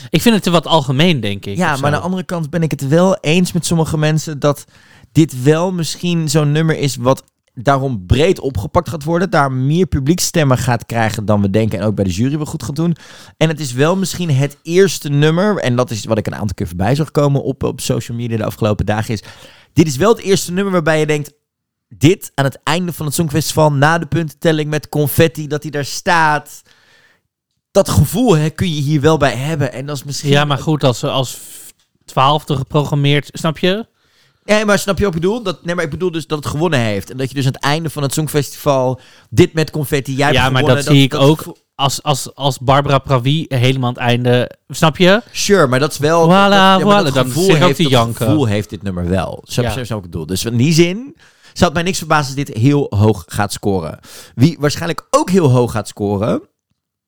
Ik 0.09 0.21
vind 0.21 0.35
het 0.35 0.43
te 0.43 0.51
wat 0.51 0.67
algemeen, 0.67 1.19
denk 1.19 1.45
ik. 1.45 1.57
Ja, 1.57 1.75
maar 1.75 1.85
aan 1.85 1.91
de 1.91 2.05
andere 2.05 2.23
kant 2.23 2.49
ben 2.49 2.63
ik 2.63 2.71
het 2.71 2.87
wel 2.87 3.17
eens 3.17 3.51
met 3.51 3.65
sommige 3.65 3.97
mensen 3.97 4.39
dat 4.39 4.65
dit 5.11 5.43
wel 5.43 5.71
misschien 5.71 6.29
zo'n 6.29 6.51
nummer 6.51 6.77
is 6.77 6.95
wat 6.95 7.23
daarom 7.53 8.05
breed 8.05 8.39
opgepakt 8.39 8.89
gaat 8.89 9.03
worden. 9.03 9.29
Daar 9.29 9.51
meer 9.51 9.85
publiekstemmen 9.85 10.57
gaat 10.57 10.85
krijgen 10.85 11.25
dan 11.25 11.41
we 11.41 11.49
denken. 11.49 11.79
En 11.79 11.85
ook 11.85 11.95
bij 11.95 12.03
de 12.03 12.11
jury 12.11 12.35
wel 12.37 12.45
goed 12.45 12.63
gaat 12.63 12.75
doen. 12.75 12.95
En 13.37 13.47
het 13.47 13.59
is 13.59 13.73
wel 13.73 13.95
misschien 13.95 14.29
het 14.29 14.57
eerste 14.63 15.09
nummer. 15.09 15.57
En 15.57 15.75
dat 15.75 15.91
is 15.91 16.05
wat 16.05 16.17
ik 16.17 16.27
een 16.27 16.35
aantal 16.35 16.53
keer 16.55 16.67
voorbij 16.67 16.95
zag 16.95 17.11
komen 17.11 17.43
op, 17.43 17.63
op 17.63 17.81
social 17.81 18.17
media 18.17 18.37
de 18.37 18.45
afgelopen 18.45 18.85
dagen. 18.85 19.13
Is 19.13 19.23
dit 19.73 19.87
is 19.87 19.97
wel 19.97 20.09
het 20.09 20.21
eerste 20.21 20.51
nummer 20.51 20.73
waarbij 20.73 20.99
je 20.99 21.05
denkt. 21.05 21.33
Dit 21.97 22.31
aan 22.35 22.45
het 22.45 22.59
einde 22.63 22.93
van 22.93 23.05
het 23.05 23.15
Songfestival, 23.15 23.71
na 23.71 23.97
de 23.97 24.05
puntentelling 24.05 24.69
met 24.69 24.89
confetti, 24.89 25.47
dat 25.47 25.61
hij 25.61 25.71
daar 25.71 25.85
staat. 25.85 26.61
Dat 27.71 27.89
gevoel 27.89 28.35
hè, 28.35 28.49
kun 28.49 28.75
je 28.75 28.81
hier 28.81 29.01
wel 29.01 29.17
bij 29.17 29.35
hebben. 29.35 29.73
En 29.73 29.85
dat 29.85 29.95
is 29.95 30.03
misschien. 30.03 30.29
Ja, 30.29 30.45
maar 30.45 30.57
goed, 30.57 30.83
als, 30.83 31.03
als 31.03 31.37
twaalfde 32.05 32.55
geprogrammeerd, 32.55 33.29
snap 33.33 33.57
je? 33.57 33.89
Nee, 34.43 34.65
maar 34.65 34.79
snap 34.79 34.97
je 34.97 35.03
wat 35.05 35.15
ik 35.15 35.21
bedoel? 35.21 35.43
Dat, 35.43 35.65
nee, 35.65 35.75
maar 35.75 35.83
ik 35.83 35.89
bedoel 35.89 36.11
dus 36.11 36.27
dat 36.27 36.37
het 36.37 36.47
gewonnen 36.47 36.79
heeft. 36.79 37.09
En 37.09 37.17
dat 37.17 37.29
je 37.29 37.35
dus 37.35 37.45
aan 37.45 37.51
het 37.51 37.63
einde 37.63 37.89
van 37.89 38.03
het 38.03 38.13
Songfestival 38.13 38.99
dit 39.29 39.53
met 39.53 39.71
confetti, 39.71 40.15
jij 40.15 40.25
hebt 40.25 40.37
ja, 40.37 40.49
maar 40.49 40.63
dat, 40.63 40.83
zie 40.83 41.03
ik 41.03 41.13
ook 41.13 41.55
als, 41.75 42.03
als, 42.03 42.35
als 42.35 42.59
Barbara 42.59 42.97
Pravi 42.97 43.45
helemaal 43.47 43.87
aan 43.87 43.93
het 43.93 44.03
einde, 44.03 44.51
snap 44.67 44.97
je? 44.97 45.21
Sure, 45.31 45.67
maar 45.67 45.79
dat 45.79 45.91
is 45.91 45.97
wel... 45.97 46.25
Voilà, 46.25 46.27
dat, 46.27 46.51
ja, 46.51 46.79
voilà, 46.79 47.03
dat 47.03 47.13
dan 47.13 47.25
gevoel 47.25 47.51
ook 47.51 47.57
heeft, 47.57 47.91
dat 47.91 48.15
gevoel 48.15 48.45
heeft 48.45 48.69
dit 48.69 48.83
nummer 48.83 49.09
wel. 49.09 49.41
Snap 49.43 49.73
je 49.73 49.79
wat 49.79 49.89
ik 49.97 50.01
bedoel? 50.01 50.25
Dus 50.25 50.45
in 50.45 50.57
die 50.57 50.73
zin 50.73 51.15
zou 51.53 51.65
het 51.65 51.73
mij 51.73 51.83
niks 51.83 51.97
verbazen 51.97 52.35
als 52.35 52.45
dit 52.45 52.57
heel 52.57 52.87
hoog 52.89 53.23
gaat 53.27 53.53
scoren. 53.53 53.99
Wie 54.35 54.57
waarschijnlijk 54.59 55.07
ook 55.09 55.29
heel 55.29 55.49
hoog 55.49 55.71
gaat 55.71 55.87
scoren... 55.87 56.41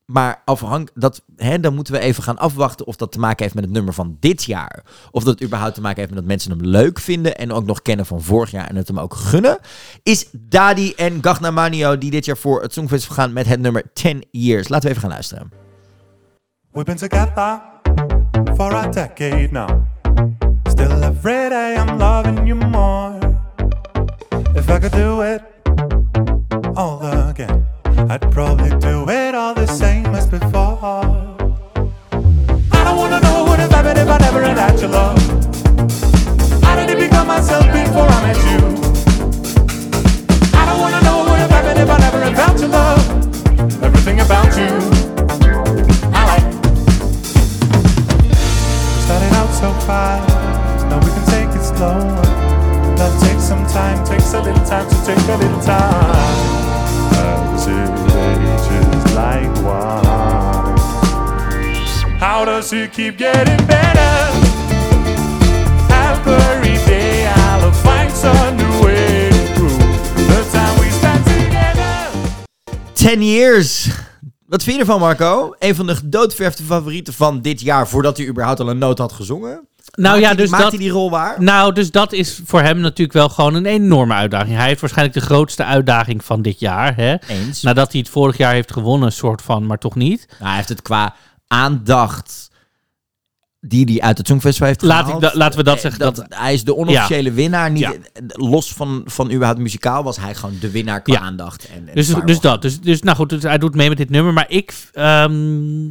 Maar 0.06 0.42
afhank 0.46 0.90
dat, 0.94 1.22
hè, 1.36 1.60
dan 1.60 1.76
moeten 1.76 1.94
we 1.94 2.00
even 2.00 2.24
gaan 2.24 2.38
afwachten 2.38 2.88
of 2.88 2.96
dat 2.96 3.12
te 3.12 3.20
maken 3.20 3.44
heeft 3.44 3.56
met 3.56 3.64
het 3.64 3.74
nummer 3.74 3.94
van 3.94 4.18
dit 4.20 4.44
jaar. 4.44 4.84
Of 5.12 5.24
dat 5.24 5.34
het 5.34 5.44
überhaupt 5.44 5.76
te 5.76 5.82
maken 5.82 5.98
heeft 5.98 6.10
met 6.10 6.20
dat 6.20 6.28
mensen 6.28 6.52
hem 6.52 6.62
leuk 6.62 7.00
vinden 7.00 7.38
en 7.38 7.52
ook 7.52 7.66
nog 7.66 7.82
kennen 7.82 8.06
van 8.06 8.22
vorig 8.22 8.52
jaar 8.52 8.68
en 8.68 8.76
het 8.76 8.88
hem 8.88 9.00
ook 9.00 9.14
gunnen. 9.14 9.60
Is 10.04 10.28
Dadi 10.32 10.94
en 10.94 11.18
Gagna 11.22 11.52
Manio 11.52 11.98
die 11.98 12.12
dit 12.12 12.26
jaar 12.26 12.38
voor 12.38 12.62
het 12.62 12.74
Songfestival 12.74 13.16
gaan 13.16 13.34
met 13.34 13.48
het 13.48 13.60
nummer 13.60 13.84
10 13.94 14.24
Years. 14.32 14.68
Laten 14.68 14.84
we 14.84 14.90
even 14.90 15.02
gaan 15.02 15.12
luisteren. 15.12 15.52
We've 16.72 16.86
been 16.86 16.98
together 16.98 17.62
for 18.56 18.74
a 18.74 18.88
decade 18.88 19.52
now. 19.52 19.70
Still 20.70 21.04
every 21.04 21.50
day 21.50 21.76
I'm 21.78 21.98
loving 21.98 22.48
you 22.48 22.56
more. 22.56 23.18
If 24.56 24.70
I 24.70 24.80
could 24.80 24.92
do 24.92 25.22
it 25.22 25.42
all 26.76 27.02
again, 27.02 27.73
I'd 28.10 28.32
probably 28.32 28.70
do 28.80 29.10
it 29.10 29.34
all 29.34 29.54
the 29.54 29.66
same 29.66 30.06
as 30.08 30.28
before. 30.28 30.78
I 32.72 32.84
don't 32.84 32.98
wanna 32.98 33.20
know 33.22 33.44
what 33.44 33.50
would 33.52 33.60
have 33.60 33.72
happened 33.72 33.98
if 33.98 34.10
I 34.10 34.18
never 34.18 34.44
had 34.44 34.80
your 34.80 34.90
love. 34.90 35.18
I 36.64 36.76
didn't 36.76 37.00
become 37.00 37.28
myself 37.28 37.66
before 37.66 38.08
I 38.08 38.22
met 38.28 38.78
you. 38.78 38.83
Keep 62.94 63.18
getting 63.18 63.66
better? 63.66 64.32
Every 65.90 66.78
day 66.86 67.26
I'll 67.28 67.72
find 67.72 68.12
some 68.12 68.56
new 68.56 68.82
way 68.84 69.30
the 69.30 70.50
time 70.52 70.80
we 70.80 70.90
spend 70.92 71.26
together. 71.26 72.10
10 72.94 73.22
years. 73.24 73.88
Wat 74.48 74.64
vind 74.64 74.76
je 74.76 74.82
ervan, 74.82 75.00
Marco? 75.00 75.56
Een 75.60 75.76
van 75.76 75.88
de 75.88 75.96
gedoodverfde 75.96 76.64
favorieten 76.64 77.14
van 77.14 77.42
dit 77.42 77.62
jaar, 77.62 77.88
voordat 77.88 78.18
hij 78.18 78.28
überhaupt 78.28 78.60
al 78.60 78.70
een 78.70 78.78
noot 78.78 78.98
had 78.98 79.12
gezongen. 79.12 79.68
Nou 79.96 80.10
Maakt 80.10 80.20
ja, 80.22 80.28
hij- 80.28 80.36
dus 80.36 80.50
maakt 80.50 80.64
dat, 80.64 80.72
hij 80.72 80.82
die 80.82 80.92
rol 80.92 81.10
waar? 81.10 81.42
nou, 81.44 81.74
dus 81.74 81.92
dat 81.92 82.12
is 82.14 82.42
voor 82.46 82.62
hem 82.62 82.80
natuurlijk 82.80 83.14
wel 83.18 83.30
gewoon 83.30 83.54
een 83.54 83.66
enorme 83.66 84.14
uitdaging. 84.14 84.56
Hij 84.58 84.68
heeft 84.68 84.82
waarschijnlijk 84.82 85.18
de 85.20 85.26
grootste 85.26 85.64
uitdaging 85.64 86.24
van 86.26 86.42
dit 86.42 86.60
jaar. 86.60 86.96
Hè? 86.96 87.16
Eens. 87.28 87.62
Nadat 87.62 87.92
hij 87.92 88.02
het 88.02 88.10
vorig 88.10 88.38
jaar 88.38 88.54
heeft 88.54 88.72
gewonnen, 88.72 89.12
soort 89.14 89.42
van, 89.42 89.66
maar 89.66 89.78
toch 89.78 89.96
niet. 89.96 90.26
Nou, 90.30 90.44
hij 90.46 90.56
heeft 90.56 90.70
het 90.70 90.82
qua 90.82 91.16
aandacht 91.48 92.50
die 93.66 93.86
hij 93.86 94.02
uit 94.02 94.18
het 94.18 94.28
Songfestival 94.28 94.68
heeft 94.68 94.82
Laat 94.82 95.00
ik 95.00 95.06
gehaald. 95.06 95.22
da- 95.22 95.32
laten 95.38 95.58
we 95.58 95.64
dat 95.64 95.76
eh, 95.76 95.82
zeggen, 95.82 96.00
Dat, 96.00 96.26
hij 96.30 96.54
is 96.54 96.64
de 96.64 96.76
onofficiële 96.76 97.32
winnaar. 97.32 97.72
Niet, 97.72 97.82
Ja. 97.82 97.94
Los 98.28 98.74
van, 98.74 99.02
van 99.06 99.32
überhaupt 99.32 99.60
muzikaal 99.60 100.04
was 100.04 100.18
hij 100.18 100.36
gewoon 100.36 100.56
de 100.60 100.72
winnaar 100.72 101.02
qua 101.02 101.14
Ja. 101.14 101.20
aandacht. 101.20 101.66
En, 101.68 101.88
en 101.88 101.96
Dus, 101.96 102.08
dus 102.26 102.40
dat. 102.40 102.62
Dus, 102.62 102.80
dus 102.82 103.02
nou 103.02 103.18
goed, 103.18 103.30
dus 103.30 103.44
hij 103.44 103.58
doet 103.58 103.76
mee 103.76 103.90
met 103.90 103.98
dit 103.98 104.10
nummer. 104.10 104.34
Maar 104.34 104.50
ik. 104.50 104.74
ehm, 104.94 105.88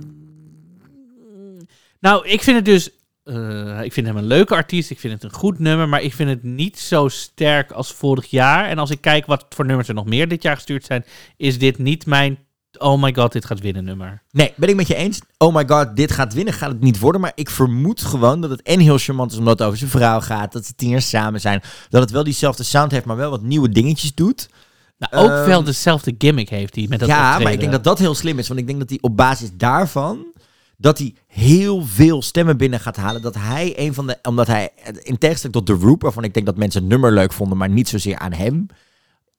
nou, 2.01 2.27
ik 2.29 2.43
vind 2.43 2.57
het 2.57 2.65
dus. 2.65 2.91
eh, 3.25 3.81
ik 3.83 3.93
vind 3.93 4.07
hem 4.07 4.17
een 4.17 4.25
leuke 4.27 4.55
artiest. 4.55 4.91
Ik 4.91 5.01
vind 5.01 5.13
het 5.13 5.23
een 5.23 5.39
goed 5.39 5.59
nummer. 5.59 5.89
Maar 5.89 6.03
ik 6.03 6.15
vind 6.15 6.29
het 6.31 6.43
niet 6.43 6.79
zo 6.79 7.09
sterk 7.09 7.71
als 7.73 7.93
vorig 7.93 8.27
jaar. 8.31 8.69
En 8.69 8.79
als 8.79 8.91
ik 8.91 9.01
kijk 9.01 9.27
wat 9.27 9.47
voor 9.49 9.67
nummers 9.67 9.89
er 9.89 9.95
nog 9.95 10.07
meer 10.07 10.29
dit 10.29 10.43
jaar 10.43 10.55
gestuurd 10.57 10.85
zijn. 10.85 11.05
Is 11.37 11.59
dit 11.59 11.79
niet 11.79 12.07
mijn. 12.07 12.39
Oh 12.79 13.03
my 13.03 13.15
god, 13.15 13.33
dit 13.33 13.45
gaat 13.45 13.61
winnen 13.61 13.85
nummer. 13.85 14.23
Nee, 14.31 14.53
ben 14.57 14.69
ik 14.69 14.77
met 14.77 14.87
je 14.87 14.95
eens. 14.95 15.21
Oh 15.39 15.55
my 15.55 15.65
god, 15.67 15.97
dit 15.97 16.13
gaat 16.13 16.35
winnen, 16.35 16.55
gaat 16.55 16.71
het 16.71 16.81
niet 16.81 16.99
worden. 16.99 17.21
Maar 17.21 17.33
ik 17.35 17.51
vermoed 17.51 18.03
gewoon 18.03 18.41
dat 18.41 18.51
het 18.51 18.63
en 18.63 18.81
heel 18.81 18.99
charmant 18.99 19.33
is 19.33 19.39
omdat 19.39 19.59
het 19.59 19.67
over 19.67 19.79
zijn 19.79 19.91
vrouw 19.91 20.21
gaat. 20.21 20.53
Dat 20.53 20.67
ze 20.67 20.75
tien 20.75 20.89
jaar 20.89 21.03
samen 21.03 21.41
zijn. 21.41 21.63
Dat 21.89 22.03
het 22.03 22.11
wel 22.11 22.25
diezelfde 22.25 22.63
sound 22.63 22.91
heeft, 22.91 23.05
maar 23.05 23.17
wel 23.17 23.31
wat 23.31 23.43
nieuwe 23.43 23.69
dingetjes 23.69 24.15
doet. 24.15 24.49
Nou, 24.99 25.25
ook 25.25 25.31
Ehm, 25.31 25.47
wel 25.47 25.65
dezelfde 25.65 26.15
gimmick 26.19 26.49
heeft 26.49 26.75
hij 26.75 26.87
met 26.89 26.99
dat 26.99 27.09
ja, 27.09 27.39
maar 27.39 27.53
ik 27.53 27.61
denk 27.61 27.73
dat 27.73 27.85
dat 27.85 27.99
heel 27.99 28.15
slim 28.15 28.39
is. 28.39 28.49
Want 28.49 28.61
ik 28.61 28.67
denk 28.67 28.79
dat 28.79 28.89
hij 28.89 28.99
op 29.01 29.17
basis 29.17 29.51
daarvan... 29.55 30.25
dat 30.77 30.99
hij 30.99 31.15
heel 31.27 31.83
veel 31.87 32.23
stemmen 32.23 32.57
binnen 32.57 32.81
gaat 32.81 32.97
halen. 32.97 33.23
Dat 33.23 33.35
hij 33.35 33.73
een 33.77 33.95
van 33.95 34.07
de... 34.07 34.19
Omdat 34.23 34.47
hij, 34.47 34.71
in 35.03 35.19
tegenstelling 35.19 35.67
tot 35.67 35.67
The 35.67 35.87
Roop... 35.87 36.03
waarvan 36.03 36.25
ik 36.25 36.35
denk 36.35 36.47
dat 36.47 36.57
mensen 36.57 36.81
het 36.81 36.91
nummer 36.91 37.13
leuk 37.13 37.33
vonden... 37.33 37.59
maar 37.59 37.69
niet 37.69 37.89
zozeer 37.89 38.19
aan 38.19 38.33
hem... 38.33 38.67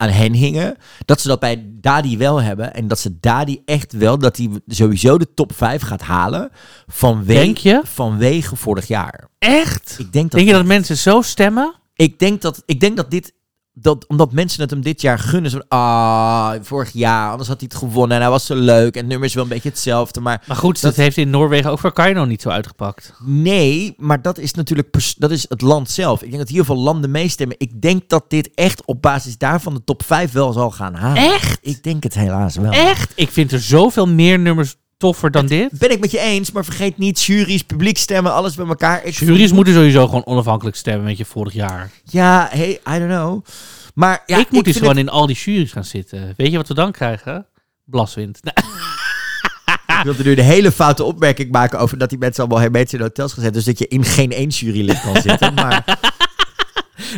aan 0.03 0.09
hen 0.09 0.33
hingen... 0.33 0.77
dat 1.05 1.21
ze 1.21 1.27
dat 1.27 1.39
bij 1.39 1.65
Dadi 1.67 2.17
wel 2.17 2.41
hebben. 2.41 2.73
En 2.73 2.87
dat 2.87 2.99
ze 2.99 3.19
Dadi 3.19 3.61
echt 3.65 3.93
wel... 3.93 4.17
dat 4.17 4.37
hij 4.37 4.49
sowieso 4.67 5.17
de 5.17 5.33
top 5.33 5.53
5 5.55 5.81
gaat 5.81 6.01
halen... 6.01 6.49
vanwege, 6.87 7.39
Denk 7.43 7.57
je? 7.57 7.81
vanwege 7.83 8.55
vorig 8.55 8.87
jaar. 8.87 9.27
Echt? 9.39 9.95
Ik 9.99 10.13
denk 10.13 10.31
dat 10.31 10.39
Denk 10.39 10.51
je 10.51 10.55
dat 10.57 10.65
mensen 10.65 10.97
zo 10.97 11.21
stemmen? 11.21 11.73
ik 11.95 12.19
denk 12.19 12.41
dat, 12.41 12.63
ik 12.65 12.79
denk 12.79 12.97
dat 12.97 13.11
dit. 13.11 13.33
Dat, 13.75 14.07
omdat 14.07 14.31
mensen 14.31 14.61
het 14.61 14.69
hem 14.69 14.81
dit 14.81 15.01
jaar 15.01 15.19
gunnen. 15.19 15.51
Zo, 15.51 15.59
ah, 15.67 16.51
vorig 16.61 16.91
jaar, 16.91 17.29
anders 17.31 17.49
had 17.49 17.59
hij 17.59 17.69
het 17.71 17.79
gewonnen. 17.79 18.15
En 18.17 18.21
hij 18.23 18.31
was 18.31 18.45
zo 18.45 18.55
leuk. 18.55 18.93
En 18.93 18.99
het 18.99 19.07
nummer 19.09 19.27
is 19.27 19.33
wel 19.33 19.43
een 19.43 19.49
beetje 19.49 19.69
hetzelfde. 19.69 20.19
Maar 20.21 20.43
Maar 20.47 20.57
goed, 20.57 20.73
dat, 20.81 20.95
Dat- 20.95 21.03
heeft 21.03 21.17
in 21.17 21.29
Noorwegen 21.29 21.71
ook 21.71 21.79
voor 21.79 21.93
Kaino 21.93 22.25
niet 22.25 22.41
zo 22.41 22.49
uitgepakt. 22.49 23.13
nee, 23.25 23.93
maar 23.97 24.21
dat 24.21 24.37
is 24.37 24.53
natuurlijk 24.53 25.15
dat 25.17 25.31
is 25.31 25.45
het 25.49 25.61
land 25.61 25.89
zelf. 25.89 26.21
Ik 26.21 26.27
denk 26.29 26.41
dat 26.41 26.49
heel 26.51 26.63
veel 26.63 26.77
landen 26.77 27.11
meestemmen. 27.11 27.55
Ik 27.59 27.81
denk 27.81 28.09
dat 28.09 28.25
dit 28.29 28.49
echt 28.55 28.85
op 28.85 29.01
basis 29.01 29.37
daarvan 29.37 29.73
de 29.73 29.83
top 29.83 30.03
5 30.03 30.31
wel 30.31 30.53
zal 30.53 30.71
gaan 30.71 30.93
halen. 30.93 31.23
Echt? 31.33 31.57
Ik 31.61 31.83
denk 31.83 32.03
het 32.03 32.13
helaas 32.13 32.55
wel. 32.55 32.71
Echt? 32.71 33.11
Ik 33.15 33.31
vind 33.31 33.51
er 33.51 33.61
zoveel 33.61 34.07
meer 34.07 34.39
nummers 34.39 34.75
toffer 35.03 35.31
dan 35.31 35.45
dit. 35.45 35.69
Ben 35.79 35.91
ik 35.91 35.99
met 35.99 36.11
je 36.11 36.19
eens, 36.19 36.51
maar 36.51 36.65
vergeet 36.65 36.97
niet 36.97 37.21
juries, 37.23 37.61
publiek 37.63 37.97
stemmen, 37.97 38.33
alles 38.33 38.55
bij 38.55 38.65
elkaar. 38.65 39.03
Ik 39.03 39.13
Juries 39.13 39.51
moeten 39.51 39.73
sowieso 39.73 40.05
gewoon 40.05 40.25
onafhankelijk 40.25 40.75
stemmen 40.75 41.03
met 41.05 41.17
je 41.17 41.25
vorig 41.25 41.53
jaar. 41.53 41.89
Ja, 42.03 42.47
hey, 42.51 42.69
I 42.71 42.99
don't 42.99 43.11
know. 43.11 43.45
Maar 43.93 44.23
ja, 44.25 44.37
ik 44.37 44.51
moet 44.51 44.65
dus 44.65 44.75
gewoon 44.77 44.89
het- 44.89 44.99
in 45.05 45.09
al 45.09 45.25
die 45.25 45.35
juries 45.35 45.71
gaan 45.71 45.83
zitten. 45.83 46.33
Weet 46.37 46.51
je 46.51 46.57
wat 46.57 46.67
we 46.67 46.73
dan 46.73 46.91
krijgen? 46.91 47.45
Blaswind. 47.85 48.39
Ik 49.87 50.03
wilde 50.09 50.23
nu 50.23 50.35
de 50.35 50.41
hele 50.41 50.71
foute 50.71 51.03
opmerking 51.03 51.51
maken 51.51 51.79
over 51.79 51.97
dat 51.97 52.09
die 52.09 52.17
mensen 52.17 52.43
allemaal 52.43 52.61
hermetisch 52.61 52.93
in 52.93 53.01
hotels 53.01 53.33
gezet. 53.33 53.53
Dus 53.53 53.63
dat 53.63 53.79
je 53.79 53.87
in 53.87 54.03
geen 54.03 54.31
één 54.31 54.49
jurylid 54.49 55.01
kan 55.01 55.21
zitten. 55.21 55.53
Maar 55.63 55.99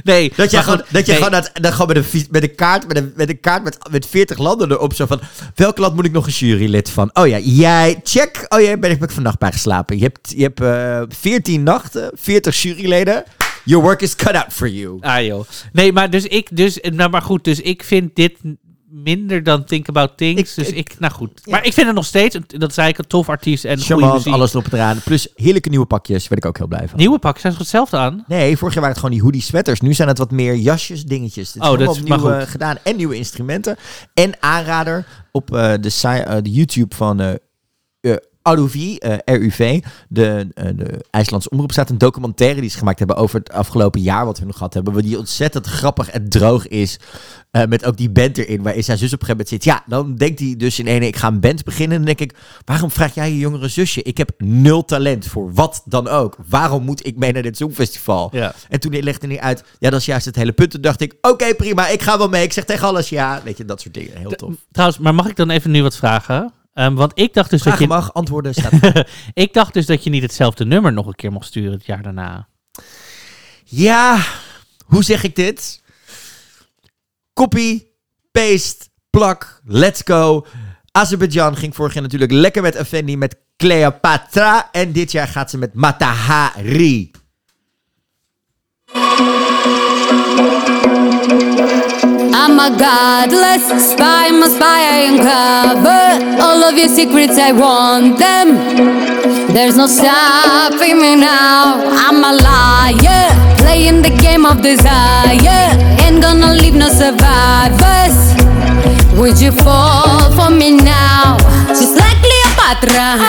Nee, 0.03 0.31
dat 0.35 0.51
je 0.51 0.57
gewoon, 0.57 0.81
dat 0.89 1.05
je 1.05 1.11
nee. 1.11 1.21
gewoon, 1.21 1.41
dat, 1.41 1.51
dat 1.53 1.71
gewoon 1.71 1.87
met, 1.87 2.13
een, 2.13 2.27
met 2.29 2.43
een 2.43 2.55
kaart, 2.55 2.87
met 2.87 2.97
een, 2.97 3.13
met 3.15 3.29
een 3.29 3.39
kaart 3.39 3.63
met, 3.63 3.77
met 3.91 4.05
40 4.05 4.37
landen 4.37 4.71
erop 4.71 4.93
zo 4.93 5.05
van. 5.05 5.19
Welk 5.55 5.77
land 5.77 5.95
moet 5.95 6.05
ik 6.05 6.11
nog 6.11 6.25
een 6.25 6.33
jurylid 6.33 6.89
van? 6.89 7.09
Oh 7.13 7.27
ja, 7.27 7.37
jij, 7.37 7.99
check. 8.03 8.45
Oh 8.47 8.61
ja, 8.61 8.77
ben 8.77 8.91
ik, 8.91 8.99
ben 8.99 9.07
ik 9.07 9.13
vannacht 9.13 9.39
bij 9.39 9.51
geslapen. 9.51 9.97
Je 9.97 10.03
hebt, 10.03 10.33
je 10.35 10.43
hebt 10.43 10.61
eh 10.61 11.01
14 11.19 11.63
nachten, 11.63 12.11
40 12.13 12.61
juryleden. 12.61 13.23
Your 13.63 13.83
work 13.83 14.01
is 14.01 14.15
cut 14.15 14.35
out 14.35 14.53
for 14.53 14.69
you. 14.69 14.97
Ah 15.01 15.25
joh. 15.25 15.45
Nee, 15.71 15.93
maar 15.93 16.09
dus 16.09 16.23
ik, 16.23 16.47
dus, 16.51 16.79
nou 16.81 17.09
maar 17.09 17.21
goed, 17.21 17.43
dus 17.43 17.61
ik 17.61 17.83
vind 17.83 18.15
dit 18.15 18.33
minder 19.03 19.43
dan 19.43 19.63
Think 19.63 19.87
About 19.89 20.17
Things. 20.17 20.39
Ik- 20.49 20.55
dus 20.55 20.67
ik- 20.67 20.75
ik, 20.75 20.99
nou 20.99 21.13
goed. 21.13 21.41
Maar 21.45 21.65
ik 21.65 21.73
vind 21.73 21.85
het 21.87 21.95
nog 21.95 22.05
steeds, 22.05 22.37
dat 22.47 22.73
zei 22.73 22.89
ik, 22.89 22.97
een 22.97 23.07
tof 23.07 23.29
artiest 23.29 23.65
en 23.65 23.79
Charmant, 23.79 24.27
alles 24.27 24.51
erop 24.53 24.65
en 24.65 24.73
eraan. 24.73 25.01
Plus 25.03 25.27
heerlijke 25.35 25.69
nieuwe 25.69 25.85
pakjes, 25.85 26.27
werd 26.27 26.43
ik 26.43 26.49
ook 26.49 26.57
heel 26.57 26.67
blij 26.67 26.87
van. 26.87 26.97
Nieuwe 26.99 27.19
pakken, 27.19 27.41
zijn 27.41 27.53
ze 27.53 27.59
hetzelfde 27.59 27.97
aan? 27.97 28.23
Nee, 28.27 28.57
vorig 28.57 28.73
jaar 28.73 28.83
waren 28.83 28.87
het 28.89 28.97
gewoon 28.97 29.11
die 29.11 29.21
hoodie 29.21 29.41
sweaters. 29.41 29.81
Nu 29.81 29.93
zijn 29.93 30.07
het 30.07 30.17
wat 30.17 30.31
meer 30.31 30.55
jasjes, 30.55 31.03
dingetjes. 31.03 31.51
Dit 31.51 31.63
Oh, 31.63 31.69
dat 31.69 31.79
is 31.79 31.85
maar 31.85 32.17
opnieuw 32.17 32.17
goed. 32.33 32.41
eh, 32.41 32.47
gedaan. 32.51 32.77
En 32.83 32.95
nieuwe 32.95 33.15
instrumenten. 33.15 33.75
En 34.13 34.33
aanrader 34.39 35.05
op 35.31 35.53
eh, 35.55 35.73
de, 35.81 35.91
eh, 36.01 36.35
de 36.41 36.51
YouTube 36.51 36.95
van 36.95 37.37
eh 38.45 38.95
eh, 38.97 39.17
RUV, 39.25 39.83
de, 40.09 40.47
de 40.53 41.05
IJslandse 41.09 41.49
omroep, 41.49 41.71
staat 41.71 41.89
een 41.89 41.97
documentaire 41.97 42.61
die 42.61 42.69
ze 42.69 42.77
gemaakt 42.77 42.99
hebben 42.99 43.17
over 43.17 43.39
het 43.39 43.51
afgelopen 43.51 44.01
jaar 44.01 44.25
wat 44.25 44.39
we 44.39 44.45
nog 44.45 44.57
gehad 44.57 44.73
hebben. 44.73 45.03
Die 45.03 45.17
ontzettend 45.17 45.65
grappig 45.65 46.09
en 46.09 46.29
droog 46.29 46.67
is. 46.67 46.99
eh, 47.51 47.63
met 47.65 47.85
ook 47.85 47.97
die 47.97 48.09
band 48.09 48.37
erin, 48.37 48.61
waarin 48.61 48.83
zijn 48.83 48.97
zus 48.97 49.13
op 49.13 49.21
een 49.21 49.25
gegeven 49.25 49.45
moment 49.47 49.63
zit. 49.63 49.63
Ja, 49.63 49.83
dan 49.87 50.15
denkt 50.15 50.39
hij 50.39 50.55
dus 50.57 50.79
in 50.79 50.87
ene, 50.87 51.07
ik 51.07 51.15
ga 51.15 51.27
een 51.27 51.39
band 51.39 51.63
beginnen. 51.63 51.97
En 51.97 52.05
dan 52.05 52.15
denk 52.15 52.31
ik, 52.31 52.37
waarom 52.65 52.91
vraag 52.91 53.13
jij 53.15 53.29
je 53.29 53.37
jongere 53.37 53.67
zusje? 53.67 54.01
Ik 54.01 54.17
heb 54.17 54.31
nul 54.37 54.85
talent 54.85 55.27
voor 55.27 55.53
wat 55.53 55.81
dan 55.85 56.07
ook. 56.07 56.37
Waarom 56.47 56.83
moet 56.83 57.05
ik 57.05 57.17
mee 57.17 57.31
naar 57.31 57.41
dit 57.41 57.57
Songfestival? 57.57 58.29
Ja. 58.31 58.53
En 58.69 58.79
toen 58.79 58.99
legde 58.99 59.27
hij 59.27 59.39
uit, 59.39 59.63
ja, 59.79 59.89
dat 59.89 59.99
is 59.99 60.05
juist 60.05 60.25
het 60.25 60.35
hele 60.35 60.51
punt. 60.51 60.71
Toen 60.71 60.81
dacht 60.81 61.01
ik, 61.01 61.13
oké, 61.21 61.55
prima, 61.55 61.87
ik 61.87 62.01
ga 62.01 62.17
wel 62.17 62.29
mee. 62.29 62.43
Ik 62.43 62.53
zeg 62.53 62.65
tegen 62.65 62.87
alles 62.87 63.09
ja. 63.09 63.41
Weet 63.43 63.57
je, 63.57 63.65
dat 63.65 63.81
soort 63.81 63.93
dingen. 63.93 64.17
Heel 64.17 64.31
tof. 64.31 64.53
Trouwens, 64.71 64.99
maar 64.99 65.15
mag 65.15 65.27
ik 65.27 65.35
dan 65.35 65.49
even 65.49 65.71
nu 65.71 65.81
wat 65.81 65.95
vragen? 65.95 66.53
Ehm, 66.75 66.93
want 66.93 67.11
ik 67.15 67.33
dacht 67.33 67.49
dus 67.49 67.63
dat 67.63 67.73
Vragen 67.73 67.95
je... 67.95 68.01
mag, 68.01 68.13
antwoorden 68.13 68.53
staat. 68.53 69.05
ik 69.33 69.53
dacht 69.53 69.73
dus 69.73 69.85
dat 69.85 70.03
je 70.03 70.09
niet 70.09 70.21
hetzelfde 70.21 70.65
nummer 70.65 70.93
nog 70.93 71.07
een 71.07 71.15
keer 71.15 71.31
mocht 71.31 71.45
sturen 71.45 71.71
het 71.71 71.85
jaar 71.85 72.01
daarna. 72.01 72.47
ja, 73.63 74.25
hoe 74.85 75.03
zeg 75.03 75.23
ik 75.23 75.35
dit? 75.35 75.81
Copy, 77.33 77.83
paste, 78.31 78.85
plak, 79.09 79.61
let's 79.65 80.01
go. 80.03 80.45
Azerbeidzjan 80.91 81.57
ging 81.57 81.75
vorig 81.75 81.93
jaar 81.93 82.03
natuurlijk 82.03 82.31
lekker 82.31 82.61
met 82.61 82.75
Effendi, 82.75 83.17
met 83.17 83.37
Cleopatra. 83.57 84.71
En 84.71 84.91
dit 84.91 85.11
jaar 85.11 85.27
gaat 85.27 85.49
ze 85.49 85.57
met 85.57 85.73
Matahari. 85.73 87.11
I'm 92.37 92.59
a 92.59 92.69
godless 92.77 93.63
spy, 93.91 94.29
my 94.29 94.49
spy, 94.49 94.81
I 94.91 95.07
uncover 95.07 96.43
all 96.43 96.61
of 96.65 96.77
your 96.77 96.89
secrets, 96.89 97.37
I 97.39 97.53
want 97.53 98.19
them. 98.19 98.59
There's 99.53 99.77
no 99.77 99.87
stopping 99.87 100.99
me 100.99 101.15
now. 101.15 101.79
I'm 101.95 102.19
a 102.19 102.33
liar, 102.35 103.31
playing 103.55 104.01
the 104.01 104.09
game 104.09 104.45
of 104.45 104.61
desire. 104.61 105.79
Ain't 106.03 106.21
gonna 106.21 106.51
leave 106.51 106.75
no 106.75 106.89
survivors. 106.89 108.17
Would 109.15 109.39
you 109.39 109.53
fall 109.53 110.29
for 110.35 110.49
me 110.51 110.71
now? 110.75 111.37
Just 111.69 111.95
like 111.95 112.19
Cleopatra. 112.19 113.23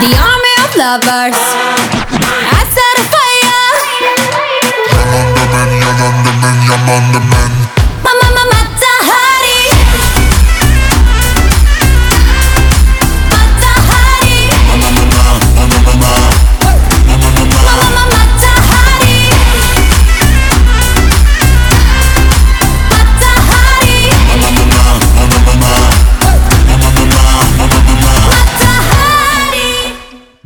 The 0.00 0.10
army 0.16 0.54
of 0.64 0.70
lovers. 0.80 1.36
I 2.56 2.60
set 2.72 2.94
a 2.96 3.06
fire. 3.12 3.68
Mama, 6.88 7.57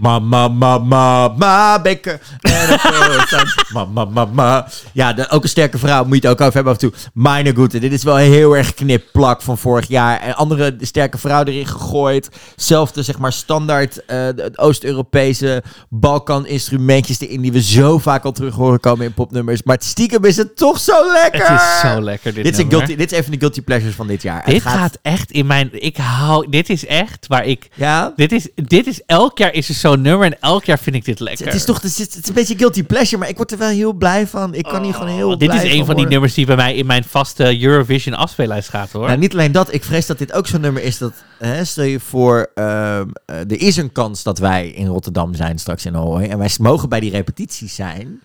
Mama, 0.03 0.49
mama, 0.49 1.29
ma, 1.29 1.81
bekker. 1.83 2.21
En 2.41 2.73
een 2.73 2.79
croissant. 2.79 3.55
Mama, 3.73 4.05
mama. 4.05 4.69
Ja, 4.93 5.13
de, 5.13 5.31
ook 5.31 5.43
een 5.43 5.49
sterke 5.49 5.79
vrouw. 5.79 6.05
Moet 6.05 6.23
je 6.23 6.29
het 6.29 6.31
ook 6.31 6.41
over 6.41 6.55
hebben 6.55 6.73
af 6.73 6.81
en 6.81 6.89
toe. 6.89 6.99
Meine 7.15 7.55
Goede, 7.55 7.79
dit 7.79 7.93
is 7.93 8.03
wel 8.03 8.17
heel 8.17 8.57
erg 8.57 8.75
knipplak 8.75 9.43
van 9.43 9.59
vorig 9.59 9.89
jaar. 9.89 10.21
En 10.21 10.37
andere 10.37 10.77
sterke 10.81 11.19
vrouw 11.19 11.45
erin 11.45 11.67
gegooid. 11.67 12.29
Zelfde, 12.57 13.03
zeg 13.03 13.19
maar, 13.19 13.33
standaard 13.33 14.05
eh, 14.05 14.29
Oost-Europese 14.55 15.63
Balkan-instrumentjes 15.89 17.21
erin... 17.21 17.41
die 17.41 17.53
we 17.53 17.63
zo 17.63 17.99
vaak 17.99 18.25
al 18.25 18.33
terug 18.33 18.55
horen 18.55 18.81
komen 18.81 19.07
in 19.07 19.15
popnummers. 19.15 19.63
Maar 19.63 19.77
het 19.77 19.85
stiekem 19.85 20.25
is 20.25 20.37
het 20.37 20.57
toch 20.57 20.79
zo 20.79 21.13
lekker. 21.13 21.49
Het 21.49 21.61
is 21.61 21.81
zo 21.81 22.03
lekker, 22.03 22.35
dit 22.35 22.45
Dit, 22.45 22.59
is 22.59 22.65
guilty, 22.69 22.97
dit 22.97 23.13
is 23.13 23.19
even 23.19 23.31
de 23.31 23.39
guilty 23.39 23.63
pleasures 23.63 23.95
van 23.95 24.07
dit 24.07 24.23
jaar. 24.23 24.45
Dit 24.45 24.55
Het 24.55 24.63
gaat... 24.63 24.99
echt 25.03 25.31
in 25.31 25.47
mijn... 25.47 25.69
Ik 25.73 25.97
hou... 25.97 26.51
Dit 26.51 26.71
is 26.71 26.87
echt 26.87 27.27
waar 27.27 27.47
ik... 27.47 27.69
Ja? 27.75 28.13
Dit 28.17 28.33
is, 28.33 28.49
dit 28.55 28.87
is... 28.87 29.01
Elk 29.07 29.39
jaar 29.39 29.53
is 29.53 29.69
er 29.69 29.75
zo'n 29.93 30.03
nummer 30.03 30.27
en 30.27 30.41
elk 30.41 30.65
jaar 30.65 30.79
vind 30.79 30.97
ik 30.97 31.05
dit 31.05 31.21
lekker. 31.21 31.47
Het 31.47 31.55
is 31.55 31.65
toch 31.65 31.83
het 31.83 31.85
is, 31.85 31.99
het 31.99 32.19
is 32.23 32.29
een 32.29 32.35
beetje 32.35 32.57
guilty 32.57 32.83
pleasure, 32.83 33.19
maar 33.19 33.29
ik 33.29 33.37
word 33.37 33.53
er 33.53 33.59
wel 33.59 33.69
heel 33.69 33.93
blij 33.93 34.27
van. 34.27 34.55
Ik 34.55 34.65
kan 34.65 34.83
hier 34.83 34.95
gewoon 34.95 35.09
heel 35.09 35.31
Oh, 35.31 35.39
dit 35.39 35.49
blij 35.49 35.67
is 35.67 35.73
een 35.73 35.85
van 35.85 35.97
die 35.97 36.07
nummers 36.07 36.35
die 36.35 36.47
bij 36.47 36.57
mij 36.57 36.75
in 36.75 36.87
mijn 36.87 37.05
vaste 37.05 37.63
Eurovision 37.63 38.15
afspeellijst 38.15 38.69
gaat, 38.69 38.91
hoor. 38.91 39.07
Nou, 39.07 39.19
niet 39.19 39.33
alleen 39.33 39.53
dat, 39.53 39.75
ik 39.75 39.85
vrees 39.85 40.07
dat 40.07 40.19
dit 40.19 40.33
ook 40.33 40.47
zo'n 40.47 40.61
nummer 40.61 40.83
is 40.83 40.99
dat, 40.99 41.13
hè, 41.39 41.65
stel 41.65 41.85
je 41.85 42.01
voor, 42.01 42.51
ehm, 42.55 43.09
eh, 43.27 43.37
er 43.37 43.61
is 43.61 43.77
een 43.77 43.93
kans 43.93 44.23
dat 44.23 44.39
wij 44.39 44.69
in 44.69 44.87
Rotterdam 44.87 45.35
zijn 45.35 45.59
straks 45.59 45.87
in 45.87 45.97
Ahoy 45.97 46.23
en 46.23 46.39
wij 46.39 46.51
mogen 46.59 46.89
bij 46.89 47.01
die 47.01 47.11
repetities 47.11 47.75
zijn. 47.75 48.21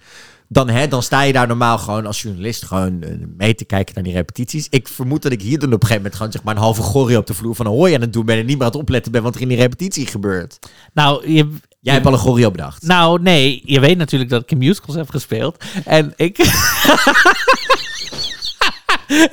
Dan, 0.50 0.70
hè, 0.70 0.88
dan 0.88 1.04
sta 1.04 1.22
je 1.22 1.34
daar 1.34 1.48
normaal 1.48 1.78
gewoon 1.78 2.06
als 2.06 2.22
journalist 2.22 2.66
gewoon 2.66 3.02
eh, 3.02 3.10
mee 3.38 3.56
te 3.56 3.66
kijken 3.66 3.96
naar 3.96 4.04
die 4.04 4.14
repetities. 4.14 4.68
Ik 4.70 4.88
vermoed 4.88 5.22
dat 5.22 5.32
ik 5.32 5.42
hier 5.42 5.60
dan 5.60 5.68
op 5.68 5.74
een 5.74 5.80
gegeven 5.80 5.98
moment 5.98 6.16
gewoon 6.16 6.32
zeg 6.32 6.44
maar 6.44 6.56
een 6.56 6.62
halve 6.62 6.82
gorie 6.82 7.18
op 7.18 7.28
de 7.28 7.34
vloer 7.34 7.56
van 7.56 7.66
Ahoy 7.66 7.94
aan 7.94 8.02
het 8.02 8.14
doen 8.14 8.26
ben 8.26 8.38
en 8.38 8.46
niet 8.46 8.58
meer 8.58 8.66
aan 8.66 8.72
het 8.72 8.82
opletten 8.82 9.12
ben 9.12 9.24
wat 9.24 9.36
er 9.36 9.42
in 9.42 9.48
die 9.48 9.58
repetitie 9.58 10.08
gebeurt. 10.08 10.60
Nou, 10.94 11.32
je, 11.32 11.50
Jij 11.80 11.94
hebt 11.94 12.06
al 12.06 12.14
een 12.14 12.20
gorie 12.20 12.52
bedacht. 12.52 12.84
nou, 12.84 13.22
nee. 13.22 13.62
Je 13.66 13.80
weet 13.80 13.98
natuurlijk 13.98 14.32
dat 14.32 14.42
ik 14.42 14.52
in 14.52 14.58
musicals 14.58 14.96
heb 14.96 15.10
gespeeld. 15.10 15.64
En 15.86 16.14
ik... 16.16 16.38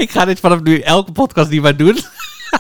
ik 0.05 0.11
ga 0.11 0.25
dit 0.25 0.41
vanaf 0.41 0.63
nu 0.63 0.79
elke 0.79 1.13
podcast 1.13 1.51
die 1.51 1.63
wij 1.63 1.77
doen... 1.77 1.99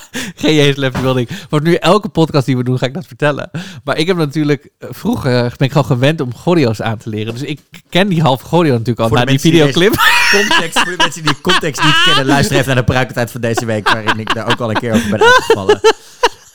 Geen 0.37 0.55
Jezus 0.55 0.77
Left 0.77 1.01
Building. 1.01 1.29
Want 1.49 1.62
nu 1.62 1.75
elke 1.75 2.09
podcast 2.09 2.47
die 2.47 2.57
we 2.57 2.65
doen, 2.65 2.79
ga 2.79 2.87
ik 2.87 2.95
dat 2.95 3.07
vertellen. 3.07 3.51
Maar 3.85 3.99
ik 3.99 4.07
heb 4.07 4.16
natuurlijk... 4.16 4.69
eh, 4.79 4.89
Vroeger 4.93 5.33
ben 5.33 5.66
ik 5.66 5.71
gewoon 5.73 5.87
gewend 5.87 6.21
om 6.21 6.35
choreo's 6.35 6.81
aan 6.83 6.99
te 6.99 7.09
leren. 7.09 7.33
Dus 7.33 7.43
ik 7.43 7.61
ken 7.89 8.09
die 8.09 8.23
halve 8.23 8.45
choreo 8.45 8.71
natuurlijk 8.73 9.01
al 9.01 9.09
Voor 9.09 9.16
na 9.16 9.25
die 9.25 9.41
videoclip. 9.41 9.95
Context, 10.31 10.79
voor 10.79 10.91
de 10.91 10.97
mensen 10.97 11.23
die 11.23 11.33
de 11.33 11.41
context 11.41 11.83
niet 11.85 12.03
kennen, 12.05 12.27
luister 12.35 12.57
even 12.57 12.66
naar 12.66 12.77
de 12.77 12.85
pruikentijd 12.93 13.31
van 13.31 13.41
deze 13.41 13.65
week, 13.65 13.89
waarin 13.89 14.19
ik 14.21 14.35
daar 14.35 14.51
ook 14.51 14.61
al 14.61 14.71
een 14.71 14.79
keer 14.81 14.93
over 14.95 15.11
ben 15.11 15.21
uitgevallen. 15.23 15.81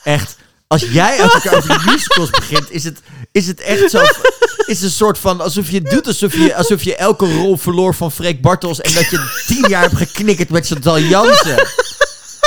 Echt, 0.04 0.36
als 0.66 0.82
jij 0.90 1.18
elke 1.18 1.40
keer 1.40 1.56
over 1.56 1.68
die 1.78 1.90
musicals 1.92 2.30
begint, 2.30 2.70
is 2.70 2.84
het, 2.84 3.00
is 3.32 3.46
het 3.46 3.60
echt 3.60 3.90
zo... 3.90 4.02
Is 4.66 4.82
een 4.82 4.90
soort 4.90 5.18
van, 5.18 5.40
alsof 5.40 5.70
je 5.70 5.82
doet 5.82 6.06
alsof 6.06 6.34
je, 6.34 6.54
alsof 6.54 6.82
je 6.82 6.96
elke 6.96 7.34
rol 7.34 7.56
verloor 7.56 7.94
van 7.94 8.12
Freek 8.12 8.40
Bartels 8.42 8.80
en 8.80 8.94
dat 8.94 9.10
je 9.10 9.42
tien 9.46 9.68
jaar 9.68 9.82
hebt 9.82 9.96
geknikkerd 9.96 10.48
met 10.50 10.66
Chantal 10.66 10.98
Jansen. 11.00 11.66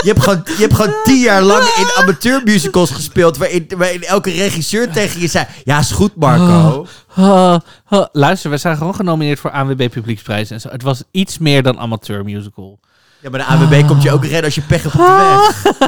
Je 0.04 0.10
hebt, 0.10 0.24
gewoon, 0.24 0.42
je 0.46 0.62
hebt 0.62 0.74
gewoon 0.74 0.94
tien 1.04 1.20
jaar 1.20 1.42
lang 1.42 1.64
in 1.64 2.02
amateurmusicals 2.04 2.92
gespeeld, 2.92 3.38
waarin, 3.38 3.68
waarin 3.78 4.04
elke 4.04 4.32
regisseur 4.32 4.92
tegen 4.92 5.22
je 5.22 5.28
zei, 5.28 5.46
ja 5.64 5.80
is 5.80 5.92
goed 5.92 6.16
Marco. 6.16 6.88
Ah, 7.16 7.60
ah. 7.86 8.06
Luister, 8.12 8.50
we 8.50 8.58
zijn 8.58 8.78
gewoon 8.78 8.96
genomineerd 8.96 9.40
voor 9.40 9.52
ANWB 9.52 9.90
Publieksprijs 9.90 10.50
en 10.50 10.62
zo. 10.62 10.70
Het 10.70 10.82
was 10.82 11.04
iets 11.12 11.38
meer 11.38 11.64
dan 11.64 11.80
amateur 11.80 12.24
musical. 12.24 12.80
Ja, 13.22 13.30
maar 13.30 13.40
de 13.40 13.46
AWB 13.46 13.88
komt 13.88 14.04
je 14.04 14.12
ook 14.12 14.24
redden 14.24 14.44
als 14.44 14.56
je 14.56 14.62
pech 14.62 14.84
hebt 14.84 14.96
op 14.96 15.02
de 15.02 15.52
weg. 15.78 15.88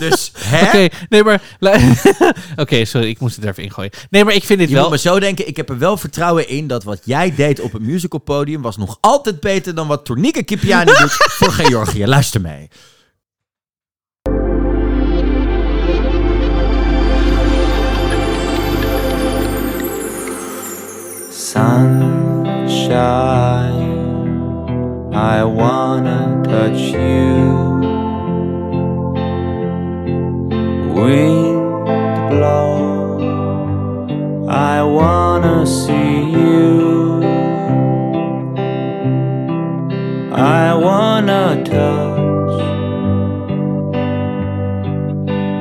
Dus, 0.00 0.32
hè? 0.38 0.66
Oké, 0.66 0.88
nee, 1.08 1.24
maar... 1.24 1.42
Oké, 2.56 2.84
sorry, 2.84 3.08
ik 3.08 3.20
moest 3.20 3.36
het 3.36 3.44
er 3.44 3.50
even 3.50 3.62
ingooien. 3.62 3.90
Nee, 4.10 4.24
maar 4.24 4.34
ik 4.34 4.44
vind 4.44 4.58
dit 4.58 4.68
Je 4.68 4.74
wel... 4.74 4.82
moet 4.82 4.92
me 4.92 4.98
zo 4.98 5.20
denken, 5.20 5.48
ik 5.48 5.56
heb 5.56 5.68
er 5.68 5.78
wel 5.78 5.96
vertrouwen 5.96 6.48
in 6.48 6.66
dat 6.66 6.84
wat 6.84 7.00
jij 7.04 7.34
deed 7.34 7.60
op 7.60 7.74
een 7.74 7.84
musicalpodium 7.84 8.62
was 8.62 8.76
nog 8.76 8.98
altijd 9.00 9.40
beter 9.40 9.74
dan 9.74 9.86
wat 9.86 10.04
Tornike 10.04 10.42
Kipiani 10.42 10.92
doet 10.98 11.12
voor 11.12 11.52
Georgië. 11.52 12.06
Luister 12.06 12.40
mee. 12.40 12.68
Sunshine, 21.46 22.82
I 25.14 25.44
wanna 25.44 26.42
touch 26.42 26.80
you. 26.90 27.78
Wind 30.92 31.86
blow, 32.30 32.74
I 34.48 34.82
wanna 34.82 35.64
see 35.64 36.32
you. 36.32 37.22
I 40.32 40.74
wanna 40.74 41.62
touch. 41.64 42.60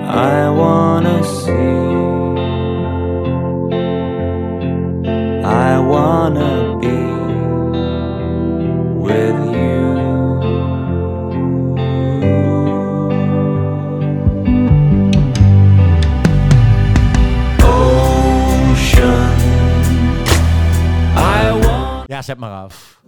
I 0.10 0.50
wanna 0.50 1.24
see. 1.24 1.95
Maar 22.38 22.52
af. 22.64 23.00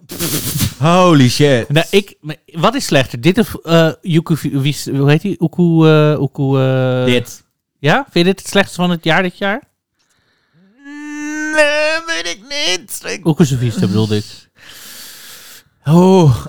Holy 0.79 1.29
shit. 1.29 1.69
Nou, 1.69 1.85
ik, 1.89 2.15
wat 2.51 2.75
is 2.75 2.85
slechter? 2.85 3.21
Dit 3.21 3.37
of 3.37 3.55
Yuku, 4.01 4.35
wie, 4.41 4.75
hoe 4.97 5.09
heet 5.09 5.21
die? 5.21 5.37
Uku, 5.43 5.85
Uku, 6.23 6.57
eh, 6.59 7.05
Dit. 7.05 7.43
Ja? 7.79 7.95
Vind 8.11 8.13
je 8.25 8.31
dit 8.33 8.39
het 8.39 8.47
slechtste 8.49 8.75
van 8.75 8.89
het 8.89 9.03
jaar 9.03 9.21
dit 9.23 9.37
jaar? 9.37 9.61
Nee, 11.53 11.99
weet 12.07 12.27
ik 12.27 12.39
niet. 12.49 13.01
Ik- 13.05 13.25
Uku 13.25 13.45
bedoelde 13.79 14.15
ik. 14.15 14.25
Oh, 15.85 16.45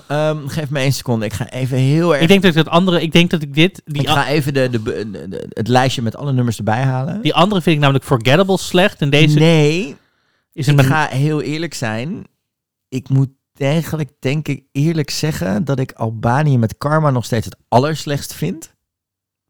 geef 0.47 0.69
me 0.69 0.79
één 0.79 0.93
seconde. 0.93 1.25
Ik 1.25 1.33
ga 1.33 1.49
even 1.49 1.77
heel 1.77 2.11
erg... 2.13 2.21
Ik 2.21 2.27
denk 2.27 2.41
dat 2.41 2.51
ik 2.55 2.63
dat 2.63 2.73
andere, 2.73 3.01
ik 3.01 3.11
denk 3.11 3.29
dat 3.29 3.41
ik 3.41 3.53
dit, 3.53 3.81
die, 3.85 4.01
ik 4.01 4.07
ga 4.09 4.27
even 4.27 4.53
de, 4.53 4.69
de, 4.69 4.83
de- 4.83 5.27
de- 5.29 5.45
het 5.49 5.67
lijstje 5.67 6.01
met 6.01 6.15
alle 6.15 6.33
nummers 6.33 6.57
erbij 6.57 6.81
halen. 6.83 7.21
die 7.21 7.33
andere 7.33 7.61
vind 7.61 7.75
ik 7.75 7.81
namelijk 7.81 8.05
Forgettable 8.05 8.57
slecht. 8.57 9.01
En 9.01 9.09
deze 9.09 9.39
nee, 9.39 9.95
is 10.53 10.67
ik 10.67 10.81
ga 10.81 11.07
heel 11.07 11.41
eerlijk 11.41 11.73
zijn. 11.73 12.27
Ik 12.89 13.09
moet 13.09 13.29
eigenlijk, 13.57 14.09
denk 14.19 14.47
ik, 14.47 14.63
eerlijk 14.71 15.09
zeggen 15.09 15.63
dat 15.65 15.79
ik 15.79 15.91
Albanië 15.91 16.57
met 16.57 16.77
Karma 16.77 17.09
nog 17.09 17.25
steeds 17.25 17.45
het 17.45 17.55
allerslechtst 17.67 18.33
vind. 18.33 18.73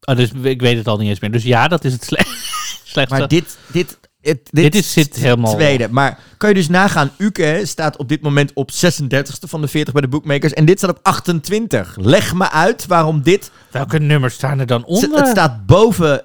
oh, 0.00 0.16
dus 0.16 0.32
ik 0.42 0.60
weet 0.60 0.76
het 0.76 0.86
al 0.88 0.98
niet 0.98 1.08
eens 1.08 1.20
meer. 1.20 1.32
Dus 1.32 1.42
ja, 1.42 1.68
dat 1.68 1.84
is 1.84 1.92
het 1.92 2.04
sle 2.04 2.24
slechtste. 2.84 3.18
Maar 3.18 3.28
dit, 3.28 3.58
dit, 3.72 3.98
het, 4.20 4.48
Dit 4.50 4.74
is- 4.74 4.92
zit 4.92 5.16
helemaal- 5.16 5.54
tweede. 5.54 5.88
Maar 5.90 6.18
kan 6.36 6.48
je 6.48 6.54
dus 6.54 6.68
nagaan, 6.68 7.10
Uke 7.18 7.60
staat 7.64 7.96
op 7.96 8.08
dit 8.08 8.22
moment 8.22 8.52
op 8.54 8.70
36e 8.72 9.48
van 9.48 9.60
de 9.60 9.68
40 9.68 9.92
bij 9.92 10.02
de 10.02 10.08
bookmakers. 10.08 10.52
En 10.52 10.64
dit 10.64 10.78
staat 10.78 10.90
op 10.90 10.98
28. 11.02 11.96
Leg 12.00 12.34
me 12.34 12.50
uit 12.50 12.86
waarom 12.86 13.22
dit... 13.22 13.50
Welke 13.70 13.98
nummers 13.98 14.34
staan 14.34 14.58
er 14.58 14.66
dan 14.66 14.84
onder? 14.84 15.18
het 15.18 15.28
staat 15.28 15.66
boven 15.66 16.24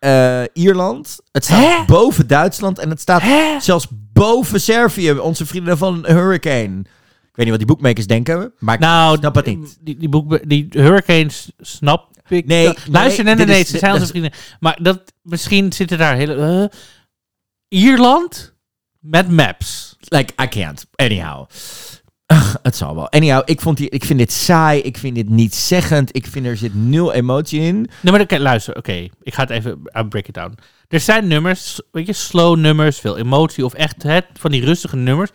eh, 0.00 0.42
Ierland. 0.52 1.18
Het 1.32 1.44
staat 1.44 1.58
Hè? 1.78 1.84
boven 1.86 2.26
Duitsland. 2.26 2.78
En 2.78 2.90
het 2.90 3.00
staat 3.00 3.22
Hè? 3.22 3.60
zelfs 3.60 3.86
boven 3.90 4.60
Servië. 4.60 5.12
Onze 5.12 5.46
vrienden 5.46 5.78
van 5.78 6.06
Hurricane. 6.06 6.78
Ik 6.80 7.36
weet 7.36 7.44
niet 7.46 7.48
wat 7.48 7.58
die 7.58 7.66
bookmakers 7.66 8.06
denken. 8.06 8.52
Maar 8.58 8.74
ik 8.74 8.80
Nou, 8.80 9.16
snap 9.18 9.34
het 9.34 9.46
niet. 9.46 9.78
Die, 9.80 9.96
die, 9.96 10.08
boek, 10.08 10.48
die 10.48 10.66
Hurricanes 10.70 11.50
snap 11.58 12.08
ik. 12.28 12.46
Nee. 12.46 12.74
Luister, 12.90 13.24
nee, 13.24 13.34
nee, 13.34 13.46
nee, 13.46 13.64
ze 13.64 13.78
zijn 13.78 13.92
onze 13.92 14.06
vrienden. 14.06 14.32
Maar 14.60 14.78
dat, 14.82 15.12
misschien 15.22 15.72
zitten 15.72 15.98
daar 15.98 16.14
hele... 16.16 16.68
eh, 16.70 16.78
Ierland 17.68 18.54
met 19.00 19.28
maps. 19.30 19.96
Like, 20.00 20.32
I 20.42 20.48
can't. 20.48 20.86
Anyhow. 20.94 21.46
Ugh, 22.32 22.54
Het 22.62 22.76
zal 22.76 22.94
wel. 22.94 23.10
Anyhow, 23.10 23.42
ik, 23.44 23.60
vond 23.60 23.76
die, 23.76 23.88
ik 23.88 24.04
vind 24.04 24.18
dit 24.18 24.32
saai. 24.32 24.80
Ik 24.80 24.98
vind 24.98 25.14
dit 25.14 25.28
niet 25.28 25.54
zeggend. 25.54 26.16
Ik 26.16 26.26
vind 26.26 26.46
er 26.46 26.56
zit 26.56 26.74
nul 26.74 27.12
emotie 27.12 27.60
in. 27.60 27.88
Nee, 28.02 28.12
maar 28.26 28.40
luister, 28.40 28.76
oké. 28.76 29.08
Ik 29.22 29.34
ga 29.34 29.42
het 29.42 29.50
even 29.50 29.80
uh, 29.84 30.08
break 30.08 30.26
it 30.28 30.34
down. 30.34 30.54
Er 30.88 31.00
zijn 31.00 31.26
nummers, 31.28 31.80
weet 31.92 32.06
je, 32.06 32.12
slow 32.12 32.56
nummers, 32.56 32.98
veel 32.98 33.18
emotie 33.18 33.64
of 33.64 33.74
echt 33.74 34.02
hè, 34.02 34.18
van 34.38 34.50
die 34.50 34.64
rustige 34.64 34.96
nummers 34.96 35.30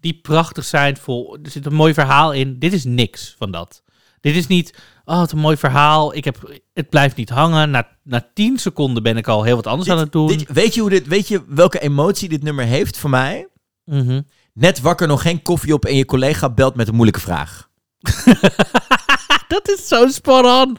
die 0.00 0.18
prachtig 0.22 0.64
zijn. 0.64 0.96
Vol, 0.96 1.38
er 1.42 1.50
zit 1.50 1.66
een 1.66 1.74
mooi 1.74 1.94
verhaal 1.94 2.32
in. 2.32 2.58
Dit 2.58 2.72
is 2.72 2.84
niks 2.84 3.34
van 3.38 3.50
dat. 3.50 3.82
Dit 4.20 4.36
is 4.36 4.46
niet, 4.46 4.74
oh, 5.04 5.18
het 5.18 5.26
is 5.26 5.32
een 5.32 5.38
mooi 5.38 5.56
verhaal. 5.56 6.14
Ik 6.14 6.24
heb, 6.24 6.60
het 6.74 6.88
blijft 6.88 7.16
niet 7.16 7.30
hangen. 7.30 7.70
Na, 7.70 7.88
na 8.02 8.28
tien 8.34 8.58
seconden 8.58 9.02
ben 9.02 9.16
ik 9.16 9.28
al 9.28 9.42
heel 9.42 9.56
wat 9.56 9.66
anders 9.66 9.90
aan 9.90 9.98
het 9.98 10.12
doen. 10.12 10.26
Dit- 10.26 10.52
weet, 10.52 10.74
je 10.74 10.80
hoe 10.80 10.90
dit, 10.90 11.06
weet 11.06 11.28
je 11.28 11.42
welke 11.48 11.80
emotie 11.80 12.28
dit 12.28 12.42
nummer 12.42 12.64
heeft 12.64 12.98
voor 12.98 13.10
mij? 13.10 13.48
Mhm. 13.84 14.20
Net 14.56 14.80
wakker, 14.80 15.06
nog 15.08 15.22
geen 15.22 15.42
koffie 15.42 15.72
op 15.74 15.84
en 15.84 15.96
je 15.96 16.04
collega 16.04 16.50
belt 16.50 16.74
met 16.74 16.88
een 16.88 16.94
moeilijke 16.94 17.20
vraag. 17.20 17.68
Dat 19.48 19.68
is 19.68 19.88
zo 19.88 20.08
spot 20.08 20.44
on. 20.44 20.76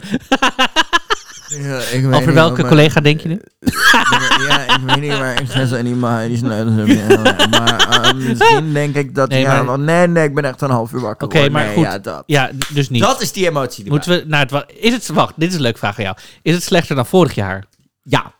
Ja, 1.48 1.78
ik 1.78 2.14
Over 2.14 2.34
welke 2.34 2.66
collega 2.66 3.00
denk 3.00 3.20
je 3.20 3.28
nu? 3.28 3.40
Ja, 4.48 4.74
ik 4.74 4.80
weet 4.86 5.00
niet 5.00 5.18
waar 5.18 5.40
ik 5.40 5.48
ga 5.50 5.66
zo 5.66 5.82
niet 5.82 5.96
maar 5.96 6.28
die 6.28 6.48
heb. 6.48 7.50
Maar 7.50 7.88
eh, 8.02 8.12
misschien 8.14 8.72
denk 8.72 8.94
ik 8.94 9.14
dat... 9.14 9.28
Nee, 9.28 9.40
ja, 9.40 9.62
maar- 9.62 9.78
nee, 9.78 10.06
nee, 10.06 10.24
ik 10.24 10.34
ben 10.34 10.44
echt 10.44 10.60
een 10.60 10.70
half 10.70 10.92
uur 10.92 11.00
wakker. 11.00 11.26
Oké, 11.26 11.38
hoor. 11.38 11.50
maar 11.50 11.64
Nee, 11.64 11.74
goed. 11.74 11.84
Ja, 11.84 11.98
dat. 11.98 12.22
Ja, 12.26 12.50
dus 12.72 12.90
niet. 12.90 13.02
dat 13.02 13.20
is 13.22 13.32
die 13.32 13.46
emotie. 13.48 13.82
Die 13.82 13.92
Moeten 13.92 14.10
we 14.10 14.24
naar 14.26 14.40
het... 14.40 14.50
wa- 14.50 14.66
Is 14.80 14.92
het... 14.92 15.08
Wacht, 15.08 15.32
dit 15.36 15.48
is 15.48 15.54
een 15.54 15.60
leuke 15.60 15.78
vraag 15.78 15.98
aan 15.98 16.04
jou. 16.04 16.16
Is 16.42 16.54
het 16.54 16.62
slechter 16.62 16.96
dan 16.96 17.06
vorig 17.06 17.34
jaar? 17.34 17.64
Ja, 18.02 18.32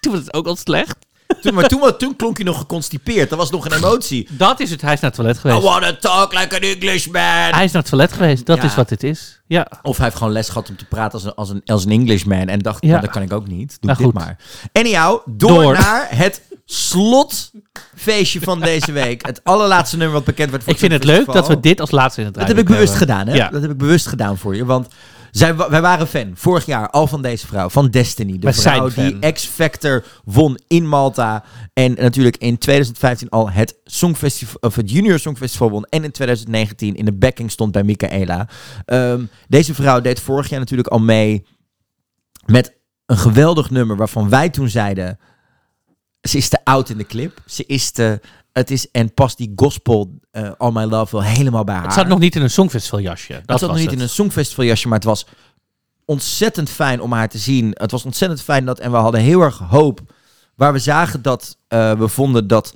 Toen 0.00 0.12
was 0.12 0.20
het 0.20 0.34
ook 0.34 0.46
al 0.46 0.56
slecht. 0.56 0.96
Toen, 1.44 1.54
maar 1.54 1.68
toen, 1.68 1.96
toen 1.98 2.16
klonk 2.16 2.38
je 2.38 2.44
nog 2.44 2.58
geconstipeerd. 2.58 3.28
Dat 3.30 3.38
was 3.38 3.50
nog 3.50 3.64
een 3.64 3.72
emotie. 3.72 4.28
Dat 4.30 4.60
is 4.60 4.70
het. 4.70 4.80
Hij 4.80 4.92
is 4.92 5.00
naar 5.00 5.10
het 5.10 5.18
toilet 5.20 5.36
I 5.36 5.40
geweest. 5.40 5.62
wanna 5.62 5.96
talk 5.96 6.32
like 6.32 6.54
an 6.56 6.60
Englishman. 6.62 7.22
Hij 7.50 7.64
is 7.64 7.72
naar 7.72 7.82
het 7.82 7.90
toilet 7.90 8.12
geweest. 8.12 8.46
Dat 8.46 8.56
Ja. 8.56 8.62
is 8.64 8.74
wat 8.74 8.88
dit 8.88 9.02
is. 9.02 9.40
Ja. 9.46 9.66
Of 9.82 9.96
hij 9.96 10.06
heeft 10.06 10.16
gewoon 10.18 10.32
les 10.32 10.48
gehad 10.48 10.68
om 10.68 10.76
te 10.76 10.84
praten 10.84 11.12
als 11.12 11.24
een, 11.24 11.34
als 11.34 11.48
een, 11.50 11.62
als 11.64 11.84
een 11.84 11.90
Englishman. 11.90 12.48
En 12.48 12.58
dacht, 12.58 12.82
Ja. 12.84 12.88
nou, 12.88 13.00
dat 13.00 13.10
kan 13.10 13.22
ik 13.22 13.32
ook 13.32 13.46
niet. 13.48 13.68
Doe 13.80 13.90
Nou, 13.90 13.96
dit 13.96 14.06
goed. 14.06 14.14
maar. 14.14 14.36
Anyhow, 14.72 15.20
door, 15.26 15.62
Door. 15.62 15.72
naar 15.72 16.06
het 16.10 16.42
slotfeestje 16.64 18.40
van 18.40 18.60
deze 18.60 18.92
week. 18.92 19.26
Het 19.26 19.40
allerlaatste 19.44 19.96
nummer 19.96 20.14
wat 20.16 20.24
bekend 20.24 20.50
werd 20.50 20.62
voor 20.62 20.72
Ik 20.72 20.78
vind 20.78 20.92
het 20.92 21.04
leuk 21.04 21.32
dat 21.32 21.48
we 21.48 21.60
dit 21.60 21.80
als 21.80 21.90
laatste 21.90 22.20
in 22.20 22.26
het 22.26 22.34
Dat 22.34 22.48
heb 22.48 22.58
ik 22.58 22.64
bewust 22.66 22.98
hebben. 22.98 23.08
gedaan, 23.08 23.26
hè? 23.26 23.34
Ja. 23.34 23.48
Dat 23.48 23.62
heb 23.62 23.70
ik 23.70 23.76
bewust 23.78 24.06
gedaan 24.06 24.38
voor 24.38 24.56
je. 24.56 24.64
Want 24.64 24.86
zij, 25.34 25.56
wij 25.56 25.80
waren 25.80 26.06
fan 26.06 26.30
vorig 26.34 26.66
jaar 26.66 26.90
al 26.90 27.06
van 27.06 27.22
deze 27.22 27.46
vrouw, 27.46 27.68
van 27.68 27.90
Destiny. 27.90 28.38
De 28.38 28.52
vrouw 28.52 28.88
die. 28.88 29.32
X-Factor 29.32 30.04
won 30.24 30.58
in 30.66 30.88
Malta. 30.88 31.44
En 31.72 31.94
natuurlijk 31.94 32.36
in 32.36 32.58
2015 32.58 33.28
al 33.28 33.50
het, 33.50 33.76
Songfestival, 33.84 34.56
of 34.60 34.74
het 34.74 34.90
Junior 34.90 35.18
Songfestival 35.18 35.70
won. 35.70 35.84
En 35.84 36.04
in 36.04 36.10
2019 36.10 36.94
in 36.94 37.04
de 37.04 37.12
backing 37.12 37.50
stond 37.50 37.72
bij 37.72 37.82
Michaela. 37.82 38.48
Ehm, 38.84 39.24
deze 39.48 39.74
vrouw 39.74 40.00
deed 40.00 40.20
vorig 40.20 40.48
jaar 40.48 40.60
natuurlijk 40.60 40.88
al 40.88 40.98
mee 40.98 41.46
met 42.46 42.76
een 43.06 43.18
geweldig 43.18 43.70
nummer 43.70 43.96
waarvan 43.96 44.28
wij 44.28 44.50
toen 44.50 44.68
zeiden... 44.68 45.18
Ze 46.20 46.36
is 46.36 46.48
te 46.48 46.58
oud 46.64 46.88
in 46.88 46.98
de 46.98 47.06
clip. 47.06 47.42
Ze 47.46 47.64
is 47.66 47.90
te... 47.90 48.20
Het 48.54 48.70
is, 48.70 48.90
en 48.90 49.14
past 49.14 49.36
die 49.36 49.52
gospel 49.56 50.18
eh, 50.30 50.50
All 50.58 50.72
My 50.72 50.84
Love 50.84 51.16
wel 51.16 51.24
helemaal 51.24 51.64
bij 51.64 51.74
haar. 51.74 51.84
Het 51.84 51.92
zat 51.92 52.06
nog 52.06 52.18
niet 52.18 52.36
in 52.36 52.42
een 52.42 52.50
songfestival 52.50 53.00
jasje. 53.00 53.32
Dat 53.32 53.42
Het 53.46 53.58
zat 53.58 53.68
nog 53.68 53.78
niet 53.78 53.86
het. 53.86 53.94
in 53.94 54.00
een 54.00 54.08
songfestivaljasje, 54.08 54.88
maar 54.88 54.98
het 54.98 55.06
was 55.06 55.26
ontzettend 56.04 56.70
fijn 56.70 57.00
om 57.00 57.12
haar 57.12 57.28
te 57.28 57.38
zien. 57.38 57.70
Het 57.72 57.90
was 57.90 58.04
ontzettend 58.04 58.42
fijn 58.42 58.64
dat, 58.64 58.78
en 58.78 58.90
we 58.90 58.96
hadden 58.96 59.20
heel 59.20 59.40
erg 59.40 59.58
hoop, 59.58 60.00
waar 60.54 60.72
we 60.72 60.78
zagen 60.78 61.22
dat 61.22 61.56
eh, 61.68 61.92
we 61.92 62.08
vonden 62.08 62.46
dat 62.46 62.74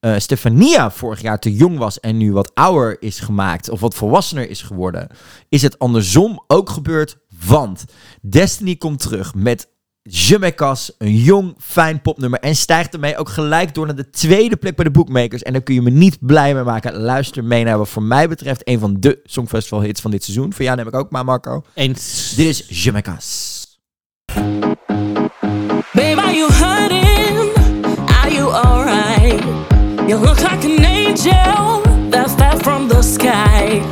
eh, 0.00 0.14
Stefania 0.18 0.90
vorig 0.90 1.20
jaar 1.20 1.38
te 1.38 1.54
jong 1.54 1.78
was 1.78 2.00
en 2.00 2.16
nu 2.16 2.32
wat 2.32 2.54
ouder 2.54 3.02
is 3.02 3.20
gemaakt, 3.20 3.68
of 3.68 3.80
wat 3.80 3.94
volwassener 3.94 4.50
is 4.50 4.62
geworden, 4.62 5.08
is 5.48 5.62
het 5.62 5.78
andersom 5.78 6.44
ook 6.46 6.70
gebeurd. 6.70 7.16
Want 7.46 7.84
Destiny 8.20 8.76
komt 8.76 9.00
terug 9.00 9.34
met 9.34 9.68
Je 10.12 10.38
me 10.38 10.54
Cas, 10.54 10.92
een 10.98 11.16
jong, 11.16 11.54
fijn 11.58 12.02
popnummer. 12.02 12.40
En 12.40 12.56
stijgt 12.56 12.94
ermee 12.94 13.16
ook 13.16 13.28
gelijk 13.28 13.74
door 13.74 13.86
naar 13.86 13.96
de 13.96 14.10
tweede 14.10 14.56
plek 14.56 14.76
bij 14.76 14.84
de 14.84 14.90
bookmakers. 14.90 15.42
En 15.42 15.52
daar 15.52 15.62
kun 15.62 15.74
je 15.74 15.82
me 15.82 15.90
niet 15.90 16.18
blij 16.20 16.54
mee 16.54 16.62
maken. 16.62 16.96
Luister 16.96 17.44
mee 17.44 17.64
naar 17.64 17.78
wat 17.78 17.88
voor 17.88 18.02
mij 18.02 18.28
betreft 18.28 18.68
een 18.68 18.78
van 18.78 18.96
de 19.00 19.20
Songfestival 19.24 19.82
hits 19.82 20.00
van 20.00 20.10
dit 20.10 20.24
seizoen. 20.24 20.52
Voor 20.52 20.64
jou 20.64 20.76
neem 20.76 20.86
ik 20.86 20.94
ook 20.94 21.10
maar, 21.10 21.24
Marco. 21.24 21.62
Eens. 21.74 22.32
Dit 22.36 22.46
is 22.46 22.82
Je 22.82 22.92
me 22.92 23.02
Cas. 23.02 23.58
Babe, 25.92 26.20
are 26.20 26.34
you 26.34 26.52
hurting? 26.52 27.52
Are 28.22 28.32
you 28.32 28.52
alright? 28.52 29.44
You 30.06 30.20
look 30.20 30.40
like 30.40 30.64
an 30.64 30.84
angel 30.84 31.82
that 32.10 32.30
fell 32.30 32.58
from 32.58 32.88
the 32.88 33.02
sky. 33.02 33.82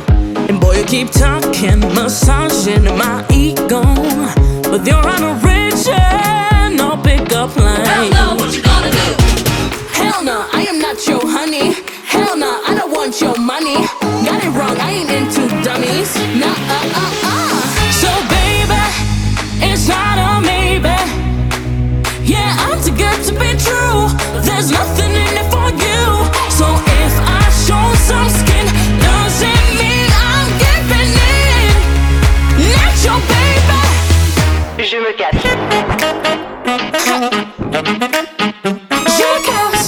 And 0.49 0.59
boy, 0.59 0.75
you 0.75 0.85
keep 0.85 1.11
talking, 1.11 1.79
massaging 1.93 2.83
my 2.83 3.23
ego. 3.29 3.81
But 4.69 4.85
you're 4.85 5.07
on 5.07 5.23
a 5.23 5.48
want 13.09 13.21
your 13.21 13.37
money. 13.39 13.75
Got 14.23 14.43
it 14.43 14.49
wrong, 14.49 14.77
I 14.77 14.91
ain't 14.91 15.09
into 15.09 15.47
dummies. 15.63 16.15
Nah, 16.37 16.45
uh, 16.45 16.99
uh, 17.01 17.25
uh. 17.25 17.59
So, 18.01 18.09
baby, 18.29 18.83
it's 19.65 19.87
not 19.87 20.19
a 20.19 20.39
maybe. 20.41 20.95
Yeah, 22.23 22.55
I'm 22.65 22.79
too 22.83 22.91
good 22.93 23.23
to 23.25 23.31
be 23.33 23.57
true. 23.57 24.09
There's 24.45 24.69
nothing 24.69 25.09
in 25.09 25.37
it 25.41 25.47
for 25.49 25.71
you. 25.85 26.05
So 26.53 26.67
if 27.01 27.13
I 27.25 27.49
show 27.65 27.81
some 28.09 28.29
skin, 28.29 28.67
doesn't 29.01 29.65
mean 29.79 30.09
I'm 30.29 30.49
giving 30.61 31.11
in. 31.33 31.73
Not 32.77 32.93
your 33.05 33.19
baby. 33.31 33.81
Je 34.85 34.97
me 34.99 35.13
cache. 35.17 35.49
You 39.19 39.31
cause 39.47 39.87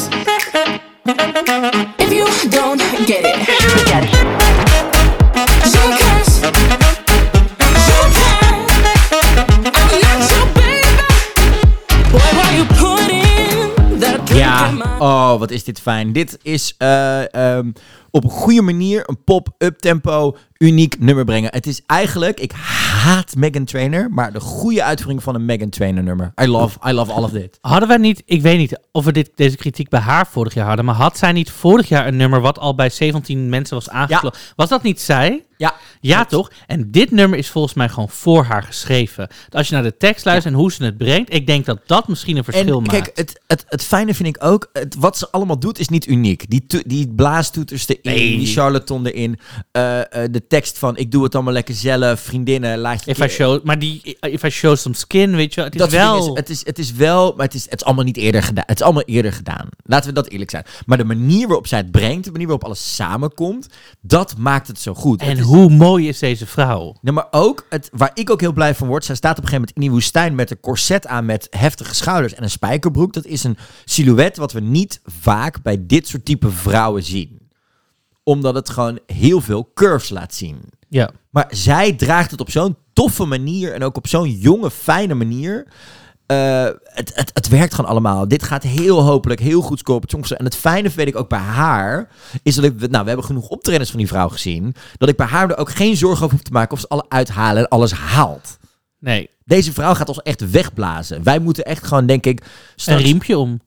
oh, 15.01 15.39
wat 15.39 15.51
is 15.51 15.63
dit 15.63 15.79
fijn. 15.79 16.13
Dit 16.13 16.37
is 16.41 16.75
eh, 16.77 17.33
ehm, 17.33 17.71
op 18.11 18.23
een 18.23 18.29
goede 18.29 18.61
manier 18.61 19.03
een 19.09 19.23
pop-up 19.23 19.79
tempo 19.79 20.37
uniek 20.61 20.99
nummer 20.99 21.25
brengen. 21.25 21.51
Het 21.53 21.67
is 21.67 21.81
eigenlijk, 21.85 22.39
ik 22.39 22.51
haat 22.51 23.35
Megan 23.35 23.65
Trainer, 23.65 24.09
maar 24.11 24.33
de 24.33 24.39
goede 24.39 24.83
uitvoering 24.83 25.23
van 25.23 25.35
een 25.35 25.45
Megan 25.45 25.69
Trainer 25.69 26.03
nummer. 26.03 26.33
I 26.41 26.47
love, 26.47 26.77
I 26.87 26.91
love 26.91 27.11
all 27.11 27.23
of 27.23 27.31
dit. 27.31 27.57
Hadden 27.61 27.87
wij 27.87 27.97
niet, 27.97 28.23
ik 28.25 28.41
weet 28.41 28.57
niet 28.57 28.79
of 28.91 29.05
we 29.05 29.11
dit, 29.11 29.31
deze 29.35 29.57
kritiek 29.57 29.89
bij 29.89 29.99
haar 29.99 30.27
vorig 30.27 30.53
jaar 30.53 30.67
hadden, 30.67 30.85
maar 30.85 30.95
had 30.95 31.17
zij 31.17 31.31
niet 31.31 31.51
vorig 31.51 31.87
jaar 31.89 32.07
een 32.07 32.17
nummer 32.17 32.41
wat 32.41 32.59
al 32.59 32.75
bij 32.75 32.89
17 32.89 33.49
mensen 33.49 33.75
was 33.75 33.89
aangesloten? 33.89 34.39
Was 34.55 34.69
dat 34.69 34.83
niet 34.83 35.01
zij? 35.01 35.43
Ja, 35.57 35.75
Ja, 35.99 36.25
toch? 36.25 36.51
En 36.67 36.91
dit 36.91 37.11
nummer 37.11 37.37
is 37.37 37.49
volgens 37.49 37.73
mij 37.73 37.89
gewoon 37.89 38.09
voor 38.09 38.43
haar 38.43 38.63
geschreven. 38.63 39.27
Als 39.49 39.67
je 39.67 39.73
naar 39.73 39.83
de 39.83 39.97
tekst 39.97 40.25
luistert 40.25 40.53
en 40.53 40.59
hoe 40.59 40.71
ze 40.71 40.83
het 40.83 40.97
brengt, 40.97 41.33
ik 41.33 41.47
denk 41.47 41.65
dat 41.65 41.79
dat 41.85 42.07
misschien 42.07 42.37
een 42.37 42.43
verschil 42.43 42.77
en 42.77 42.83
maakt. 42.83 42.89
kijk, 43.03 43.17
het, 43.17 43.41
het, 43.47 43.65
het 43.67 43.83
fijne 43.83 44.13
vind 44.13 44.27
ik 44.35 44.43
ook, 44.43 44.69
het, 44.73 44.95
wat 44.99 45.17
ze 45.17 45.31
allemaal 45.31 45.59
doet 45.59 45.79
is 45.79 45.89
niet 45.89 46.07
uniek. 46.07 46.49
Die, 46.49 46.65
die 46.87 47.09
blaastoeters 47.15 47.87
erin, 47.87 47.99
Nee. 48.03 48.37
die 48.37 48.47
charlatan 48.47 49.05
erin, 49.05 49.39
eh, 49.71 49.99
eh, 49.99 50.31
de 50.31 50.47
tekst 50.51 50.77
van 50.77 50.97
ik 50.97 51.11
doe 51.11 51.23
het 51.23 51.35
allemaal 51.35 51.53
lekker 51.53 51.75
zelf, 51.75 52.19
vriendinnen, 52.19 52.77
laat 52.79 53.03
je... 53.05 53.11
If 53.11 53.19
I 53.19 53.27
show, 53.27 53.63
maar 53.63 53.79
die, 53.79 54.17
if 54.19 54.43
I 54.43 54.49
show 54.49 54.75
some 54.75 54.95
skin, 54.95 55.35
weet 55.35 55.53
je, 55.53 55.61
het 55.61 55.73
is 55.75 55.79
dat 55.81 55.91
wel... 55.91 56.17
is- 56.33 56.37
het, 56.39 56.49
is, 56.49 56.65
het 56.65 56.79
is 56.79 56.93
wel, 56.93 57.33
maar 57.37 57.45
het 57.45 57.53
is, 57.55 57.63
het 57.69 57.79
is 57.79 57.83
allemaal 57.85 58.03
niet 58.05 58.17
eerder 58.17 58.43
gedaan. 58.43 58.63
Het 58.67 58.79
is 58.79 58.83
allemaal 58.85 59.03
eerder 59.03 59.33
gedaan. 59.33 59.69
Laten 59.83 60.07
we 60.09 60.15
dat 60.15 60.27
eerlijk 60.29 60.49
zijn. 60.49 60.65
Maar 60.85 60.97
de 60.97 61.03
manier 61.03 61.47
waarop 61.47 61.67
zij 61.67 61.77
het 61.77 61.91
brengt, 61.91 62.23
de 62.25 62.31
manier 62.31 62.47
waarop 62.47 62.65
alles 62.65 62.95
samenkomt, 62.95 63.67
dat 64.01 64.37
maakt 64.37 64.67
het 64.67 64.79
zo 64.79 64.93
goed. 64.93 65.21
en 65.21 65.27
Het 65.29 65.37
is- 65.37 65.43
hoe 65.43 65.69
mooi 65.69 66.07
is 66.07 66.19
deze 66.19 66.45
vrouw? 66.45 66.95
Nee, 67.01 67.13
maar 67.13 67.27
ook, 67.31 67.65
het, 67.69 67.89
waar 67.93 68.11
ik 68.13 68.29
ook 68.29 68.41
heel 68.41 68.53
blij 68.53 68.75
van 68.75 68.87
word, 68.87 69.05
zij 69.05 69.15
staat 69.15 69.37
op 69.37 69.43
een 69.43 69.49
gegeven 69.49 69.59
moment 69.61 69.75
in 69.77 69.81
die 69.81 69.91
woestijn 69.91 70.35
met 70.35 70.51
een 70.51 70.59
corset 70.59 71.07
aan 71.07 71.25
met 71.25 71.47
heftige 71.49 71.95
schouders 71.95 72.33
en 72.33 72.43
een 72.43 72.49
spijkerbroek. 72.49 73.13
Dat 73.13 73.25
is 73.25 73.43
een 73.43 73.57
silhouet 73.85 74.37
wat 74.37 74.51
we 74.51 74.59
niet 74.59 75.01
vaak 75.05 75.61
bij 75.61 75.77
dit 75.79 76.07
soort 76.07 76.25
type 76.25 76.51
vrouwen 76.51 77.03
zien. 77.03 77.39
Omdat 78.23 78.55
het 78.55 78.69
gewoon 78.69 78.99
heel 79.05 79.41
veel 79.41 79.71
curves 79.73 80.09
laat 80.09 80.33
zien. 80.33 80.59
Ja. 80.89 81.09
Maar 81.29 81.47
zij 81.49 81.93
draagt 81.93 82.31
het 82.31 82.39
op 82.41 82.51
zo'n 82.51 82.75
toffe 82.93 83.25
manier 83.25 83.73
en 83.73 83.83
ook 83.83 83.97
op 83.97 84.07
zo'n 84.07 84.29
jonge, 84.31 84.71
fijne 84.71 85.13
manier. 85.13 85.67
Eh, 86.25 86.67
het, 86.83 87.11
het, 87.15 87.31
het 87.33 87.47
werkt 87.47 87.73
gewoon 87.73 87.89
allemaal. 87.89 88.27
Dit 88.27 88.43
gaat 88.43 88.63
heel 88.63 89.01
hopelijk 89.01 89.39
heel 89.39 89.61
goed 89.61 89.79
scoren 89.79 89.95
op 89.95 90.01
het 90.01 90.11
Songfestival. 90.11 90.45
En 90.45 90.51
het 90.51 90.61
fijne 90.61 90.89
weet 90.89 91.07
ik 91.07 91.15
ook 91.15 91.29
bij 91.29 91.39
haar, 91.39 92.09
is 92.43 92.55
dat 92.55 92.63
ik... 92.63 92.79
Nou, 92.79 93.01
we 93.01 93.07
hebben 93.07 93.25
genoeg 93.25 93.47
optredens 93.47 93.89
van 93.89 93.99
die 93.99 94.07
vrouw 94.07 94.29
gezien. 94.29 94.75
Dat 94.97 95.09
ik 95.09 95.17
bij 95.17 95.27
haar 95.27 95.49
er 95.49 95.57
ook 95.57 95.71
geen 95.71 95.97
zorgen 95.97 96.23
over 96.23 96.35
hoef 96.35 96.45
te 96.45 96.51
maken 96.51 96.71
of 96.71 96.79
ze 96.79 96.87
alle 96.87 97.05
uithalen 97.09 97.63
en 97.63 97.69
alles 97.69 97.91
haalt. 97.91 98.57
Nee, 98.99 99.29
Deze 99.45 99.73
vrouw 99.73 99.93
gaat 99.93 100.07
ons 100.07 100.21
echt 100.21 100.51
wegblazen. 100.51 101.23
Wij 101.23 101.39
moeten 101.39 101.65
echt 101.65 101.87
gewoon, 101.87 102.05
denk 102.05 102.25
ik... 102.25 102.45
een 102.85 102.97
riempje 102.97 103.37
om. 103.37 103.59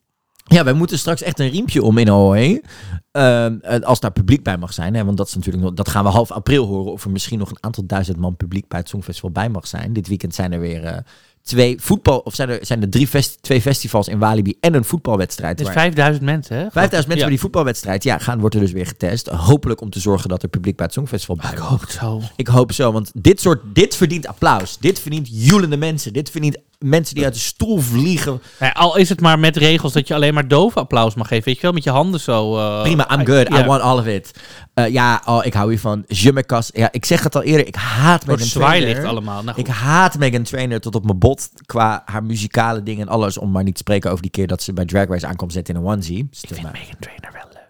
Ja, 0.45 0.65
wij 0.65 0.73
moeten 0.73 0.99
straks 0.99 1.23
echt 1.23 1.39
een 1.41 1.49
riempje 1.51 1.83
om 1.83 1.99
in 1.99 2.09
Ahoy. 2.11 2.63
Ehm, 3.11 3.57
eh, 3.61 3.81
als 3.81 4.01
daar 4.01 4.13
publiek 4.13 4.43
bij 4.43 4.57
mag 4.57 4.73
zijn. 4.73 4.95
Hè, 4.95 5.05
want 5.05 5.17
dat, 5.17 5.29
is 5.29 5.35
natuurlijk 5.35 5.65
nog, 5.65 5.75
dat 5.75 5.89
gaan 5.89 6.05
we 6.05 6.11
half 6.11 6.31
april 6.31 6.67
horen. 6.67 6.93
Of 6.93 7.05
er 7.05 7.11
misschien 7.11 7.39
nog 7.39 7.51
een 7.51 7.59
aantal 7.61 7.87
duizend 7.87 8.17
man 8.17 8.37
publiek 8.37 8.69
bij 8.69 8.79
het 8.79 8.89
Songfestival 8.89 9.31
bij 9.31 9.49
mag 9.49 9.67
zijn. 9.67 9.93
Dit 9.93 10.09
weekend 10.09 10.35
zijn 10.35 10.53
er 10.53 10.61
weer 10.61 10.85
eh, 10.85 10.97
twee 11.43 11.77
voetbal... 11.81 12.19
Of 12.19 12.35
zijn 12.35 12.49
er, 12.49 12.59
zijn 12.67 12.83
er 12.83 12.89
drie 12.91 13.09
twee 13.41 13.61
festivals 13.61 14.09
in 14.09 14.19
Walibi 14.19 14.57
en 14.61 14.75
een 14.75 14.85
voetbalwedstrijd. 14.85 15.59
Dus 15.59 15.67
waar- 15.67 15.75
5000 15.75 16.25
mensen, 16.25 16.57
hè? 16.57 16.63
5000 16.71 16.91
mensen 16.91 17.17
Ja. 17.17 17.21
bij 17.23 17.29
die 17.31 17.41
voetbalwedstrijd. 17.41 18.03
Ja, 18.05 18.19
gaan, 18.19 18.41
wordt 18.41 18.55
er 18.55 18.61
dus 18.61 18.73
weer 18.73 18.87
getest. 18.87 19.27
Hopelijk 19.29 19.81
om 19.81 19.91
te 19.91 20.01
zorgen 20.01 20.29
dat 20.29 20.43
er 20.43 20.49
publiek 20.49 20.77
bij 20.77 20.85
het 20.85 20.95
Songfestival 20.95 21.37
bij 21.37 21.51
Ik 21.51 21.59
hoop 21.59 21.85
zo. 21.91 22.21
Ik 22.37 22.47
hoop 22.47 22.73
zo, 22.73 22.93
want 22.93 23.11
dit 23.15 23.41
soort, 23.41 23.61
dit 23.73 23.97
verdient 23.97 24.27
applaus. 24.27 24.79
Dit 24.79 25.01
verdient 25.01 25.29
joelende 25.31 25.77
mensen. 25.77 26.13
Dit 26.13 26.31
verdient 26.31 26.59
mensen 26.85 27.15
die 27.15 27.25
uit 27.25 27.35
de 27.35 27.41
stoel 27.41 27.79
vliegen. 27.79 28.43
Ja, 28.61 28.69
al 28.71 28.97
is 28.97 29.09
het 29.09 29.21
maar 29.21 29.39
met 29.39 29.57
regels 29.57 29.93
dat 29.93 30.09
je 30.09 30.15
alleen 30.15 30.35
maar 30.35 30.49
dove 30.49 30.79
applaus 30.79 31.15
mag 31.15 31.29
geven. 31.29 31.45
Weet 31.45 31.55
je 31.57 31.63
wel, 31.63 31.73
met 31.73 31.85
je 31.85 31.91
handen 31.91 32.21
zo. 32.21 32.59
eh, 32.59 32.83
Prima, 32.83 33.11
I'm 33.13 33.27
good. 33.27 33.49
I 33.49 33.65
want 33.65 33.83
all 33.83 33.99
of 33.99 34.07
it. 34.07 34.31
Eh, 34.75 34.89
ja, 34.89 35.23
oh, 35.25 35.45
ik 35.45 35.55
hou 35.55 35.69
hiervan. 35.71 36.05
Je 36.07 36.33
me 36.33 36.43
kas. 36.45 36.71
Ja, 36.73 36.89
ik 36.93 37.05
zeg 37.05 37.23
het 37.23 37.35
al 37.35 37.43
eerder. 37.43 37.67
Ik 37.67 37.75
haat 37.75 38.27
Door 38.27 38.37
Megan 38.37 38.49
Trainor. 38.85 39.07
allemaal. 39.07 39.43
Nou. 39.43 39.59
Ik 39.59 39.67
haat 39.67 40.19
Megan 40.19 40.43
Trainer 40.43 40.81
tot 40.81 40.95
op 40.95 41.05
mijn 41.05 41.19
bot 41.19 41.49
qua 41.67 42.03
haar 42.05 42.25
muzikale 42.25 42.83
dingen 42.83 43.07
en 43.07 43.13
alles. 43.13 43.39
Om 43.39 43.51
maar 43.51 43.63
niet 43.65 43.75
te 43.75 43.81
spreken 43.81 44.11
over 44.11 44.23
die 44.23 44.31
keer 44.31 44.47
dat 44.47 44.63
ze 44.63 44.73
bij 44.73 44.85
Drag 44.85 45.09
Race 45.09 45.27
aankomt 45.27 45.53
zetten 45.53 45.75
in 45.75 45.81
een 45.81 45.87
onesie. 45.87 46.19
Ik 46.19 46.49
vind 46.49 46.73
Megan 46.73 46.97
Trainer 47.01 47.31
wel 47.33 47.47
leuk. 47.53 47.69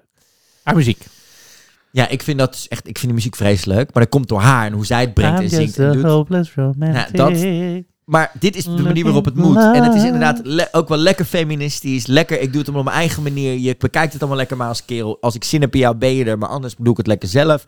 Haar 0.62 0.74
muziek. 0.74 1.04
Ja, 1.90 2.08
ik 2.08 2.22
vind 2.22 2.38
dat 2.38 2.66
echt. 2.68 2.88
Ik 2.88 2.98
vind 2.98 3.08
de 3.08 3.16
muziek 3.16 3.36
vreselijk, 3.36 3.94
maar 3.94 4.02
dat 4.02 4.12
komt 4.12 4.28
door 4.28 4.40
haar 4.40 4.66
en 4.66 4.72
hoe 4.72 4.86
zij 4.86 5.00
het 5.00 5.14
brengt 5.14 5.40
en 5.40 5.48
zingt 5.56 5.78
en 5.78 5.92
doet. 5.92 6.02
Nou, 6.92 7.06
dat- 7.12 7.30
Maar 8.04 8.30
dit 8.38 8.56
is 8.56 8.64
de 8.64 8.82
manier 8.82 9.04
waarop 9.04 9.24
het 9.24 9.34
moet. 9.34 9.56
En 9.56 9.82
het 9.82 9.94
is 9.94 10.02
inderdaad 10.02 10.74
ook 10.74 10.88
wel 10.88 10.98
lekker 10.98 11.24
feministisch. 11.24 12.06
Lekker, 12.06 12.40
ik 12.40 12.52
doe 12.52 12.60
het 12.60 12.68
op 12.68 12.84
mijn 12.84 12.96
eigen 12.96 13.22
manier. 13.22 13.58
Je 13.58 13.74
bekijkt 13.78 14.12
het 14.12 14.20
allemaal 14.20 14.38
lekker 14.38 14.56
maar 14.56 14.68
als 14.68 14.84
kerel. 14.84 15.18
Als 15.20 15.34
ik 15.34 15.44
zin 15.44 15.60
heb 15.60 15.74
in 15.74 15.80
jou, 15.80 15.96
ben 15.96 16.14
je 16.14 16.24
er. 16.24 16.38
Maar 16.38 16.48
anders 16.48 16.74
doe 16.78 16.90
ik 16.92 16.96
het 16.96 17.06
lekker 17.06 17.28
zelf. 17.28 17.64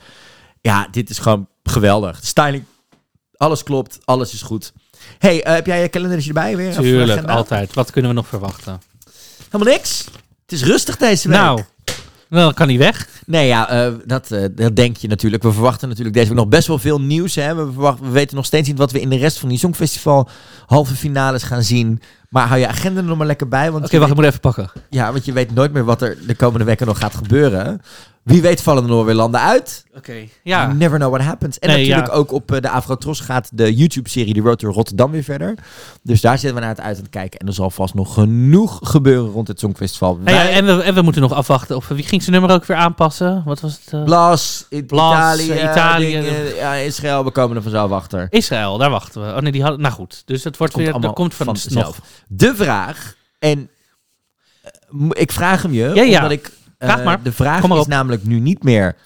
Ja, 0.61 0.89
dit 0.91 1.11
is 1.11 1.19
gewoon 1.19 1.49
geweldig. 1.63 2.19
Styling, 2.23 2.65
alles 3.37 3.63
klopt. 3.63 3.99
Alles 4.05 4.33
is 4.33 4.43
goed. 4.43 4.73
hey, 5.19 5.43
eh, 5.43 5.55
heb 5.55 5.67
jij 5.67 5.83
je 5.83 5.89
kalendertje 5.89 6.29
erbij 6.29 6.57
weer? 6.57 6.69
Of 6.69 6.77
Tuurlijk, 6.77 7.29
altijd. 7.29 7.75
Wat 7.75 7.91
kunnen 7.91 8.11
we 8.11 8.17
nog 8.17 8.27
verwachten? 8.27 8.81
Helemaal 9.51 9.73
niks. 9.73 10.05
Het 10.43 10.53
is 10.53 10.63
rustig 10.63 10.97
deze 10.97 11.29
week. 11.29 11.39
Nou, 11.39 11.61
dan 12.29 12.55
kan 12.55 12.69
hij 12.69 12.79
weg. 12.79 13.09
Nee, 13.27 13.47
ja, 13.47 13.69
eh, 13.69 13.93
dat, 14.05 14.31
eh, 14.31 14.45
dat 14.55 14.77
denk 14.77 14.97
je 14.97 15.09
natuurlijk. 15.09 15.43
We 15.43 15.53
verwachten 15.53 15.89
natuurlijk 15.89 16.17
deze 16.17 16.29
week 16.29 16.39
nog 16.39 16.49
best 16.49 16.67
wel 16.69 16.79
veel 16.79 17.01
nieuws. 17.01 17.35
Hè? 17.35 17.55
We, 17.55 17.73
verwachten, 17.73 18.05
we 18.05 18.11
weten 18.11 18.37
nog 18.37 18.45
steeds 18.45 18.69
niet 18.69 18.79
wat 18.79 18.93
we 18.93 19.01
in 19.01 19.09
de 19.09 19.17
rest 19.17 19.39
van 19.39 19.49
die 19.49 19.59
Songfestival 19.59 20.29
halve 20.67 20.95
finales 20.95 21.43
gaan 21.43 21.63
zien. 21.63 22.01
Maar 22.37 22.47
hou 22.49 22.61
je 22.61 22.69
agenda 22.69 23.01
er 23.01 23.07
nog 23.07 23.19
maar 23.19 23.27
lekker 23.27 23.49
bij. 23.49 23.71
Want 23.73 23.85
Oké, 23.85 23.99
wacht, 23.99 24.11
ik 24.11 24.17
moet 24.17 24.25
even 24.25 24.41
pakken. 24.41 24.71
Ja, 24.91 25.13
want 25.13 25.25
je 25.25 25.33
weet 25.33 25.55
nooit 25.55 25.73
meer 25.73 25.85
wat 25.85 26.03
er 26.03 26.17
de 26.27 26.35
komende 26.35 26.65
weken 26.65 26.87
nog 26.87 26.99
gaat 26.99 27.15
gebeuren. 27.15 27.81
Wie 28.23 28.43
weet 28.43 28.63
vallen 28.63 28.83
er 28.83 28.89
nog 28.89 29.05
weer 29.05 29.15
landen 29.15 29.41
uit. 29.41 29.85
Oké, 29.97 30.13
You 30.13 30.29
ja. 30.43 30.73
never 30.73 30.99
know 30.99 31.13
what 31.13 31.27
happens. 31.27 31.59
En 31.59 31.69
Nee, 31.69 31.79
natuurlijk 31.79 32.07
ja. 32.13 32.19
ook 32.19 32.33
op 32.33 32.53
eh, 32.53 32.61
de 32.61 32.71
Afrotros 32.71 33.21
gaat 33.21 33.49
de 33.53 33.75
YouTube-serie 33.75 34.35
The 34.35 34.41
Road 34.41 34.59
to 34.59 34.71
Rotterdam 34.71 35.11
weer 35.11 35.23
verder. 35.23 35.55
Dus 36.03 36.21
daar 36.21 36.39
zitten 36.39 36.55
we 36.55 36.61
naar 36.61 36.75
het 36.75 36.81
uit 36.81 36.97
aan 36.97 37.03
het 37.03 37.11
kijken. 37.11 37.39
En 37.41 37.47
er 37.47 37.53
zal 37.53 37.71
vast 37.71 37.95
nog 37.95 38.15
genoeg 38.15 38.79
gebeuren 38.83 39.31
rond 39.31 39.49
het 39.49 39.59
Songfestival. 39.61 40.19
Ja, 40.25 40.49
en, 40.49 40.65
we, 40.67 40.83
en 40.83 40.95
we 40.95 41.03
moeten 41.03 41.23
nog 41.23 41.33
afwachten. 41.33 41.77
Of, 41.77 41.89
wie 41.89 42.05
ging 42.05 42.23
zijn 42.23 42.33
nummer 42.41 42.57
ook 42.57 42.65
weer 42.65 42.77
aanpassen? 42.77 43.43
Wat 43.45 43.61
was 43.61 43.81
het? 43.85 43.93
eh? 43.95 44.05
Blas, 44.05 44.67
I- 44.71 44.85
Blas, 44.85 45.13
Italië, 45.39 45.51
eh, 45.61 45.71
Italië. 45.71 46.11
dingen, 46.13 46.55
ja, 46.55 46.75
Israël, 46.75 47.25
we 47.25 47.31
komen 47.31 47.57
er 47.57 47.63
vanzelf 47.63 47.91
achter. 47.91 48.27
Israël, 48.31 48.79
daar 48.79 48.91
wachten 48.91 49.27
we. 49.27 49.33
Oh 49.35 49.39
nee, 49.39 49.53
die 49.53 49.63
hadden. 49.63 49.81
Nou 49.81 49.95
goed, 49.95 50.23
dus 50.25 50.45
het 50.45 50.57
wordt 50.57 50.73
Komt 50.73 50.85
weer. 50.85 51.01
Dat 51.01 51.15
komt 51.15 51.35
van 51.35 51.47
vanzelf. 51.47 52.01
De 52.29 52.55
vraag, 52.57 53.17
en 53.39 53.71
eh, 54.63 54.71
ik 55.13 55.33
vraag 55.33 55.63
hem 55.63 55.73
je, 55.73 55.91
Ja, 55.95 56.03
ja. 56.03 56.17
omdat 56.17 56.31
ik... 56.31 56.47
eh, 56.79 56.89
Vraag 56.89 57.05
maar. 57.05 57.23
De 57.23 57.33
vraag 57.33 57.67
maar 57.69 57.79
is 57.79 57.87
namelijk 57.87 58.25
nu 58.25 58.39
niet 58.41 58.63
meer... 58.63 58.97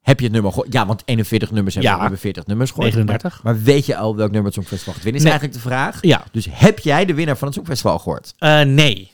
Heb 0.00 0.18
je 0.18 0.24
het 0.24 0.34
nummer 0.34 0.52
gehoord? 0.52 0.72
Ja, 0.72 0.86
want 0.86 1.02
41 1.04 1.50
nummers 1.50 1.74
hebben 1.74 1.92
Ja. 1.92 1.96
we 1.98 2.02
hebben 2.02 2.20
40 2.20 2.46
nummers 2.46 2.70
gehoord. 2.70 2.94
39. 2.94 3.42
Maar, 3.42 3.54
maar 3.54 3.62
weet 3.62 3.86
je 3.86 3.96
al 3.96 4.16
welk 4.16 4.28
nummer 4.30 4.44
het 4.46 4.54
Songfestival 4.54 4.94
gaat 4.94 5.02
winnen? 5.02 5.20
Is 5.22 5.28
Nee. 5.28 5.38
eigenlijk 5.38 5.62
de 5.64 5.68
vraag. 5.70 5.98
Ja. 6.02 6.24
Dus 6.32 6.46
heb 6.50 6.78
jij 6.78 7.04
de 7.04 7.14
winnaar 7.14 7.36
van 7.36 7.46
het 7.46 7.56
Songfestival 7.56 7.98
gehoord? 7.98 8.34
Eh, 8.38 8.60
nee. 8.62 9.12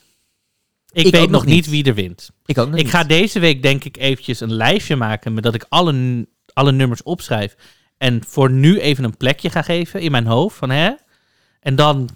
Ik, 0.93 1.13
weet 1.15 1.31
nog 1.31 1.45
niet 1.47 1.69
wie 1.69 1.85
er 1.85 1.95
wint. 1.95 2.31
Ik 2.47 2.59
ook 2.59 2.67
nog 2.69 2.77
Ik 2.77 2.83
niet. 2.83 2.93
ga 2.93 3.05
deze 3.05 3.39
week 3.39 3.63
denk 3.63 3.85
ik 3.85 3.97
eventjes 3.97 4.41
een 4.41 4.53
lijstje 4.53 4.97
maken 4.97 5.35
met 5.35 5.43
dat 5.43 5.55
ik 5.55 5.67
alle, 5.69 6.27
alle 6.53 6.73
nummers 6.73 7.03
opschrijf. 7.03 7.57
En 7.99 8.23
voor 8.27 8.51
nu 8.51 8.81
even 8.81 9.05
een 9.05 9.17
plekje 9.17 9.51
ga 9.51 9.63
geven 9.63 10.01
in 10.01 10.11
mijn 10.11 10.27
hoofd. 10.27 10.57
Van, 10.57 10.71
hè? 10.71 10.91
En 11.61 11.75
dan, 11.77 12.09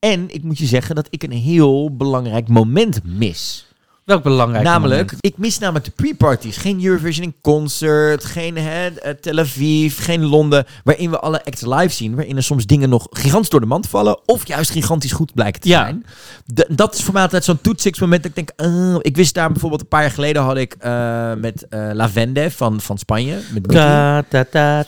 En 0.00 0.34
ik 0.34 0.42
moet 0.42 0.58
je 0.58 0.66
zeggen 0.66 0.94
dat 0.94 1.06
ik 1.10 1.22
een 1.22 1.32
heel 1.32 1.96
belangrijk 1.96 2.48
moment 2.48 3.00
mis. 3.04 3.64
welk 4.04 4.22
belangrijk 4.22 4.64
namelijk, 4.64 5.00
moment? 5.00 5.26
ik 5.26 5.38
mis 5.38 5.58
namelijk 5.58 5.84
de 5.84 5.90
pre-parties. 5.90 6.56
Geen 6.56 6.84
Eurovision 6.84 7.24
in 7.26 7.34
concert, 7.42 8.24
geen 8.24 8.56
hè, 8.56 8.86
eh, 8.86 9.12
Tel 9.14 9.38
Aviv, 9.38 10.04
geen 10.04 10.24
Londen. 10.24 10.64
Waarin 10.84 11.10
we 11.10 11.18
alle 11.18 11.44
acts 11.44 11.60
live 11.60 11.94
zien. 11.94 12.14
Waarin 12.14 12.36
er 12.36 12.42
soms 12.42 12.66
dingen 12.66 12.88
nog 12.88 13.06
gigantisch 13.10 13.48
door 13.50 13.60
de 13.60 13.66
mand 13.66 13.86
vallen. 13.88 14.20
Of 14.26 14.46
juist 14.46 14.70
gigantisch 14.70 15.12
goed 15.12 15.34
blijken 15.34 15.60
te 15.60 15.68
Ja. 15.68 15.82
zijn. 15.82 16.04
De- 16.44 16.68
dat 16.70 16.94
is 16.94 17.02
voor 17.02 17.12
mij 17.12 17.22
altijd 17.22 17.44
zo'n 17.44 17.60
toetsingsmoment. 17.60 18.22
Dat 18.22 18.30
ik 18.36 18.46
denk, 18.46 18.50
eh, 18.74 18.94
ik 19.00 19.16
wist 19.16 19.34
daar 19.34 19.50
bijvoorbeeld 19.50 19.80
een 19.80 19.88
paar 19.88 20.02
jaar 20.02 20.10
geleden 20.10 20.42
had 20.42 20.56
ik 20.56 20.74
eh, 20.78 21.32
met 21.34 21.68
eh 21.68 21.90
Lavende 21.92 22.50
van, 22.50 22.80
van 22.80 22.98
Spanje. 22.98 23.34
Met 23.52 23.62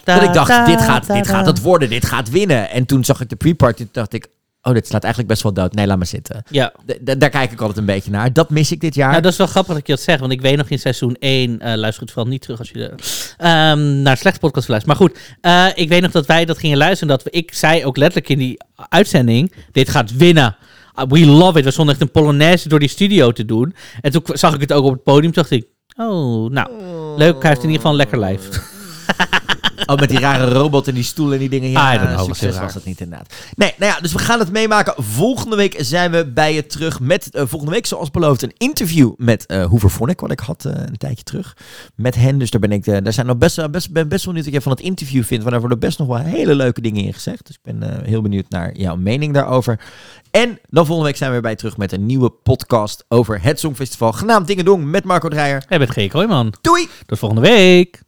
Dat 0.05 0.23
ik 0.23 0.33
dacht, 0.33 0.67
dit 0.67 0.81
gaat, 0.81 1.07
dit 1.07 1.27
gaat 1.27 1.47
het 1.47 1.61
worden, 1.61 1.89
dit 1.91 2.05
gaat 2.07 2.31
winnen. 2.31 2.71
En 2.71 2.87
toen 2.87 3.05
zag 3.05 3.21
ik 3.21 3.29
de 3.29 3.37
pre-party, 3.37 3.87
dacht 3.93 4.13
ik, 4.13 4.27
oh, 4.63 4.73
dit 4.73 4.87
slaat 4.87 5.03
eigenlijk 5.03 5.33
best 5.33 5.43
wel 5.43 5.53
dood. 5.53 5.75
Nee, 5.75 5.87
laat 5.87 5.97
maar 5.97 6.07
zitten. 6.07 6.43
Ja. 6.51 6.73
D- 6.87 7.21
daar 7.21 7.31
kijk 7.31 7.53
ik 7.53 7.61
altijd 7.61 7.79
een 7.79 7.85
beetje 7.85 8.11
naar. 8.11 8.33
Dat 8.33 8.51
mis 8.51 8.73
ik 8.73 8.81
dit 8.81 8.95
jaar. 8.95 9.11
Nou, 9.11 9.23
dat 9.23 9.33
is 9.33 9.39
wel 9.39 9.47
grappig 9.47 9.75
dat 9.75 9.87
je 9.87 9.93
dat 9.93 10.03
zegt, 10.03 10.21
want 10.21 10.33
ik 10.33 10.41
weet 10.41 10.57
nog 10.57 10.69
in 10.69 10.79
seizoen 10.79 11.17
1, 11.19 11.61
eh 11.61 11.75
luister 11.77 12.03
het 12.03 12.13
vooral 12.13 12.31
niet 12.31 12.43
terug 12.43 12.59
als 12.59 12.69
je 12.69 12.75
de, 12.79 12.95
ehm, 13.37 14.03
naar 14.03 14.17
slecht 14.17 14.41
podcast 14.41 14.69
luistert. 14.69 14.99
Maar 14.99 15.09
goed, 15.09 15.19
eh, 15.41 15.67
ik 15.75 15.89
weet 15.89 16.03
nog 16.03 16.11
dat 16.11 16.27
wij 16.27 16.45
dat 16.45 16.59
gingen 16.59 16.79
luisteren, 16.79 17.09
dat 17.09 17.23
we, 17.23 17.31
ik 17.31 17.55
zei 17.55 17.85
ook 17.85 17.97
letterlijk 17.97 18.29
in 18.31 18.39
die 18.39 18.57
uitzending, 18.89 19.53
dit 19.73 19.89
gaat 19.89 20.17
winnen. 20.17 20.57
Uh, 20.99 21.05
we 21.09 21.27
love 21.27 21.59
it. 21.59 21.65
We 21.65 21.71
stonden 21.71 21.95
echt 21.95 22.03
een 22.05 22.11
polonaise 22.11 22.69
door 22.69 22.79
die 22.79 22.89
studio 22.89 23.33
te 23.33 23.45
doen. 23.45 23.75
En 24.01 24.13
toen 24.13 24.23
zag 24.33 24.55
ik 24.55 24.61
het 24.61 24.73
ook 24.73 24.85
op 24.85 24.93
het 24.93 25.03
podium, 25.03 25.33
toen 25.33 25.43
dacht 25.43 25.51
ik, 25.51 25.67
oh, 25.97 26.51
nou, 26.51 26.71
leuk, 27.17 27.41
hij 27.43 27.51
heeft 27.51 27.63
in 27.63 27.71
ieder 27.71 27.77
geval 27.77 27.91
een 27.91 27.97
lekker 27.97 28.19
lijf. 28.19 28.49
Oh, 29.93 29.99
met 29.99 30.09
die 30.09 30.19
rare 30.19 30.53
robot 30.53 30.89
en 30.89 30.95
die 30.95 31.03
stoel 31.03 31.33
en 31.33 31.39
die 31.39 31.49
dingen. 31.49 31.71
Ja, 31.71 31.99
was 31.99 32.09
heel 32.09 32.25
succes 32.25 32.59
was 32.59 32.73
dat 32.73 32.85
niet 32.85 33.01
inderdaad. 33.01 33.35
Nee, 33.55 33.75
nou 33.79 33.93
ja, 33.93 34.01
dus 34.01 34.13
we 34.13 34.19
gaan 34.19 34.39
het 34.39 34.53
meemaken. 34.53 34.95
Volgende 34.97 35.57
week 35.57 35.75
zijn 35.79 36.11
we 36.11 36.27
bij 36.27 36.55
je 36.55 36.67
terug 36.67 37.01
met, 37.01 37.31
eh, 37.35 37.43
volgende 37.47 37.75
week 37.75 37.87
zoals 37.87 38.11
beloofd, 38.11 38.43
een 38.43 38.53
interview 38.57 39.13
met 39.17 39.47
eh 39.47 39.65
Hoever 39.65 39.91
Vonnek, 39.91 40.21
wat 40.21 40.31
ik 40.31 40.41
had 40.41 40.65
eh, 40.65 40.73
een 40.75 40.97
tijdje 40.97 41.25
terug. 41.25 41.57
Met 41.95 42.15
hen, 42.15 42.39
dus 42.39 42.51
daar 42.51 42.61
ben 42.61 42.73
ik, 42.73 42.85
daar 42.85 43.13
zijn 43.13 43.27
nog 43.27 43.37
best, 43.39 43.57
wel- 43.57 43.71
best, 43.71 43.93
ben 43.93 44.09
best 44.09 44.25
wel 44.25 44.35
benieuwd 44.35 44.45
wat 44.53 44.63
jij 44.63 44.63
van 44.63 44.73
het 44.73 44.81
interview 44.91 45.23
vindt, 45.25 45.39
want 45.43 45.51
daar 45.51 45.61
worden 45.61 45.79
best 45.79 45.99
nog 45.99 46.09
wel 46.09 46.17
hele 46.17 46.55
leuke 46.55 46.81
dingen 46.81 47.05
in 47.05 47.13
gezegd. 47.15 47.47
Dus 47.47 47.55
ik 47.63 47.79
ben 47.79 48.05
heel 48.05 48.23
benieuwd 48.23 48.49
naar 48.49 48.77
jouw 48.77 48.97
mening 48.97 49.35
daarover. 49.35 49.81
En 50.31 50.59
dan 50.69 50.87
volgende 50.87 51.11
week 51.11 51.17
zijn 51.19 51.29
we 51.29 51.33
weer 51.35 51.43
bij 51.43 51.51
je 51.51 51.57
terug 51.57 51.77
met 51.77 51.93
een 51.93 52.07
nieuwe 52.07 52.31
podcast 52.31 53.05
over 53.09 53.43
het 53.43 53.61
Songfestival, 53.61 54.13
genaamd 54.13 54.47
Dingedong 54.47 54.85
met 54.85 55.05
Marco 55.05 55.29
Dreyer. 55.29 55.65
Jij 55.69 55.79
bent 55.79 55.91
G. 55.91 56.09
Kooijman. 56.09 56.55
Doei! 56.61 56.89
Tot 57.07 57.19
volgende 57.19 57.49
week. 57.49 58.03